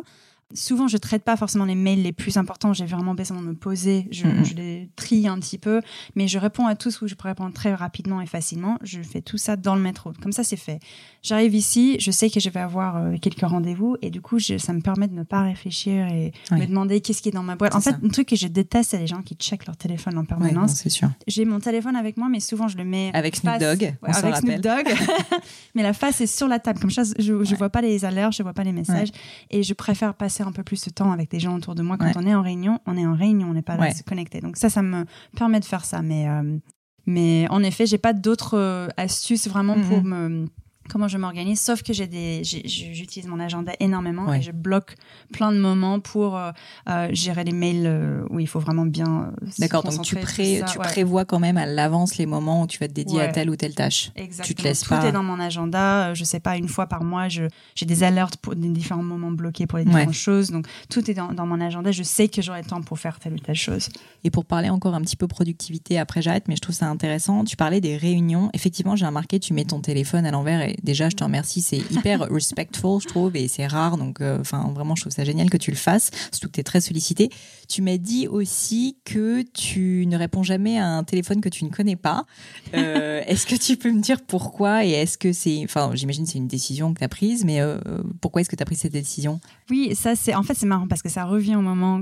Souvent, 0.53 0.87
je 0.87 0.97
traite 0.97 1.23
pas 1.23 1.35
forcément 1.35 1.65
les 1.65 1.73
mails 1.73 2.03
les 2.03 2.13
plus 2.13 2.37
importants. 2.37 2.71
J'ai 2.71 2.85
vraiment 2.85 3.15
besoin 3.15 3.41
de 3.41 3.47
me 3.47 3.55
poser. 3.55 4.07
Je, 4.11 4.27
les 4.55 4.89
trie 4.95 5.27
un 5.27 5.39
petit 5.39 5.57
peu, 5.57 5.81
mais 6.15 6.27
je 6.27 6.37
réponds 6.37 6.67
à 6.67 6.75
tous 6.75 7.01
où 7.01 7.07
je 7.07 7.15
peux 7.15 7.27
répondre 7.27 7.51
très 7.51 7.73
rapidement 7.73 8.21
et 8.21 8.27
facilement. 8.27 8.77
Je 8.83 9.01
fais 9.01 9.21
tout 9.21 9.39
ça 9.39 9.55
dans 9.55 9.75
le 9.75 9.81
métro. 9.81 10.13
Comme 10.21 10.31
ça, 10.31 10.43
c'est 10.43 10.55
fait. 10.55 10.79
J'arrive 11.23 11.55
ici, 11.55 11.97
je 11.99 12.11
sais 12.11 12.29
que 12.29 12.39
je 12.39 12.49
vais 12.49 12.59
avoir 12.59 12.97
euh, 12.97 13.15
quelques 13.19 13.41
rendez-vous 13.41 13.97
et 14.03 14.11
du 14.11 14.21
coup, 14.21 14.39
ça 14.39 14.73
me 14.73 14.81
permet 14.81 15.07
de 15.07 15.15
ne 15.15 15.23
pas 15.23 15.41
réfléchir 15.41 16.05
et 16.07 16.31
me 16.51 16.65
demander 16.67 17.01
qu'est-ce 17.01 17.23
qui 17.23 17.29
est 17.29 17.33
dans 17.33 17.41
ma 17.41 17.55
boîte. 17.55 17.73
En 17.73 17.81
fait, 17.81 17.95
un 18.03 18.09
truc 18.09 18.27
que 18.27 18.35
je 18.35 18.47
déteste, 18.47 18.91
c'est 18.91 18.99
les 18.99 19.07
gens 19.07 19.23
qui 19.23 19.33
checkent 19.33 19.65
leur 19.65 19.77
téléphone 19.77 20.15
en 20.19 20.25
permanence. 20.25 20.75
c'est 20.75 20.89
sûr. 20.89 21.09
J'ai 21.25 21.45
mon 21.45 21.59
téléphone 21.59 21.95
avec 21.95 22.17
moi, 22.17 22.29
mais 22.29 22.39
souvent 22.39 22.67
je 22.67 22.77
le 22.77 22.85
mets 22.85 23.09
avec 23.15 23.35
Snoop 23.35 23.57
Dogg. 23.59 23.95
avec 24.03 24.35
Snoop 24.35 24.61
Dogg. 24.61 24.93
mais 25.75 25.81
la 25.81 25.93
face 25.93 26.21
est 26.21 26.27
sur 26.27 26.47
la 26.47 26.59
table. 26.59 26.79
Comme 26.79 26.91
ça, 26.91 27.01
je, 27.17 27.43
je 27.43 27.55
vois 27.55 27.69
pas 27.69 27.81
les 27.81 28.05
alertes, 28.05 28.33
je 28.33 28.43
vois 28.43 28.53
pas 28.53 28.63
les 28.63 28.73
messages 28.73 29.09
et 29.49 29.63
je 29.63 29.73
préfère 29.73 30.13
passer 30.13 30.34
un 30.43 30.51
peu 30.51 30.63
plus 30.63 30.83
de 30.83 30.89
temps 30.89 31.11
avec 31.11 31.29
des 31.29 31.39
gens 31.39 31.55
autour 31.55 31.75
de 31.75 31.81
moi. 31.81 31.97
Quand 31.97 32.11
on 32.15 32.25
est 32.25 32.35
en 32.35 32.41
réunion, 32.41 32.79
on 32.85 32.97
est 32.97 33.05
en 33.05 33.15
réunion, 33.15 33.49
on 33.49 33.53
n'est 33.53 33.61
pas 33.61 33.77
là 33.77 33.91
se 33.91 34.03
connecter. 34.03 34.41
Donc 34.41 34.57
ça, 34.57 34.69
ça 34.69 34.81
me 34.81 35.05
permet 35.35 35.59
de 35.59 35.65
faire 35.65 35.85
ça. 35.85 36.01
Mais, 36.01 36.27
euh, 36.29 36.57
mais 37.05 37.47
en 37.49 37.63
effet, 37.63 37.85
j'ai 37.85 37.97
pas 37.97 38.13
d'autres 38.13 38.57
euh, 38.57 38.87
astuces 38.97 39.47
vraiment 39.47 39.75
pour 39.75 40.03
mhm. 40.03 40.09
me 40.09 40.47
comment 40.89 41.07
je 41.07 41.17
m'organise, 41.17 41.59
sauf 41.59 41.83
que 41.83 41.93
j'ai 41.93 42.07
des, 42.07 42.43
j'utilise 42.43 43.27
mon 43.27 43.39
agenda 43.39 43.73
énormément 43.79 44.33
et 44.33 44.41
je 44.41 44.51
bloque 44.51 44.95
plein 45.33 45.51
de 45.51 45.57
moments 45.57 45.99
pour 45.99 46.37
euh, 46.37 46.51
euh, 46.89 47.09
gérer 47.11 47.43
les 47.43 47.51
mails 47.51 47.85
euh, 47.85 48.25
où 48.29 48.39
il 48.39 48.47
faut 48.47 48.59
vraiment 48.59 48.85
bien. 48.85 49.31
D'accord, 49.59 49.83
donc 49.83 50.01
tu, 50.03 50.15
pré, 50.15 50.61
tu 50.71 50.77
prévois 50.77 51.25
quand 51.25 51.39
même 51.39 51.57
à 51.57 51.65
l'avance 51.65 52.17
les 52.17 52.25
moments 52.25 52.61
où 52.61 52.67
tu 52.67 52.79
vas 52.79 52.87
te 52.87 52.93
dédier 52.93 53.21
à 53.21 53.27
telle 53.29 53.49
ou 53.49 53.55
telle 53.55 53.73
tâche. 53.73 54.11
Exactement. 54.15 54.45
Tu 54.45 54.55
te 54.55 54.63
laisses 54.63 54.81
Tout 54.81 54.89
pas. 54.89 55.05
est 55.05 55.11
dans 55.11 55.23
mon 55.23 55.39
agenda. 55.39 56.13
Je 56.13 56.23
sais 56.23 56.39
pas, 56.39 56.57
une 56.57 56.67
fois 56.67 56.87
par 56.87 57.03
mois, 57.03 57.27
j'ai 57.29 57.85
des 57.85 58.03
alertes 58.03 58.37
pour 58.37 58.55
des 58.55 58.69
différents 58.69 59.03
moments 59.03 59.31
bloqués 59.31 59.67
pour 59.67 59.79
les 59.79 59.85
différentes 59.85 60.13
choses. 60.13 60.51
Donc 60.51 60.67
tout 60.89 61.09
est 61.09 61.13
dans, 61.13 61.33
dans, 61.33 61.45
mon 61.45 61.59
agenda. 61.61 61.91
Je 61.91 62.03
sais 62.03 62.27
que 62.27 62.41
j'aurai 62.41 62.61
le 62.61 62.67
temps 62.67 62.81
pour 62.81 62.99
faire 62.99 63.19
telle 63.19 63.33
ou 63.33 63.39
telle 63.39 63.55
chose. 63.55 63.89
Et 64.23 64.29
pour 64.29 64.45
parler 64.45 64.69
encore 64.69 64.93
un 64.93 65.01
petit 65.01 65.17
peu 65.17 65.27
productivité, 65.27 65.97
après 65.97 66.21
j'arrête, 66.21 66.47
mais 66.47 66.55
je 66.55 66.61
trouve 66.61 66.75
ça 66.75 66.87
intéressant. 66.87 67.43
Tu 67.43 67.55
parlais 67.55 67.81
des 67.81 67.97
réunions. 67.97 68.49
Effectivement, 68.53 68.95
j'ai 68.95 69.05
remarqué, 69.05 69.39
tu 69.39 69.53
mets 69.53 69.65
ton 69.65 69.79
téléphone 69.79 70.25
à 70.25 70.31
l'envers 70.31 70.61
et 70.61 70.74
déjà, 70.83 71.09
je 71.09 71.15
te 71.15 71.23
remercie. 71.23 71.61
C'est 71.61 71.77
hyper 71.91 72.21
respectful, 72.31 73.01
je 73.01 73.07
trouve, 73.07 73.35
et 73.35 73.47
c'est 73.47 73.67
rare. 73.67 73.97
Donc, 73.97 74.21
euh, 74.21 74.39
enfin, 74.39 74.71
vraiment, 74.73 74.95
je 74.95 75.01
trouve 75.01 75.13
ça 75.13 75.23
génial 75.23 75.49
que 75.49 75.57
tu 75.57 75.71
le 75.71 75.77
fasses, 75.77 76.11
surtout 76.31 76.47
que 76.47 76.53
tu 76.53 76.59
es 76.59 76.63
très 76.63 76.81
sollicité. 76.81 77.29
Tu 77.67 77.81
m'as 77.81 77.97
dit 77.97 78.27
aussi 78.27 78.97
que 79.05 79.41
tu 79.41 80.05
ne 80.07 80.17
réponds 80.17 80.43
jamais 80.43 80.77
à 80.77 80.87
un 80.87 81.03
téléphone 81.03 81.41
que 81.41 81.49
tu 81.49 81.65
ne 81.65 81.69
connais 81.69 81.95
pas. 81.95 82.25
Euh, 82.73 83.21
est-ce 83.27 83.45
que 83.45 83.55
tu 83.55 83.77
peux 83.77 83.91
me 83.91 84.01
dire 84.01 84.21
pourquoi 84.21 84.85
et 84.85 84.91
est-ce 84.91 85.17
que 85.17 85.33
c'est, 85.33 85.61
enfin, 85.63 85.91
j'imagine 85.93 86.25
c'est 86.25 86.37
une 86.37 86.47
décision 86.47 86.93
que 86.93 86.99
tu 86.99 87.05
as 87.05 87.09
prise, 87.09 87.45
mais 87.45 87.61
euh, 87.61 87.77
pourquoi 88.21 88.41
est-ce 88.41 88.49
que 88.49 88.55
tu 88.55 88.63
as 88.63 88.65
pris 88.65 88.75
cette 88.75 88.93
décision? 88.93 89.39
Oui, 89.69 89.95
ça 89.95 90.15
c'est, 90.15 90.35
en 90.35 90.43
fait, 90.43 90.53
c'est 90.53 90.65
marrant 90.65 90.87
parce 90.87 91.01
que 91.01 91.09
ça 91.09 91.25
revient 91.25 91.55
au 91.55 91.61
moment 91.61 92.01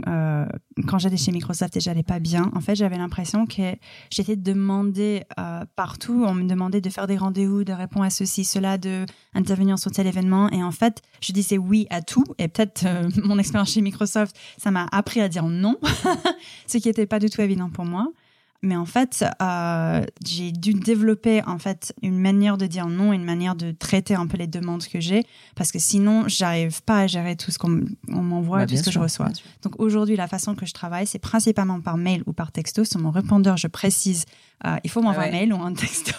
quand 0.87 0.97
j'allais 0.97 1.17
chez 1.17 1.31
Microsoft 1.31 1.77
et 1.77 1.79
j'allais 1.79 2.03
pas 2.03 2.19
bien. 2.19 2.51
En 2.55 2.61
fait, 2.61 2.75
j'avais 2.75 2.97
l'impression 2.97 3.45
que 3.45 3.75
j'étais 4.09 4.35
demandée 4.35 5.23
partout. 5.75 6.25
On 6.27 6.33
me 6.33 6.47
demandait 6.47 6.81
de 6.81 6.89
faire 6.89 7.07
des 7.07 7.17
rendez-vous, 7.17 7.63
de 7.63 7.73
répondre 7.73 8.05
à 8.05 8.09
ceci, 8.09 8.43
cela, 8.43 8.62
de 8.77 9.05
intervenir 9.33 9.77
sur 9.77 9.91
tel 9.91 10.07
événement. 10.07 10.49
Et 10.49 10.63
en 10.63 10.71
fait, 10.71 11.01
je 11.21 11.31
disais 11.31 11.57
oui 11.57 11.87
à 11.89 12.01
tout. 12.01 12.23
Et 12.37 12.47
peut-être 12.47 12.85
euh, 12.85 13.09
mon 13.23 13.37
expérience 13.37 13.71
chez 13.71 13.81
Microsoft, 13.81 14.35
ça 14.57 14.71
m'a 14.71 14.87
appris 14.91 15.21
à 15.21 15.29
dire 15.29 15.45
non, 15.45 15.77
ce 16.67 16.77
qui 16.77 16.87
n'était 16.87 17.05
pas 17.05 17.19
du 17.19 17.29
tout 17.29 17.41
évident 17.41 17.69
pour 17.69 17.85
moi. 17.85 18.07
Mais 18.65 18.77
en 18.77 18.85
fait, 18.85 19.25
euh, 19.41 20.05
j'ai 20.25 20.53
dû 20.53 20.73
développer 20.73 21.43
en 21.45 21.59
fait 21.59 21.93
une 22.01 22.17
manière 22.17 22.57
de 22.57 22.65
dire 22.65 22.87
non, 22.87 23.11
une 23.11 23.25
manière 23.25 23.55
de 23.55 23.71
traiter 23.73 24.15
un 24.15 24.25
peu 24.25 24.37
les 24.37 24.47
demandes 24.47 24.85
que 24.87 25.01
j'ai, 25.01 25.25
parce 25.55 25.69
que 25.69 25.79
sinon, 25.79 26.29
j'arrive 26.29 26.81
pas 26.83 26.99
à 26.99 27.07
gérer 27.07 27.35
tout 27.35 27.51
ce 27.51 27.59
qu'on 27.59 27.83
m'envoie, 28.07 28.59
bah, 28.59 28.67
tout 28.67 28.77
ce 28.77 28.83
que 28.83 28.91
je 28.91 28.99
reçois. 28.99 29.27
Donc 29.63 29.77
aujourd'hui, 29.79 30.15
la 30.15 30.29
façon 30.29 30.55
que 30.55 30.65
je 30.65 30.71
travaille, 30.71 31.05
c'est 31.05 31.19
principalement 31.19 31.81
par 31.81 31.97
mail 31.97 32.23
ou 32.25 32.31
par 32.31 32.53
texto. 32.53 32.85
Sur 32.85 33.01
mon 33.01 33.11
répondeur, 33.11 33.57
je 33.57 33.67
précise 33.67 34.23
euh, 34.65 34.77
il 34.83 34.89
faut 34.89 35.01
m'envoyer 35.01 35.29
ah 35.31 35.35
un 35.35 35.39
mail 35.39 35.53
ou 35.53 35.61
un 35.61 35.73
texto. 35.73 36.13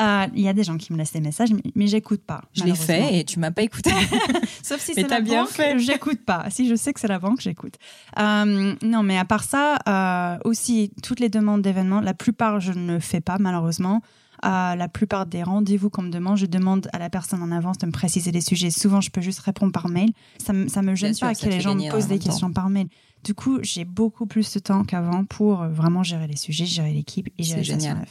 Euh, 0.00 0.26
il 0.34 0.40
y 0.40 0.48
a 0.48 0.52
des 0.52 0.64
gens 0.64 0.76
qui 0.78 0.92
me 0.92 0.98
laissent 0.98 1.12
des 1.12 1.20
messages, 1.20 1.50
mais, 1.74 1.86
j'écoute 1.86 2.22
pas. 2.22 2.42
Je 2.54 2.64
l'ai 2.64 2.74
fait 2.74 3.18
et 3.18 3.24
tu 3.24 3.38
m'as 3.38 3.50
pas 3.50 3.62
écouté. 3.62 3.90
Sauf 4.62 4.80
si 4.80 4.94
c'est 4.94 5.08
la 5.08 5.20
bien 5.20 5.42
banque, 5.42 5.52
fait. 5.52 5.78
j'écoute 5.78 6.24
pas. 6.24 6.46
Si 6.50 6.68
je 6.68 6.74
sais 6.74 6.92
que 6.92 7.00
c'est 7.00 7.08
la 7.08 7.18
banque, 7.18 7.40
j'écoute. 7.40 7.74
Euh, 8.18 8.74
non, 8.82 9.02
mais 9.02 9.18
à 9.18 9.24
part 9.24 9.44
ça, 9.44 10.38
aussi 10.44 10.92
toutes 11.02 11.20
les 11.20 11.28
demandes 11.28 11.62
d'événements, 11.62 12.00
la 12.00 12.14
plupart 12.14 12.60
je 12.60 12.72
ne 12.72 12.98
fais 12.98 13.20
pas 13.20 13.36
malheureusement. 13.38 14.00
la 14.42 14.88
plupart 14.88 15.26
des 15.26 15.42
rendez-vous 15.42 15.90
qu'on 15.90 16.02
me 16.02 16.10
demande, 16.10 16.38
je 16.38 16.46
demande 16.46 16.88
à 16.92 16.98
la 16.98 17.10
personne 17.10 17.42
en 17.42 17.52
avance 17.52 17.78
de 17.78 17.86
me 17.86 17.92
préciser 17.92 18.32
les 18.32 18.40
sujets. 18.40 18.70
Souvent, 18.70 19.00
je 19.00 19.10
peux 19.10 19.20
juste 19.20 19.40
répondre 19.40 19.72
par 19.72 19.88
mail. 19.88 20.10
Ça, 20.38 20.52
me, 20.52 20.68
ça 20.68 20.80
me 20.80 20.94
gêne 20.94 21.16
pas 21.16 21.34
que 21.34 21.46
les 21.46 21.60
gens 21.60 21.74
me 21.74 21.90
posent 21.90 22.08
des 22.08 22.18
questions 22.18 22.52
par 22.52 22.70
mail. 22.70 22.88
Du 23.24 23.34
coup, 23.34 23.58
j'ai 23.62 23.84
beaucoup 23.84 24.26
plus 24.26 24.52
de 24.52 24.58
temps 24.58 24.84
qu'avant 24.84 25.24
pour 25.24 25.62
euh, 25.62 25.68
vraiment 25.68 26.02
gérer 26.02 26.26
les 26.26 26.36
sujets, 26.36 26.66
gérer 26.66 26.92
l'équipe 26.92 27.28
et 27.38 27.42
gérer 27.44 27.62
génial. 27.62 28.04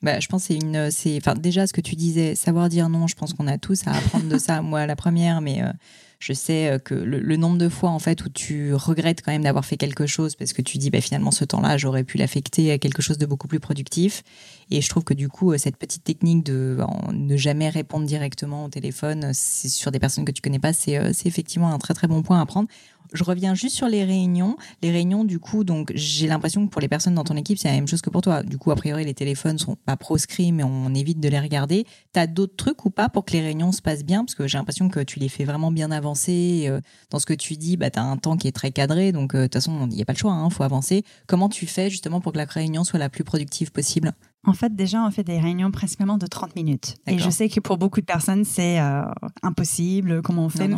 Bah, 0.00 0.20
je 0.20 0.28
pense 0.28 0.44
c'est 0.44 0.54
une, 0.54 0.92
c'est, 0.92 1.16
enfin 1.16 1.34
déjà 1.34 1.66
ce 1.66 1.72
que 1.72 1.80
tu 1.80 1.96
disais, 1.96 2.34
savoir 2.36 2.68
dire 2.68 2.88
non. 2.88 3.06
Je 3.08 3.16
pense 3.16 3.32
qu'on 3.32 3.48
a 3.48 3.58
tous 3.58 3.86
à 3.86 3.92
apprendre 3.92 4.28
de 4.28 4.38
ça. 4.38 4.62
Moi, 4.62 4.86
la 4.86 4.94
première, 4.94 5.40
mais 5.40 5.62
euh, 5.62 5.72
je 6.20 6.32
sais 6.32 6.68
euh, 6.68 6.78
que 6.78 6.94
le, 6.94 7.36
nombre 7.36 7.58
de 7.58 7.68
fois 7.68 7.90
en 7.90 7.98
fait 7.98 8.24
où 8.24 8.28
tu 8.28 8.74
regrettes 8.74 9.22
quand 9.24 9.32
même 9.32 9.42
d'avoir 9.42 9.64
fait 9.64 9.76
quelque 9.76 10.06
chose 10.06 10.36
parce 10.36 10.52
que 10.52 10.62
tu 10.62 10.78
dis 10.78 10.90
bah, 10.90 11.00
finalement 11.00 11.32
ce 11.32 11.44
temps-là 11.44 11.78
j'aurais 11.78 12.04
pu 12.04 12.16
l'affecter 12.16 12.70
à 12.70 12.78
quelque 12.78 13.02
chose 13.02 13.18
de 13.18 13.26
beaucoup 13.26 13.48
plus 13.48 13.58
productif. 13.60 14.22
Et 14.70 14.80
je 14.80 14.88
trouve 14.88 15.02
que 15.02 15.14
du 15.14 15.28
coup 15.28 15.56
cette 15.58 15.76
petite 15.76 16.04
technique 16.04 16.44
de 16.44 16.78
ne 17.12 17.36
jamais 17.36 17.68
répondre 17.68 18.06
directement 18.06 18.66
au 18.66 18.68
téléphone, 18.68 19.32
sur 19.34 19.90
des 19.90 19.98
personnes 19.98 20.24
que 20.24 20.32
tu 20.32 20.42
connais 20.42 20.58
pas, 20.60 20.72
c'est, 20.72 21.12
c'est 21.12 21.26
effectivement 21.26 21.72
un 21.72 21.78
très 21.78 21.94
très 21.94 22.06
bon 22.06 22.22
point 22.22 22.40
à 22.40 22.46
prendre. 22.46 22.68
Je 23.12 23.24
reviens 23.24 23.54
juste 23.54 23.76
sur 23.76 23.88
les 23.88 24.04
réunions. 24.04 24.56
Les 24.82 24.90
réunions, 24.90 25.24
du 25.24 25.38
coup, 25.38 25.64
donc 25.64 25.92
j'ai 25.94 26.26
l'impression 26.26 26.66
que 26.66 26.70
pour 26.70 26.80
les 26.80 26.88
personnes 26.88 27.14
dans 27.14 27.24
ton 27.24 27.36
équipe, 27.36 27.58
c'est 27.58 27.68
la 27.68 27.74
même 27.74 27.88
chose 27.88 28.02
que 28.02 28.10
pour 28.10 28.22
toi. 28.22 28.42
Du 28.42 28.58
coup, 28.58 28.70
a 28.70 28.76
priori, 28.76 29.04
les 29.04 29.14
téléphones 29.14 29.58
sont 29.58 29.76
pas 29.76 29.96
proscrits, 29.96 30.52
mais 30.52 30.64
on 30.64 30.94
évite 30.94 31.20
de 31.20 31.28
les 31.28 31.40
regarder. 31.40 31.86
T'as 32.12 32.26
d'autres 32.26 32.56
trucs 32.56 32.84
ou 32.84 32.90
pas 32.90 33.08
pour 33.08 33.24
que 33.24 33.32
les 33.32 33.40
réunions 33.40 33.72
se 33.72 33.82
passent 33.82 34.04
bien? 34.04 34.24
Parce 34.24 34.34
que 34.34 34.46
j'ai 34.46 34.58
l'impression 34.58 34.88
que 34.88 35.00
tu 35.00 35.18
les 35.18 35.28
fais 35.28 35.44
vraiment 35.44 35.70
bien 35.70 35.90
avancer. 35.90 36.66
Euh, 36.68 36.80
dans 37.10 37.18
ce 37.18 37.26
que 37.26 37.34
tu 37.34 37.56
dis, 37.56 37.76
bah, 37.76 37.90
tu 37.90 37.98
as 37.98 38.04
un 38.04 38.16
temps 38.16 38.36
qui 38.36 38.48
est 38.48 38.52
très 38.52 38.70
cadré, 38.70 39.12
donc 39.12 39.34
euh, 39.34 39.38
de 39.38 39.42
toute 39.44 39.54
façon, 39.54 39.88
il 39.90 39.96
n'y 39.96 40.02
a 40.02 40.04
pas 40.04 40.12
le 40.12 40.18
choix, 40.18 40.32
il 40.32 40.44
hein, 40.44 40.50
faut 40.50 40.64
avancer. 40.64 41.04
Comment 41.26 41.48
tu 41.48 41.66
fais 41.66 41.90
justement 41.90 42.20
pour 42.20 42.32
que 42.32 42.38
la 42.38 42.44
réunion 42.44 42.84
soit 42.84 42.98
la 42.98 43.08
plus 43.08 43.24
productive 43.24 43.72
possible? 43.72 44.12
En 44.46 44.52
fait, 44.52 44.74
déjà, 44.74 45.02
on 45.04 45.10
fait 45.10 45.24
des 45.24 45.38
réunions 45.38 45.70
principalement 45.70 46.16
de 46.16 46.26
30 46.26 46.54
minutes. 46.54 46.96
Et 47.06 47.18
je 47.18 47.28
sais 47.28 47.48
que 47.48 47.58
pour 47.60 47.76
beaucoup 47.76 48.00
de 48.00 48.06
personnes, 48.06 48.44
c'est 48.44 48.80
euh, 48.80 49.02
impossible. 49.42 50.22
Comment 50.22 50.46
on 50.46 50.48
fait? 50.48 50.70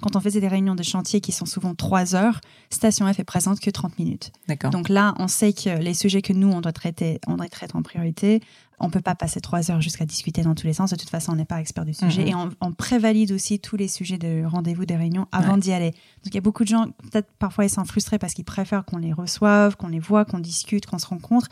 Quand 0.00 0.16
on 0.16 0.20
faisait 0.20 0.40
des 0.40 0.48
réunions 0.48 0.76
de 0.76 0.82
chantier 0.82 1.20
qui 1.20 1.32
sont 1.32 1.46
souvent 1.46 1.74
3 1.74 2.14
heures, 2.14 2.40
Station 2.70 3.12
F 3.12 3.18
est 3.18 3.24
présente 3.24 3.58
que 3.60 3.70
30 3.70 3.98
minutes. 3.98 4.32
Donc 4.70 4.88
là, 4.88 5.14
on 5.18 5.26
sait 5.26 5.52
que 5.52 5.78
les 5.80 5.94
sujets 5.94 6.22
que 6.22 6.32
nous, 6.32 6.50
on 6.50 6.60
doit 6.60 6.72
traiter, 6.72 7.20
on 7.26 7.36
doit 7.36 7.48
traiter 7.48 7.76
en 7.76 7.82
priorité. 7.82 8.40
On 8.78 8.88
peut 8.88 9.02
pas 9.02 9.14
passer 9.14 9.40
3 9.40 9.70
heures 9.70 9.82
jusqu'à 9.82 10.06
discuter 10.06 10.42
dans 10.42 10.54
tous 10.54 10.66
les 10.66 10.72
sens. 10.72 10.90
De 10.90 10.96
toute 10.96 11.10
façon, 11.10 11.32
on 11.32 11.36
n'est 11.36 11.44
pas 11.44 11.60
expert 11.60 11.84
du 11.84 11.92
sujet. 11.92 12.22
Mhm. 12.22 12.28
Et 12.28 12.34
on, 12.34 12.50
on, 12.60 12.72
prévalide 12.72 13.32
aussi 13.32 13.58
tous 13.58 13.76
les 13.76 13.88
sujets 13.88 14.16
de 14.18 14.44
rendez-vous, 14.46 14.86
des 14.86 14.96
réunions 14.96 15.26
avant 15.32 15.58
d'y 15.58 15.72
aller. 15.72 15.90
Donc 15.90 16.28
il 16.28 16.34
y 16.36 16.38
a 16.38 16.42
beaucoup 16.42 16.62
de 16.62 16.68
gens, 16.68 16.86
peut-être 17.10 17.28
parfois 17.38 17.66
ils 17.66 17.70
sont 17.70 17.84
frustrés 17.84 18.18
parce 18.18 18.32
qu'ils 18.32 18.46
préfèrent 18.46 18.86
qu'on 18.86 18.96
les 18.96 19.12
reçoive, 19.12 19.76
qu'on 19.76 19.88
les 19.88 19.98
voit, 19.98 20.24
qu'on 20.24 20.38
discute, 20.38 20.86
qu'on 20.86 20.98
se 20.98 21.08
rencontre 21.08 21.48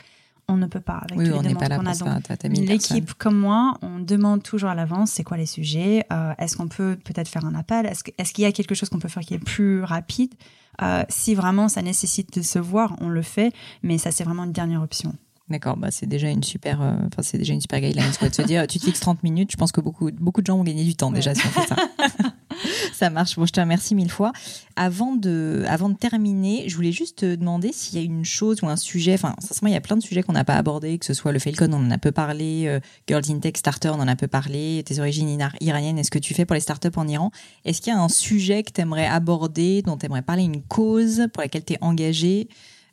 on 0.48 0.56
ne 0.56 0.66
peut 0.66 0.80
pas 0.80 0.94
avec 0.94 1.18
oui, 1.18 1.30
on 1.32 1.42
n'est 1.42 1.54
pas 1.54 1.68
là 1.68 1.78
pour 1.78 1.94
ça. 1.94 2.18
L'équipe 2.48 3.12
comme 3.14 3.38
moi, 3.38 3.74
on 3.82 3.98
demande 3.98 4.42
toujours 4.42 4.70
à 4.70 4.74
l'avance 4.74 5.10
c'est 5.10 5.24
quoi 5.24 5.36
les 5.36 5.46
sujets. 5.46 6.04
Euh, 6.12 6.32
est-ce 6.38 6.56
qu'on 6.56 6.68
peut 6.68 6.96
peut-être 7.04 7.28
faire 7.28 7.44
un 7.44 7.54
appel 7.54 7.86
Est-ce 7.86 8.32
qu'il 8.32 8.44
y 8.44 8.46
a 8.46 8.52
quelque 8.52 8.74
chose 8.74 8.88
qu'on 8.88 8.98
peut 8.98 9.08
faire 9.08 9.22
qui 9.22 9.34
est 9.34 9.38
plus 9.38 9.82
rapide 9.82 10.34
euh, 10.82 11.04
Si 11.08 11.34
vraiment 11.34 11.68
ça 11.68 11.82
nécessite 11.82 12.36
de 12.38 12.42
se 12.42 12.58
voir, 12.58 12.96
on 13.00 13.08
le 13.08 13.22
fait, 13.22 13.52
mais 13.82 13.98
ça 13.98 14.10
c'est 14.10 14.24
vraiment 14.24 14.44
une 14.44 14.52
dernière 14.52 14.82
option. 14.82 15.14
D'accord, 15.50 15.78
bah 15.78 15.90
c'est 15.90 16.06
déjà 16.06 16.28
une 16.28 16.42
super, 16.42 16.82
euh, 16.82 16.92
enfin 17.06 17.22
c'est 17.22 17.38
déjà 17.38 17.54
une 17.54 17.60
super 17.62 17.80
guideline. 17.80 18.04
de 18.20 18.34
se 18.34 18.42
dire, 18.42 18.66
tu 18.68 18.78
te 18.78 18.84
fixes 18.84 19.00
30 19.00 19.22
minutes, 19.22 19.50
je 19.50 19.56
pense 19.56 19.72
que 19.72 19.80
beaucoup, 19.80 20.10
beaucoup 20.12 20.42
de 20.42 20.46
gens 20.46 20.58
vont 20.58 20.64
gagner 20.64 20.84
du 20.84 20.94
temps 20.94 21.10
déjà 21.10 21.34
si 21.34 21.40
on 21.46 21.50
fait 21.50 21.66
ça. 21.66 21.76
ça 22.92 23.08
marche. 23.08 23.36
Bon, 23.36 23.46
je 23.46 23.52
te 23.52 23.60
remercie 23.60 23.94
mille 23.94 24.10
fois. 24.10 24.32
Avant 24.76 25.14
de, 25.16 25.64
avant 25.66 25.88
de 25.88 25.96
terminer, 25.96 26.68
je 26.68 26.76
voulais 26.76 26.92
juste 26.92 27.20
te 27.20 27.34
demander 27.34 27.72
s'il 27.72 27.98
y 27.98 28.02
a 28.02 28.04
une 28.04 28.26
chose 28.26 28.62
ou 28.62 28.66
un 28.66 28.76
sujet. 28.76 29.14
Enfin, 29.14 29.34
sincèrement, 29.38 29.70
il 29.70 29.74
y 29.74 29.76
a 29.76 29.80
plein 29.80 29.96
de 29.96 30.02
sujets 30.02 30.22
qu'on 30.22 30.34
n'a 30.34 30.44
pas 30.44 30.56
abordés, 30.56 30.98
que 30.98 31.06
ce 31.06 31.14
soit 31.14 31.32
le 31.32 31.38
Falcon, 31.38 31.70
on 31.72 31.86
en 31.86 31.90
a 31.90 31.98
peu 31.98 32.12
parlé, 32.12 32.64
euh, 32.66 32.80
Girls 33.06 33.24
in 33.30 33.38
Tech 33.38 33.54
Starter, 33.56 33.88
on 33.90 34.00
en 34.00 34.08
a 34.08 34.16
peu 34.16 34.28
parlé, 34.28 34.82
tes 34.84 34.98
origines 34.98 35.38
iraniennes, 35.60 35.98
est-ce 35.98 36.10
que 36.10 36.18
tu 36.18 36.34
fais 36.34 36.44
pour 36.44 36.54
les 36.54 36.60
startups 36.60 36.96
en 36.96 37.08
Iran? 37.08 37.30
Est-ce 37.64 37.80
qu'il 37.80 37.92
y 37.92 37.96
a 37.96 38.00
un 38.00 38.08
sujet 38.10 38.62
que 38.64 38.72
tu 38.72 38.82
aimerais 38.82 39.06
aborder, 39.06 39.80
dont 39.80 39.96
tu 39.96 40.06
aimerais 40.06 40.22
parler, 40.22 40.42
une 40.42 40.62
cause 40.62 41.26
pour 41.32 41.42
laquelle 41.42 41.64
tu 41.64 41.72
es 41.74 41.78
engagé 41.80 42.48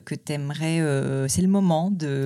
que 0.05 0.15
tu 0.15 0.33
aimerais, 0.33 0.79
euh, 0.79 1.27
c'est 1.27 1.41
le 1.41 1.47
moment 1.47 1.91
de, 1.91 2.25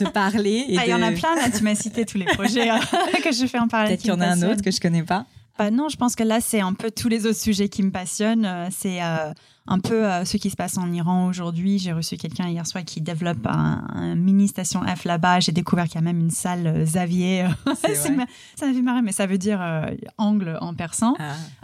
de 0.00 0.08
parler. 0.12 0.64
Ah, 0.76 0.84
il 0.84 0.90
y 0.90 0.94
en 0.94 1.02
a 1.02 1.12
plein 1.12 1.34
là, 1.36 1.50
tu 1.50 1.62
m'as 1.62 1.74
cité 1.74 2.04
tous 2.04 2.18
les 2.18 2.26
projets 2.26 2.68
hein, 2.68 2.80
que 3.24 3.32
je 3.32 3.46
fais 3.46 3.58
en 3.58 3.68
parler. 3.68 3.90
Peut-être 3.90 4.00
qu'il 4.00 4.10
y 4.10 4.12
en 4.12 4.20
a 4.20 4.26
un 4.26 4.42
autre 4.42 4.62
que 4.62 4.70
je 4.70 4.80
connais 4.80 5.02
pas. 5.02 5.26
Bah 5.58 5.70
non, 5.70 5.88
je 5.88 5.96
pense 5.96 6.16
que 6.16 6.24
là, 6.24 6.40
c'est 6.40 6.60
un 6.60 6.74
peu 6.74 6.90
tous 6.90 7.08
les 7.08 7.26
autres 7.26 7.38
sujets 7.38 7.68
qui 7.68 7.82
me 7.82 7.90
passionnent. 7.90 8.44
Euh, 8.44 8.68
c'est 8.76 9.02
euh, 9.02 9.32
un 9.66 9.78
peu 9.78 10.04
euh, 10.04 10.24
ce 10.24 10.36
qui 10.36 10.50
se 10.50 10.56
passe 10.56 10.78
en 10.78 10.92
Iran 10.92 11.26
aujourd'hui. 11.26 11.78
J'ai 11.78 11.92
reçu 11.92 12.16
quelqu'un 12.16 12.48
hier 12.48 12.66
soir 12.66 12.84
qui 12.84 13.00
développe 13.00 13.46
un, 13.46 14.14
mini 14.14 14.48
station 14.48 14.82
F 14.82 15.04
là-bas. 15.04 15.40
J'ai 15.40 15.52
découvert 15.52 15.84
qu'il 15.84 15.96
y 15.96 15.98
a 15.98 16.02
même 16.02 16.20
une 16.20 16.30
salle 16.30 16.84
Xavier. 16.84 17.46
ça 17.76 18.10
m'a 18.10 18.26
fait 18.56 18.82
marrer, 18.82 19.02
mais 19.02 19.12
ça 19.12 19.26
veut 19.26 19.38
dire 19.38 19.60
angle 20.18 20.58
en 20.60 20.74
persan. 20.74 21.14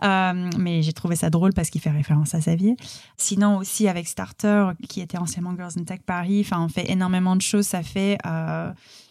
Ah. 0.00 0.32
mais 0.58 0.82
j'ai 0.82 0.92
trouvé 0.92 1.16
ça 1.16 1.30
drôle 1.30 1.52
parce 1.52 1.70
qu'il 1.70 1.80
fait 1.80 1.90
référence 1.90 2.34
à 2.34 2.38
Xavier. 2.38 2.76
Sinon 3.16 3.58
aussi 3.58 3.88
avec 3.88 4.08
Starter, 4.08 4.70
qui 4.88 5.00
était 5.00 5.18
anciennement 5.18 5.54
Girls 5.54 5.72
in 5.78 5.84
Tech 5.84 6.00
Paris. 6.04 6.42
Enfin, 6.44 6.62
on 6.62 6.68
fait 6.68 6.90
énormément 6.90 7.36
de 7.36 7.42
choses. 7.42 7.66
Ça 7.66 7.82
fait 7.82 8.18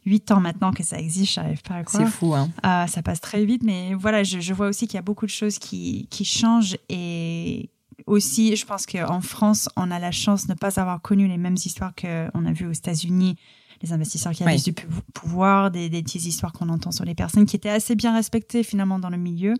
huit 0.05 0.31
ans 0.31 0.39
maintenant 0.39 0.71
que 0.71 0.83
ça 0.83 0.97
existe, 0.97 1.35
je 1.35 1.39
n'arrive 1.39 1.61
pas 1.61 1.75
à 1.75 1.83
croire. 1.83 2.03
C'est 2.03 2.11
fou, 2.11 2.33
hein. 2.33 2.49
Euh, 2.65 2.87
ça 2.87 3.01
passe 3.01 3.21
très 3.21 3.45
vite, 3.45 3.63
mais 3.63 3.93
voilà, 3.93 4.23
je, 4.23 4.53
vois 4.53 4.67
aussi 4.67 4.87
qu'il 4.87 4.95
y 4.95 4.99
a 4.99 5.03
beaucoup 5.03 5.25
de 5.25 5.31
choses 5.31 5.59
qui, 5.59 6.07
qui 6.09 6.25
changent 6.25 6.77
et 6.89 7.69
aussi, 8.09 8.55
je 8.55 8.65
pense 8.65 8.85
qu'en 8.85 9.21
France, 9.21 9.69
on 9.75 9.91
a 9.91 9.99
la 9.99 10.11
chance 10.11 10.47
de 10.47 10.53
ne 10.53 10.57
pas 10.57 10.79
avoir 10.79 11.01
connu 11.01 11.27
les 11.27 11.37
mêmes 11.37 11.55
histoires 11.55 11.93
qu'on 11.95 12.45
a 12.45 12.51
vues 12.51 12.67
aux 12.67 12.71
États-Unis 12.71 13.35
les 13.81 13.93
investisseurs 13.93 14.33
qui 14.33 14.43
avaient 14.43 14.57
du 14.57 14.73
pouvoir, 15.13 15.71
des, 15.71 15.89
des 15.89 16.03
petites 16.03 16.25
histoires 16.25 16.51
qu'on 16.51 16.69
entend 16.69 16.91
sur 16.91 17.05
les 17.05 17.15
personnes 17.15 17.45
qui 17.45 17.55
étaient 17.55 17.69
assez 17.69 17.95
bien 17.95 18.13
respectées 18.13 18.63
finalement 18.63 18.99
dans 18.99 19.09
le 19.09 19.17
milieu. 19.17 19.53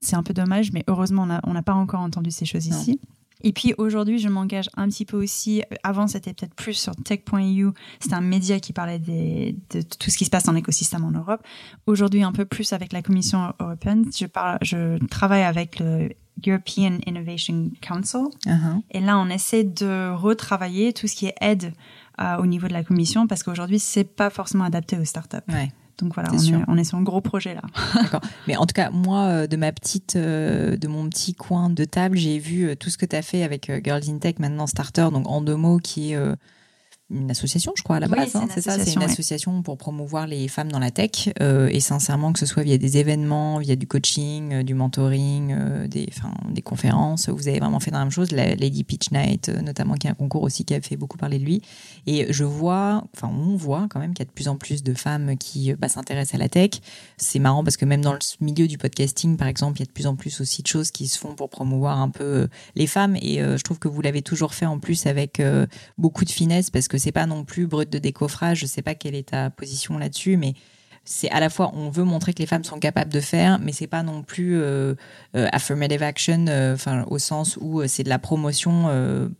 C'est 0.00 0.16
un 0.16 0.22
peu 0.22 0.34
dommage, 0.34 0.72
mais 0.72 0.84
heureusement, 0.86 1.26
on 1.44 1.52
n'a 1.52 1.62
pas 1.62 1.74
encore 1.74 2.00
entendu 2.00 2.30
ces 2.30 2.44
choses 2.44 2.66
ici. 2.66 3.00
Et 3.42 3.52
puis 3.52 3.74
aujourd'hui, 3.76 4.18
je 4.18 4.28
m'engage 4.28 4.70
un 4.76 4.88
petit 4.88 5.04
peu 5.04 5.22
aussi. 5.22 5.62
Avant, 5.82 6.06
c'était 6.06 6.32
peut-être 6.32 6.54
plus 6.54 6.74
sur 6.74 6.94
tech.eu. 6.96 7.68
C'était 8.00 8.14
un 8.14 8.22
média 8.22 8.58
qui 8.58 8.72
parlait 8.72 8.98
de 8.98 9.82
tout 9.98 10.10
ce 10.10 10.16
qui 10.16 10.24
se 10.24 10.30
passe 10.30 10.44
dans 10.44 10.52
l'écosystème 10.52 11.04
en 11.04 11.10
Europe. 11.10 11.42
Aujourd'hui, 11.86 12.22
un 12.22 12.32
peu 12.32 12.46
plus 12.46 12.72
avec 12.72 12.92
la 12.92 13.02
Commission 13.02 13.52
européenne. 13.60 14.06
Je, 14.16 14.26
parle, 14.26 14.58
je 14.62 14.98
travaille 15.08 15.42
avec 15.42 15.78
le 15.78 16.10
European 16.46 16.98
Innovation 17.06 17.70
Council. 17.80 18.28
Uh-huh. 18.46 18.82
Et 18.90 19.00
là, 19.00 19.18
on 19.18 19.28
essaie 19.28 19.64
de 19.64 20.12
retravailler 20.14 20.92
tout 20.92 21.06
ce 21.06 21.14
qui 21.14 21.26
est 21.26 21.34
aide 21.40 21.72
euh, 22.20 22.36
au 22.38 22.46
niveau 22.46 22.68
de 22.68 22.72
la 22.72 22.84
Commission 22.84 23.26
parce 23.26 23.42
qu'aujourd'hui, 23.42 23.78
c'est 23.78 24.04
pas 24.04 24.30
forcément 24.30 24.64
adapté 24.64 24.98
aux 24.98 25.04
startups. 25.04 25.36
Ouais. 25.48 25.72
Donc 25.98 26.14
voilà, 26.14 26.30
on 26.32 26.38
est, 26.38 26.64
on 26.66 26.76
est, 26.76 26.84
sur 26.84 26.98
un 26.98 27.02
gros 27.02 27.20
projet 27.20 27.54
là. 27.54 27.62
D'accord. 27.94 28.20
Mais 28.48 28.56
en 28.56 28.66
tout 28.66 28.72
cas, 28.72 28.90
moi, 28.90 29.26
euh, 29.26 29.46
de 29.46 29.56
ma 29.56 29.70
petite, 29.70 30.16
euh, 30.16 30.76
de 30.76 30.88
mon 30.88 31.08
petit 31.08 31.34
coin 31.34 31.70
de 31.70 31.84
table, 31.84 32.16
j'ai 32.16 32.38
vu 32.38 32.76
tout 32.76 32.90
ce 32.90 32.98
que 32.98 33.06
tu 33.06 33.14
as 33.14 33.22
fait 33.22 33.44
avec 33.44 33.70
Girls 33.84 34.02
in 34.08 34.18
Tech, 34.18 34.34
maintenant 34.40 34.66
Starter, 34.66 35.08
donc 35.12 35.28
en 35.28 35.40
deux 35.40 35.54
mots, 35.54 35.78
qui 35.78 36.12
est 36.12 36.18
une 37.14 37.30
association, 37.30 37.72
je 37.76 37.82
crois, 37.82 37.96
à 37.96 38.00
la 38.00 38.08
base. 38.08 38.34
Hein, 38.36 38.48
c'est 38.52 38.60
ça, 38.60 38.78
c'est 38.78 38.94
une 38.94 39.02
association 39.02 39.62
pour 39.62 39.78
promouvoir 39.78 40.26
les 40.26 40.48
femmes 40.48 40.70
dans 40.70 40.78
la 40.78 40.90
tech. 40.90 41.30
Euh, 41.40 41.68
et 41.70 41.80
sincèrement, 41.80 42.32
que 42.32 42.38
ce 42.38 42.46
soit 42.46 42.62
via 42.62 42.76
des 42.78 42.98
événements, 42.98 43.58
via 43.58 43.76
du 43.76 43.86
coaching, 43.86 44.52
euh, 44.52 44.62
du 44.62 44.74
mentoring, 44.74 45.52
euh, 45.52 45.86
des, 45.86 46.08
des 46.50 46.62
conférences, 46.62 47.28
vous 47.28 47.48
avez 47.48 47.60
vraiment 47.60 47.80
fait 47.80 47.90
la 47.90 48.00
même 48.00 48.10
chose. 48.10 48.32
La 48.32 48.54
Lady 48.54 48.84
Peach 48.84 49.10
Night, 49.12 49.48
notamment, 49.48 49.94
qui 49.94 50.06
est 50.06 50.10
un 50.10 50.14
concours 50.14 50.42
aussi 50.42 50.64
qui 50.64 50.74
a 50.74 50.80
fait 50.80 50.96
beaucoup 50.96 51.16
parler 51.16 51.38
de 51.38 51.44
lui. 51.44 51.62
Et 52.06 52.32
je 52.32 52.44
vois, 52.44 53.04
enfin, 53.14 53.30
on 53.32 53.56
voit 53.56 53.86
quand 53.90 54.00
même 54.00 54.12
qu'il 54.12 54.24
y 54.24 54.26
a 54.26 54.30
de 54.30 54.34
plus 54.34 54.48
en 54.48 54.56
plus 54.56 54.82
de 54.82 54.94
femmes 54.94 55.36
qui 55.36 55.72
bah, 55.74 55.88
s'intéressent 55.88 56.34
à 56.34 56.38
la 56.38 56.48
tech. 56.48 56.70
C'est 57.16 57.38
marrant 57.38 57.62
parce 57.62 57.76
que 57.76 57.84
même 57.84 58.02
dans 58.02 58.12
le 58.12 58.18
milieu 58.40 58.66
du 58.66 58.78
podcasting, 58.78 59.36
par 59.36 59.48
exemple, 59.48 59.78
il 59.78 59.80
y 59.80 59.84
a 59.84 59.86
de 59.86 59.92
plus 59.92 60.06
en 60.06 60.16
plus 60.16 60.40
aussi 60.40 60.62
de 60.62 60.66
choses 60.66 60.90
qui 60.90 61.06
se 61.06 61.18
font 61.18 61.34
pour 61.34 61.48
promouvoir 61.48 62.00
un 62.00 62.10
peu 62.10 62.48
les 62.74 62.86
femmes. 62.86 63.16
Et 63.16 63.38
je 63.38 63.62
trouve 63.62 63.78
que 63.78 63.88
vous 63.88 64.02
l'avez 64.02 64.22
toujours 64.22 64.54
fait 64.54 64.66
en 64.66 64.78
plus 64.78 65.06
avec 65.06 65.42
beaucoup 65.98 66.24
de 66.24 66.30
finesse 66.30 66.70
parce 66.70 66.88
que 66.88 66.98
c'est 67.04 67.12
pas 67.12 67.26
non 67.26 67.44
plus 67.44 67.66
brut 67.66 67.90
de 67.90 67.98
décoffrage. 67.98 68.60
Je 68.60 68.66
sais 68.66 68.80
pas 68.80 68.94
quelle 68.94 69.14
est 69.14 69.28
ta 69.28 69.50
position 69.50 69.98
là-dessus, 69.98 70.38
mais 70.38 70.54
c'est 71.04 71.30
à 71.30 71.40
la 71.40 71.50
fois 71.50 71.70
on 71.74 71.90
veut 71.90 72.04
montrer 72.04 72.32
que 72.32 72.38
les 72.38 72.46
femmes 72.46 72.64
sont 72.64 72.78
capables 72.78 73.12
de 73.12 73.20
faire, 73.20 73.58
mais 73.60 73.72
c'est 73.72 73.86
pas 73.86 74.02
non 74.02 74.22
plus 74.22 74.56
euh, 74.60 74.94
euh, 75.36 75.48
affirmative 75.52 76.02
action, 76.02 76.46
euh, 76.48 76.74
enfin 76.74 77.04
au 77.08 77.18
sens 77.18 77.58
où 77.60 77.86
c'est 77.86 78.02
de 78.02 78.08
la 78.08 78.18
promotion 78.18 78.54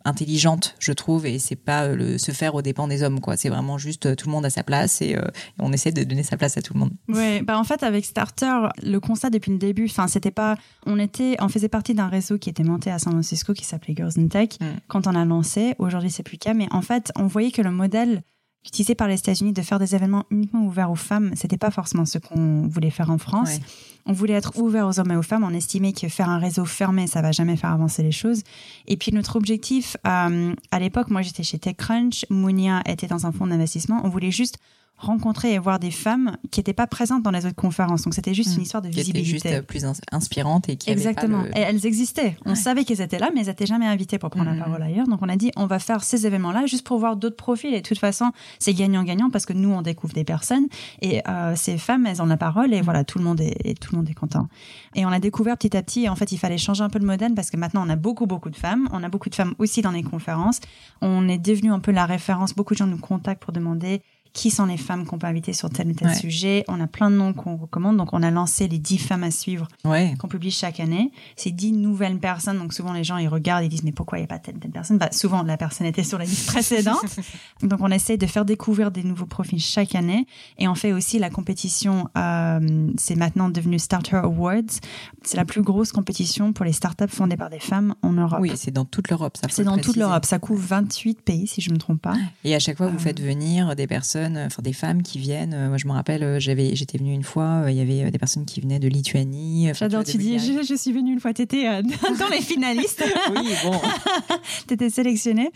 intelligente, 0.05 0.75
je 0.79 0.93
trouve, 0.93 1.27
et 1.27 1.39
c'est 1.39 1.57
pas 1.57 1.89
le, 1.89 2.19
se 2.19 2.33
faire 2.33 2.55
aux 2.55 2.63
dépens 2.63 2.89
des 2.89 3.03
hommes, 3.03 3.21
quoi. 3.21 3.37
C'est 3.37 3.49
vraiment 3.49 3.79
juste 3.79 4.15
tout 4.17 4.27
le 4.27 4.33
monde 4.33 4.45
a 4.45 4.51
sa 4.51 4.63
place 4.63 5.01
et, 5.03 5.17
on 5.59 5.73
essaie 5.73 5.93
de 5.93 6.05
donner 6.05 6.23
sa 6.23 6.37
place 6.37 6.57
à 6.57 6.63
tout 6.63 6.75
le 6.75 6.81
monde. 6.81 6.93
Oui, 7.09 7.41
bah 7.43 7.59
en 7.59 7.65
fait 7.65 7.83
avec 7.83 8.05
Starter, 8.05 8.69
le 8.83 8.99
constat 8.99 9.31
depuis 9.31 9.53
le 9.53 9.59
début, 9.59 9.87
enfin 9.87 10.09
c'était 10.09 10.31
pas, 10.31 10.57
on 10.87 10.99
était, 10.99 11.37
on 11.41 11.49
faisait 11.49 11.69
partie 11.69 11.95
d'un 11.95 12.09
réseau 12.09 12.39
qui 12.39 12.51
était 12.51 12.65
monté 12.65 12.91
à 12.91 12.99
San 12.99 13.13
Francisco 13.13 13.55
qui 13.55 13.65
s'appelait 13.65 13.95
Girls 13.97 14.13
in 14.19 14.29
Tech 14.29 14.51
mm. 14.61 14.65
quand 14.89 15.07
on 15.07 15.15
a 15.15 15.25
lancé. 15.25 15.75
Aujourd'hui 15.79 16.11
c'est 16.11 16.23
plus 16.23 16.35
le 16.35 16.45
cas, 16.45 16.55
mais 16.55 16.69
en 16.71 16.83
fait 16.83 17.13
on 17.17 17.27
voyait 17.27 17.51
que 17.51 17.63
le 17.63 17.71
modèle 17.71 18.23
utilisé 18.65 18.95
par 18.95 19.09
les 19.09 19.19
États-Unis 19.19 19.53
de 19.53 19.63
faire 19.63 19.79
des 19.79 19.95
événements 19.95 20.25
uniquement 20.31 20.65
ouverts 20.65 20.91
aux 20.91 20.97
femmes, 20.97 21.33
c'était 21.35 21.59
pas 21.59 21.71
forcément 21.71 22.05
ce 22.07 22.19
qu'on 22.19 22.67
voulait 22.67 22.91
faire 22.91 23.11
en 23.11 23.19
France. 23.19 23.61
On 24.07 24.13
voulait 24.13 24.35
être 24.35 24.59
ouvert 24.59 24.87
aux 24.87 25.01
hommes 25.01 25.13
et 25.13 25.17
aux 25.17 25.23
femmes. 25.23 25.45
On 25.45 25.55
estimait 25.55 25.93
que 25.93 26.09
faire 26.09 26.29
un 26.29 26.39
réseau 26.39 26.65
fermé, 26.65 27.07
ça 27.07 27.23
va 27.23 27.33
jamais 27.33 27.57
faire 27.57 27.71
avancer 27.71 28.03
les 28.03 28.13
choses. 28.13 28.43
Et 28.87 28.97
puis 28.97 29.13
notre 29.13 29.37
objectif, 29.37 29.97
euh, 30.07 30.55
à 30.71 30.79
l'époque, 30.79 31.11
moi 31.11 31.23
j'étais 31.23 31.43
chez 31.43 31.59
TechCrunch, 31.59 32.27
Mounia 32.31 32.83
était 32.87 33.07
dans 33.07 33.27
un 33.27 33.33
fonds 33.33 33.47
d'investissement. 33.47 34.01
On 34.05 34.09
voulait 34.09 34.31
juste 34.31 34.59
rencontrer 34.97 35.55
et 35.55 35.59
voir 35.59 35.79
des 35.79 35.91
femmes 35.91 36.37
qui 36.51 36.61
n'étaient 36.61 36.73
pas 36.73 36.87
présentes 36.87 37.23
dans 37.23 37.31
les 37.31 37.47
autres 37.47 37.57
conférences. 37.57 38.03
Donc 38.03 38.15
c'était 38.15 38.35
juste 38.35 38.53
une 38.53 38.61
hmm. 38.61 38.63
histoire 38.63 38.83
de 38.83 38.89
visibilité. 38.89 39.49
Qui 39.49 39.55
juste 39.55 39.67
plus 39.67 39.85
inspirante 40.13 40.69
et 40.69 40.77
qui 40.77 40.91
Exactement. 40.91 41.43
Pas 41.43 41.59
Et 41.59 41.63
elles 41.63 41.85
existaient. 41.87 42.37
On 42.45 42.55
savait 42.55 42.85
qu'elles 42.85 43.01
étaient 43.01 43.19
là, 43.19 43.31
mais 43.35 43.41
elles 43.41 43.49
n'étaient 43.49 43.67
jamais 43.67 43.87
invitées 43.87 44.19
pour 44.19 44.31
prendre 44.31 44.51
la 44.51 44.57
hmm. 44.57 44.61
parole 44.61 44.83
ailleurs. 44.83 45.07
Donc 45.07 45.21
on 45.23 45.29
a 45.29 45.37
dit, 45.37 45.51
on 45.57 45.67
va 45.67 45.79
faire 45.79 46.05
ces 46.05 46.27
événements-là 46.27 46.67
juste 46.67 46.87
pour 46.87 46.99
voir 46.99 47.17
d'autres 47.17 47.37
profils. 47.37 47.75
Et 47.75 47.81
de 47.81 47.87
toute 47.87 47.99
façon, 47.99 48.31
c'est 48.59 48.73
gagnant-gagnant 48.73 49.31
parce 49.31 49.47
que 49.47 49.53
nous, 49.53 49.71
on 49.71 49.83
découvre 49.83 50.15
des 50.15 50.25
personnes 50.25 50.67
et 51.03 51.23
euh, 51.29 51.55
ces 51.57 51.77
femmes, 51.77 52.07
elles 52.07 52.23
ont 52.23 52.27
la 52.27 52.37
parole 52.37 52.73
et 52.73 52.81
voilà, 52.81 53.05
tout 53.05 53.19
le 53.19 53.25
monde 53.25 53.41
est, 53.41 53.79
tout 53.81 53.93
le 53.93 53.99
monde 53.99 54.09
est 54.09 54.15
content. 54.15 54.49
Et 54.95 55.05
on 55.05 55.11
a 55.11 55.19
découvert 55.19 55.57
petit 55.57 55.77
à 55.77 55.83
petit. 55.83 56.05
Et 56.05 56.09
en 56.09 56.17
fait, 56.17 56.33
il 56.33 56.39
fallait 56.39 56.59
changer 56.59 56.83
un 56.83 56.89
peu 56.89 56.99
le 56.99 57.07
modèle 57.07 57.35
parce 57.35 57.51
que 57.51 57.57
maintenant, 57.57 57.85
on 57.85 57.91
a 57.91 57.97
beaucoup, 57.97 58.27
beaucoup 58.27 58.51
de 58.51 58.57
femmes. 58.57 58.89
On 58.93 59.03
a 59.03 59.09
beaucoup 59.09 59.29
de 59.29 59.35
femmes 59.35 59.55
aussi 59.59 59.83
dans 59.83 59.91
les 59.91 60.03
conférences. 60.03 60.61
On 61.01 61.29
est 61.29 61.39
devenu 61.39 61.73
un 61.73 61.81
peu 61.81 61.91
la 61.91 62.07
référence. 62.07 62.55
Beaucoup 62.55 62.75
de 62.75 62.79
gens 62.79 62.87
nous 62.87 62.99
contactent 62.99 63.43
pour 63.43 63.53
demander 63.53 64.03
qui 64.35 64.51
sont 64.51 64.67
les 64.67 64.77
femmes 64.77 65.07
qu'on 65.07 65.17
peut 65.17 65.29
inviter 65.29 65.53
sur 65.53 65.71
tel 65.71 65.89
ou 65.89 65.95
tel 65.95 66.13
sujet. 66.15 66.65
On 66.67 66.81
a 66.81 66.89
plein 66.89 67.09
de 67.09 67.15
noms 67.15 67.33
qu'on 67.33 67.57
recommande. 67.57 67.97
Donc, 67.97 68.13
on 68.13 68.23
a 68.23 68.33
lancé 68.33 68.67
les 68.67 68.79
10 68.79 68.99
femmes 68.99 69.23
à 69.23 69.31
suivre 69.31 69.69
qu'on 69.85 70.29
publie 70.29 70.51
chaque 70.51 70.81
année. 70.81 71.13
C'est 71.37 71.53
10 71.53 71.73
nouvelles 71.73 72.19
personnes. 72.19 72.59
Donc, 72.59 72.75
souvent, 72.75 72.93
les 72.93 73.05
gens, 73.05 73.17
ils 73.17 73.29
regardent 73.29 73.65
et 73.65 73.69
disent, 73.69 73.85
mais 73.85 73.93
pourquoi 73.93 74.19
il 74.19 74.23
n'y 74.23 74.25
a 74.25 74.29
pas 74.29 74.41
telle, 74.41 74.59
telle 74.59 74.73
personne? 74.73 74.99
Bah, 74.99 75.11
souvent, 75.13 75.45
la 75.45 75.57
personne 75.57 75.87
était 75.87 76.03
sur 76.03 76.19
la 76.19 76.25
liste 76.25 76.47
précédente. 76.47 77.05
donc, 77.63 77.79
on 77.81 77.93
essaie 77.93 78.17
de 78.17 78.27
faire 78.27 78.45
découvrir 78.45 78.91
des 78.91 79.05
nouveaux 79.05 79.25
profils 79.25 79.61
chaque 79.61 79.95
année. 79.95 80.27
Et 80.59 80.67
on 80.67 80.75
fait 80.75 80.93
aussi 80.93 81.21
la 81.21 81.31
compétition, 81.31 82.09
euh, 82.19 82.91
c'est 82.99 83.17
maintenant 83.17 83.49
devenu 83.49 83.79
Starter 83.79 84.17
Awards. 84.17 84.81
C'est 85.23 85.37
la 85.37 85.45
plus 85.45 85.63
grosse 85.63 85.93
compétition 85.93 86.53
pour 86.53 86.65
les 86.65 86.73
startups 86.73 87.07
fondées 87.09 87.37
par 87.37 87.51
des 87.51 87.61
femmes 87.61 87.95
en 88.03 88.13
Europe. 88.13 88.41
Oui, 88.41 88.51
c'est 88.57 88.73
dans 88.73 88.85
toute 88.85 89.11
l'Europe, 89.11 89.37
ça. 89.37 89.47
C'est 89.49 89.63
dans 89.63 89.79
toute 89.79 89.97
l'Europe. 89.97 90.25
Ça 90.25 90.41
couvre 90.41 90.61
28 90.67 91.23
pays, 91.23 91.47
si 91.47 91.61
je 91.61 91.69
ne 91.69 91.75
me 91.75 91.79
trompe 91.79 92.03
pas. 92.03 92.17
Et 92.43 92.57
à 92.57 92.59
chaque 92.59 92.79
fois, 92.79 92.89
vous 92.89 92.97
euh, 92.97 92.99
faites 92.99 93.21
venir 93.21 93.77
des 93.77 93.87
personnes 93.87 94.24
personnes, 94.25 94.47
enfin 94.47 94.63
des 94.63 94.73
femmes 94.73 95.03
qui 95.03 95.19
viennent. 95.19 95.69
Moi, 95.69 95.77
je 95.77 95.87
me 95.87 95.93
rappelle, 95.93 96.41
j'avais, 96.41 96.75
j'étais 96.75 96.99
venue 96.99 97.13
une 97.13 97.23
fois, 97.23 97.65
il 97.69 97.75
y 97.75 97.81
avait 97.81 98.11
des 98.11 98.19
personnes 98.19 98.45
qui 98.45 98.61
venaient 98.61 98.79
de 98.79 98.89
Lituanie. 98.89 99.71
J'adore, 99.75 100.05
tu 100.05 100.17
dis, 100.19 100.39
je, 100.39 100.75
suis 100.75 100.93
venue 100.93 101.13
une 101.13 101.21
fois, 101.21 101.33
tu 101.33 101.43
étais 101.43 101.83
dans 101.83 102.29
les 102.31 102.41
finalistes. 102.41 103.05
oui, 103.35 103.53
bon. 103.65 103.81
tu 104.69 104.75
étais 104.75 104.91
sélectionnée. 104.91 105.51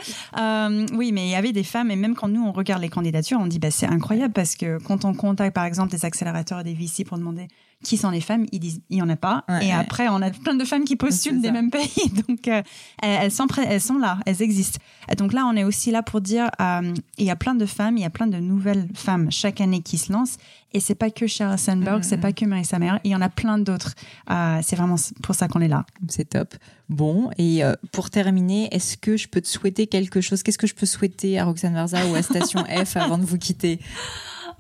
oui, 0.93 1.13
mais 1.13 1.27
il 1.27 1.31
y 1.31 1.35
avait 1.35 1.53
des 1.53 1.65
femmes, 1.65 1.91
et 1.91 1.97
même 1.97 2.15
quand 2.15 2.29
nous, 2.29 2.45
on 2.45 2.53
regarde 2.53 2.83
les 2.83 2.89
candidatures, 2.89 3.39
on 3.41 3.47
dit, 3.47 3.59
bah, 3.59 3.71
c'est 3.71 3.87
incroyable 3.87 4.33
parce 4.33 4.57
que 4.57 4.79
quand 4.83 5.05
on 5.05 5.15
contacte, 5.15 5.55
par 5.55 5.65
exemple, 5.65 5.91
des 5.91 6.05
accélérateurs 6.05 6.61
et 6.61 6.65
des 6.65 6.75
VC 6.75 7.05
pour 7.05 7.19
demander 7.19 7.49
qui 7.85 7.97
sont 7.97 8.11
les 8.11 8.21
femmes, 8.21 8.47
ils 8.51 8.59
disent 8.59 8.81
il 8.91 8.99
y 8.99 9.03
en 9.03 9.09
a 9.09 9.17
pas. 9.17 9.45
et 9.63 9.73
après, 9.73 10.09
on 10.09 10.21
a 10.21 10.31
plein 10.31 10.55
de 10.55 10.65
femmes 10.65 10.85
qui 10.85 10.97
postulent 10.97 11.41
des 11.41 11.53
mêmes 11.53 11.71
pays, 11.71 12.11
donc 12.29 12.49
euh, 12.49 12.63
elles 13.03 13.31
sont 13.31 13.47
elles 13.57 13.81
sont 13.81 13.99
là, 13.99 14.19
elles 14.27 14.43
existent. 14.43 14.81
Donc 15.17 15.33
là, 15.33 15.47
on 15.47 15.57
est 15.57 15.65
aussi 15.65 15.91
là 15.91 16.03
pour 16.03 16.21
dire 16.21 16.51
euh, 16.61 16.93
il 17.19 17.25
y 17.25 17.31
a 17.31 17.37
plein 17.37 17.55
de 17.55 17.67
femmes, 17.67 17.97
il 17.97 18.03
y 18.03 18.07
a 18.07 18.11
plein 18.11 18.27
de 18.27 18.39
nouvelles 18.39 18.89
femmes 18.95 19.31
chaque 19.31 19.61
année 19.61 19.81
qui 19.81 19.99
se 19.99 20.13
lancent. 20.13 20.39
Et 20.75 20.81
c'est 20.81 20.95
pas 20.95 21.11
que 21.11 21.27
Sheryl 21.27 21.59
Sandberg, 21.59 22.03
c'est 22.03 22.19
pas 22.19 22.33
que 22.33 22.45
Marissa 22.45 22.79
Mayer, 22.79 22.99
il 23.03 23.11
y 23.11 23.17
en 23.17 23.23
a 23.23 23.31
plein 23.31 23.57
d'autres. 23.57 23.95
Euh, 24.31 24.59
c'est 24.63 24.77
vraiment 24.77 24.97
pour 25.23 25.35
ça 25.35 25.49
qu'on 25.49 25.63
est 25.63 25.69
là. 25.69 25.87
C'est 26.09 26.29
top. 26.29 26.55
Bon, 26.91 27.31
et 27.39 27.63
pour 27.93 28.11
terminer, 28.11 28.69
est-ce 28.73 28.97
que 28.97 29.17
je 29.17 29.29
peux 29.29 29.41
te 29.41 29.49
souhaiter 29.49 29.87
quelque 29.87 30.21
chose? 30.21 30.43
Qu'est-ce 30.43 30.59
que 30.59 30.67
je 30.67 30.75
peux 30.75 30.87
souhaiter 30.87 31.39
à 31.39 31.45
Roxane 31.45 31.75
Varza 31.75 32.07
ou 32.09 32.15
à 32.15 32.23
Station 32.23 32.65
F 32.65 32.97
avant 32.97 33.19
de 33.19 33.25
vous 33.25 33.39
quitter? 33.39 33.79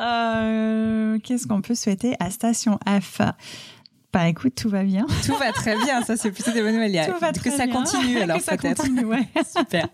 Euh, 0.00 1.18
qu'est-ce 1.22 1.46
qu'on 1.46 1.60
peut 1.60 1.74
souhaiter 1.74 2.14
à 2.20 2.30
Station 2.30 2.78
F? 2.86 3.20
Bah 4.10 4.26
écoute, 4.26 4.54
tout 4.54 4.70
va 4.70 4.84
bien. 4.84 5.06
Tout 5.26 5.36
va 5.36 5.52
très 5.52 5.76
bien, 5.76 6.02
ça 6.02 6.16
c'est 6.16 6.30
plutôt 6.30 6.50
des 6.50 6.62
bonnes 6.62 6.74
nouvelles. 6.74 7.06
Tout 7.06 7.20
va 7.20 7.32
que 7.32 7.50
ça 7.50 7.66
continue 7.66 8.18
alors 8.22 8.38
peut-être. 8.38 8.88
Ouais. 9.04 9.28
Super. 9.56 9.86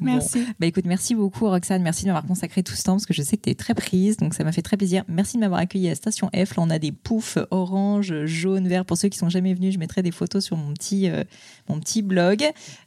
Merci. 0.00 0.44
Bah 0.58 0.66
écoute, 0.66 0.84
merci 0.86 1.14
beaucoup 1.14 1.48
Roxane, 1.48 1.82
merci 1.82 2.04
de 2.04 2.08
m'avoir 2.08 2.26
consacré 2.26 2.62
tout 2.62 2.74
ce 2.74 2.82
temps 2.82 2.92
parce 2.92 3.06
que 3.06 3.14
je 3.14 3.22
sais 3.22 3.36
que 3.36 3.42
tu 3.42 3.50
es 3.50 3.54
très 3.54 3.74
prise, 3.74 4.16
donc 4.16 4.34
ça 4.34 4.44
m'a 4.44 4.52
fait 4.52 4.62
très 4.62 4.76
plaisir. 4.76 5.04
Merci 5.08 5.36
de 5.36 5.40
m'avoir 5.40 5.60
accueilli 5.60 5.88
à 5.88 5.94
Station 5.94 6.28
F. 6.28 6.56
Là, 6.56 6.62
on 6.62 6.70
a 6.70 6.78
des 6.78 6.92
poufs 6.92 7.38
orange, 7.50 8.24
jaune, 8.24 8.68
vert. 8.68 8.84
Pour 8.84 8.96
ceux 8.96 9.08
qui 9.08 9.18
sont 9.18 9.28
jamais 9.28 9.54
venus, 9.54 9.74
je 9.74 9.78
mettrai 9.78 10.02
des 10.02 10.10
photos 10.10 10.44
sur 10.44 10.56
mon 10.56 10.72
petit, 10.72 11.08
euh, 11.08 11.24
mon 11.68 11.78
petit 11.80 12.02
blog. 12.02 12.44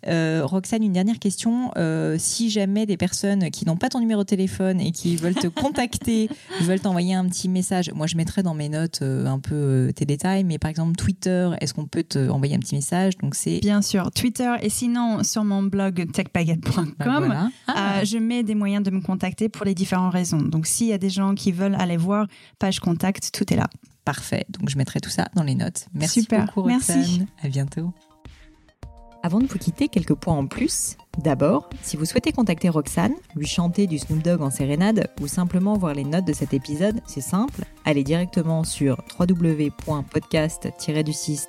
Euh, 0.08 0.42
Roxane, 0.44 0.84
une 0.84 0.94
dernière 0.94 1.20
question. 1.20 1.72
Euh, 1.78 2.16
si 2.20 2.50
jamais 2.50 2.86
des 2.86 2.98
personnes 2.98 3.50
qui 3.50 3.66
n'ont 3.66 3.78
pas 3.78 3.90
ton 3.90 4.00
numéro 4.00 4.24
de 4.24 4.28
téléphone 4.28 4.80
et 4.80 4.92
qui 4.92 5.16
veulent 5.16 5.36
te 5.36 5.48
contacter, 5.48 6.30
veulent 6.62 6.80
t'envoyer 6.80 7.14
un 7.14 7.28
petit 7.28 7.50
message, 7.50 7.92
moi 7.94 8.08
je 8.08 8.18
mettrai 8.18 8.44
dans 8.44 8.54
mes 8.54 8.70
notes 8.70 9.02
un 9.02 9.40
peu 9.40 9.92
tes 9.96 10.06
détails, 10.06 10.44
mais 10.44 10.58
par 10.58 10.70
exemple 10.70 10.96
Twitter, 10.96 11.50
est-ce 11.62 11.74
qu'on 11.74 11.86
peut 11.86 12.04
te 12.04 12.30
envoyer 12.30 12.56
un 12.56 12.60
petit 12.60 12.76
message? 12.76 13.18
Donc 13.18 13.36
c'est 13.36 13.60
bien 13.60 13.82
sûr 13.82 14.12
Twitter 14.12 14.54
et 14.62 14.70
sinon 14.70 15.24
sur 15.24 15.44
mon 15.44 15.64
blog 15.64 16.12
techbaguette.com, 16.12 16.94
ah. 17.00 17.50
euh, 17.70 18.06
je 18.06 18.18
mets 18.18 18.44
des 18.44 18.56
moyens 18.56 18.84
de 18.84 18.92
me 18.92 19.02
contacter 19.02 19.50
pour 19.50 19.66
les 19.66 19.76
différentes 19.76 20.14
raisons. 20.14 20.42
Donc 20.42 20.68
s'il 20.68 20.88
y 20.88 20.94
a 20.94 20.98
des 20.98 21.10
gens 21.10 21.36
qui 21.36 21.52
veulent 21.52 21.76
aller 21.76 21.98
voir 21.98 22.28
page 22.60 22.80
contact, 22.80 23.32
tout 23.34 23.52
est 23.54 23.58
là. 23.58 23.68
Parfait. 24.06 24.46
Donc 24.50 24.70
je 24.70 24.78
mettrai 24.78 25.00
tout 25.00 25.10
ça 25.10 25.28
dans 25.36 25.44
les 25.44 25.56
notes. 25.56 25.88
Merci 25.94 26.22
Super. 26.22 26.46
beaucoup 26.46 26.62
Roxane. 26.64 26.98
Merci. 26.98 27.26
À 27.42 27.50
bientôt. 27.50 27.92
Avant 29.24 29.40
de 29.40 29.48
vous 29.48 29.58
quitter, 29.58 29.88
quelques 29.90 30.14
points 30.14 30.36
en 30.36 30.46
plus. 30.48 30.96
D'abord, 31.18 31.70
si 31.82 31.98
vous 31.98 32.06
souhaitez 32.06 32.32
contacter 32.32 32.70
Roxane, 32.70 33.14
lui 33.36 33.48
chanter 33.48 33.88
du 33.88 33.98
Snoop 33.98 34.24
Dogg 34.24 34.42
en 34.42 34.52
sérénade 34.52 35.10
ou 35.20 35.28
simplement 35.28 35.74
voir 35.74 35.94
les 35.94 36.06
notes 36.06 36.26
de 36.26 36.34
cet 36.34 36.54
épisode, 36.54 37.02
c'est 37.08 37.22
simple. 37.22 37.66
Allez 37.84 38.04
directement 38.04 38.64
sur 38.64 39.04
www.podcast-du6 39.20 41.48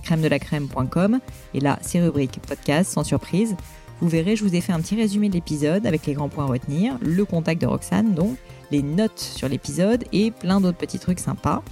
crème 0.00 0.22
de 0.22 0.28
la 0.28 0.38
crème.com 0.38 1.20
et 1.54 1.60
là, 1.60 1.78
c'est 1.82 2.00
rubrique 2.00 2.40
podcast 2.46 2.90
sans 2.90 3.04
surprise. 3.04 3.56
Vous 4.00 4.08
verrez, 4.08 4.34
je 4.34 4.44
vous 4.44 4.54
ai 4.54 4.62
fait 4.62 4.72
un 4.72 4.80
petit 4.80 4.96
résumé 4.96 5.28
de 5.28 5.34
l'épisode 5.34 5.84
avec 5.84 6.06
les 6.06 6.14
grands 6.14 6.30
points 6.30 6.44
à 6.44 6.48
retenir, 6.48 6.96
le 7.02 7.24
contact 7.26 7.60
de 7.60 7.66
Roxane 7.66 8.14
donc, 8.14 8.38
les 8.70 8.82
notes 8.82 9.18
sur 9.18 9.46
l'épisode 9.46 10.04
et 10.12 10.30
plein 10.30 10.58
d'autres 10.60 10.78
petits 10.78 10.98
trucs 10.98 11.18
sympas. 11.18 11.62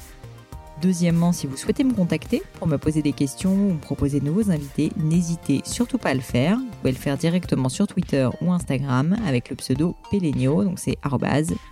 Deuxièmement, 0.83 1.33
si 1.33 1.47
vous 1.47 1.57
souhaitez 1.57 1.85
me 1.85 1.95
contacter 1.95 2.43
pour 2.59 2.69
me 2.69 2.77
poser 2.77 3.01
des 3.01 3.13
questions 3.13 3.53
ou 3.53 3.73
me 3.73 3.81
proposer 3.81 4.21
de 4.21 4.27
nouveaux 4.27 4.51
invités, 4.51 4.93
n'hésitez 4.97 5.63
surtout 5.65 5.97
pas 5.97 6.11
à 6.11 6.15
le 6.15 6.21
faire. 6.21 6.59
Vous 6.59 6.67
pouvez 6.83 6.93
le 6.93 6.99
faire 6.99 7.17
directement 7.17 7.71
sur 7.71 7.87
Twitter 7.87 8.29
ou 8.43 8.53
Instagram 8.53 9.17
avec 9.27 9.49
le 9.49 9.57
pseudo 9.57 9.97
Pelenio, 10.11 10.65
donc 10.65 10.79
c'est 10.79 10.99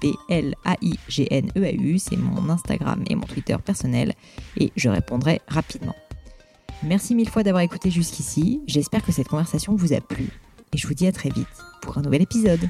P-L-A-I-G-N-E-A-U, 0.01 1.99
c'est 1.99 2.17
mon 2.17 2.49
Instagram 2.49 3.05
et 3.09 3.15
mon 3.15 3.27
Twitter 3.27 3.57
personnel, 3.63 4.15
et 4.57 4.73
je 4.75 4.89
répondrai 4.89 5.43
rapidement. 5.49 5.95
Merci 6.83 7.15
mille 7.15 7.29
fois 7.29 7.43
d'avoir 7.43 7.63
écouté 7.63 7.91
jusqu'ici, 7.91 8.63
j'espère 8.67 9.05
que 9.05 9.13
cette 9.13 9.29
conversation 9.29 9.77
vous 9.77 9.93
a 9.93 10.01
plu, 10.01 10.31
et 10.73 10.79
je 10.79 10.87
vous 10.87 10.95
dis 10.95 11.07
à 11.07 11.13
très 11.13 11.31
vite 11.31 11.47
pour 11.81 11.99
un 11.99 12.03
nouvel 12.03 12.23
épisode. 12.23 12.69